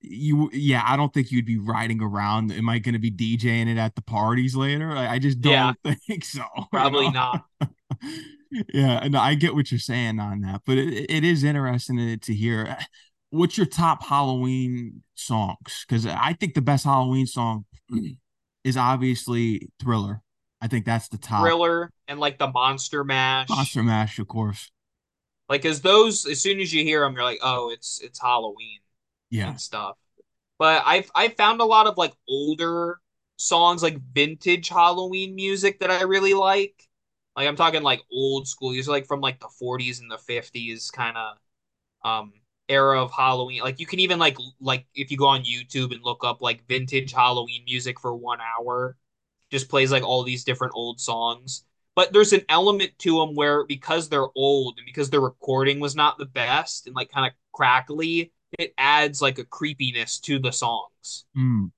you, 0.03 0.51
yeah, 0.53 0.83
I 0.87 0.97
don't 0.97 1.13
think 1.13 1.31
you'd 1.31 1.47
be 1.47 1.59
riding 1.59 2.03
around. 2.03 2.53
Am 2.53 2.69
I 2.69 2.79
going 2.79 2.95
to 2.95 2.99
be 2.99 3.11
DJing 3.11 3.69
it 3.69 3.79
at 3.79 3.95
the 3.95 4.03
parties 4.03 4.55
later? 4.55 4.91
I, 4.91 5.15
I 5.15 5.19
just 5.19 5.41
don't 5.41 5.77
think 6.07 6.25
so. 6.25 6.45
You 6.57 6.65
probably 6.71 7.11
know. 7.11 7.41
not. 7.61 7.71
Yeah, 8.73 9.01
and 9.03 9.17
I 9.17 9.35
get 9.35 9.55
what 9.55 9.71
you're 9.71 9.81
saying 9.81 10.21
on 10.21 10.43
that, 10.43 10.63
but 10.67 10.77
it, 10.77 11.11
it 11.11 11.25
is 11.25 11.43
interesting 11.43 11.97
to 11.97 12.17
to 12.19 12.35
hear. 12.35 12.77
What's 13.31 13.57
your 13.57 13.67
top 13.67 14.05
Halloween 14.05 15.03
songs? 15.15 15.87
Because 15.89 16.07
I 16.07 16.35
think 16.35 16.53
the 16.53 16.61
best 16.61 16.85
Halloween 16.85 17.27
song 17.27 17.65
is 18.65 18.77
obviously 18.77 19.71
Thriller. 19.81 20.21
I 20.61 20.69
think 20.69 20.85
that's 20.85 21.09
the 21.09 21.17
top. 21.17 21.41
Thriller 21.41 21.91
and 22.09 22.21
like 22.21 22.39
the 22.39 22.49
Monster 22.49 23.05
Mash. 23.05 23.49
Monster 23.49 23.83
Mash, 23.83 24.19
of 24.19 24.29
course. 24.29 24.71
Like 25.49 25.65
as 25.65 25.81
those 25.81 26.27
as 26.27 26.43
soon 26.43 26.61
as 26.61 26.75
you 26.75 26.85
hear 26.85 27.01
them 27.01 27.15
you're 27.15 27.25
like, 27.25 27.41
"Oh, 27.43 27.71
it's 27.71 28.03
it's 28.03 28.21
Halloween." 28.21 28.81
Yeah, 29.33 29.55
and 29.55 29.61
stuff. 29.61 29.97
But 30.59 30.83
I've 30.87 31.11
I've 31.15 31.37
found 31.37 31.61
a 31.61 31.65
lot 31.65 31.87
of 31.87 31.99
like 31.99 32.15
older 32.29 33.01
songs, 33.37 33.83
like 33.83 33.99
vintage 34.15 34.69
Halloween 34.69 35.35
music 35.35 35.81
that 35.81 35.91
I 35.91 36.03
really 36.03 36.35
like. 36.35 36.89
Like 37.37 37.49
I'm 37.49 37.57
talking 37.57 37.83
like 37.83 38.03
old 38.13 38.49
school. 38.49 38.73
These 38.73 38.89
are 38.89 38.93
like 38.93 39.07
from 39.07 39.21
like 39.21 39.41
the 39.41 39.49
40s 39.49 40.01
and 40.01 40.11
the 40.11 40.19
50s 40.19 40.91
kind 40.91 41.17
of 41.17 41.39
um 42.05 42.33
era 42.69 43.03
of 43.03 43.11
Halloween. 43.13 43.63
Like 43.63 43.81
you 43.81 43.87
can 43.87 44.01
even 44.01 44.19
like 44.19 44.37
like 44.61 44.87
if 44.95 45.11
you 45.11 45.17
go 45.17 45.27
on 45.27 45.45
YouTube 45.45 45.93
and 45.95 46.03
look 46.03 46.25
up 46.25 46.41
like 46.43 46.67
vintage 46.69 47.13
Halloween 47.13 47.65
music 47.67 48.01
for 48.01 48.15
one 48.15 48.39
hour, 48.41 48.97
just 49.51 49.69
plays 49.69 49.93
like 49.93 50.03
all 50.05 50.23
these 50.23 50.45
different 50.45 50.73
old 50.77 51.01
songs. 51.01 51.65
But 51.95 52.13
there's 52.13 52.33
an 52.33 52.45
element 52.49 52.99
to 53.01 53.19
them 53.19 53.35
where 53.35 53.65
because 53.67 54.09
they're 54.09 54.29
old 54.35 54.79
and 54.79 54.87
because 54.87 55.11
the 55.11 55.21
recording 55.21 55.79
was 55.81 55.95
not 55.95 56.17
the 56.19 56.25
best 56.27 56.87
and 56.87 56.97
like 56.97 57.11
kind 57.11 57.27
of 57.27 57.33
crackly, 57.53 58.33
it 58.59 58.75
adds 58.79 59.23
like 59.23 59.39
a 59.39 59.45
creepiness 59.45 60.19
to 60.21 60.39
the 60.39 60.53
songs. 60.53 61.25
Mm, 61.37 61.73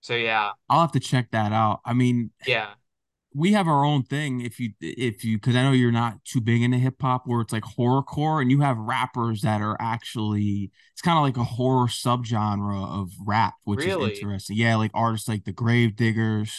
So 0.00 0.14
yeah, 0.14 0.52
I'll 0.68 0.80
have 0.80 0.92
to 0.92 1.00
check 1.00 1.30
that 1.32 1.52
out. 1.52 1.80
I 1.84 1.92
mean, 1.92 2.30
yeah, 2.46 2.74
we 3.36 3.52
have 3.52 3.66
our 3.66 3.84
own 3.84 4.04
thing 4.04 4.40
if 4.40 4.60
you 4.60 4.70
if 4.80 5.24
you 5.24 5.36
because 5.38 5.56
I 5.56 5.62
know 5.62 5.72
you're 5.72 5.90
not 5.90 6.24
too 6.24 6.40
big 6.40 6.62
into 6.62 6.78
hip 6.78 6.94
hop 7.00 7.22
where 7.26 7.40
it's 7.40 7.52
like 7.52 7.64
horrorcore 7.64 8.40
and 8.40 8.48
you 8.50 8.60
have 8.60 8.78
rappers 8.78 9.42
that 9.42 9.60
are 9.60 9.76
actually 9.80 10.70
it's 10.92 11.02
kind 11.02 11.18
of 11.18 11.24
like 11.24 11.36
a 11.36 11.42
horror 11.44 11.88
subgenre 11.88 12.86
of 13.02 13.10
rap, 13.26 13.54
which 13.64 13.86
is 13.86 13.96
interesting. 13.98 14.56
Yeah, 14.56 14.76
like 14.76 14.92
artists 14.94 15.28
like 15.28 15.44
the 15.44 15.52
Gravediggaz. 15.52 16.50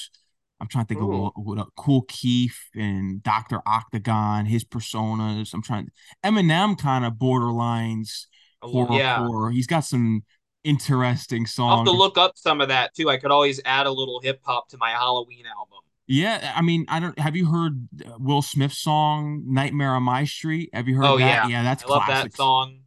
I'm 0.60 0.68
trying 0.68 0.86
to 0.86 0.88
think 0.90 1.02
of 1.02 1.10
what, 1.10 1.34
what 1.36 1.57
uh, 1.60 1.66
Kool 1.78 2.03
Keith 2.07 2.57
and 2.76 3.22
Dr. 3.24 3.62
Octagon, 3.66 4.45
his 4.45 4.64
personas. 4.66 5.53
I'm 5.53 5.62
trying 5.62 5.90
Eminem 6.26 6.78
kind 6.78 7.06
of 7.06 7.14
borderlines 7.14 8.26
little, 8.67 8.97
yeah. 8.97 9.19
horrorcore. 9.19 9.53
He's 9.53 9.67
got 9.67 9.81
some 9.81 10.23
interesting 10.63 11.45
songs. 11.45 11.71
I'll 11.71 11.77
have 11.77 11.85
to 11.85 11.91
look 11.91 12.17
up 12.17 12.33
some 12.37 12.61
of 12.61 12.69
that 12.69 12.93
too. 12.95 13.09
I 13.09 13.17
could 13.17 13.31
always 13.31 13.61
add 13.65 13.85
a 13.87 13.91
little 13.91 14.19
hip 14.21 14.41
hop 14.43 14.69
to 14.69 14.77
my 14.77 14.91
Halloween 14.91 15.45
album. 15.45 15.79
Yeah, 16.07 16.53
I 16.55 16.61
mean, 16.61 16.85
I 16.87 16.99
don't. 16.99 17.17
Have 17.17 17.35
you 17.35 17.47
heard 17.47 17.87
Will 18.19 18.41
Smith's 18.43 18.77
song 18.77 19.43
"Nightmare 19.47 19.91
on 19.95 20.03
My 20.03 20.23
Street"? 20.25 20.69
Have 20.73 20.87
you 20.87 20.95
heard 20.97 21.05
Oh 21.05 21.17
that? 21.17 21.45
yeah, 21.45 21.47
Yeah, 21.47 21.63
that's 21.63 21.83
I 21.83 21.87
love 21.87 22.03
that 22.07 22.33
song. 22.35 22.79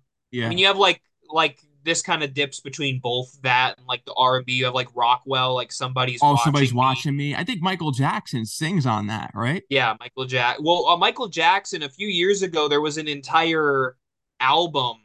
I 0.45 0.49
mean, 0.49 0.59
you 0.59 0.67
have 0.67 0.79
like 0.79 1.03
like 1.29 1.59
this 1.85 2.01
kind 2.03 2.23
of 2.23 2.33
dips 2.35 2.61
between 2.61 3.01
both 3.01 3.41
that 3.43 3.79
and 3.79 3.87
like 3.87 4.05
the 4.05 4.15
R&B. 4.15 4.53
You 4.53 4.67
have 4.67 4.75
like 4.75 4.89
Rockwell, 4.95 5.55
like 5.55 5.73
somebody's 5.73 6.21
Oh, 6.23 6.37
somebody's 6.37 6.73
watching 6.73 7.17
me. 7.17 7.17
watching 7.17 7.17
me. 7.17 7.35
I 7.35 7.45
think 7.45 7.61
Michael 7.61 7.91
Jackson 7.91 8.45
sings 8.47 8.87
on 8.87 9.09
that, 9.09 9.33
right? 9.35 9.65
Yeah, 9.69 9.95
Michael 10.01 10.25
Jack. 10.25 10.59
Well, 10.61 10.87
uh, 10.87 10.97
Michael 10.97 11.29
Jackson. 11.29 11.83
A 11.83 11.89
few 11.89 12.09
years 12.09 12.43
ago, 12.43 12.69
there 12.69 12.81
was 12.81 12.97
an 12.99 13.09
entire 13.09 13.97
album 14.41 14.97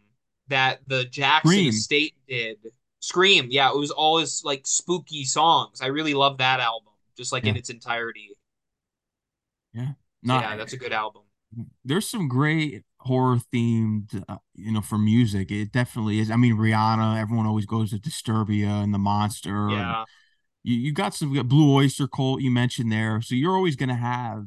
that 0.48 0.80
the 0.88 1.06
Jackson 1.06 1.52
Scream. 1.52 1.70
Estate 1.70 2.14
did. 2.28 2.58
Scream. 3.00 3.48
Yeah, 3.50 3.70
it 3.70 3.78
was 3.78 3.92
all 3.92 4.18
his 4.20 4.44
like 4.46 4.66
spooky 4.66 5.24
songs. 5.26 5.82
I 5.82 5.88
really 5.88 6.14
love 6.14 6.38
that 6.38 6.60
album, 6.60 6.94
just 7.18 7.32
like 7.32 7.46
in 7.46 7.56
its 7.58 7.70
entirety. 7.70 8.30
yeah. 9.74 9.90
Yeah, 10.22 10.56
that's 10.56 10.74
a 10.74 10.78
good 10.78 10.94
album. 10.94 11.24
there's 11.84 12.08
some 12.08 12.28
great 12.30 12.84
horror 13.00 13.38
themed, 13.54 14.24
uh, 14.30 14.38
you 14.56 14.72
know, 14.72 14.80
for 14.82 14.98
music. 14.98 15.52
It 15.52 15.74
definitely 15.74 16.20
is. 16.20 16.32
I 16.32 16.38
mean, 16.38 16.56
Rihanna. 16.56 17.20
Everyone 17.20 17.46
always 17.46 17.66
goes 17.66 17.90
to 17.92 17.98
Disturbia 17.98 18.82
and 18.84 18.94
the 18.94 18.98
Monster, 18.98 19.68
and 19.68 19.72
Yeah. 19.72 20.06
you 20.64 20.76
you 20.78 20.94
got 20.94 21.14
some 21.14 21.30
you 21.32 21.36
got 21.36 21.50
Blue 21.50 21.74
Oyster 21.76 22.08
Cult 22.08 22.42
you 22.42 22.52
mentioned 22.52 22.90
there. 22.92 23.22
So 23.22 23.36
you're 23.36 23.56
always 23.56 23.76
gonna 23.76 23.96
have 23.98 24.46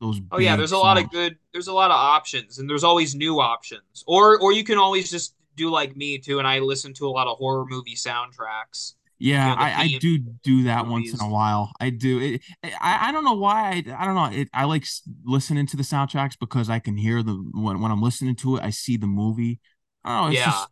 those 0.00 0.20
Oh 0.30 0.38
yeah, 0.38 0.56
there's 0.56 0.72
a 0.72 0.78
lot 0.78 0.98
of 0.98 1.10
good. 1.10 1.38
There's 1.52 1.68
a 1.68 1.72
lot 1.72 1.90
of 1.90 1.96
options, 1.96 2.58
and 2.58 2.68
there's 2.68 2.84
always 2.84 3.14
new 3.14 3.40
options. 3.40 4.04
Or 4.06 4.38
or 4.40 4.52
you 4.52 4.64
can 4.64 4.78
always 4.78 5.10
just 5.10 5.34
do 5.56 5.70
like 5.70 5.96
me 5.96 6.18
too, 6.18 6.38
and 6.38 6.48
I 6.48 6.58
listen 6.58 6.92
to 6.94 7.06
a 7.06 7.10
lot 7.10 7.28
of 7.28 7.38
horror 7.38 7.64
movie 7.68 7.94
soundtracks. 7.94 8.94
You 9.40 9.48
Yeah, 9.48 9.54
know, 9.54 9.56
I, 9.56 9.72
I 9.84 9.88
do 9.88 10.18
do 10.18 10.64
that 10.64 10.86
once 10.86 11.14
in 11.14 11.20
a 11.20 11.28
while. 11.28 11.72
I 11.80 11.88
do 11.88 12.20
it. 12.20 12.42
I, 12.62 13.08
I 13.08 13.12
don't 13.12 13.24
know 13.24 13.32
why. 13.34 13.82
I, 13.88 14.02
I 14.02 14.04
don't 14.04 14.14
know. 14.14 14.26
It, 14.26 14.48
I 14.52 14.64
like 14.64 14.84
listening 15.24 15.66
to 15.68 15.76
the 15.76 15.82
soundtracks 15.82 16.38
because 16.38 16.68
I 16.68 16.80
can 16.80 16.98
hear 16.98 17.22
the 17.22 17.32
when 17.54 17.80
when 17.80 17.90
I'm 17.90 18.02
listening 18.02 18.36
to 18.36 18.56
it, 18.56 18.62
I 18.62 18.68
see 18.70 18.98
the 18.98 19.06
movie. 19.06 19.60
Know. 20.04 20.28
It's 20.28 20.40
Yeah, 20.40 20.44
just 20.44 20.68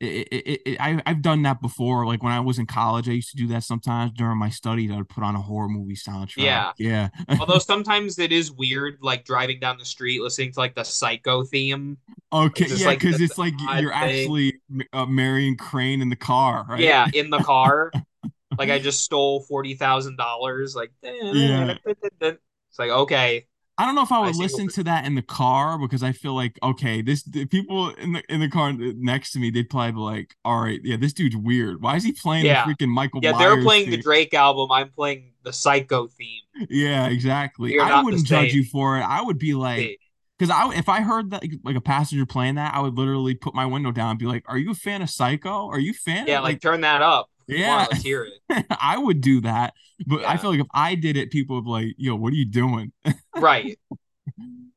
it, 0.00 0.28
it, 0.32 0.62
it, 0.66 0.80
I 0.80 1.00
I've 1.06 1.22
done 1.22 1.42
that 1.42 1.60
before. 1.60 2.06
Like 2.06 2.22
when 2.22 2.32
I 2.32 2.40
was 2.40 2.58
in 2.58 2.66
college, 2.66 3.08
I 3.08 3.12
used 3.12 3.30
to 3.30 3.36
do 3.36 3.46
that 3.48 3.64
sometimes 3.64 4.12
during 4.12 4.38
my 4.38 4.48
studies. 4.48 4.90
I 4.90 4.96
would 4.96 5.08
put 5.08 5.22
on 5.24 5.34
a 5.36 5.40
horror 5.42 5.68
movie 5.68 5.94
soundtrack. 5.94 6.38
yeah. 6.38 6.72
Yeah. 6.78 7.08
Although 7.38 7.58
sometimes 7.58 8.18
it 8.18 8.32
is 8.32 8.50
weird, 8.50 8.98
like 9.02 9.24
driving 9.24 9.60
down 9.60 9.78
the 9.78 9.84
street 9.84 10.20
listening 10.22 10.52
to 10.52 10.58
like 10.60 10.74
the 10.74 10.84
Psycho 10.84 11.44
theme. 11.44 11.98
Okay. 12.32 12.64
It's 12.64 12.80
Yeah, 12.80 12.86
like 12.88 13.00
because 13.00 13.20
it's 13.20 13.38
like 13.38 13.54
you're 13.60 13.92
thing. 13.92 13.92
actually 13.92 14.54
uh, 14.92 15.06
Marion 15.06 15.56
Crane 15.56 16.00
in 16.00 16.08
the 16.08 16.16
car, 16.16 16.64
right? 16.68 16.80
Yeah, 16.80 17.08
in 17.12 17.30
the 17.30 17.40
car, 17.40 17.92
like 18.58 18.70
I 18.70 18.78
just 18.78 19.02
stole 19.04 19.40
forty 19.42 19.74
thousand 19.74 20.16
dollars. 20.16 20.74
Like, 20.74 20.92
Yeah. 21.02 21.76
it's 21.86 22.78
like 22.78 22.90
okay, 22.90 23.46
I 23.80 23.86
don't 23.86 23.94
know 23.94 24.02
if 24.02 24.12
I 24.12 24.20
I 24.20 24.26
would 24.26 24.36
what 24.36 24.36
listen 24.36 24.68
to 24.68 24.84
that 24.84 25.06
in 25.06 25.14
the 25.14 25.22
car 25.22 25.78
because 25.78 26.02
I 26.02 26.12
feel 26.12 26.34
like 26.34 26.58
okay, 26.62 27.00
this 27.00 27.22
the 27.22 27.46
people 27.46 27.88
in 27.90 28.12
the 28.12 28.22
in 28.28 28.40
the 28.40 28.48
car 28.48 28.72
next 28.74 29.32
to 29.32 29.38
me, 29.38 29.50
they'd 29.50 29.70
probably 29.70 29.92
be 29.92 29.98
like, 29.98 30.34
all 30.44 30.60
right, 30.60 30.80
yeah, 30.84 30.96
this 30.96 31.14
dude's 31.14 31.36
weird. 31.36 31.80
Why 31.80 31.96
is 31.96 32.04
he 32.04 32.12
playing 32.12 32.44
the 32.44 32.54
freaking 32.54 32.88
Michael 32.88 33.20
yeah. 33.22 33.32
They're 33.32 33.50
Myers 33.50 33.64
playing 33.64 33.90
the? 33.90 33.96
Drake 33.96 34.34
album. 34.34 34.70
I'm 34.70 34.90
playing 34.90 35.32
the 35.44 35.52
Psycho 35.52 36.08
theme. 36.08 36.42
Yeah, 36.68 37.06
exactly. 37.08 37.78
I 37.78 38.02
wouldn't 38.02 38.26
judge 38.26 38.52
you 38.52 38.64
for 38.64 38.98
it. 38.98 39.02
I 39.02 39.22
would 39.22 39.38
be 39.38 39.54
like, 39.54 39.98
because 40.38 40.50
I 40.50 40.70
if 40.76 40.88
I 40.88 41.00
heard 41.00 41.30
that 41.30 41.42
like 41.64 41.76
a 41.76 41.80
passenger 41.80 42.26
playing 42.26 42.56
that, 42.56 42.74
I 42.74 42.80
would 42.80 42.98
literally 42.98 43.34
put 43.34 43.54
my 43.54 43.64
window 43.66 43.92
down 43.92 44.10
and 44.10 44.18
be 44.18 44.26
like, 44.26 44.44
are 44.46 44.58
you 44.58 44.72
a 44.72 44.74
fan 44.74 45.00
of 45.00 45.08
Psycho? 45.10 45.68
Are 45.68 45.78
you 45.78 45.94
fan 45.94 46.26
Yeah, 46.26 46.38
of 46.38 46.42
like 46.42 46.54
like 46.54 46.60
turn 46.60 46.82
that 46.82 47.02
up. 47.02 47.29
Yeah, 47.50 47.86
hear 48.02 48.24
it. 48.24 48.66
I 48.70 48.98
would 48.98 49.20
do 49.20 49.40
that. 49.42 49.74
But 50.06 50.24
I 50.24 50.36
feel 50.36 50.50
like 50.50 50.60
if 50.60 50.66
I 50.72 50.94
did 50.94 51.16
it, 51.16 51.30
people 51.30 51.56
would 51.56 51.64
be 51.64 51.70
like, 51.70 51.94
yo, 51.98 52.16
what 52.16 52.32
are 52.32 52.36
you 52.36 52.46
doing? 52.46 52.92
right. 53.36 53.78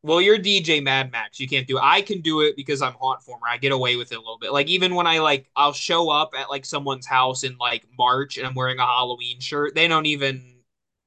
Well, 0.01 0.19
you're 0.19 0.37
DJ 0.37 0.83
Mad 0.83 1.11
Max. 1.13 1.39
You 1.39 1.47
can't 1.47 1.65
do 1.65 1.77
it. 1.77 1.81
I 1.83 2.01
can 2.01 2.19
do 2.19 2.41
it 2.41 2.57
because 2.57 2.81
I'm 2.81 2.93
haunt 2.93 3.21
former. 3.21 3.47
I 3.47 3.57
get 3.57 3.71
away 3.71 3.95
with 3.95 4.11
it 4.11 4.15
a 4.15 4.19
little 4.19 4.37
bit. 4.37 4.51
Like 4.51 4.67
even 4.67 4.95
when 4.95 5.07
I 5.07 5.19
like, 5.19 5.49
I'll 5.55 5.71
show 5.71 6.09
up 6.09 6.31
at 6.37 6.49
like 6.49 6.65
someone's 6.65 7.05
house 7.05 7.43
in 7.43 7.55
like 7.57 7.85
March 7.97 8.37
and 8.37 8.45
I'm 8.45 8.53
wearing 8.53 8.79
a 8.79 8.85
Halloween 8.85 9.39
shirt. 9.39 9.75
They 9.75 9.87
don't 9.87 10.05
even 10.05 10.57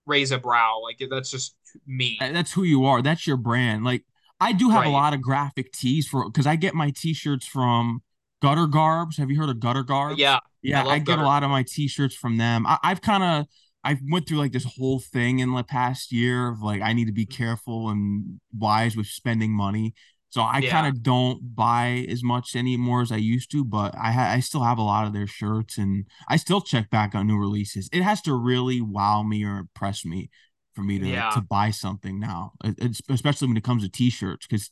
raise 0.06 0.30
a 0.30 0.38
brow. 0.38 0.80
Like 0.82 1.02
that's 1.10 1.30
just 1.30 1.56
me. 1.86 2.16
That's 2.20 2.52
who 2.52 2.62
you 2.62 2.86
are. 2.86 3.02
That's 3.02 3.26
your 3.26 3.36
brand. 3.36 3.84
Like 3.84 4.04
I 4.40 4.52
do 4.52 4.70
have 4.70 4.86
a 4.86 4.90
lot 4.90 5.14
of 5.14 5.20
graphic 5.20 5.72
tees 5.72 6.06
for 6.08 6.24
because 6.24 6.46
I 6.46 6.56
get 6.56 6.74
my 6.74 6.90
t-shirts 6.90 7.46
from 7.46 8.02
Gutter 8.46 8.66
Garbs. 8.68 9.16
Have 9.16 9.30
you 9.30 9.38
heard 9.38 9.48
of 9.48 9.58
Gutter 9.60 9.82
Garbs? 9.82 10.18
Yeah, 10.18 10.38
Yeah, 10.62 10.82
I 10.82 10.84
love 10.84 11.04
get 11.04 11.18
a 11.18 11.22
lot 11.22 11.42
of 11.42 11.50
my 11.50 11.64
t-shirts 11.64 12.14
from 12.14 12.36
them. 12.36 12.66
I, 12.66 12.78
I've 12.82 13.00
kind 13.00 13.22
of 13.22 13.46
I 13.82 13.98
went 14.08 14.28
through 14.28 14.38
like 14.38 14.52
this 14.52 14.64
whole 14.64 15.00
thing 15.00 15.38
in 15.40 15.52
the 15.52 15.62
past 15.62 16.12
year 16.12 16.48
of 16.48 16.60
like 16.60 16.80
I 16.82 16.92
need 16.92 17.06
to 17.06 17.12
be 17.12 17.26
careful 17.26 17.88
and 17.88 18.40
wise 18.56 18.96
with 18.96 19.06
spending 19.06 19.52
money. 19.52 19.94
So 20.30 20.42
I 20.42 20.60
kind 20.60 20.86
of 20.86 21.02
don't 21.02 21.54
buy 21.54 22.06
as 22.08 22.22
much 22.22 22.54
anymore 22.56 23.00
as 23.00 23.10
I 23.10 23.16
used 23.16 23.50
to, 23.52 23.64
but 23.64 23.94
I 23.96 24.12
ha 24.12 24.30
I 24.32 24.40
still 24.40 24.62
have 24.62 24.78
a 24.78 24.82
lot 24.82 25.06
of 25.06 25.12
their 25.12 25.26
shirts 25.26 25.78
and 25.78 26.04
I 26.28 26.36
still 26.36 26.60
check 26.60 26.90
back 26.90 27.14
on 27.14 27.26
new 27.26 27.38
releases. 27.38 27.88
It 27.92 28.02
has 28.02 28.20
to 28.22 28.34
really 28.34 28.80
wow 28.80 29.22
me 29.22 29.44
or 29.44 29.58
impress 29.58 30.04
me 30.04 30.30
for 30.74 30.82
me 30.82 30.98
to 30.98 31.06
to 31.30 31.40
buy 31.40 31.70
something 31.70 32.20
now, 32.20 32.52
it's, 32.64 33.00
especially 33.08 33.48
when 33.48 33.56
it 33.56 33.64
comes 33.64 33.82
to 33.82 33.88
t-shirts, 33.88 34.46
because 34.46 34.70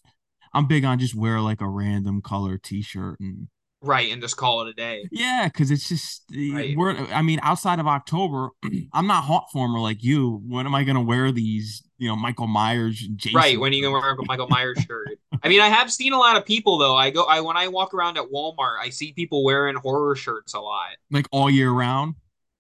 I'm 0.53 0.67
big 0.69 0.85
on 0.85 0.99
just 0.99 1.15
wear 1.17 1.41
like 1.41 1.61
a 1.61 1.69
random 1.69 2.21
color 2.23 2.59
t-shirt 2.59 3.19
and 3.21 3.49
Right. 3.85 4.11
And 4.13 4.23
just 4.23 4.37
call 4.37 4.63
it 4.63 4.69
a 4.69 4.73
day. 4.73 5.09
yeah, 5.13 5.47
because 5.49 5.71
it's 5.71 5.89
just 5.89 6.23
Right. 6.33 6.77
we're 6.77 6.97
I 7.13 7.23
mean, 7.23 7.39
outside 7.43 7.79
of 7.81 7.87
October, 7.87 8.49
I'm 8.93 9.07
not 9.07 9.25
haunt 9.25 9.45
former 9.53 9.79
like 9.79 10.03
you. 10.03 10.43
When 10.47 10.67
am 10.67 10.75
I 10.75 10.85
gonna 10.85 11.03
wear 11.03 11.31
these, 11.33 11.83
you 11.99 12.09
know, 12.09 12.17
Michael 12.17 12.47
Myers 12.47 13.03
and 13.03 13.21
Right. 13.35 13.45
Jason 13.45 13.61
When 13.61 13.73
you 13.73 13.83
can 13.83 13.93
shirts? 13.93 14.03
wear 14.03 14.13
a 14.13 14.25
Michael 14.27 14.49
Myers 14.49 14.79
shirt. 14.89 15.09
I 15.43 15.49
mean, 15.49 15.61
I 15.61 15.69
have 15.69 15.93
seen 15.93 16.13
a 16.13 16.19
lot 16.19 16.37
of 16.37 16.45
people 16.47 16.79
though. 16.79 16.97
I 16.97 17.11
go, 17.11 17.25
I 17.25 17.41
when 17.41 17.57
I 17.57 17.69
walk 17.69 17.93
around 17.95 18.17
at 18.19 18.25
Walmart, 18.33 18.79
I 18.81 18.89
see 18.91 19.13
people 19.13 19.45
wearing 19.45 19.77
horror 19.77 20.17
shirts 20.17 20.55
a 20.55 20.61
lot. 20.61 20.91
like 21.11 21.27
all 21.31 21.51
year 21.51 21.71
round? 21.71 22.15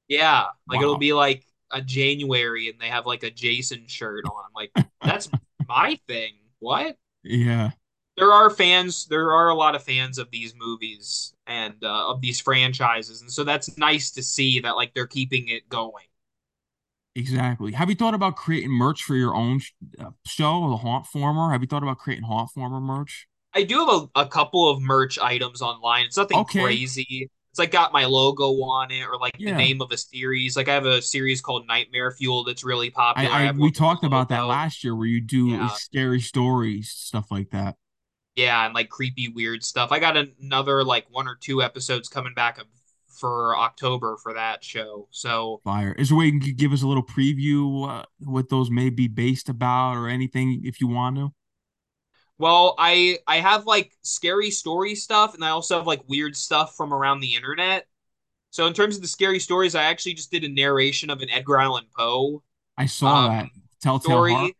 Yeah, 0.08 0.46
like 0.68 0.80
it'll 0.82 0.98
be 0.98 1.14
like 1.14 1.44
a 1.72 1.80
January 1.80 2.68
and 2.68 2.78
they 2.78 2.88
have 2.88 3.06
like 3.06 3.22
a 3.22 3.30
Jason 3.30 3.84
shirt 3.86 4.24
on. 4.26 4.44
I'm 4.44 4.52
like, 4.54 4.70
that's 5.02 5.28
my 5.66 5.98
thing. 6.06 6.34
What? 6.58 6.96
Yeah, 7.22 7.70
There 8.16 8.32
are 8.32 8.48
fans, 8.50 9.06
there 9.06 9.32
are 9.32 9.48
a 9.48 9.54
lot 9.54 9.74
of 9.74 9.82
fans 9.82 10.18
of 10.18 10.30
these 10.30 10.54
movies 10.56 11.34
and 11.46 11.74
uh, 11.82 12.08
of 12.10 12.20
these 12.20 12.40
franchises. 12.40 13.20
And 13.22 13.30
so 13.32 13.42
that's 13.44 13.76
nice 13.76 14.10
to 14.12 14.22
see 14.22 14.60
that 14.60 14.76
like 14.76 14.94
they're 14.94 15.06
keeping 15.06 15.48
it 15.48 15.68
going. 15.68 16.04
exactly. 17.14 17.72
Have 17.72 17.88
you 17.88 17.94
thought 17.96 18.14
about 18.14 18.36
creating 18.36 18.70
merch 18.70 19.02
for 19.02 19.14
your 19.16 19.34
own 19.34 19.60
uh, 19.98 20.10
show, 20.26 20.68
the 20.70 20.76
Haunt 20.78 21.06
Former? 21.06 21.50
Have 21.52 21.60
you 21.62 21.66
thought 21.68 21.82
about 21.82 21.98
creating 21.98 22.24
Haunt 22.24 22.50
Former 22.50 22.80
merch? 22.80 23.28
I 23.54 23.62
do 23.62 23.78
have 23.86 23.88
a, 24.16 24.20
a 24.22 24.26
couple 24.26 24.68
of 24.68 24.80
merch 24.82 25.18
items 25.18 25.62
online. 25.62 26.06
It's 26.06 26.16
nothing 26.16 26.44
Okay. 26.44 26.44
crazy. 26.44 27.30
It's 27.50 27.58
like 27.58 27.70
got 27.70 27.92
my 27.92 28.04
logo 28.04 28.46
on 28.62 28.90
it 28.90 29.02
or 29.06 29.16
like 29.16 29.40
the 29.44 29.52
name 29.52 29.80
of 29.80 29.92
a 29.92 29.96
series. 29.96 30.56
Like 30.56 30.68
I 30.68 30.74
have 30.74 30.86
a 30.86 31.00
series 31.00 31.40
called 31.40 31.66
Nightmare 31.68 32.10
Fuel 32.12 32.42
that's 32.44 32.64
really 32.64 32.90
popular. 32.90 33.36
I 33.36 33.46
I 33.46 33.52
have 33.52 33.58
we 33.58 33.70
talked 33.70 34.04
about 34.04 34.28
that 34.30 34.42
last 34.42 34.82
year 34.84 34.94
where 34.96 35.06
you 35.06 35.20
do 35.20 35.68
Yeah. 35.68 35.68
scary 35.68 36.20
stories, 36.20 36.90
stuff 36.90 37.30
like 37.30 37.50
that. 37.50 37.76
Yeah, 38.36 38.64
and 38.66 38.74
like 38.74 38.88
creepy, 38.88 39.28
weird 39.28 39.62
stuff. 39.62 39.92
I 39.92 39.98
got 39.98 40.16
another 40.16 40.82
like 40.82 41.06
one 41.10 41.28
or 41.28 41.36
two 41.36 41.62
episodes 41.62 42.08
coming 42.08 42.34
back 42.34 42.58
for 43.08 43.56
October 43.56 44.16
for 44.16 44.34
that 44.34 44.64
show. 44.64 45.08
So, 45.10 45.60
Fire. 45.64 45.92
Is 45.92 46.08
there 46.08 46.16
a 46.16 46.18
way 46.18 46.26
you 46.26 46.40
can 46.40 46.54
give 46.56 46.72
us 46.72 46.82
a 46.82 46.88
little 46.88 47.04
preview 47.04 47.88
uh, 47.88 48.04
what 48.18 48.48
those 48.48 48.70
may 48.70 48.90
be 48.90 49.08
based 49.08 49.48
about 49.48 49.96
or 49.96 50.08
anything 50.08 50.62
if 50.64 50.80
you 50.80 50.88
want 50.88 51.16
to? 51.16 51.32
well, 52.38 52.74
I 52.78 53.18
I 53.26 53.36
have 53.36 53.66
like 53.66 53.92
scary 54.02 54.50
story 54.50 54.94
stuff, 54.94 55.34
and 55.34 55.44
I 55.44 55.50
also 55.50 55.76
have 55.76 55.86
like 55.86 56.02
weird 56.08 56.36
stuff 56.36 56.76
from 56.76 56.92
around 56.92 57.20
the 57.20 57.34
internet. 57.34 57.86
So, 58.50 58.66
in 58.66 58.72
terms 58.72 58.96
of 58.96 59.02
the 59.02 59.08
scary 59.08 59.38
stories, 59.38 59.74
I 59.74 59.84
actually 59.84 60.14
just 60.14 60.30
did 60.30 60.44
a 60.44 60.48
narration 60.48 61.10
of 61.10 61.20
an 61.22 61.30
Edgar 61.30 61.58
Allan 61.58 61.86
Poe 61.96 62.42
I 62.76 62.86
saw 62.86 63.26
um 63.26 63.30
that 63.30 63.48
Telltale 63.80 64.26
Heart. 64.26 64.30
story. 64.30 64.56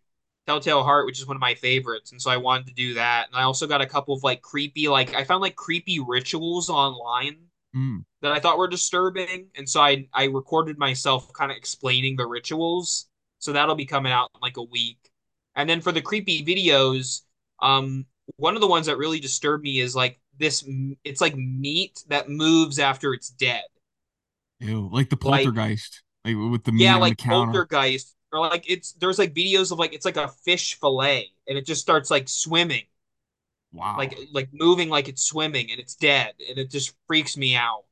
Telltale 0.47 0.83
Heart, 0.85 1.07
which 1.07 1.21
is 1.21 1.27
one 1.27 1.37
of 1.37 1.41
my 1.41 1.55
favorites, 1.55 2.13
and 2.13 2.21
so 2.21 2.31
I 2.31 2.37
wanted 2.37 2.67
to 2.69 2.75
do 2.75 2.95
that. 2.95 3.29
And 3.29 3.37
I 3.37 3.43
also 3.43 3.67
got 3.67 3.81
a 3.81 3.87
couple 3.87 4.15
of 4.15 4.23
like 4.23 4.43
creepy, 4.43 4.89
like 4.89 5.15
I 5.15 5.25
found 5.25 5.43
like 5.43 5.57
creepy 5.57 6.01
rituals 6.01 6.71
online 6.71 7.37
Mm. 7.75 8.05
that 8.23 8.33
I 8.33 8.39
thought 8.41 8.59
were 8.59 8.69
disturbing, 8.69 9.49
and 9.57 9.69
so 9.69 9.81
I 9.81 10.09
I 10.13 10.25
recorded 10.27 10.79
myself 10.79 11.33
kind 11.33 11.51
of 11.51 11.57
explaining 11.57 12.17
the 12.17 12.27
rituals. 12.27 13.07
So 13.41 13.53
that'll 13.53 13.75
be 13.75 13.85
coming 13.87 14.13
out 14.13 14.31
in 14.35 14.41
like 14.41 14.57
a 14.57 14.63
week. 14.63 15.11
And 15.57 15.69
then 15.69 15.81
for 15.81 15.93
the 15.93 16.01
creepy 16.01 16.45
videos, 16.45 17.23
um, 17.61 18.07
one 18.37 18.55
of 18.55 18.61
the 18.61 18.67
ones 18.69 18.87
that 18.87 18.97
really 18.97 19.21
disturbed 19.21 19.65
me 19.65 19.81
is 19.81 19.95
like 19.97 20.21
this. 20.39 20.65
It's 21.05 21.21
like 21.21 21.37
meat 21.37 22.03
that 22.09 22.29
moves 22.29 22.79
after 22.79 23.13
it's 23.13 23.31
dead. 23.31 23.65
Ew. 24.61 24.89
Like 24.93 25.11
the 25.11 25.17
poltergeist, 25.17 26.03
like 26.25 26.37
with 26.37 26.65
the 26.65 26.73
meat 26.73 26.85
yeah, 26.85 26.95
the 26.95 27.01
like 27.01 27.19
counter. 27.19 27.53
poltergeist, 27.53 28.14
or 28.35 28.41
like 28.41 28.71
it's 28.71 28.93
there's 28.95 29.19
like 29.19 29.35
videos 29.35 29.73
of 29.73 29.79
like 29.79 29.93
it's 29.95 30.05
like 30.05 30.17
a 30.17 30.29
fish 30.29 30.79
fillet, 30.81 31.31
and 31.49 31.59
it 31.59 31.67
just 31.67 31.81
starts 31.83 32.11
like 32.11 32.29
swimming, 32.29 32.85
Wow. 33.73 33.97
like 33.97 34.19
like 34.33 34.49
moving 34.53 34.89
like 34.89 35.09
it's 35.09 35.23
swimming, 35.23 35.71
and 35.71 35.81
it's 35.81 35.95
dead, 35.95 36.35
and 36.49 36.59
it 36.59 36.71
just 36.71 36.95
freaks 37.07 37.37
me 37.37 37.55
out. 37.57 37.85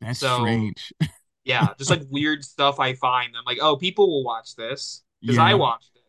That's 0.00 0.20
So 0.20 0.24
strange. 0.24 0.92
yeah, 1.44 1.74
just 1.78 1.90
like 1.90 2.02
weird 2.10 2.44
stuff 2.44 2.80
I 2.80 2.94
find. 2.94 3.34
I'm 3.36 3.44
like, 3.46 3.58
oh, 3.62 3.76
people 3.76 4.08
will 4.10 4.24
watch 4.24 4.56
this 4.56 5.02
because 5.26 5.38
I 5.38 5.54
Yeah. 5.54 5.56
watched 5.56 5.92
it. 5.96 6.02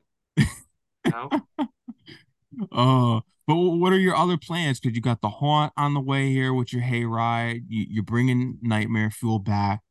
You 1.06 1.12
know? 1.18 1.34
Uh, 2.72 3.22
but 3.48 3.56
what 3.56 3.94
are 3.94 4.00
your 4.00 4.16
other 4.16 4.38
plans? 4.38 4.80
Because 4.80 4.96
you 4.96 5.02
got 5.02 5.22
the 5.22 5.30
haunt 5.30 5.74
on 5.78 5.94
the 5.94 6.00
way 6.00 6.30
here 6.30 6.54
with 6.54 6.74
your 6.74 6.82
hayride. 6.84 7.66
You, 7.68 7.86
you're 7.90 8.04
bringing 8.04 8.58
Nightmare 8.62 9.12
Fuel 9.12 9.40
back. 9.40 9.82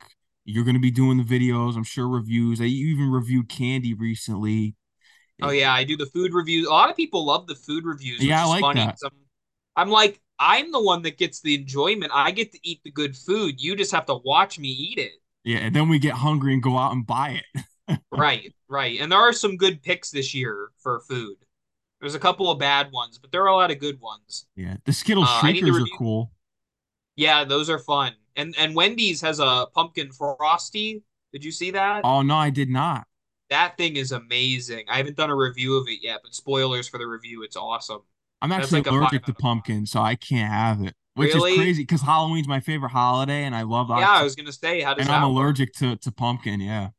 You're 0.50 0.64
going 0.64 0.74
to 0.74 0.80
be 0.80 0.90
doing 0.90 1.16
the 1.16 1.24
videos, 1.24 1.76
I'm 1.76 1.84
sure 1.84 2.08
reviews. 2.08 2.60
I 2.60 2.64
even 2.64 3.10
reviewed 3.10 3.48
Candy 3.48 3.94
recently. 3.94 4.74
Oh 5.42 5.50
yeah, 5.50 5.72
I 5.72 5.84
do 5.84 5.96
the 5.96 6.06
food 6.06 6.34
reviews. 6.34 6.66
A 6.66 6.70
lot 6.70 6.90
of 6.90 6.96
people 6.96 7.24
love 7.24 7.46
the 7.46 7.54
food 7.54 7.84
reviews, 7.84 8.18
which 8.18 8.28
Yeah, 8.28 8.44
I 8.44 8.48
like 8.48 8.60
funny 8.60 8.80
that. 8.80 8.98
I'm 9.04 9.10
I'm 9.76 9.88
like 9.88 10.20
I'm 10.38 10.72
the 10.72 10.82
one 10.82 11.02
that 11.02 11.18
gets 11.18 11.40
the 11.40 11.54
enjoyment. 11.54 12.12
I 12.14 12.30
get 12.30 12.52
to 12.52 12.58
eat 12.62 12.80
the 12.84 12.90
good 12.90 13.16
food. 13.16 13.60
You 13.60 13.76
just 13.76 13.92
have 13.92 14.06
to 14.06 14.16
watch 14.24 14.58
me 14.58 14.68
eat 14.68 14.98
it. 14.98 15.12
Yeah, 15.44 15.58
and 15.58 15.74
then 15.74 15.88
we 15.88 15.98
get 15.98 16.14
hungry 16.14 16.52
and 16.52 16.62
go 16.62 16.76
out 16.76 16.92
and 16.92 17.06
buy 17.06 17.40
it. 17.54 17.64
Right, 18.12 18.52
right. 18.68 19.00
And 19.00 19.10
there 19.10 19.18
are 19.18 19.32
some 19.32 19.56
good 19.56 19.82
picks 19.82 20.10
this 20.10 20.34
year 20.34 20.70
for 20.78 21.00
food. 21.00 21.36
There's 22.00 22.14
a 22.14 22.20
couple 22.20 22.50
of 22.50 22.58
bad 22.58 22.92
ones, 22.92 23.18
but 23.18 23.30
there 23.30 23.42
are 23.42 23.48
a 23.48 23.56
lot 23.56 23.70
of 23.70 23.78
good 23.78 24.00
ones. 24.00 24.46
Yeah, 24.56 24.76
the 24.84 24.92
Skittles 24.92 25.28
Uh, 25.28 25.40
shakers 25.42 25.76
are 25.78 25.86
cool. 25.96 26.32
Yeah, 27.16 27.44
those 27.44 27.68
are 27.68 27.78
fun. 27.78 28.14
And 28.36 28.54
and 28.58 28.74
Wendy's 28.74 29.20
has 29.22 29.40
a 29.40 29.66
pumpkin 29.74 30.12
frosty. 30.12 31.02
Did 31.32 31.44
you 31.44 31.52
see 31.52 31.70
that? 31.72 32.04
Oh 32.04 32.22
no, 32.22 32.36
I 32.36 32.50
did 32.50 32.68
not. 32.70 33.06
That 33.50 33.76
thing 33.76 33.96
is 33.96 34.12
amazing. 34.12 34.84
I 34.88 34.96
haven't 34.98 35.16
done 35.16 35.30
a 35.30 35.36
review 35.36 35.76
of 35.76 35.88
it 35.88 36.00
yet, 36.02 36.20
but 36.22 36.34
spoilers 36.34 36.88
for 36.88 36.98
the 36.98 37.06
review. 37.06 37.42
It's 37.42 37.56
awesome. 37.56 38.02
I'm 38.42 38.52
That's 38.56 38.72
actually 38.72 38.78
like 38.78 38.86
allergic 38.86 39.24
to 39.26 39.32
out 39.32 39.36
of 39.36 39.36
five. 39.36 39.38
pumpkin, 39.38 39.86
so 39.86 40.00
I 40.00 40.14
can't 40.14 40.50
have 40.52 40.82
it, 40.82 40.94
which 41.14 41.34
is 41.34 41.46
crazy 41.46 41.82
because 41.82 42.02
Halloween's 42.02 42.48
my 42.48 42.60
favorite 42.60 42.90
holiday, 42.90 43.44
and 43.44 43.54
I 43.54 43.62
love 43.62 43.90
Yeah, 43.94 44.10
I 44.10 44.22
was 44.22 44.34
gonna 44.36 44.52
say, 44.52 44.80
how 44.82 44.94
does 44.94 45.06
and 45.06 45.10
I'm 45.10 45.22
work? 45.22 45.22
allergic 45.22 45.72
to 45.74 45.96
to 45.96 46.12
pumpkin. 46.12 46.60
Yeah, 46.60 46.90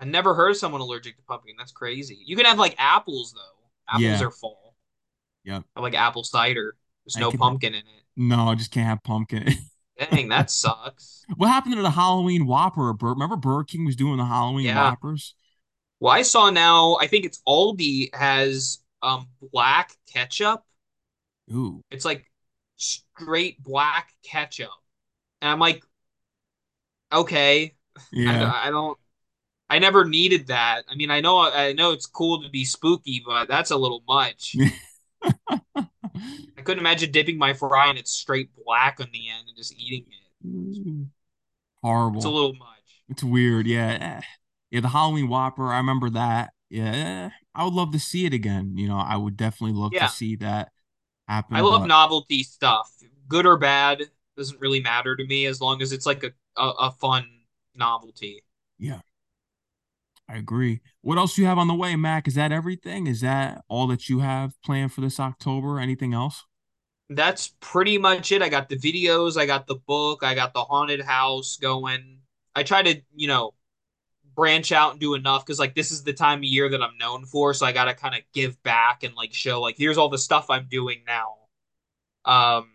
I 0.00 0.04
never 0.04 0.34
heard 0.34 0.50
of 0.50 0.56
someone 0.56 0.80
allergic 0.80 1.16
to 1.16 1.22
pumpkin. 1.22 1.54
That's 1.58 1.72
crazy. 1.72 2.18
You 2.24 2.36
can 2.36 2.46
have 2.46 2.58
like 2.58 2.74
apples 2.78 3.32
though. 3.34 3.58
Apples 3.88 4.20
yeah, 4.20 4.22
are 4.22 4.30
fall. 4.30 4.74
yep. 5.44 5.64
I 5.76 5.80
like 5.80 5.94
apple 5.94 6.24
cider. 6.24 6.76
There's 7.04 7.16
I 7.16 7.20
no 7.20 7.32
pumpkin 7.32 7.74
in 7.74 7.80
it. 7.80 8.04
No, 8.16 8.48
I 8.48 8.54
just 8.54 8.70
can't 8.70 8.86
have 8.86 9.02
pumpkin. 9.02 9.48
Dang, 10.00 10.28
that 10.28 10.50
sucks. 10.50 11.26
What 11.36 11.48
happened 11.48 11.76
to 11.76 11.82
the 11.82 11.90
Halloween 11.90 12.46
Whopper? 12.46 12.92
Remember 12.92 13.36
Burger 13.36 13.64
King 13.64 13.84
was 13.84 13.94
doing 13.94 14.16
the 14.16 14.24
Halloween 14.24 14.66
Yeah. 14.66 14.74
Whoppers? 14.74 15.34
Well, 16.00 16.12
I 16.12 16.22
saw 16.22 16.50
now, 16.50 16.96
I 17.00 17.06
think 17.06 17.24
it's 17.24 17.42
Aldi 17.46 18.14
has 18.14 18.78
um 19.02 19.28
black 19.52 19.92
ketchup. 20.12 20.64
Ooh, 21.52 21.82
It's 21.90 22.04
like 22.04 22.30
straight 22.76 23.62
black 23.62 24.12
ketchup. 24.22 24.70
And 25.42 25.50
I'm 25.50 25.58
like, 25.60 25.84
okay, 27.12 27.74
yeah. 28.12 28.52
I, 28.52 28.68
I 28.68 28.70
don't 28.70 28.98
I 29.70 29.78
never 29.80 30.04
needed 30.06 30.48
that. 30.48 30.84
I 30.90 30.96
mean, 30.96 31.10
I 31.10 31.20
know 31.20 31.40
I 31.40 31.72
know 31.74 31.92
it's 31.92 32.06
cool 32.06 32.42
to 32.42 32.50
be 32.50 32.64
spooky, 32.64 33.22
but 33.26 33.48
that's 33.48 33.70
a 33.72 33.76
little 33.78 34.04
much. 34.08 34.60
I 35.76 36.62
couldn't 36.62 36.80
imagine 36.80 37.10
dipping 37.10 37.38
my 37.38 37.52
fry 37.52 37.88
and 37.88 37.98
it's 37.98 38.12
straight 38.12 38.50
black 38.64 38.98
on 39.00 39.08
the 39.12 39.28
end 39.28 39.48
and 39.48 39.56
just 39.56 39.74
eating 39.78 40.06
it. 40.08 41.06
Horrible. 41.82 42.18
It's 42.18 42.26
a 42.26 42.30
little 42.30 42.54
much. 42.54 42.68
It's 43.08 43.24
weird. 43.24 43.66
Yeah. 43.66 44.18
Eh. 44.18 44.20
Yeah, 44.70 44.80
the 44.80 44.88
Halloween 44.88 45.28
Whopper, 45.28 45.72
I 45.72 45.78
remember 45.78 46.10
that. 46.10 46.50
Yeah. 46.68 47.30
I 47.54 47.64
would 47.64 47.74
love 47.74 47.92
to 47.92 47.98
see 47.98 48.26
it 48.26 48.34
again. 48.34 48.76
You 48.76 48.88
know, 48.88 48.98
I 48.98 49.16
would 49.16 49.36
definitely 49.36 49.76
love 49.76 49.92
to 49.92 50.08
see 50.08 50.36
that 50.36 50.70
I 51.28 51.42
love 51.60 51.82
but 51.82 51.86
novelty 51.86 52.42
stuff. 52.42 52.90
Good 53.28 53.46
or 53.46 53.56
bad 53.56 54.02
doesn't 54.36 54.60
really 54.60 54.80
matter 54.80 55.14
to 55.16 55.26
me 55.26 55.46
as 55.46 55.60
long 55.60 55.82
as 55.82 55.92
it's 55.92 56.06
like 56.06 56.24
a 56.24 56.32
a, 56.56 56.68
a 56.68 56.90
fun 56.92 57.26
novelty. 57.74 58.42
yeah, 58.78 59.00
I 60.30 60.36
agree. 60.36 60.80
What 61.00 61.18
else 61.18 61.36
you 61.36 61.46
have 61.46 61.58
on 61.58 61.66
the 61.66 61.74
way, 61.74 61.96
Mak? 61.96 62.28
Is 62.28 62.34
that 62.36 62.52
everything? 62.52 63.08
Is 63.08 63.20
that 63.22 63.64
all 63.68 63.88
that 63.88 64.08
you 64.08 64.20
have 64.20 64.52
planned 64.62 64.92
for 64.92 65.00
this 65.00 65.18
October? 65.18 65.80
Anything 65.80 66.14
else? 66.14 66.44
That's 67.08 67.54
pretty 67.58 67.98
much 67.98 68.30
it. 68.30 68.40
I 68.40 68.48
got 68.48 68.68
the 68.68 68.76
videos, 68.76 69.36
I 69.36 69.46
got 69.46 69.66
the 69.66 69.74
book, 69.74 70.22
I 70.22 70.36
got 70.36 70.54
the 70.54 70.62
haunted 70.62 71.00
house 71.00 71.56
going. 71.60 72.20
I 72.54 72.62
try 72.62 72.82
to, 72.82 73.00
you 73.16 73.26
know, 73.26 73.54
branch 74.36 74.70
out 74.70 74.92
and 74.92 75.00
do 75.00 75.14
enough 75.14 75.44
because 75.44 75.58
like 75.58 75.74
this 75.74 75.90
is 75.90 76.04
the 76.04 76.12
time 76.12 76.38
of 76.38 76.44
year 76.44 76.68
that 76.68 76.80
I'm 76.80 76.96
known 76.96 77.26
for, 77.26 77.52
so 77.52 77.66
I 77.66 77.72
gotta 77.72 77.94
kind 77.94 78.14
of 78.14 78.20
give 78.32 78.62
back 78.62 79.02
and 79.02 79.14
like 79.16 79.34
show 79.34 79.60
like 79.60 79.76
here's 79.76 79.98
all 79.98 80.08
the 80.08 80.18
stuff 80.18 80.48
I'm 80.48 80.68
doing 80.70 81.02
now. 81.06 81.34
Um, 82.24 82.70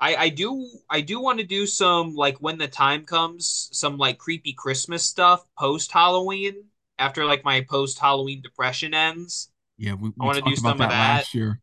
I 0.00 0.16
I 0.16 0.28
do 0.30 0.68
I 0.88 1.00
do 1.00 1.20
want 1.20 1.40
to 1.40 1.46
do 1.46 1.66
some 1.66 2.14
like 2.14 2.38
when 2.38 2.58
the 2.58 2.68
time 2.68 3.04
comes, 3.04 3.68
some 3.72 3.98
like 3.98 4.18
creepy 4.18 4.52
Christmas 4.52 5.06
stuff 5.06 5.44
post 5.58 5.92
Halloween 5.92 6.70
after 6.98 7.24
like 7.24 7.44
my 7.44 7.60
post 7.62 7.98
Halloween 7.98 8.42
depression 8.42 8.94
ends. 8.94 9.50
Yeah, 9.78 9.94
we, 9.94 10.12
I 10.20 10.24
want 10.26 10.38
to 10.38 10.42
do 10.42 10.56
some 10.56 10.80
of 10.80 10.88
that 10.88 10.90
that. 10.90 10.98
last 10.98 11.34
year. 11.34 11.60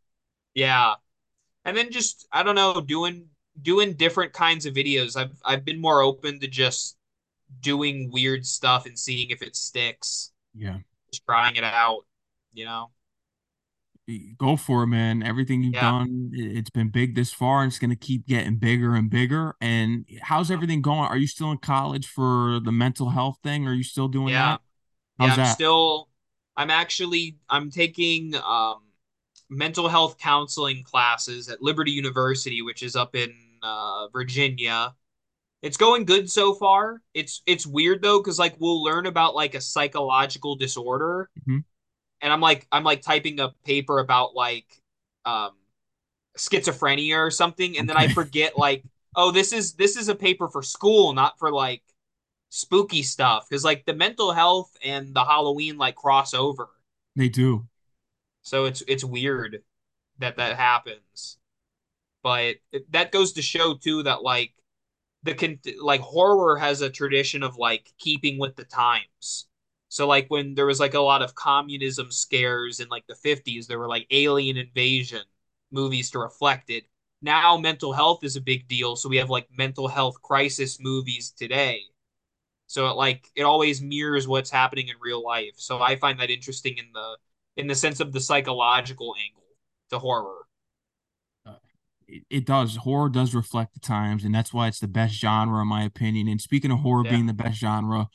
Yeah. 0.53 0.95
And 1.65 1.77
then 1.77 1.91
just 1.91 2.27
I 2.31 2.43
don't 2.43 2.55
know, 2.55 2.81
doing 2.81 3.29
doing 3.61 3.95
different 3.95 4.33
kinds 4.33 4.65
of 4.65 4.75
videos. 4.75 5.17
I've 5.17 5.37
I've 5.45 5.65
been 5.65 5.81
more 5.81 6.01
open 6.01 6.39
to 6.41 6.47
just 6.47 6.97
doing 7.61 8.11
weird 8.11 8.45
stuff 8.45 8.85
and 8.85 8.99
seeing 8.99 9.31
if 9.31 9.41
it 9.43 9.55
sticks, 9.55 10.31
Yeah. 10.53 10.79
just 11.11 11.25
trying 11.25 11.55
it 11.57 11.63
out, 11.63 12.05
you 12.53 12.65
know? 12.65 12.91
Go 14.37 14.55
for 14.55 14.83
it, 14.83 14.87
man. 14.87 15.21
Everything 15.21 15.63
you've 15.63 15.73
Yeah. 15.73 15.81
done, 15.81 16.31
it's 16.33 16.69
been 16.69 16.87
big 16.89 17.13
this 17.15 17.33
far 17.33 17.61
and 17.61 17.69
it's 17.69 17.77
going 17.79 17.89
to 17.89 17.95
keep 17.97 18.25
getting 18.25 18.55
bigger 18.55 18.95
and 18.95 19.09
bigger. 19.09 19.55
And 19.59 20.05
how's 20.21 20.49
everything 20.49 20.81
going? 20.81 21.09
Are 21.09 21.17
you 21.17 21.27
still 21.27 21.51
in 21.51 21.57
college 21.57 22.07
for 22.07 22.61
the 22.61 22.71
mental 22.71 23.09
health 23.09 23.39
thing? 23.43 23.67
Are 23.67 23.73
you 23.73 23.83
still 23.83 24.07
doing 24.07 24.31
Yeah. 24.31 24.51
that? 24.53 24.61
Yeah, 25.19 25.31
I'm 25.31 25.37
that? 25.37 25.55
still 25.55 26.09
I'm 26.55 26.69
actually 26.69 27.37
I'm 27.49 27.69
taking 27.69 28.33
um 28.35 28.83
mental 29.49 29.89
health 29.89 30.17
counseling 30.17 30.83
classes 30.83 31.49
at 31.49 31.61
Liberty 31.61 31.91
University, 31.91 32.61
which 32.61 32.83
is 32.83 32.95
up 32.95 33.15
in 33.15 33.33
uh 33.61 34.07
Virginia. 34.09 34.95
It's 35.63 35.77
going 35.77 36.05
good 36.05 36.29
so 36.31 36.53
far. 36.53 37.01
It's 37.13 37.41
it's 37.45 37.67
weird 37.67 38.01
though, 38.03 38.19
because 38.19 38.39
like 38.39 38.55
we'll 38.59 38.83
learn 38.83 39.05
about 39.07 39.35
like 39.35 39.55
a 39.55 39.61
psychological 39.61 40.55
disorder 40.55 41.29
Mhm. 41.47 41.63
And 42.21 42.31
I'm 42.31 42.41
like 42.41 42.67
I'm 42.71 42.83
like 42.83 43.01
typing 43.01 43.39
a 43.39 43.53
paper 43.65 43.99
about 43.99 44.35
like 44.35 44.65
um 45.25 45.51
schizophrenia 46.37 47.17
or 47.17 47.31
something, 47.31 47.77
and 47.77 47.89
then 47.89 47.97
I 47.97 48.07
forget 48.13 48.57
like, 48.57 48.83
oh, 49.15 49.31
this 49.31 49.53
is 49.53 49.73
this 49.73 49.95
is 49.97 50.09
a 50.09 50.15
paper 50.15 50.47
for 50.47 50.61
school, 50.61 51.13
not 51.13 51.37
for 51.39 51.51
like 51.51 51.83
spooky 52.49 53.03
stuff. 53.03 53.47
Because 53.49 53.63
like 53.63 53.85
the 53.85 53.93
mental 53.93 54.31
health 54.31 54.75
and 54.83 55.13
the 55.13 55.23
Halloween 55.23 55.77
like 55.77 55.95
cross 55.95 56.33
over. 56.33 56.69
They 57.15 57.29
do. 57.29 57.67
So 58.41 58.65
it's 58.65 58.83
it's 58.87 59.03
weird 59.03 59.63
that 60.19 60.37
that 60.37 60.55
happens. 60.55 61.37
But 62.23 62.57
it, 62.71 62.91
that 62.91 63.11
goes 63.11 63.33
to 63.33 63.41
show 63.41 63.75
too 63.75 64.03
that 64.03 64.23
like 64.23 64.53
the 65.23 65.33
con 65.33 65.59
like 65.81 66.01
horror 66.01 66.57
has 66.57 66.81
a 66.81 66.89
tradition 66.89 67.43
of 67.43 67.57
like 67.57 67.91
keeping 67.97 68.39
with 68.39 68.55
the 68.55 68.63
times. 68.63 69.47
So 69.89 70.07
like 70.07 70.27
when 70.29 70.55
there 70.55 70.65
was 70.65 70.79
like 70.79 70.93
a 70.93 70.99
lot 71.01 71.21
of 71.21 71.35
communism 71.35 72.11
scares 72.11 72.79
in 72.79 72.89
like 72.89 73.07
the 73.07 73.15
50s, 73.15 73.67
there 73.67 73.79
were 73.79 73.87
like 73.87 74.07
alien 74.11 74.57
invasion 74.57 75.23
movies 75.71 76.11
to 76.11 76.19
reflect 76.19 76.69
it. 76.69 76.85
Now 77.21 77.57
mental 77.57 77.93
health 77.93 78.23
is 78.23 78.35
a 78.35 78.41
big 78.41 78.67
deal, 78.67 78.95
so 78.95 79.09
we 79.09 79.17
have 79.17 79.29
like 79.29 79.47
mental 79.51 79.87
health 79.87 80.21
crisis 80.21 80.79
movies 80.79 81.31
today. 81.31 81.81
So 82.67 82.87
it 82.89 82.93
like 82.95 83.29
it 83.35 83.43
always 83.43 83.81
mirrors 83.81 84.27
what's 84.27 84.49
happening 84.51 84.89
in 84.89 84.95
real 85.01 85.23
life. 85.23 85.55
So 85.57 85.79
I 85.81 85.95
find 85.95 86.19
that 86.19 86.29
interesting 86.29 86.77
in 86.77 86.91
the 86.93 87.17
in 87.57 87.67
the 87.67 87.75
sense 87.75 87.99
of 87.99 88.13
the 88.13 88.19
psychological 88.21 89.15
angle 89.19 89.57
to 89.89 89.99
horror. 89.99 90.45
Uh, 91.45 91.55
It, 92.07 92.23
it 92.29 92.45
does. 92.45 92.77
Horror 92.77 93.09
does 93.09 93.35
reflect 93.35 93.73
the 93.73 93.79
times, 93.79 94.23
and 94.23 94.33
that's 94.33 94.53
why 94.53 94.67
it's 94.67 94.79
the 94.79 94.87
best 94.87 95.15
genre, 95.15 95.61
in 95.61 95.67
my 95.67 95.83
opinion. 95.83 96.27
And 96.27 96.39
speaking 96.41 96.71
of 96.71 96.79
horror 96.79 97.03
Yeah. 97.03 97.05
being 97.05 97.25
the 97.25 97.33
best 97.33 97.59
genre, 97.59 98.07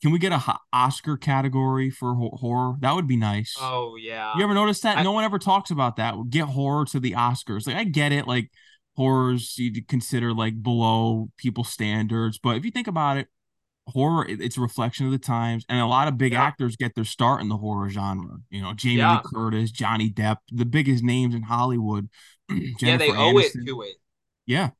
Can 0.00 0.12
we 0.12 0.18
get 0.18 0.32
a 0.32 0.38
ho- 0.38 0.58
Oscar 0.72 1.16
category 1.16 1.90
for 1.90 2.14
ho- 2.14 2.36
horror? 2.40 2.76
That 2.80 2.94
would 2.94 3.08
be 3.08 3.16
nice. 3.16 3.56
Oh 3.60 3.96
yeah. 3.96 4.32
You 4.36 4.44
ever 4.44 4.54
notice 4.54 4.80
that? 4.80 4.98
I, 4.98 5.02
No 5.02 5.12
one 5.12 5.24
ever 5.24 5.38
talks 5.38 5.70
about 5.70 5.96
that. 5.96 6.14
Get 6.30 6.44
horror 6.44 6.84
to 6.86 7.00
the 7.00 7.12
Oscars. 7.12 7.66
Like 7.66 7.76
I 7.76 7.84
get 7.84 8.12
it, 8.12 8.26
like 8.26 8.50
horrors 8.96 9.56
you 9.58 9.82
consider 9.84 10.32
like 10.32 10.62
below 10.62 11.30
people's 11.36 11.70
standards, 11.70 12.38
but 12.38 12.56
if 12.56 12.64
you 12.64 12.70
think 12.70 12.86
about 12.86 13.16
it, 13.16 13.28
horror 13.88 14.26
it's 14.28 14.56
a 14.56 14.60
reflection 14.60 15.06
of 15.06 15.12
the 15.12 15.18
times, 15.18 15.64
and 15.68 15.80
a 15.80 15.86
lot 15.86 16.08
of 16.08 16.18
big 16.18 16.32
yeah. 16.32 16.42
actors 16.42 16.76
get 16.76 16.94
their 16.94 17.04
start 17.04 17.40
in 17.40 17.48
the 17.48 17.56
horror 17.56 17.88
genre. 17.88 18.38
You 18.50 18.62
know, 18.62 18.72
Jamie 18.74 19.02
Lee 19.02 19.20
Curtis, 19.24 19.70
Johnny 19.70 20.10
Depp, 20.10 20.36
the 20.52 20.64
biggest 20.66 21.02
names 21.02 21.34
in 21.34 21.42
Hollywood. 21.42 22.08
Yeah, 22.80 22.96
they 22.96 23.10
owe 23.10 23.36
it 23.36 23.52
to 23.52 23.82
it. 23.82 23.96
Yeah, 24.46 24.70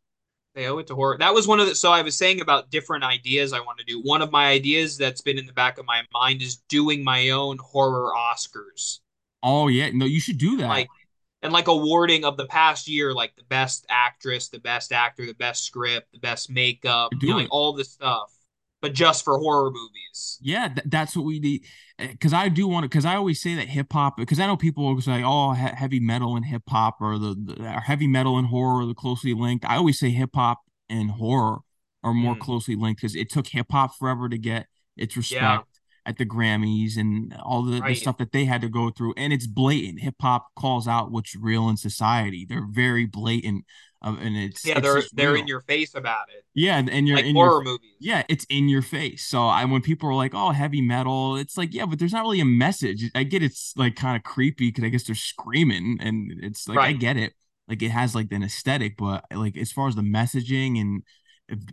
They 0.59 0.67
owe 0.67 0.79
it 0.79 0.89
to 0.89 0.97
horror. 0.97 1.17
That 1.17 1.35
was 1.35 1.47
one 1.47 1.61
of 1.61 1.69
the. 1.69 1.77
So 1.77 1.93
I 1.93 2.03
was 2.03 2.17
saying 2.17 2.41
about 2.41 2.69
different 2.69 3.05
ideas 3.05 3.53
I 3.53 3.61
want 3.61 3.79
to 3.79 3.85
do. 3.85 4.03
One 4.03 4.23
of 4.23 4.33
my 4.33 4.49
ideas 4.49 4.99
that's 4.99 5.21
been 5.21 5.39
in 5.39 5.47
the 5.47 5.53
back 5.53 5.79
of 5.79 5.87
my 5.87 6.03
mind 6.13 6.43
is 6.43 6.57
doing 6.69 7.05
my 7.05 7.31
own 7.31 7.59
horror 7.59 8.11
Oscars, 8.13 8.99
Oh 9.41 9.69
yeah, 9.69 9.91
no, 9.93 10.05
you 10.05 10.19
should 10.19 10.37
do 10.39 10.57
that. 10.57 10.67
like 10.67 10.89
and 11.43 11.53
like 11.53 11.69
awarding 11.69 12.25
of 12.25 12.37
the 12.37 12.47
past 12.47 12.89
year, 12.89 13.15
like 13.15 13.37
the 13.37 13.45
best 13.45 13.87
actress, 13.89 14.49
the 14.49 14.59
best 14.59 14.91
actor, 14.91 15.25
the 15.27 15.35
best 15.35 15.65
script, 15.65 16.11
the 16.13 16.19
best 16.19 16.51
makeup, 16.51 17.13
Do 17.17 17.29
you 17.29 17.35
know, 17.35 17.39
like 17.39 17.49
all 17.53 17.73
this 17.73 17.93
stuff, 17.93 18.33
but 18.83 18.95
just 18.95 19.25
for 19.25 19.39
horror 19.39 19.71
movies. 19.71 20.39
Yeah, 20.41 20.67
th- 20.67 20.87
that's 20.87 21.15
what 21.15 21.25
we 21.25 21.39
need. 21.39 21.67
Because 21.99 22.33
I 22.33 22.49
do 22.49 22.69
want 22.69 22.85
to. 22.85 22.89
Because 22.89 23.05
I 23.05 23.17
always 23.17 23.41
say 23.41 23.55
that 23.57 23.69
hip 23.69 23.93
hop. 23.93 24.17
Because 24.17 24.39
I 24.39 24.47
know 24.47 24.57
people 24.57 24.85
will 24.95 25.01
say, 25.01 25.23
"Oh, 25.25 25.53
he- 25.53 25.63
heavy 25.63 25.99
metal 26.01 26.37
and 26.37 26.45
hip 26.45 26.63
hop, 26.69 26.99
or 27.01 27.19
the, 27.19 27.35
the 27.35 27.61
or 27.77 27.81
heavy 27.81 28.07
metal 28.07 28.39
and 28.39 28.47
horror 28.49 28.83
are 28.83 28.87
the 28.87 28.95
closely 28.95 29.35
linked." 29.35 29.65
I 29.65 29.77
always 29.77 29.99
say 29.99 30.11
hip 30.11 30.31
hop 30.35 30.61
and 30.89 31.11
horror 31.11 31.59
are 32.05 32.15
more 32.15 32.37
Mm. 32.37 32.41
closely 32.41 32.77
linked 32.77 33.01
because 33.01 33.17
it 33.17 33.31
took 33.31 33.49
hip 33.49 33.67
hop 33.73 33.97
forever 33.99 34.29
to 34.29 34.39
get 34.39 34.67
its 34.97 35.17
respect 35.17 35.43
Yeah. 35.43 35.61
at 36.07 36.19
the 36.19 36.25
Grammys 36.25 36.97
and 36.97 37.35
all 37.43 37.63
the, 37.65 37.81
the 37.81 37.95
stuff 37.95 38.17
that 38.19 38.31
they 38.31 38.45
had 38.45 38.61
to 38.61 38.69
go 38.69 38.91
through. 38.91 39.15
And 39.17 39.33
it's 39.33 39.49
blatant. 39.49 40.01
Hip 40.01 40.15
hop 40.21 40.47
calls 40.55 40.87
out 40.87 41.11
what's 41.11 41.35
real 41.35 41.69
in 41.69 41.77
society. 41.77 42.47
They're 42.49 42.65
very 42.71 43.07
blatant, 43.07 43.65
of, 44.03 44.19
and 44.21 44.37
it's 44.37 44.65
Yeah, 44.65 44.75
it's 44.75 44.83
they're 44.83 45.03
they're 45.13 45.33
real. 45.33 45.43
in 45.43 45.47
your 45.49 45.61
face 45.61 45.95
about 45.95 46.29
it, 46.31 46.45
yeah, 46.55 46.79
and, 46.79 46.91
and 46.91 47.07
you're 47.07 47.17
like 47.17 47.27
in 47.27 47.37
your 47.37 47.51
horror 47.51 47.63
movies. 47.63 47.95
yeah, 48.01 48.23
it's 48.29 48.45
in 48.49 48.69
your 48.69 48.83
face. 48.83 49.25
So 49.27 49.47
I 49.47 49.65
when 49.65 49.83
people 49.83 50.09
are 50.09 50.15
like, 50.15 50.35
"Oh, 50.35 50.51
heavy 50.51 50.81
metal," 50.81 51.37
it's 51.37 51.57
like, 51.57 51.75
yeah, 51.75 51.87
but 51.87 51.99
there's 51.99 52.13
not 52.13 52.23
really 52.23 52.41
a 52.41 52.45
message. 52.45 53.11
I 53.15 53.23
get 53.25 53.43
it's 53.43 53.73
like 53.77 53.97
kind 53.97 54.17
of 54.17 54.23
creepy 54.23 54.69
because 54.69 54.85
I 54.85 54.89
guess 54.89 55.05
they're 55.05 55.15
screaming, 55.15 55.99
and 56.01 56.33
it's 56.43 56.69
like 56.69 56.79
I 56.79 56.93
get 56.93 57.17
it. 57.17 57.35
Like 57.69 57.83
it 57.83 57.91
has 57.91 58.15
like 58.15 58.33
an 58.33 58.43
aesthetic, 58.43 58.97
but 58.97 59.25
like 59.35 59.57
as 59.57 59.73
far 59.73 59.89
as 59.89 59.95
the 59.95 60.03
messaging 60.03 60.81
and 60.81 61.03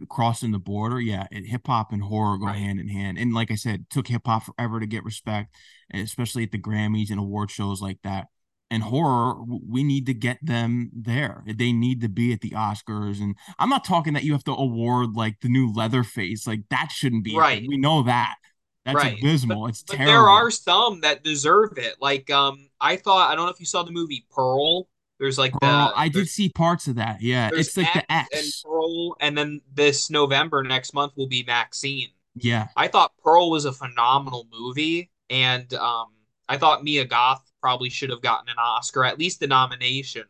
crossing 0.09 0.51
the 0.51 0.59
border, 0.59 0.99
yeah, 1.01 1.27
hip 1.31 1.67
hop 1.67 1.91
and 1.91 2.01
horror 2.03 2.37
go 2.37 2.47
Right. 2.47 2.55
hand 2.57 2.79
in 2.79 2.87
hand. 2.87 3.17
And 3.17 3.33
like 3.33 3.51
I 3.51 3.55
said, 3.55 3.89
took 3.89 4.07
hip 4.07 4.23
hop 4.25 4.43
forever 4.43 4.79
to 4.79 4.85
get 4.85 5.03
respect, 5.03 5.53
especially 5.93 6.43
at 6.43 6.51
the 6.51 6.57
Grammys 6.59 7.09
and 7.11 7.19
award 7.19 7.51
shows 7.51 7.81
like 7.81 7.99
that. 8.03 8.27
And 8.75 8.83
horror, 8.83 9.35
we 9.45 9.85
need 9.85 10.05
to 10.07 10.13
get 10.13 10.37
them 10.41 10.91
there. 10.93 11.43
They 11.47 11.71
need 11.71 12.01
to 12.01 12.09
be 12.09 12.33
at 12.33 12.41
the 12.41 12.49
Oscars. 12.49 13.21
And 13.21 13.37
I'm 13.57 13.69
not 13.69 13.85
talking 13.85 14.11
that 14.15 14.23
you 14.25 14.33
have 14.33 14.43
to 14.43 14.51
award 14.51 15.13
like 15.15 15.39
the 15.39 15.47
new 15.47 15.71
Leatherface. 15.71 16.45
Like 16.45 16.63
that 16.71 16.91
shouldn't 16.91 17.23
be. 17.23 17.37
Right. 17.37 17.63
We 17.65 17.77
know 17.77 18.03
that. 18.03 18.35
That's 18.83 18.95
Right. 18.97 19.17
abysmal. 19.17 19.67
it's 19.67 19.81
But 19.83 19.95
terrible. 19.95 20.11
there 20.11 20.29
are 20.29 20.51
some 20.51 20.99
that 21.01 21.23
deserve 21.23 21.77
it. 21.77 21.95
Like 22.01 22.29
um, 22.29 22.67
I 22.81 22.97
thought 22.97 23.31
I 23.31 23.35
don't 23.35 23.45
know 23.45 23.51
if 23.51 23.61
you 23.61 23.65
saw 23.65 23.83
the 23.83 23.91
movie 23.93 24.25
Pearl. 24.29 24.89
There's 25.19 25.37
like 25.37 25.53
Pearl, 25.53 25.87
the 25.93 25.93
I 25.97 26.09
did 26.09 26.27
see 26.27 26.49
parts 26.49 26.87
of 26.87 26.95
that. 26.95 27.21
Yeah, 27.21 27.49
it's 27.53 27.77
like 27.77 27.93
the 27.93 28.11
X 28.11 28.27
and 28.33 28.39
X. 28.45 28.61
Pearl, 28.63 29.15
and 29.21 29.37
then 29.37 29.61
this 29.73 30.09
November 30.09 30.63
next 30.63 30.93
month 30.93 31.13
will 31.15 31.29
be 31.29 31.43
Maxine. 31.47 32.09
Yeah, 32.35 32.67
I 32.75 32.89
thought 32.89 33.13
Pearl 33.23 33.49
was 33.49 33.63
a 33.63 33.71
phenomenal 33.71 34.45
movie, 34.51 35.09
and 35.29 35.73
um, 35.75 36.07
I 36.47 36.57
thought 36.57 36.83
Mia 36.83 37.05
Goth 37.05 37.43
probably 37.61 37.89
should 37.89 38.09
have 38.09 38.21
gotten 38.21 38.49
an 38.49 38.57
Oscar, 38.59 39.03
at 39.03 39.17
least 39.17 39.41
a 39.41 39.47
nomination, 39.47 40.23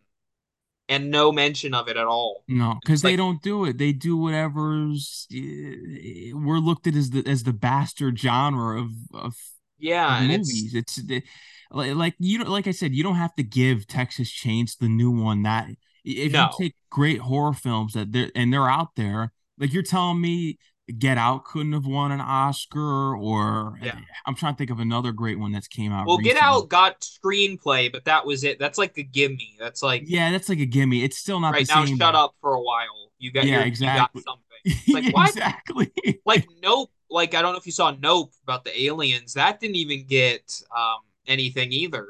and 0.88 1.12
no 1.12 1.32
mention 1.32 1.74
of 1.74 1.88
it 1.90 1.98
at 1.98 2.06
all. 2.08 2.44
no, 2.48 2.78
because 2.82 3.02
they 3.02 3.12
like- 3.12 3.18
don't 3.18 3.42
do 3.42 3.66
it. 3.66 3.78
They 3.78 3.92
do 3.92 4.16
whatever's. 4.18 5.28
eh, 5.34 6.32
We're 6.34 6.60
looked 6.60 6.88
at 6.88 6.96
as 6.96 7.10
the 7.10 7.26
as 7.28 7.44
the 7.44 7.54
bastard 7.54 8.20
genre 8.20 8.80
of 8.82 8.92
of 9.14 9.36
Yeah, 9.78 10.22
of 10.22 10.28
movies. 10.30 10.74
it's 10.74 10.98
It's, 10.98 11.08
the 11.08 11.24
like, 11.72 11.96
like 11.96 12.16
you 12.20 12.38
don't 12.38 12.50
like 12.50 12.68
I 12.68 12.72
said, 12.72 12.94
you 12.94 13.04
don't 13.04 13.16
have 13.16 13.36
to 13.36 13.44
give 13.44 13.88
Texas 13.88 14.30
Chains 14.32 14.76
the 14.78 14.88
new 14.88 15.12
one. 15.12 15.44
That 15.44 15.68
if 16.06 16.32
No. 16.32 16.50
you 16.60 16.66
take 16.66 16.76
great 16.90 17.20
horror 17.20 17.54
films 17.54 17.94
that 17.94 18.12
they're 18.12 18.32
and 18.36 18.54
they're 18.54 18.70
out 18.70 18.96
there, 18.96 19.34
like 19.58 19.74
you're 19.74 19.84
telling 19.84 20.22
me 20.22 20.60
Get 21.00 21.18
Out 21.18 21.46
couldn't 21.46 21.74
have 21.74 21.88
won 21.88 22.12
an 22.12 22.22
Oscar, 22.22 23.16
or 23.16 23.80
Yeah. 23.82 23.98
I'm 24.28 24.36
trying 24.36 24.54
to 24.54 24.58
think 24.58 24.70
of 24.70 24.80
another 24.80 25.12
great 25.12 25.40
one 25.40 25.52
that's 25.52 25.68
came 25.68 25.92
out. 25.92 26.06
well, 26.06 26.18
Get. 26.18 26.38
Out 26.38 26.70
got 26.70 27.02
screenplay, 27.02 27.92
but 27.92 28.06
that 28.06 28.26
was 28.26 28.44
it. 28.44 28.60
That's 28.60 28.78
like 28.78 28.96
a 28.98 29.04
gimme. 29.04 29.56
That's 29.60 29.82
like 29.82 30.04
Yeah, 30.06 30.30
that's 30.32 30.48
like 30.48 30.60
a 30.60 30.66
gimme. 30.66 31.04
It's 31.04 31.18
still 31.18 31.40
not 31.40 31.54
right 31.54 31.68
now, 31.68 31.86
same. 31.86 31.98
shut 31.98 32.14
up 32.14 32.36
for 32.40 32.54
a 32.54 32.62
while. 32.62 33.12
You 33.18 33.32
got 33.32 33.46
Yeah, 33.46 33.58
your, 33.60 33.66
exactly. 33.68 34.22
You 34.22 34.26
got 34.26 34.32
something. 34.32 34.42
It's 34.88 34.88
like 34.90 35.14
what? 35.14 35.30
exactly. 35.30 35.92
like 36.26 36.48
Nope. 36.62 36.92
Like 37.10 37.34
I 37.34 37.42
don't 37.42 37.54
know 37.54 37.58
if 37.60 37.66
you 37.66 37.72
saw 37.72 37.92
Nope 38.00 38.34
about 38.44 38.64
the 38.64 38.84
aliens. 38.84 39.34
That 39.34 39.60
didn't 39.60 39.78
even 39.78 40.06
get 40.06 40.62
um 40.76 41.00
anything 41.28 41.72
either. 41.72 42.10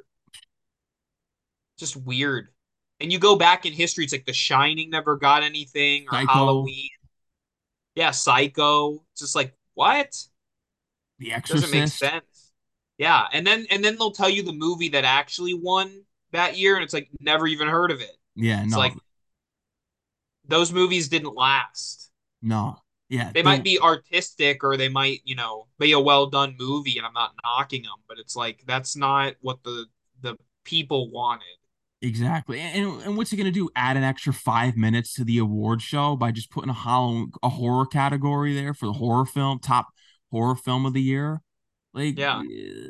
Just 1.77 1.95
weird. 1.95 2.49
And 3.01 3.11
you 3.11 3.19
go 3.19 3.35
back 3.35 3.65
in 3.65 3.73
history, 3.73 4.05
it's 4.05 4.13
like 4.13 4.25
The 4.25 4.33
Shining 4.33 4.89
never 4.89 5.17
got 5.17 5.43
anything, 5.43 6.05
or 6.11 6.13
Psycho. 6.19 6.31
Halloween. 6.31 6.89
Yeah, 7.95 8.11
Psycho. 8.11 9.03
Just 9.17 9.35
like 9.35 9.55
what? 9.73 10.15
the 11.47 11.53
Doesn't 11.53 11.71
make 11.71 11.87
sense. 11.87 12.51
Yeah, 12.97 13.27
and 13.33 13.45
then 13.45 13.67
and 13.69 13.83
then 13.83 13.97
they'll 13.97 14.11
tell 14.11 14.29
you 14.29 14.43
the 14.43 14.53
movie 14.53 14.89
that 14.89 15.03
actually 15.03 15.53
won 15.53 16.03
that 16.31 16.57
year, 16.57 16.75
and 16.75 16.83
it's 16.83 16.93
like 16.93 17.09
never 17.19 17.45
even 17.47 17.67
heard 17.67 17.91
of 17.91 18.01
it. 18.01 18.17
Yeah, 18.35 18.63
It's 18.63 18.71
no, 18.71 18.77
like 18.77 18.93
those 20.47 20.71
movies 20.71 21.09
didn't 21.09 21.35
last. 21.35 22.09
no. 22.41 22.77
Yeah, 23.09 23.33
They 23.33 23.43
the- 23.43 23.43
might 23.43 23.63
be 23.63 23.79
artistic 23.79 24.63
or 24.63 24.77
they 24.77 24.89
might, 24.89 25.21
you 25.25 25.35
know, 25.35 25.67
be 25.77 25.91
a 25.91 25.99
well 25.99 26.25
done 26.27 26.55
movie 26.57 26.97
and 26.97 27.05
I'm 27.05 27.13
not 27.13 27.35
knocking 27.43 27.83
them, 27.83 28.01
but 28.07 28.17
it's 28.17 28.35
like 28.35 28.63
that's 28.65 28.95
not 28.95 29.35
what 29.41 29.63
the 29.63 29.87
the 30.21 30.37
people 30.63 31.09
wanted. 31.11 31.57
Exactly. 32.05 32.59
And 32.59 33.01
and 33.03 33.17
what's 33.17 33.31
he 33.31 33.37
gonna 33.37 33.51
do? 33.51 33.69
Add 33.75 33.97
an 33.97 34.03
extra 34.03 34.31
five 34.33 34.77
minutes 34.77 35.13
to 35.15 35.23
the 35.23 35.37
award 35.39 35.81
show 35.81 36.15
by 36.15 36.31
just 36.31 36.51
putting 36.51 36.69
a 36.69 36.73
hollow 36.73 37.27
a 37.41 37.49
horror 37.49 37.85
category 37.85 38.53
there 38.53 38.73
for 38.73 38.85
the 38.85 38.93
horror 38.93 39.25
film, 39.25 39.59
top 39.59 39.87
horror 40.31 40.55
film 40.55 40.85
of 40.85 40.93
the 40.93 41.01
year? 41.01 41.41
Like 41.93 42.17
Yeah. 42.19 42.41
eh, 42.41 42.89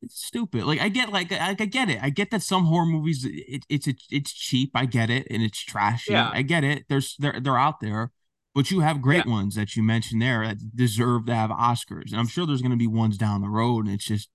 it's 0.00 0.24
stupid. 0.26 0.64
Like 0.64 0.80
I 0.80 0.88
get 0.88 1.12
like 1.12 1.30
I, 1.30 1.50
I 1.50 1.54
get 1.54 1.88
it. 1.88 2.02
I 2.02 2.10
get 2.10 2.30
that 2.32 2.42
some 2.42 2.64
horror 2.66 2.86
movies 2.86 3.24
it, 3.24 3.64
it's 3.68 3.86
it's 4.10 4.32
cheap. 4.32 4.72
I 4.74 4.86
get 4.86 5.10
it 5.10 5.26
and 5.30 5.42
it's 5.42 5.60
trashy. 5.62 6.12
Yeah. 6.12 6.30
I 6.32 6.42
get 6.42 6.64
it. 6.64 6.86
There's 6.88 7.14
they're 7.18 7.38
they're 7.40 7.58
out 7.58 7.80
there. 7.80 8.10
But 8.54 8.70
you 8.70 8.80
have 8.80 9.00
great 9.00 9.24
ones 9.24 9.54
that 9.54 9.76
you 9.76 9.82
mentioned 9.82 10.20
there 10.20 10.44
that 10.46 10.76
deserve 10.76 11.24
to 11.26 11.34
have 11.34 11.48
Oscars. 11.50 12.10
And 12.10 12.16
I'm 12.20 12.26
sure 12.26 12.44
there's 12.46 12.60
gonna 12.60 12.76
be 12.76 12.88
ones 12.88 13.16
down 13.16 13.40
the 13.40 13.48
road. 13.48 13.86
And 13.86 13.94
it's 13.94 14.04
just 14.04 14.28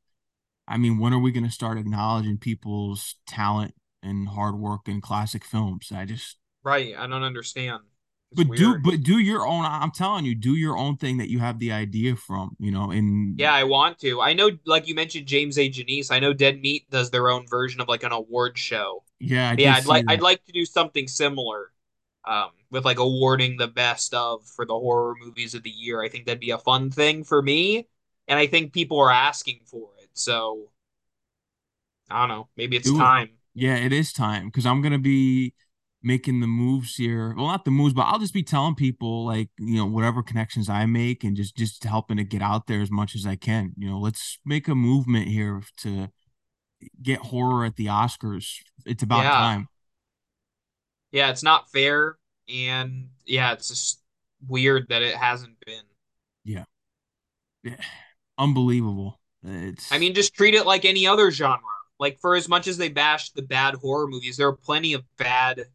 I 0.68 0.78
mean, 0.78 0.98
when 0.98 1.14
are 1.14 1.20
we 1.20 1.32
gonna 1.32 1.52
start 1.52 1.78
acknowledging 1.78 2.38
people's 2.38 3.16
talent 3.28 3.74
and 4.04 4.28
hard 4.30 4.56
work 4.56 4.88
in 4.88 5.02
classic 5.02 5.44
films. 5.44 5.92
I 5.94 6.06
just 6.06 6.38
Right. 6.64 6.96
I 6.98 7.08
don't 7.08 7.24
understand. 7.24 7.84
It's 8.32 8.44
but 8.44 8.58
do 8.58 8.78
but 8.84 9.04
do 9.04 9.20
your 9.20 9.48
own 9.48 9.64
I'm 9.66 9.92
telling 9.92 10.26
you, 10.26 10.36
do 10.36 10.56
your 10.56 10.78
own 10.78 10.98
thing 10.98 11.18
that 11.18 11.30
you 11.30 11.40
have 11.40 11.60
the 11.60 11.72
idea 11.72 12.16
from, 12.16 12.58
you 12.60 12.72
know, 12.72 12.92
and 12.92 13.40
yeah, 13.40 13.54
I 13.54 13.64
want 13.64 14.00
to. 14.00 14.22
I 14.22 14.34
know 14.34 14.52
like 14.66 14.88
you 14.88 14.94
mentioned 14.94 15.28
James 15.28 15.58
A. 15.58 15.70
Janisse. 15.70 16.12
I 16.12 16.20
know 16.20 16.34
Dead 16.34 16.60
Meat 16.60 16.90
does 16.90 17.10
their 17.10 17.30
own 17.30 17.48
version 17.48 17.80
of 17.80 17.88
like 17.88 18.04
an 18.04 18.12
award 18.12 18.58
show. 18.58 19.04
yeah, 19.20 19.52
I 19.52 19.56
yeah, 19.58 19.76
I'd 19.76 19.86
like 19.86 20.06
that. 20.06 20.12
I'd 20.12 20.22
like 20.22 20.44
to 20.46 20.52
do 20.52 20.66
something 20.66 21.08
similar. 21.08 21.72
Um, 22.26 22.50
with 22.70 22.86
like 22.86 23.00
awarding 23.00 23.58
the 23.58 23.68
best 23.68 24.14
of 24.14 24.46
for 24.46 24.66
the 24.66 24.74
horror 24.74 25.16
movies 25.24 25.54
of 25.56 25.64
the 25.64 25.70
year. 25.70 26.04
I 26.04 26.10
think 26.10 26.26
that'd 26.26 26.40
be 26.40 26.52
a 26.52 26.58
fun 26.58 26.92
thing 26.92 27.24
for 27.24 27.42
me. 27.42 27.88
And 28.28 28.38
I 28.38 28.48
think 28.48 28.74
people 28.74 29.00
are 29.00 29.12
asking 29.12 29.62
for 29.66 29.90
it. 30.02 30.10
So 30.14 30.70
I 32.10 32.20
don't 32.20 32.30
know. 32.30 32.50
Maybe 32.58 32.76
it's 32.76 32.90
Do 32.90 32.98
it. 32.98 33.30
Yeah, 33.60 33.76
it 33.78 33.92
is 33.92 34.14
time 34.14 34.46
because 34.46 34.68
I'm 34.68 34.84
gonna 34.84 35.00
be 35.00 35.56
making 36.04 36.42
the 36.42 36.48
moves 36.48 36.96
here. 36.96 37.34
Well, 37.36 37.48
not 37.48 37.66
the 37.66 37.72
moves, 37.72 37.92
but 37.96 38.04
I'll 38.04 38.20
just 38.20 38.34
be 38.34 38.44
telling 38.44 38.76
people 38.76 39.26
like, 39.26 39.50
you 39.58 39.78
know, 39.78 39.88
whatever 39.88 40.22
connections 40.22 40.70
I 40.70 40.86
make 40.86 41.24
and 41.24 41.36
just 41.36 41.58
just 41.58 41.84
helping 41.84 42.18
to 42.18 42.24
get 42.24 42.44
out 42.44 42.68
there 42.68 42.82
as 42.82 42.92
much 42.92 43.16
as 43.16 43.26
I 43.26 43.36
can. 43.36 43.74
You 43.76 43.90
know, 43.90 43.98
let's 44.00 44.38
make 44.46 44.68
a 44.68 44.76
movement 44.76 45.28
here 45.28 45.64
to 45.78 46.10
get 47.02 47.18
horror 47.18 47.66
at 47.66 47.78
the 47.78 47.88
Oscars. 47.88 48.58
It's 48.86 49.02
about 49.02 49.24
Yeah. 49.24 49.32
time. 49.32 49.68
Yeah, 51.12 51.32
it's 51.32 51.42
not 51.42 51.72
fair. 51.72 52.18
And 52.48 53.10
yeah, 53.26 53.54
it's 53.54 53.70
just 53.70 54.04
weird 54.48 54.90
that 54.90 55.02
it 55.02 55.16
hasn't 55.16 55.60
been. 55.66 55.84
Yeah. 56.44 56.66
Yeah. 57.64 57.78
Unbelievable. 58.38 59.20
It's 59.44 59.92
I 59.92 59.98
mean, 59.98 60.14
just 60.14 60.36
treat 60.36 60.54
it 60.54 60.68
like 60.68 60.86
any 60.86 61.08
other 61.08 61.32
genre. 61.32 61.62
Like 62.00 62.20
for 62.20 62.36
as 62.36 62.48
much 62.48 62.68
as 62.68 62.78
they 62.78 62.90
bash 62.90 63.32
the 63.32 63.42
bad 63.42 63.76
horror 63.76 64.08
movies, 64.08 64.38
there 64.38 64.48
are 64.48 64.56
plenty 64.56 64.94
of 64.94 65.04
bad 65.18 65.66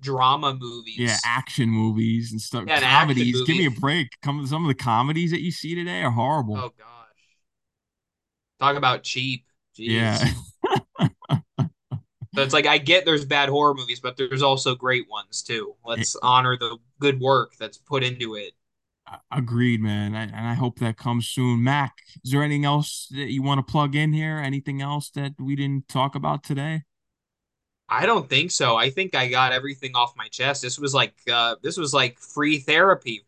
drama 0.00 0.56
movies. 0.58 0.98
Yeah, 0.98 1.16
action 1.24 1.68
movies 1.68 2.32
and 2.32 2.40
stuff. 2.40 2.64
Yeah, 2.66 2.80
comedies. 2.80 3.42
Give 3.42 3.56
me 3.56 3.66
a 3.66 3.70
break. 3.70 4.08
Come 4.22 4.46
some 4.46 4.64
of 4.64 4.68
the 4.68 4.82
comedies 4.82 5.32
that 5.32 5.42
you 5.42 5.50
see 5.50 5.74
today 5.74 6.02
are 6.02 6.10
horrible. 6.10 6.56
Oh 6.56 6.72
gosh. 6.78 6.86
Talk 8.60 8.76
about 8.76 9.02
cheap. 9.02 9.44
Jeez. 9.76 9.88
yeah. 9.88 10.28
So 12.36 12.42
it's 12.42 12.52
like 12.52 12.66
I 12.66 12.76
get 12.76 13.06
there's 13.06 13.24
bad 13.24 13.48
horror 13.48 13.72
movies, 13.72 13.98
but 13.98 14.18
there's 14.18 14.42
also 14.42 14.74
great 14.74 15.08
ones 15.08 15.42
too. 15.42 15.74
Let's 15.86 16.16
honor 16.22 16.58
the 16.58 16.76
good 17.00 17.18
work 17.18 17.54
that's 17.58 17.78
put 17.78 18.04
into 18.04 18.34
it. 18.34 18.52
Agreed, 19.30 19.80
man. 19.80 20.14
I, 20.14 20.22
and 20.24 20.34
I 20.48 20.54
hope 20.54 20.78
that 20.80 20.96
comes 20.96 21.28
soon. 21.28 21.62
Mak, 21.62 21.92
is 22.24 22.32
there 22.32 22.42
anything 22.42 22.64
else 22.64 23.08
that 23.12 23.30
you 23.32 23.42
want 23.42 23.64
to 23.64 23.70
plug 23.70 23.94
in 23.94 24.12
here? 24.12 24.38
Anything 24.38 24.82
else 24.82 25.10
that 25.10 25.34
we 25.38 25.54
didn't 25.54 25.88
talk 25.88 26.14
about 26.14 26.42
today? 26.42 26.82
I 27.88 28.04
don't 28.04 28.28
think 28.28 28.50
so. 28.50 28.76
I 28.76 28.90
think 28.90 29.14
I 29.14 29.28
got 29.28 29.52
everything 29.52 29.94
off 29.94 30.12
my 30.16 30.28
chest. 30.28 30.62
This 30.62 30.78
was 30.78 30.92
like 30.92 31.14
uh 31.30 31.56
this 31.62 31.76
was 31.76 31.94
like 31.94 32.18
free 32.18 32.58
therapy. 32.58 33.24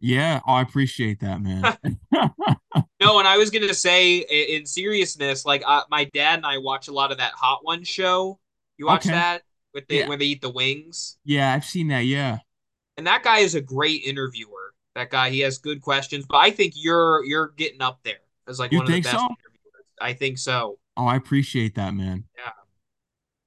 Yeah, 0.00 0.40
oh, 0.46 0.52
I 0.54 0.62
appreciate 0.62 1.20
that, 1.20 1.40
man. 1.40 1.78
No, 3.00 3.18
and 3.18 3.28
I 3.28 3.36
was 3.36 3.50
gonna 3.50 3.74
say 3.74 4.18
in, 4.18 4.66
seriousness, 4.66 5.44
like 5.44 5.62
uh, 5.66 5.82
my 5.90 6.04
dad 6.04 6.36
and 6.38 6.46
I 6.46 6.58
watch 6.58 6.88
a 6.88 6.92
lot 6.92 7.12
of 7.12 7.18
that 7.18 7.32
Hot 7.34 7.64
One 7.64 7.84
show. 7.84 8.38
You 8.78 8.86
watch 8.86 9.06
Okay. 9.06 9.14
that 9.14 9.42
with 9.74 9.86
the 9.88 9.96
Yeah. 9.96 10.08
when 10.08 10.18
they 10.18 10.26
eat 10.26 10.40
the 10.40 10.50
wings? 10.50 11.18
yeah, 11.24 11.52
I've 11.52 11.64
seen 11.64 11.88
that. 11.88 12.00
Yeah. 12.06 12.38
And 12.96 13.06
that 13.06 13.22
guy 13.22 13.38
is 13.38 13.54
a 13.54 13.60
great 13.60 14.04
interviewer. 14.04 14.53
That 14.94 15.10
guy, 15.10 15.30
he 15.30 15.40
has 15.40 15.58
good 15.58 15.80
questions, 15.82 16.24
but 16.28 16.36
I 16.38 16.50
think 16.50 16.74
you're 16.76 17.24
you're 17.24 17.48
getting 17.56 17.82
up 17.82 18.00
there 18.04 18.18
as 18.48 18.58
like 18.58 18.70
You 18.72 18.78
one 18.78 18.86
of 18.86 18.92
the 18.92 19.00
best 19.00 19.10
so? 19.12 19.18
interviewers. 19.18 19.86
I 20.00 20.12
think 20.12 20.38
so. 20.38 20.78
Oh, 20.96 21.06
I 21.06 21.16
appreciate 21.16 21.74
that, 21.74 21.94
man. 21.94 22.24
Yeah. 22.36 22.50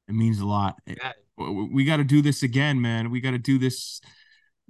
It 0.10 0.16
means 0.16 0.40
a 0.40 0.46
lot. 0.46 0.76
Yeah. 0.86 1.14
we 1.38 1.86
got 1.86 1.98
to 1.98 2.04
do 2.04 2.22
this 2.22 2.44
again, 2.44 2.82
man. 2.82 3.10
We 3.12 3.22
got 3.22 3.32
to 3.32 3.38
do 3.38 3.58
this 3.58 4.02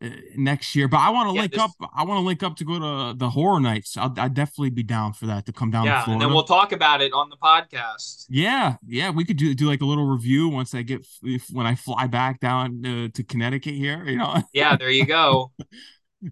uh, 0.03 0.09
next 0.35 0.75
year. 0.75 0.87
But 0.87 0.97
I 0.97 1.09
want 1.09 1.29
to 1.29 1.35
Yeah, 1.35 1.41
link 1.41 1.51
this- 1.53 1.61
up. 1.61 1.71
I 1.95 2.03
want 2.03 2.17
to 2.19 2.25
link 2.25 2.43
up 2.43 2.55
to 2.57 2.65
go 2.65 2.73
to 2.79 3.17
the 3.17 3.29
horror 3.29 3.59
nights. 3.59 3.97
I'll, 3.97 4.13
I'd 4.17 4.33
definitely 4.35 4.69
be 4.71 4.83
down 4.83 5.13
for 5.13 5.25
that 5.27 5.45
to 5.47 5.53
come 5.53 5.71
down 5.71 5.85
to 5.85 5.89
Yeah, 5.89 6.03
and 6.11 6.21
then 6.21 6.31
we'll 6.33 6.43
talk 6.43 6.71
about 6.71 7.01
it 7.01 7.13
on 7.13 7.29
the 7.31 7.37
podcast. 7.37 8.25
yeah, 8.29 8.75
yeah, 8.85 9.09
we 9.09 9.25
could 9.25 9.37
do 9.37 9.55
do 9.55 9.65
like 9.67 9.81
a 9.81 9.85
little 9.85 10.05
review 10.05 10.49
once 10.49 10.75
I 10.75 10.81
get 10.83 11.07
if 11.23 11.47
when 11.51 11.65
I 11.65 11.73
fly 11.75 12.05
back 12.07 12.39
down 12.39 12.85
uh, 12.85 13.07
to 13.13 13.23
Connecticut 13.23 13.73
here. 13.73 14.03
You 14.05 14.17
know, 14.17 14.43
Yeah, 14.53 14.75
there 14.77 14.91
you 14.91 15.05
go. 15.05 15.51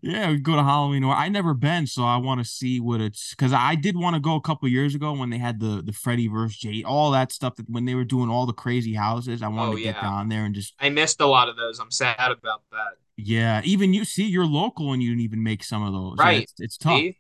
yeah, 0.02 0.32
we 0.32 0.38
go 0.38 0.56
to 0.56 0.64
Halloween. 0.64 1.04
Or 1.04 1.14
I 1.14 1.30
never 1.30 1.54
been, 1.54 1.88
so 1.88 2.04
I 2.04 2.18
want 2.18 2.40
to 2.40 2.46
see 2.46 2.80
what 2.80 3.02
it's 3.02 3.32
because 3.32 3.54
I 3.54 3.76
did 3.76 3.96
want 3.96 4.16
to 4.16 4.20
go 4.20 4.36
a 4.36 4.42
couple 4.42 4.68
years 4.68 4.96
ago 4.96 5.14
when 5.14 5.30
they 5.30 5.38
had 5.38 5.60
the 5.60 5.82
the 5.86 5.94
Freddy 5.94 6.28
versus 6.28 6.58
Jay, 6.58 6.84
all 6.84 7.12
that 7.12 7.32
stuff 7.32 7.56
that 7.56 7.70
when 7.70 7.86
they 7.86 7.96
were 7.96 8.04
doing 8.04 8.30
all 8.30 8.46
the 8.46 8.54
crazy 8.54 8.94
houses. 8.94 9.42
I 9.42 9.48
wanted 9.48 9.74
Oh, 9.74 9.76
to 9.78 9.84
get 9.84 10.02
down 10.02 10.30
there 10.30 10.46
and 10.46 10.56
just 10.56 10.74
I 10.80 10.90
missed 10.90 11.22
a 11.22 11.26
lot 11.28 11.50
of 11.50 11.56
those. 11.56 11.80
I'm 11.80 11.92
sad 11.92 12.32
about 12.32 12.64
that. 12.72 12.98
Yeah, 13.18 13.62
even 13.64 13.94
you 13.94 14.06
see, 14.06 14.26
you're 14.26 14.46
local 14.46 14.92
and 14.92 15.02
you 15.02 15.10
didn't 15.10 15.22
even 15.24 15.44
make 15.44 15.64
some 15.64 15.84
of 15.84 15.94
those. 15.94 16.18
Right. 16.18 16.44
It's, 16.44 16.54
it's 16.60 16.78
tough. 16.78 17.00
See? 17.00 17.18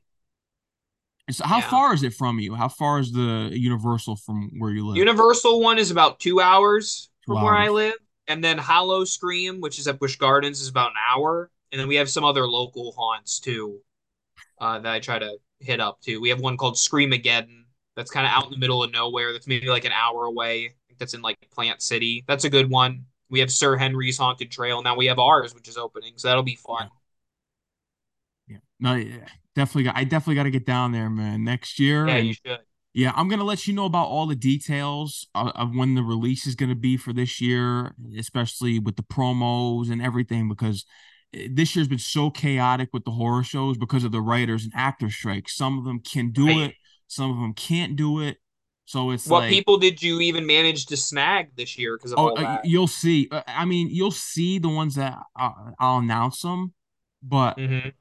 It's, 1.27 1.39
how 1.39 1.57
Yeah. 1.57 1.69
far 1.69 1.93
is 1.93 2.03
it 2.03 2.13
from 2.13 2.39
you? 2.39 2.53
How 2.53 2.67
far 2.67 2.99
is 2.99 3.11
the 3.11 3.49
Universal 3.53 4.17
from 4.17 4.51
where 4.59 4.71
you 4.71 4.85
live? 4.85 4.97
Universal 4.97 5.61
one 5.61 5.77
is 5.77 5.91
about 5.91 6.19
two 6.19 6.39
hours 6.41 7.09
from 7.25 7.41
where 7.41 7.55
I 7.55 7.69
live, 7.69 7.95
and 8.27 8.43
then 8.43 8.57
Howl-O-Scream, 8.57 9.61
which 9.61 9.79
is 9.79 9.87
at 9.87 9.99
Busch 9.99 10.17
Gardens, 10.17 10.61
is 10.61 10.67
about 10.67 10.91
an 10.91 10.97
hour, 11.09 11.49
and 11.75 11.81
then 11.81 11.89
we 11.89 11.95
have 11.95 12.09
some 12.09 12.23
other 12.23 12.47
local 12.47 12.93
haunts 12.93 13.37
too 13.37 13.81
uh, 14.61 14.79
that 14.79 14.93
I 14.93 15.01
try 15.01 15.19
to 15.19 15.35
hit 15.59 15.81
up 15.81 15.99
too. 15.99 16.21
We 16.21 16.29
have 16.29 16.39
one 16.39 16.55
called 16.55 16.75
Screamageddon 16.75 17.63
that's 17.97 18.09
kind 18.09 18.25
of 18.25 18.31
out 18.31 18.45
in 18.45 18.51
the 18.51 18.57
middle 18.57 18.81
of 18.81 18.93
nowhere. 18.93 19.33
That's 19.33 19.45
maybe 19.45 19.67
like 19.67 19.83
an 19.83 19.91
hour 19.91 20.23
away. 20.23 20.73
That's 20.99 21.13
in 21.13 21.21
like 21.21 21.35
Plant 21.51 21.81
City. 21.81 22.23
That's 22.29 22.45
a 22.45 22.49
good 22.49 22.69
one. 22.69 23.03
We 23.29 23.41
have 23.41 23.51
Sir 23.51 23.75
Henry's 23.75 24.17
Haunted 24.17 24.51
Trail. 24.51 24.81
Now 24.81 24.95
we 24.95 25.07
have 25.07 25.19
ours, 25.19 25.53
which 25.53 25.67
is 25.67 25.75
opening, 25.75 26.13
so 26.15 26.29
that'll 26.29 26.43
be 26.43 26.55
fun. 26.55 26.89
yeah. 28.47 28.59
No, 28.79 28.95
yeah, 28.95 29.27
definitely. 29.53 29.83
Got, 29.83 29.97
I 29.97 30.05
definitely 30.05 30.35
got 30.35 30.43
to 30.43 30.51
get 30.51 30.65
down 30.65 30.93
there, 30.93 31.09
man. 31.09 31.43
Next 31.43 31.77
year. 31.77 32.07
Yeah, 32.07 32.15
and 32.15 32.27
you 32.27 32.33
should. 32.33 32.59
yeah, 32.93 33.11
I'm 33.17 33.27
gonna 33.27 33.43
let 33.43 33.67
you 33.67 33.73
know 33.73 33.83
about 33.83 34.05
all 34.05 34.27
the 34.27 34.35
details 34.35 35.27
of, 35.35 35.49
of 35.49 35.75
when 35.75 35.95
the 35.95 36.03
release 36.03 36.47
is 36.47 36.55
gonna 36.55 36.75
be 36.75 36.95
for 36.95 37.11
this 37.11 37.41
year, 37.41 37.93
especially 38.17 38.79
with 38.79 38.95
the 38.95 39.03
promos 39.03 39.91
and 39.91 40.01
everything, 40.01 40.47
because 40.47 40.85
this 41.49 41.75
year's 41.75 41.87
been 41.87 41.99
so 41.99 42.29
chaotic 42.29 42.89
with 42.93 43.03
the 43.05 43.11
horror 43.11 43.43
shows 43.43 43.77
because 43.77 44.03
of 44.03 44.11
the 44.11 44.21
writers 44.21 44.63
and 44.63 44.73
actor 44.75 45.09
strikes. 45.09 45.55
Some 45.55 45.77
of 45.77 45.85
them 45.85 45.99
can 45.99 46.31
do 46.31 46.59
Right. 46.59 46.59
it, 46.59 46.75
some 47.07 47.31
of 47.31 47.37
them 47.37 47.53
can't 47.53 47.95
do 47.95 48.21
it. 48.21 48.37
So 48.85 49.11
it's 49.11 49.29
What 49.29 49.47
like 49.47 49.49
people 49.49 49.77
did 49.77 50.01
you 50.01 50.21
even 50.21 50.45
manage 50.45 50.85
to 50.85 50.95
snag 50.97 51.55
this 51.57 51.77
year 51.77 51.97
because 51.97 52.15
Oh, 52.17 52.31
uh, 52.35 52.59
you'll 52.63 52.87
see. 52.87 53.27
Uh, 53.31 53.41
I 53.47 53.65
mean, 53.65 53.89
you'll 53.91 54.11
see 54.11 54.57
the 54.59 54.69
ones 54.69 54.95
that 54.95 55.17
uh, 55.37 55.51
I'll 55.79 55.97
announce 55.99 56.41
them, 56.41 56.73
but 57.21 57.57
hmm 57.57 57.95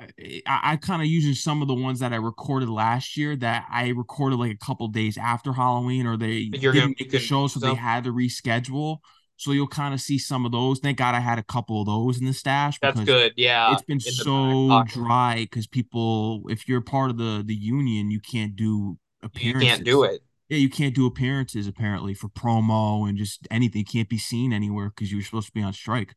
I, 0.00 0.44
I 0.46 0.76
kind 0.76 1.00
of 1.02 1.06
using 1.08 1.34
some 1.34 1.62
of 1.62 1.68
the 1.68 1.74
ones 1.74 2.00
that 2.00 2.12
I 2.12 2.16
recorded 2.16 2.68
last 2.68 3.16
year 3.16 3.36
that 3.36 3.66
I 3.70 3.88
recorded 3.88 4.36
like 4.38 4.52
a 4.52 4.64
couple 4.64 4.88
days 4.88 5.16
after 5.16 5.52
Halloween, 5.52 6.06
or 6.06 6.16
they 6.16 6.52
You're 6.52 6.72
didn't 6.72 6.96
make 6.98 7.10
the 7.10 7.18
show, 7.18 7.46
so 7.46 7.60
they 7.60 7.74
had 7.74 8.04
to 8.04 8.12
reschedule. 8.12 8.98
So 9.36 9.50
you'll 9.52 9.66
kind 9.66 9.92
of 9.92 10.00
see 10.00 10.18
some 10.18 10.46
of 10.46 10.52
those. 10.52 10.78
Thank 10.78 10.98
God 10.98 11.14
I 11.14 11.20
had 11.20 11.38
a 11.38 11.42
couple 11.42 11.80
of 11.80 11.86
those 11.86 12.20
in 12.20 12.26
the 12.26 12.32
stash 12.32 12.78
That's 12.80 13.00
good. 13.00 13.32
Yeah, 13.36 13.72
it's 13.72 13.82
been 13.82 13.98
in 13.98 14.14
the 14.16 14.68
back 14.68 14.90
so 14.90 15.00
dry 15.00 15.36
because 15.50 15.66
people, 15.66 16.42
if 16.48 16.68
you're 16.68 16.80
part 16.80 17.10
of 17.10 17.18
the 17.18 17.42
the 17.44 17.54
union, 17.54 18.10
you 18.10 18.20
can't 18.20 18.54
do 18.54 18.98
appearances. 19.22 19.62
You 19.62 19.68
can't 19.68 19.84
do 19.84 20.02
it. 20.04 20.22
Yeah, 20.48 20.58
you 20.58 20.68
can't 20.68 20.94
do 20.94 21.06
appearances 21.06 21.66
apparently 21.66 22.14
for 22.14 22.28
promo 22.28 23.08
and 23.08 23.16
just 23.16 23.48
anything. 23.50 23.84
Can't 23.84 24.08
be 24.08 24.18
seen 24.18 24.52
anywhere 24.52 24.90
because 24.90 25.10
you 25.10 25.18
were 25.18 25.24
supposed 25.24 25.46
to 25.46 25.52
be 25.52 25.62
on 25.62 25.72
strike. 25.72 26.14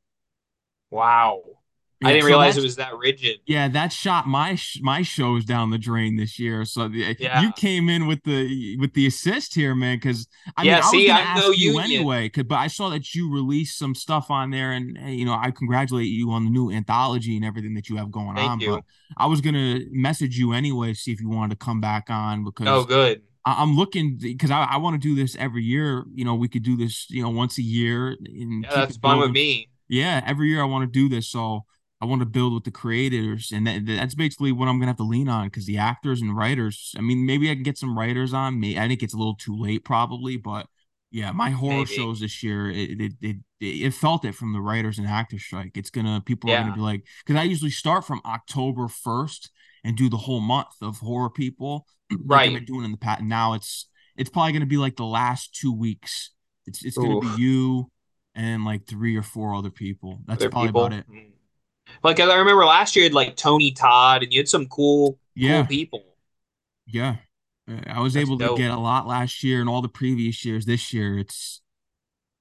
Wow. 0.92 1.42
I 2.04 2.10
didn't 2.12 2.24
so 2.24 2.28
realize 2.28 2.58
it 2.58 2.64
was 2.64 2.76
that 2.76 2.96
rigid. 2.98 3.40
Yeah, 3.46 3.68
that 3.70 3.94
shot 3.94 4.28
my 4.28 4.56
sh- 4.56 4.80
my 4.82 5.02
shows 5.02 5.46
down 5.46 5.70
the 5.70 5.78
drain 5.78 6.18
this 6.18 6.38
year. 6.38 6.66
So 6.66 6.88
the, 6.90 7.16
Yeah. 7.20 7.42
you 7.42 7.52
came 7.54 7.90
in 7.90 8.06
with 8.06 8.24
the 8.24 8.78
with 8.78 8.94
the 8.94 9.08
assist 9.08 9.56
here, 9.56 9.74
man. 9.74 9.98
Because 9.98 10.28
I 10.58 10.64
Yeah, 10.64 10.76
mean, 10.76 10.84
I 10.84 10.92
was 10.92 11.06
gonna 11.08 11.20
I'm 11.22 11.38
ask 11.38 11.44
no 11.46 11.52
you 11.52 11.72
union. 11.72 11.84
anyway. 11.84 12.30
but 12.30 12.56
I 12.56 12.68
saw 12.68 12.90
that 12.90 13.16
you 13.16 13.32
released 13.34 13.78
some 13.78 13.96
stuff 13.96 14.30
on 14.30 14.52
there, 14.52 14.74
and 14.74 14.98
you 15.18 15.26
know, 15.26 15.38
I 15.40 15.52
congratulate 15.52 16.08
you 16.08 16.32
on 16.32 16.44
the 16.44 16.52
new 16.52 16.70
anthology 16.70 17.36
and 17.38 17.46
everything 17.46 17.74
that 17.76 17.88
you 17.90 17.96
have 17.96 18.12
going 18.12 18.36
Thank 18.36 18.52
on. 18.52 18.60
you. 18.60 18.72
But 18.72 18.84
I 19.18 19.28
was 19.28 19.40
gonna 19.42 19.80
message 19.92 20.38
you 20.38 20.52
anyway, 20.52 20.94
see 20.94 21.12
if 21.12 21.22
you 21.22 21.30
wanted 21.30 21.58
to 21.60 21.66
come 21.66 21.80
back 21.80 22.10
on 22.10 22.44
because 22.44 22.68
Oh, 22.68 22.84
good. 22.84 23.22
I'm 23.46 23.78
looking 23.78 24.18
because 24.18 24.52
I, 24.52 24.64
I 24.64 24.78
want 24.78 25.00
to 25.00 25.08
do 25.08 25.16
this 25.16 25.36
every 25.38 25.64
year. 25.64 26.04
You 26.14 26.26
know, 26.26 26.36
we 26.36 26.48
could 26.50 26.64
do 26.64 26.76
this, 26.76 27.06
you 27.10 27.22
know, 27.22 27.30
once 27.30 27.58
a 27.58 27.62
year. 27.62 28.18
And 28.26 28.64
Yeah, 28.64 28.70
that's 28.76 28.98
fine 28.98 29.20
with 29.20 29.32
me. 29.32 29.70
Yeah, 29.88 30.22
every 30.26 30.50
year 30.50 30.62
I 30.62 30.66
want 30.66 30.82
to 30.82 30.92
do 30.92 31.08
this, 31.08 31.28
so 31.28 31.66
I 32.02 32.06
want 32.06 32.22
to 32.22 32.26
build 32.26 32.54
with 32.54 32.66
the 32.66 32.72
creators, 32.72 33.52
and 33.52 33.66
that, 33.68 33.86
that's 33.86 34.16
basically 34.16 34.52
what 34.52 34.68
I'm 34.68 34.78
gonna 34.80 34.88
have 34.92 34.98
to 34.98 35.04
lean 35.04 35.30
on 35.30 35.48
because 35.48 35.66
the 35.66 35.78
actors 35.78 36.22
and 36.22 36.36
writers. 36.36 36.94
I 36.98 37.02
mean, 37.02 37.26
maybe 37.26 37.50
I 37.50 37.54
can 37.56 37.64
get 37.64 37.78
some 37.78 37.98
writers 37.98 38.34
on. 38.34 38.60
May 38.60 38.78
I 38.78 38.88
think 38.88 39.02
it's 39.02 39.14
a 39.14 39.18
little 39.18 39.36
too 39.36 39.56
late, 39.58 39.86
probably, 39.86 40.38
but 40.38 40.68
yeah, 41.12 41.32
my 41.32 41.50
horror 41.52 41.86
Maybe. 41.86 41.96
shows 41.96 42.20
this 42.20 42.44
year, 42.44 42.70
it 42.70 43.00
it, 43.00 43.14
it 43.22 43.36
it 43.62 43.94
felt 43.94 44.26
it 44.26 44.36
from 44.36 44.54
the 44.54 44.60
writers 44.62 44.98
and 44.98 45.08
actors 45.08 45.44
strike. 45.44 45.78
It's 45.78 45.90
gonna 45.90 46.22
people 46.26 46.52
are 46.52 46.58
gonna 46.58 46.74
be 46.74 46.82
like, 46.82 47.06
because 47.26 47.40
I 47.40 47.44
usually 47.44 47.72
start 47.72 48.06
from 48.06 48.22
October 48.26 48.88
first 48.90 49.50
and 49.84 49.96
do 49.96 50.10
the 50.10 50.18
whole 50.18 50.42
month 50.42 50.76
of 50.82 50.98
horror 50.98 51.30
people, 51.30 51.86
like 52.12 52.20
Right. 52.26 52.48
I've 52.48 52.54
been 52.54 52.66
doing 52.66 52.86
in 52.86 52.92
the 52.92 52.98
past. 52.98 53.24
Now 53.24 53.54
it's 53.54 53.88
it's 54.18 54.30
probably 54.30 54.52
gonna 54.54 54.66
be 54.66 54.78
like 54.78 54.98
the 54.98 55.06
last 55.06 55.56
two 55.56 55.74
weeks. 55.74 56.32
It's 56.66 56.84
it's 56.84 56.98
gonna 56.98 57.20
be 57.20 57.42
you 57.42 57.90
and 58.34 58.66
like 58.66 58.86
three 58.86 59.16
or 59.16 59.22
four 59.24 59.56
other 59.56 59.70
people. 59.70 60.22
That's 60.26 60.42
Other 60.44 60.50
probably 60.50 60.68
people. 60.70 60.86
about 60.86 61.00
it. 61.00 61.10
Mm. 61.10 61.32
Like 62.04 62.20
I 62.20 62.38
remember 62.38 62.66
last 62.66 62.96
year, 62.96 63.04
you 63.04 63.10
had 63.10 63.14
like 63.14 63.36
Tony 63.36 63.72
Todd, 63.72 64.24
and 64.24 64.34
you 64.34 64.40
had 64.40 64.50
some 64.50 64.68
cool, 64.68 65.20
Yeah. 65.36 65.60
cool 65.60 65.68
people. 65.68 66.04
Yeah. 66.88 67.18
I 67.88 68.00
was 68.00 68.14
That's 68.14 68.28
able 68.28 68.38
to 68.38 68.56
get 68.56 68.72
a 68.72 68.78
lot 68.78 69.08
last 69.08 69.44
year 69.44 69.60
and 69.60 69.68
all 69.68 69.82
the 69.82 69.90
previous 69.90 70.46
years. 70.46 70.66
This 70.66 70.94
year, 70.94 71.18
it's 71.18 71.62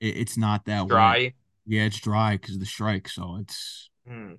it, 0.00 0.16
it's 0.18 0.36
not 0.36 0.66
that 0.66 0.82
way. 0.84 0.88
Dry. 0.88 1.34
Yeah, 1.66 1.84
it's 1.84 2.00
dry 2.00 2.32
because 2.36 2.54
of 2.54 2.60
the 2.60 2.66
strike. 2.66 3.08
So 3.08 3.38
it's 3.40 3.88
Hmm. 4.06 4.34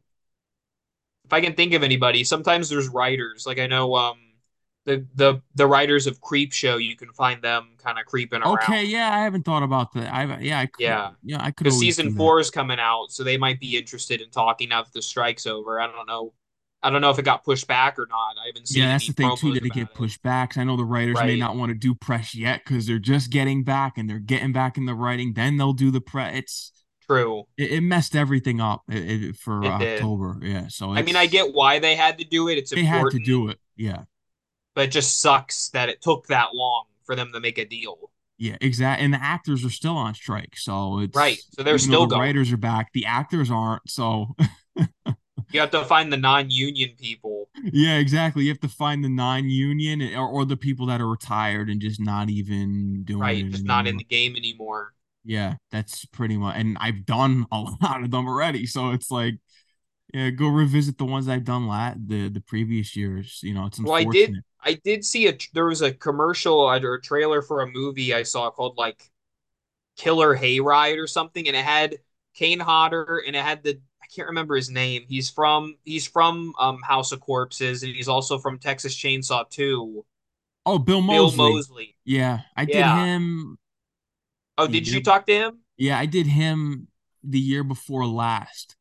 If 1.26 1.34
I 1.34 1.42
can 1.42 1.56
think 1.56 1.74
of 1.74 1.84
anybody, 1.84 2.24
sometimes 2.24 2.70
there's 2.70 2.88
writers. 2.88 3.46
Like 3.48 3.58
I 3.60 3.68
know, 3.68 3.96
um, 3.96 4.20
the 4.86 5.06
the 5.16 5.42
the 5.56 5.68
writers 5.68 6.08
of 6.08 6.22
Creepshow. 6.22 6.84
You 6.84 6.96
can 6.96 7.12
find 7.14 7.42
them 7.42 7.70
kind 7.84 8.00
of 8.00 8.06
creeping 8.06 8.42
around. 8.42 8.60
okay. 8.60 8.84
Yeah, 8.86 9.12
I 9.12 9.24
haven't 9.24 9.44
thought 9.44 9.64
about 9.64 9.94
that. 9.94 10.14
I 10.14 10.40
yeah, 10.40 10.60
I 10.60 10.66
could, 10.68 10.84
Yeah. 10.84 11.12
yeah, 11.24 11.38
I 11.42 11.52
could 11.52 11.66
Because 11.66 11.80
season 11.80 12.16
four 12.16 12.40
is 12.40 12.50
coming 12.52 12.80
out, 12.80 13.12
so 13.12 13.24
they 13.24 13.38
might 13.38 13.60
be 13.60 13.78
interested 13.78 14.22
in 14.22 14.30
talking 14.30 14.70
now 14.70 14.84
that 14.84 14.94
the 14.94 15.02
strike's 15.02 15.46
over. 15.48 15.80
I 15.80 15.88
don't 15.88 16.08
know. 16.08 16.34
I 16.84 16.92
don't 16.92 17.02
know 17.02 17.10
if 17.10 17.18
it 17.18 17.26
got 17.26 17.44
pushed 17.44 17.66
back 17.66 17.98
or 17.98 18.06
not. 18.12 18.36
I 18.40 18.46
haven't 18.48 18.68
seen. 18.68 18.84
Yeah, 18.84 18.90
that's 18.90 19.08
the 19.08 19.14
thing 19.14 19.36
too. 19.38 19.54
Did 19.56 19.66
it 19.66 19.72
get 19.74 19.94
pushed 19.96 20.22
back? 20.22 20.52
'Cause 20.52 20.62
I 20.62 20.64
know 20.66 20.78
the 20.78 20.86
writers 20.86 21.18
may 21.20 21.36
not 21.36 21.56
want 21.56 21.70
to 21.72 21.74
do 21.76 21.96
press 21.96 22.36
yet 22.36 22.62
because 22.64 22.86
they're 22.86 23.00
just 23.00 23.32
getting 23.32 23.64
back 23.64 23.98
and 23.98 24.08
they're 24.08 24.20
getting 24.20 24.52
back 24.54 24.78
in 24.78 24.86
the 24.86 24.94
writing. 24.94 25.34
Then 25.34 25.58
they'll 25.58 25.74
do 25.74 25.90
the 25.90 26.02
press. 26.02 26.38
It's 26.38 26.72
True. 27.08 27.46
it, 27.58 27.72
it 27.72 27.82
messed 27.82 28.16
everything 28.16 28.62
up 28.62 28.84
it, 28.88 28.98
it- 29.24 29.36
for. 29.36 29.66
October. 29.66 30.38
Yeah, 30.44 30.68
so 30.68 30.92
I 30.92 31.02
mean, 31.02 31.16
I 31.16 31.26
get 31.26 31.54
why 31.56 31.80
they 31.80 31.96
had 31.96 32.20
to 32.20 32.24
do 32.24 32.50
it. 32.50 32.60
It's 32.60 32.70
they 32.70 32.84
had 32.84 32.98
important. 32.98 33.26
to 33.26 33.26
do 33.26 33.50
it. 33.50 33.60
Yeah. 33.76 34.04
But 34.76 34.86
it 34.86 34.92
just 34.92 35.22
sucks 35.22 35.70
that 35.70 35.90
it 35.90 36.02
took 36.02 36.28
that 36.28 36.54
long 36.54 36.86
for 37.06 37.16
them 37.16 37.32
to 37.34 37.40
make 37.40 37.58
a 37.58 37.66
deal. 37.66 38.12
Yeah, 38.38 38.58
exactly. 38.62 39.06
And 39.06 39.14
the 39.14 39.24
actors 39.24 39.64
are 39.66 39.70
still 39.70 39.96
on 39.98 40.14
strike. 40.14 40.58
So 40.58 41.00
it's 41.00 41.16
Right. 41.16 41.40
So 41.52 41.64
they're 41.64 41.78
still 41.78 42.02
the 42.02 42.08
going. 42.08 42.22
writers 42.22 42.52
are 42.52 42.58
back, 42.58 42.92
the 42.94 43.06
actors 43.06 43.50
aren't. 43.50 43.90
So 43.90 44.36
You 45.52 45.62
have 45.62 45.72
to 45.72 45.86
find 45.86 46.12
the 46.12 46.18
non-union 46.18 46.96
people. 47.00 47.50
yeah, 47.64 47.98
exactly. 47.98 48.44
You 48.44 48.50
have 48.50 48.60
to 48.62 48.68
find 48.68 49.04
the 49.04 49.10
non-union 49.10 50.16
or, 50.16 50.28
or 50.28 50.46
the 50.46 50.58
people 50.58 50.88
that 50.88 51.00
are 51.00 51.08
retired 51.08 51.70
and 51.70 51.80
just 51.80 52.02
not 52.02 52.30
even 52.30 53.04
doing 53.06 53.20
Right. 53.22 53.50
Just 53.50 53.64
not 53.64 53.88
in 53.88 53.96
the 53.98 54.04
game 54.04 54.36
anymore. 54.36 54.94
Yeah, 55.24 55.56
that's 55.72 56.06
pretty 56.06 56.38
much. 56.38 56.56
And 56.58 56.78
I've 56.80 57.06
done 57.06 57.46
a 57.52 57.60
lot 57.82 58.04
of 58.04 58.12
them 58.12 58.28
already. 58.28 58.66
So 58.66 58.92
it's 58.92 59.10
like, 59.10 59.36
yeah, 60.14 60.30
go 60.30 60.48
revisit 60.48 60.98
the 60.98 61.06
ones 61.06 61.28
I've 61.28 61.44
done 61.44 61.68
lat 61.68 61.98
the 62.08 62.30
the 62.30 62.42
previous 62.42 62.96
years. 62.96 63.40
You 63.44 63.54
know, 63.54 63.66
it's 63.66 63.80
Well, 63.82 63.96
I 63.96 64.04
did. 64.04 64.38
I 64.62 64.74
did 64.84 65.06
see 65.06 65.28
a 65.28 65.38
there 65.54 65.66
was 65.66 65.82
a 65.82 65.94
commercial 65.94 66.56
or 66.60 66.96
a 66.96 67.02
trailer 67.02 67.42
for 67.42 67.62
a 67.62 67.68
movie 67.68 68.14
I 68.14 68.24
saw 68.24 68.50
called 68.50 68.78
like 68.78 69.12
Killer 69.98 70.36
Hayride 70.38 70.98
or 71.00 71.08
something, 71.08 71.48
and 71.48 71.58
it 71.58 71.66
had 71.66 72.00
Kane 72.36 72.60
Hodder 72.62 73.24
and 73.28 73.36
it 73.36 73.44
had 73.44 73.64
the 73.64 73.82
I 74.04 74.08
can't 74.16 74.28
remember 74.30 74.56
his 74.56 74.70
name. 74.72 75.06
He's 75.10 75.30
from 75.30 75.78
he's 75.86 76.08
from 76.08 76.54
um 76.60 76.82
House 76.84 77.12
of 77.12 77.22
Corpses 77.22 77.84
and 77.84 77.96
he's 77.96 78.10
also 78.10 78.40
from 78.40 78.60
Texas 78.60 78.96
Chainsaw 78.96 79.50
2. 79.50 80.06
Oh, 80.66 80.80
Bill 80.80 81.02
Bill 81.10 81.32
Moseley. 81.32 81.32
Moseley. 81.32 81.96
Yeah, 82.06 82.42
I 82.56 82.66
did 82.66 82.86
Yeah. 82.86 82.88
him. 82.88 83.58
Oh, 84.58 84.68
did 84.68 84.88
you 84.88 85.02
talk 85.02 85.26
to 85.28 85.34
him? 85.34 85.60
yeah, 85.78 85.98
I 86.00 86.06
did 86.06 86.28
him 86.28 86.88
the 87.24 87.40
year 87.40 87.64
before 87.64 88.06
last. 88.06 88.75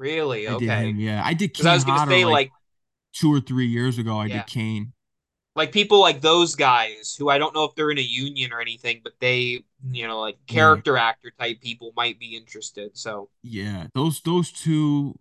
Really? 0.00 0.48
I 0.48 0.54
did 0.54 0.62
Okay. 0.62 0.88
him. 0.88 0.98
Yeah, 0.98 1.22
I 1.24 1.34
did 1.34 1.52
Because 1.52 1.66
I 1.66 1.74
was 1.74 1.84
gonna 1.84 1.98
Hodder 1.98 2.10
say 2.10 2.24
like 2.24 2.32
like 2.32 2.50
two 3.12 3.32
or 3.32 3.40
three 3.40 3.66
years 3.66 3.98
ago. 3.98 4.18
I 4.18 4.28
did 4.28 4.32
yeah, 4.32 4.42
Kane. 4.46 4.92
like 5.56 5.72
people 5.72 6.00
like 6.00 6.20
those 6.20 6.54
guys 6.54 7.14
who 7.18 7.28
I 7.28 7.38
don't 7.38 7.54
know 7.54 7.64
if 7.64 7.74
they're 7.74 7.90
in 7.90 7.98
a 7.98 8.02
union 8.02 8.52
or 8.52 8.60
anything, 8.60 9.00
but 9.04 9.14
they 9.20 9.64
you 9.90 10.06
know 10.06 10.20
like 10.20 10.36
Yeah, 10.48 10.54
character 10.54 10.96
actor 10.96 11.32
type 11.38 11.60
people 11.60 11.92
might 11.96 12.18
be 12.18 12.36
interested. 12.36 12.96
So 12.96 13.28
yeah. 13.42 13.86
Those 13.94 14.20
those 14.22 14.52
two. 14.52 15.14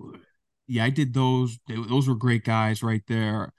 Yeah, 0.67 0.85
I 0.85 0.89
did 0.89 1.13
those. 1.13 1.57
They, 1.67 1.75
those 1.75 2.07
were 2.07 2.15
great 2.15 2.43
guys 2.43 2.83
right 2.83 3.03
there. 3.07 3.53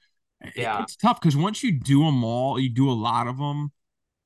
Yeah, 0.54 0.82
it's 0.82 0.96
tough 0.96 1.20
because 1.20 1.36
once 1.36 1.62
you 1.62 1.72
do 1.72 2.04
them 2.04 2.24
all, 2.24 2.58
you 2.58 2.70
do 2.70 2.90
a 2.90 2.92
lot 2.92 3.26
of 3.26 3.38
them. 3.38 3.72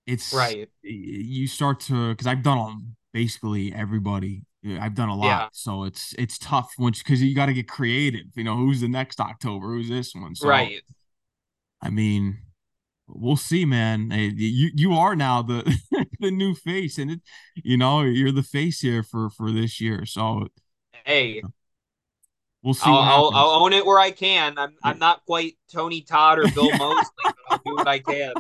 It's 0.07 0.35
right. 0.35 0.69
you 0.83 1.47
start 1.49 1.81
to 1.83 2.11
because 2.11 2.27
I've 2.27 2.43
done 2.43 2.59
on 2.59 2.97
basically 3.13 3.75
everybody. 3.75 4.43
Yeah, 4.65 4.83
I've 4.83 4.95
done 4.95 5.11
a 5.11 5.15
lot, 5.15 5.27
Yeah, 5.27 5.49
so 5.53 5.85
it's 5.85 6.15
it's 6.19 6.39
tough 6.39 6.73
once 6.79 7.03
because 7.03 7.23
you 7.23 7.35
got 7.35 7.47
to 7.47 7.53
get 7.53 7.69
creative. 7.69 8.25
You 8.35 8.45
know, 8.45 8.57
who's 8.57 8.81
the 8.81 8.89
next 8.89 9.21
October? 9.21 9.67
Who's 9.67 9.91
this 9.91 10.15
one? 10.15 10.35
So 10.35 10.49
right. 10.49 10.81
I 11.83 11.91
mean, 11.91 12.39
we'll 13.07 13.37
see, 13.37 13.67
man. 13.67 14.11
Hey, 14.11 14.33
You 14.35 14.71
you 14.75 14.95
are 14.95 15.15
now 15.15 15.43
the 15.43 15.79
the 16.21 16.31
new 16.31 16.55
face, 16.55 16.97
and 16.97 17.11
it 17.11 17.21
you 17.57 17.77
know 17.77 18.01
you're 18.01 18.33
the 18.33 18.43
face 18.43 18.81
here 18.81 19.03
for 19.03 19.29
for 19.29 19.53
this 19.53 19.83
year. 19.83 20.07
So 20.07 20.49
Hey, 21.05 21.43
we'll 22.63 22.73
see 22.73 22.89
I'll, 22.89 22.97
I'll. 22.97 23.31
I'll 23.35 23.63
own 23.63 23.75
it 23.75 23.85
where 23.85 23.99
I 23.99 24.13
can. 24.13 24.57
I'm 24.57 24.75
I'm 24.83 24.99
not 24.99 25.27
quite 25.27 25.59
Tony 25.71 26.01
Todd 26.01 26.39
or 26.39 26.51
Bill 26.53 26.71
Moseley, 26.79 27.05
but 27.23 27.35
I'll 27.51 27.59
do 27.59 27.75
what 27.75 27.87
I 27.87 27.99
can. 27.99 28.33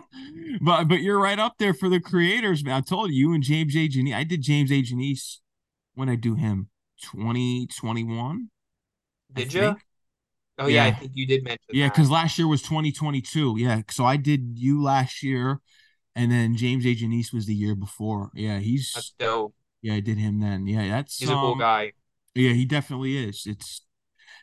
but 0.62 0.84
but 0.84 1.02
you're 1.02 1.20
right 1.20 1.38
up 1.38 1.56
there 1.58 1.74
for 1.74 1.90
the 1.90 2.00
creators, 2.00 2.64
man. 2.64 2.76
I 2.76 2.80
told 2.80 3.10
you, 3.10 3.28
you 3.28 3.34
and 3.34 3.42
James 3.42 3.76
A. 3.76 3.86
Janisse. 3.90 4.14
I 4.14 4.24
did 4.24 4.40
James 4.40 4.72
A. 4.72 4.82
Janisse 4.82 5.40
when 5.94 6.08
I 6.08 6.16
do 6.16 6.34
him 6.34 6.68
2021, 7.02 8.50
I 9.36 9.40
Did 9.40 9.52
you? 9.52 9.76
think. 9.76 9.84
Oh 10.58 10.68
yeah, 10.68 10.84
I 10.84 10.92
think 10.92 11.12
you 11.14 11.26
did 11.26 11.42
mention 11.44 11.60
Yeah, 11.72 11.88
because 11.88 12.10
last 12.10 12.38
year 12.38 12.48
was 12.48 12.62
2022. 12.62 13.56
Yeah. 13.58 13.82
So 13.90 14.04
I 14.04 14.16
did 14.16 14.58
you 14.58 14.82
last 14.82 15.22
year, 15.22 15.60
and 16.16 16.30
then 16.32 16.56
James 16.56 16.86
A. 16.86 16.94
Janisse 16.94 17.32
was 17.32 17.46
the 17.46 17.54
year 17.54 17.74
before. 17.74 18.30
Yeah, 18.34 18.58
That's 18.94 19.10
he's 19.10 19.14
dope. 19.18 19.54
yeah, 19.82 19.94
I 19.94 20.00
did 20.00 20.18
him 20.18 20.40
then. 20.40 20.66
Yeah, 20.66 20.88
that's 20.88 21.20
He's 21.20 21.30
a 21.30 21.36
cool 21.36 21.54
um 21.54 21.60
guy. 21.60 21.92
yeah, 22.34 22.52
he 22.52 22.64
definitely 22.66 23.16
is. 23.18 23.44
It's 23.46 23.82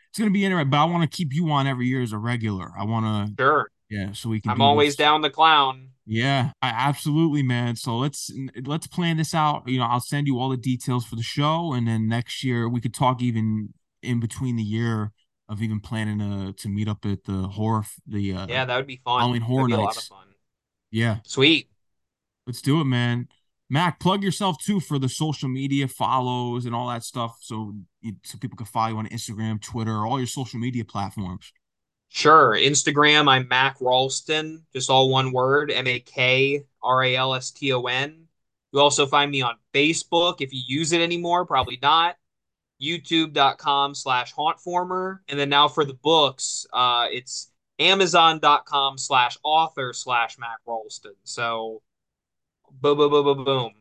it's 0.10 0.20
gonna 0.20 0.32
be 0.32 0.46
interesting, 0.46 0.70
but 0.72 0.78
I 0.78 0.86
want 0.86 1.10
to 1.10 1.16
keep 1.18 1.34
you 1.34 1.50
on 1.52 1.68
every 1.68 1.88
year 1.88 2.02
as 2.02 2.14
a 2.14 2.18
regular. 2.20 2.72
I 2.78 2.86
wanna 2.86 3.34
Sure. 3.40 3.70
Yeah, 3.92 4.14
so 4.14 4.30
we 4.30 4.40
can 4.40 4.52
I'm 4.52 4.58
do 4.58 4.64
always 4.64 4.92
this. 4.92 4.96
down 4.96 5.22
the 5.22 5.30
clown. 5.30 5.90
Yeah, 6.06 6.52
I 6.62 6.70
absolutely, 6.70 7.44
man. 7.44 7.76
So 7.76 7.98
let's 7.98 8.32
let's 8.66 8.88
plan 8.88 9.18
this 9.18 9.36
out. 9.36 9.68
You 9.68 9.80
know, 9.80 9.86
I'll 9.86 10.00
send 10.00 10.28
you 10.28 10.40
all 10.40 10.50
the 10.50 10.58
details 10.58 11.06
for 11.06 11.16
the 11.18 11.22
show, 11.24 11.74
and 11.74 11.88
then 11.88 12.08
next 12.08 12.44
year 12.44 12.68
we 12.70 12.80
could 12.82 12.94
talk 12.94 13.22
even 13.22 13.74
in 14.02 14.20
between 14.20 14.56
the 14.56 14.64
year 14.64 15.12
of 15.50 15.62
even 15.62 15.80
planning 15.82 16.20
to 16.20 16.54
to 16.54 16.70
meet 16.70 16.88
up 16.88 17.06
at 17.06 17.26
the 17.26 17.50
horror 17.50 17.84
the 18.08 18.34
uh 18.34 18.48
Yeah, 18.48 18.64
that 18.66 18.76
would 18.78 18.88
be 18.88 19.02
fun. 19.04 19.20
Halloween 19.20 19.42
Horror 19.42 19.68
be 19.68 19.74
a 19.74 19.78
lot 19.78 19.90
of 19.90 19.96
Nights. 19.98 20.08
fun. 20.08 20.28
Yeah, 20.90 21.18
Sweet. 21.24 21.70
let's 22.48 22.62
do 22.62 22.80
it, 22.82 22.86
man. 22.86 23.28
Mak, 23.70 24.00
plug 24.00 24.24
yourself 24.24 24.58
too 24.62 24.80
for 24.82 25.00
the 25.00 25.08
social 25.08 25.48
media 25.48 25.88
follows 25.88 26.66
and 26.66 26.76
all 26.76 26.88
that 26.90 27.04
stuff, 27.04 27.38
so 27.42 27.74
you, 28.02 28.16
so 28.24 28.38
people 28.38 28.58
can 28.58 28.66
follow 28.66 28.90
you 28.92 28.98
on 28.98 29.08
Instagram, 29.08 29.62
Twitter, 29.62 30.06
all 30.06 30.18
your 30.18 30.28
social 30.28 30.60
media 30.60 30.84
platforms. 30.84 31.54
Sure. 32.14 32.58
Instagram, 32.58 33.30
I'm 33.30 33.48
Mak 33.48 33.78
Ralston, 33.80 34.66
just 34.74 34.90
all 34.90 35.10
one 35.10 35.32
word, 35.32 35.72
M 35.72 35.88
A 35.88 36.02
K 36.02 36.66
R 36.84 37.04
A 37.04 37.16
L 37.16 37.34
S 37.34 37.52
T 37.52 37.72
O 37.72 37.84
N. 37.84 38.28
You 38.74 38.82
also 38.82 39.08
find 39.08 39.32
me 39.32 39.42
on 39.42 39.56
Facebook 39.74 40.42
if 40.42 40.52
you 40.52 40.62
use 40.68 40.92
it 40.92 41.00
anymore, 41.00 41.46
probably 41.46 41.80
not. 41.82 42.18
YouTube.com 42.82 43.96
slash 43.96 44.34
hauntformer. 44.34 45.20
And 45.30 45.40
then 45.40 45.48
now 45.48 45.70
for 45.70 45.86
the 45.86 45.94
books, 45.94 46.68
uh, 46.74 47.08
it's 47.10 47.50
Amazon.com 47.80 48.98
slash 48.98 49.38
author 49.42 49.94
slash 49.94 50.38
Mak 50.38 50.60
Ralston. 50.68 51.16
So 51.24 51.82
boom, 52.82 52.98
boom, 52.98 53.10
boom, 53.10 53.24
boom, 53.24 53.46
boom. 53.46 53.72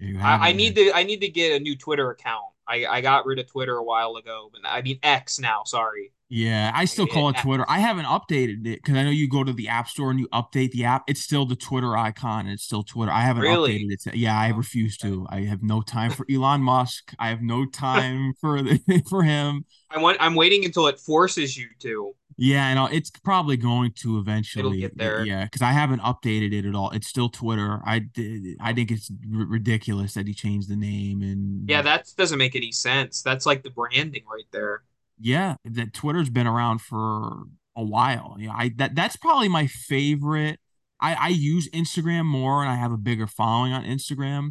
There 0.00 0.08
you 0.08 0.18
have 0.18 0.40
it, 0.40 0.44
I, 0.44 0.48
I 0.48 0.52
need 0.52 0.74
to 0.74 0.90
I 0.92 1.04
need 1.04 1.20
to 1.20 1.28
get 1.28 1.54
a 1.54 1.60
new 1.60 1.76
Twitter 1.76 2.10
account. 2.10 2.46
I, 2.66 2.84
I 2.84 3.00
got 3.00 3.26
rid 3.26 3.38
of 3.38 3.46
Twitter 3.46 3.76
a 3.76 3.84
while 3.84 4.16
ago, 4.16 4.50
but 4.52 4.68
I 4.68 4.82
mean 4.82 4.98
X 5.04 5.38
now, 5.38 5.62
sorry. 5.64 6.10
Yeah, 6.28 6.72
I 6.74 6.86
still 6.86 7.06
call 7.06 7.28
it 7.28 7.36
Twitter. 7.38 7.64
I 7.68 7.78
haven't 7.78 8.06
updated 8.06 8.66
it 8.66 8.82
because 8.82 8.96
I 8.96 9.04
know 9.04 9.10
you 9.10 9.28
go 9.28 9.44
to 9.44 9.52
the 9.52 9.68
App 9.68 9.88
Store 9.88 10.10
and 10.10 10.18
you 10.18 10.26
update 10.30 10.72
the 10.72 10.84
app. 10.84 11.04
It's 11.06 11.20
still 11.20 11.46
the 11.46 11.54
Twitter 11.54 11.96
icon. 11.96 12.46
And 12.46 12.54
it's 12.54 12.64
still 12.64 12.82
Twitter. 12.82 13.12
I 13.12 13.20
haven't 13.20 13.42
Really? 13.44 13.78
updated 13.78 13.92
it. 13.92 14.00
To, 14.10 14.18
yeah, 14.18 14.36
I 14.36 14.50
Oh, 14.50 14.56
refuse 14.56 14.96
to. 14.98 15.26
I 15.30 15.42
have 15.42 15.62
no 15.62 15.82
time 15.82 16.10
for 16.10 16.26
Elon 16.28 16.62
Musk. 16.62 17.12
I 17.20 17.28
have 17.28 17.42
no 17.42 17.64
time 17.64 18.34
for 18.40 18.60
the, 18.60 19.02
for 19.08 19.22
him. 19.22 19.66
I 19.88 19.98
want 19.98 20.16
I'm 20.20 20.34
waiting 20.34 20.64
until 20.64 20.88
it 20.88 20.98
forces 20.98 21.56
you 21.56 21.68
to. 21.80 22.12
Yeah, 22.38 22.66
I 22.66 22.74
know 22.74 22.86
it's 22.86 23.10
probably 23.10 23.56
going 23.56 23.92
to 24.02 24.18
eventually. 24.18 24.60
It'll 24.60 24.80
get 24.80 24.98
there. 24.98 25.24
Yeah, 25.24 25.44
because 25.44 25.62
I 25.62 25.70
haven't 25.70 26.00
updated 26.02 26.52
it 26.52 26.66
at 26.66 26.74
all. 26.74 26.90
It's 26.90 27.06
still 27.06 27.28
Twitter. 27.28 27.80
I 27.86 28.00
did. 28.00 28.56
I 28.60 28.72
think 28.74 28.90
it's 28.90 29.10
r- 29.32 29.46
ridiculous 29.46 30.14
that 30.14 30.26
he 30.26 30.34
changed 30.34 30.68
the 30.68 30.76
name 30.76 31.22
and. 31.22 31.70
Yeah, 31.70 31.82
that 31.82 32.12
doesn't 32.16 32.36
make 32.38 32.56
any 32.56 32.72
sense. 32.72 33.22
That's 33.22 33.46
like 33.46 33.62
the 33.62 33.70
branding 33.70 34.24
right 34.30 34.44
there. 34.50 34.82
Yeah, 35.18 35.56
that 35.64 35.92
Twitter's 35.94 36.30
been 36.30 36.46
around 36.46 36.80
for 36.80 37.44
a 37.76 37.84
while. 37.84 38.36
Yeah, 38.38 38.52
I 38.56 38.70
that 38.76 38.94
that's 38.94 39.16
probably 39.16 39.48
my 39.48 39.66
favorite. 39.66 40.60
I 41.00 41.14
I 41.14 41.28
use 41.28 41.68
Instagram 41.70 42.24
more 42.26 42.62
and 42.62 42.70
I 42.70 42.76
have 42.76 42.92
a 42.92 42.96
bigger 42.96 43.26
following 43.26 43.72
on 43.72 43.84
Instagram, 43.84 44.50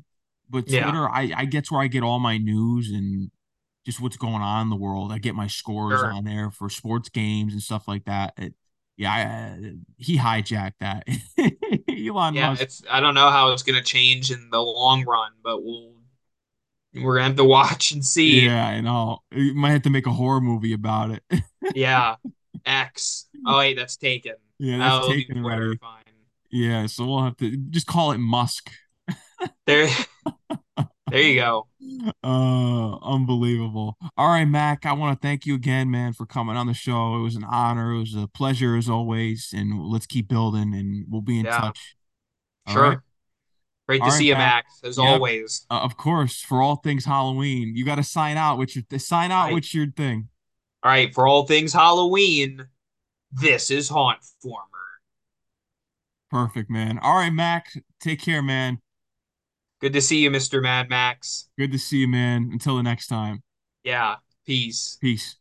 but 0.50 0.66
Yeah, 0.68 0.84
Twitter, 0.84 1.10
I 1.10 1.32
I 1.36 1.46
get 1.46 1.72
where 1.72 1.82
I 1.82 1.88
get 1.88 2.04
all 2.04 2.20
my 2.20 2.38
news 2.38 2.90
and 2.92 3.32
just 3.86 4.02
what's 4.02 4.18
going 4.18 4.42
on 4.42 4.64
in 4.64 4.70
the 4.70 4.76
world. 4.76 5.12
I 5.12 5.20
get 5.20 5.36
my 5.36 5.48
scores 5.48 6.02
sure. 6.02 6.12
on 6.12 6.24
there 6.24 6.52
for 6.52 6.70
sports 6.70 7.10
games 7.10 7.54
and 7.54 7.62
stuff 7.62 7.88
like 7.88 8.06
that. 8.06 8.34
It, 8.38 8.54
yeah, 8.98 9.12
I, 9.62 9.74
he 9.98 10.18
hijacked 10.18 10.76
that. 10.80 11.08
Elon 11.90 12.34
Yeah, 12.34 12.50
Musk. 12.52 12.62
it's 12.62 12.84
I 12.90 13.00
don't 13.00 13.14
know 13.14 13.30
how 13.30 13.52
it's 13.52 13.64
gonna 13.64 13.82
change 13.84 14.32
in 14.32 14.50
the 14.52 14.62
long 14.62 15.04
run, 15.06 15.32
but 15.44 15.64
we'll 15.64 15.94
we're 16.95 17.15
gonna 17.15 17.26
have 17.26 17.35
to 17.38 17.43
watch 17.45 17.91
and 17.91 18.05
see. 18.05 18.45
Yeah, 18.45 18.65
I 18.65 18.81
know. 18.81 19.19
You 19.31 19.53
might 19.53 19.72
have 19.72 19.81
to 19.84 19.89
make 19.89 20.07
a 20.07 20.11
horror 20.11 20.41
movie 20.41 20.73
about 20.73 21.11
it. 21.11 21.23
Yeah. 21.73 22.15
X. 22.65 23.27
Oh 23.45 23.57
wait, 23.57 23.76
that's 23.76 23.97
taken. 23.97 24.35
Yeah, 24.59 24.77
that's 24.77 24.91
I'll 24.93 25.09
taken 25.09 25.43
already. 25.43 25.77
fine. 25.77 26.03
Yeah, 26.51 26.85
so 26.85 27.05
we'll 27.05 27.23
have 27.23 27.38
to 27.38 27.57
just 27.57 27.88
call 27.88 28.11
it 28.11 28.17
Musk. 28.19 28.72
There 29.67 29.89
there 31.09 31.22
you 31.22 31.35
go. 31.35 31.67
Uh, 32.23 32.95
unbelievable. 33.03 33.97
All 34.17 34.30
right, 34.30 34.45
Mak, 34.45 34.85
I 34.85 34.93
want 34.93 35.19
to 35.19 35.27
thank 35.27 35.45
you 35.45 35.55
again, 35.55 35.89
man, 35.91 36.13
for 36.13 36.26
coming 36.26 36.57
on 36.57 36.67
the 36.67 36.73
show. 36.73 37.15
It 37.15 37.22
was 37.22 37.35
an 37.35 37.43
honor. 37.43 37.91
It 37.91 37.99
was 37.99 38.15
a 38.15 38.27
pleasure 38.27 38.76
as 38.76 38.89
always. 38.89 39.49
And 39.55 39.80
let's 39.80 40.05
keep 40.07 40.27
building 40.27 40.73
and 40.73 41.05
we'll 41.09 41.22
be 41.22 41.39
in 41.39 41.45
Yeah, 41.45 41.57
touch. 41.59 41.95
All 42.67 42.77
right. 42.80 42.97
Great 43.88 44.03
to 44.03 44.12
see 44.12 44.28
you. 44.28 44.34
Max, 44.34 44.82
as 44.84 44.98
Yep. 44.98 45.06
always. 45.06 45.66
Uh, 45.70 45.76
of 45.76 45.95
course, 45.95 46.41
for 46.41 46.62
all 46.62 46.78
things 46.78 47.06
Halloween, 47.06 47.76
you 47.76 47.86
got 47.86 47.95
to 47.95 48.03
sign 48.03 48.38
out 48.38 48.57
with 48.57 48.76
your 48.76 48.99
sign 48.99 49.32
out 49.32 49.45
right. 49.45 49.53
with 49.53 49.74
your 49.74 49.91
thing. 49.91 50.30
All 50.84 50.91
right, 50.91 51.14
for 51.14 51.28
all 51.28 51.45
things 51.45 51.74
Halloween, 51.74 52.68
this 53.32 53.70
is 53.70 53.90
Haunt 53.90 54.20
Former. 54.41 54.62
Perfect, 56.32 56.70
man. 56.70 56.99
All 56.99 57.16
right, 57.16 57.32
Max, 57.32 57.78
Take 57.99 58.22
care, 58.22 58.41
man. 58.41 58.80
Good 59.82 59.94
to 59.94 60.02
see 60.02 60.20
you, 60.20 60.32
Mr. 60.32 60.62
Mad 60.62 60.90
Max. 60.90 61.49
Good 61.57 61.72
to 61.72 61.80
see 61.80 61.98
you, 61.98 62.07
man. 62.07 62.49
Until 62.52 62.78
the 62.78 62.84
next 62.84 63.07
time. 63.07 63.44
Yeah, 63.84 64.16
peace. 64.45 64.98
Peace. 65.02 65.38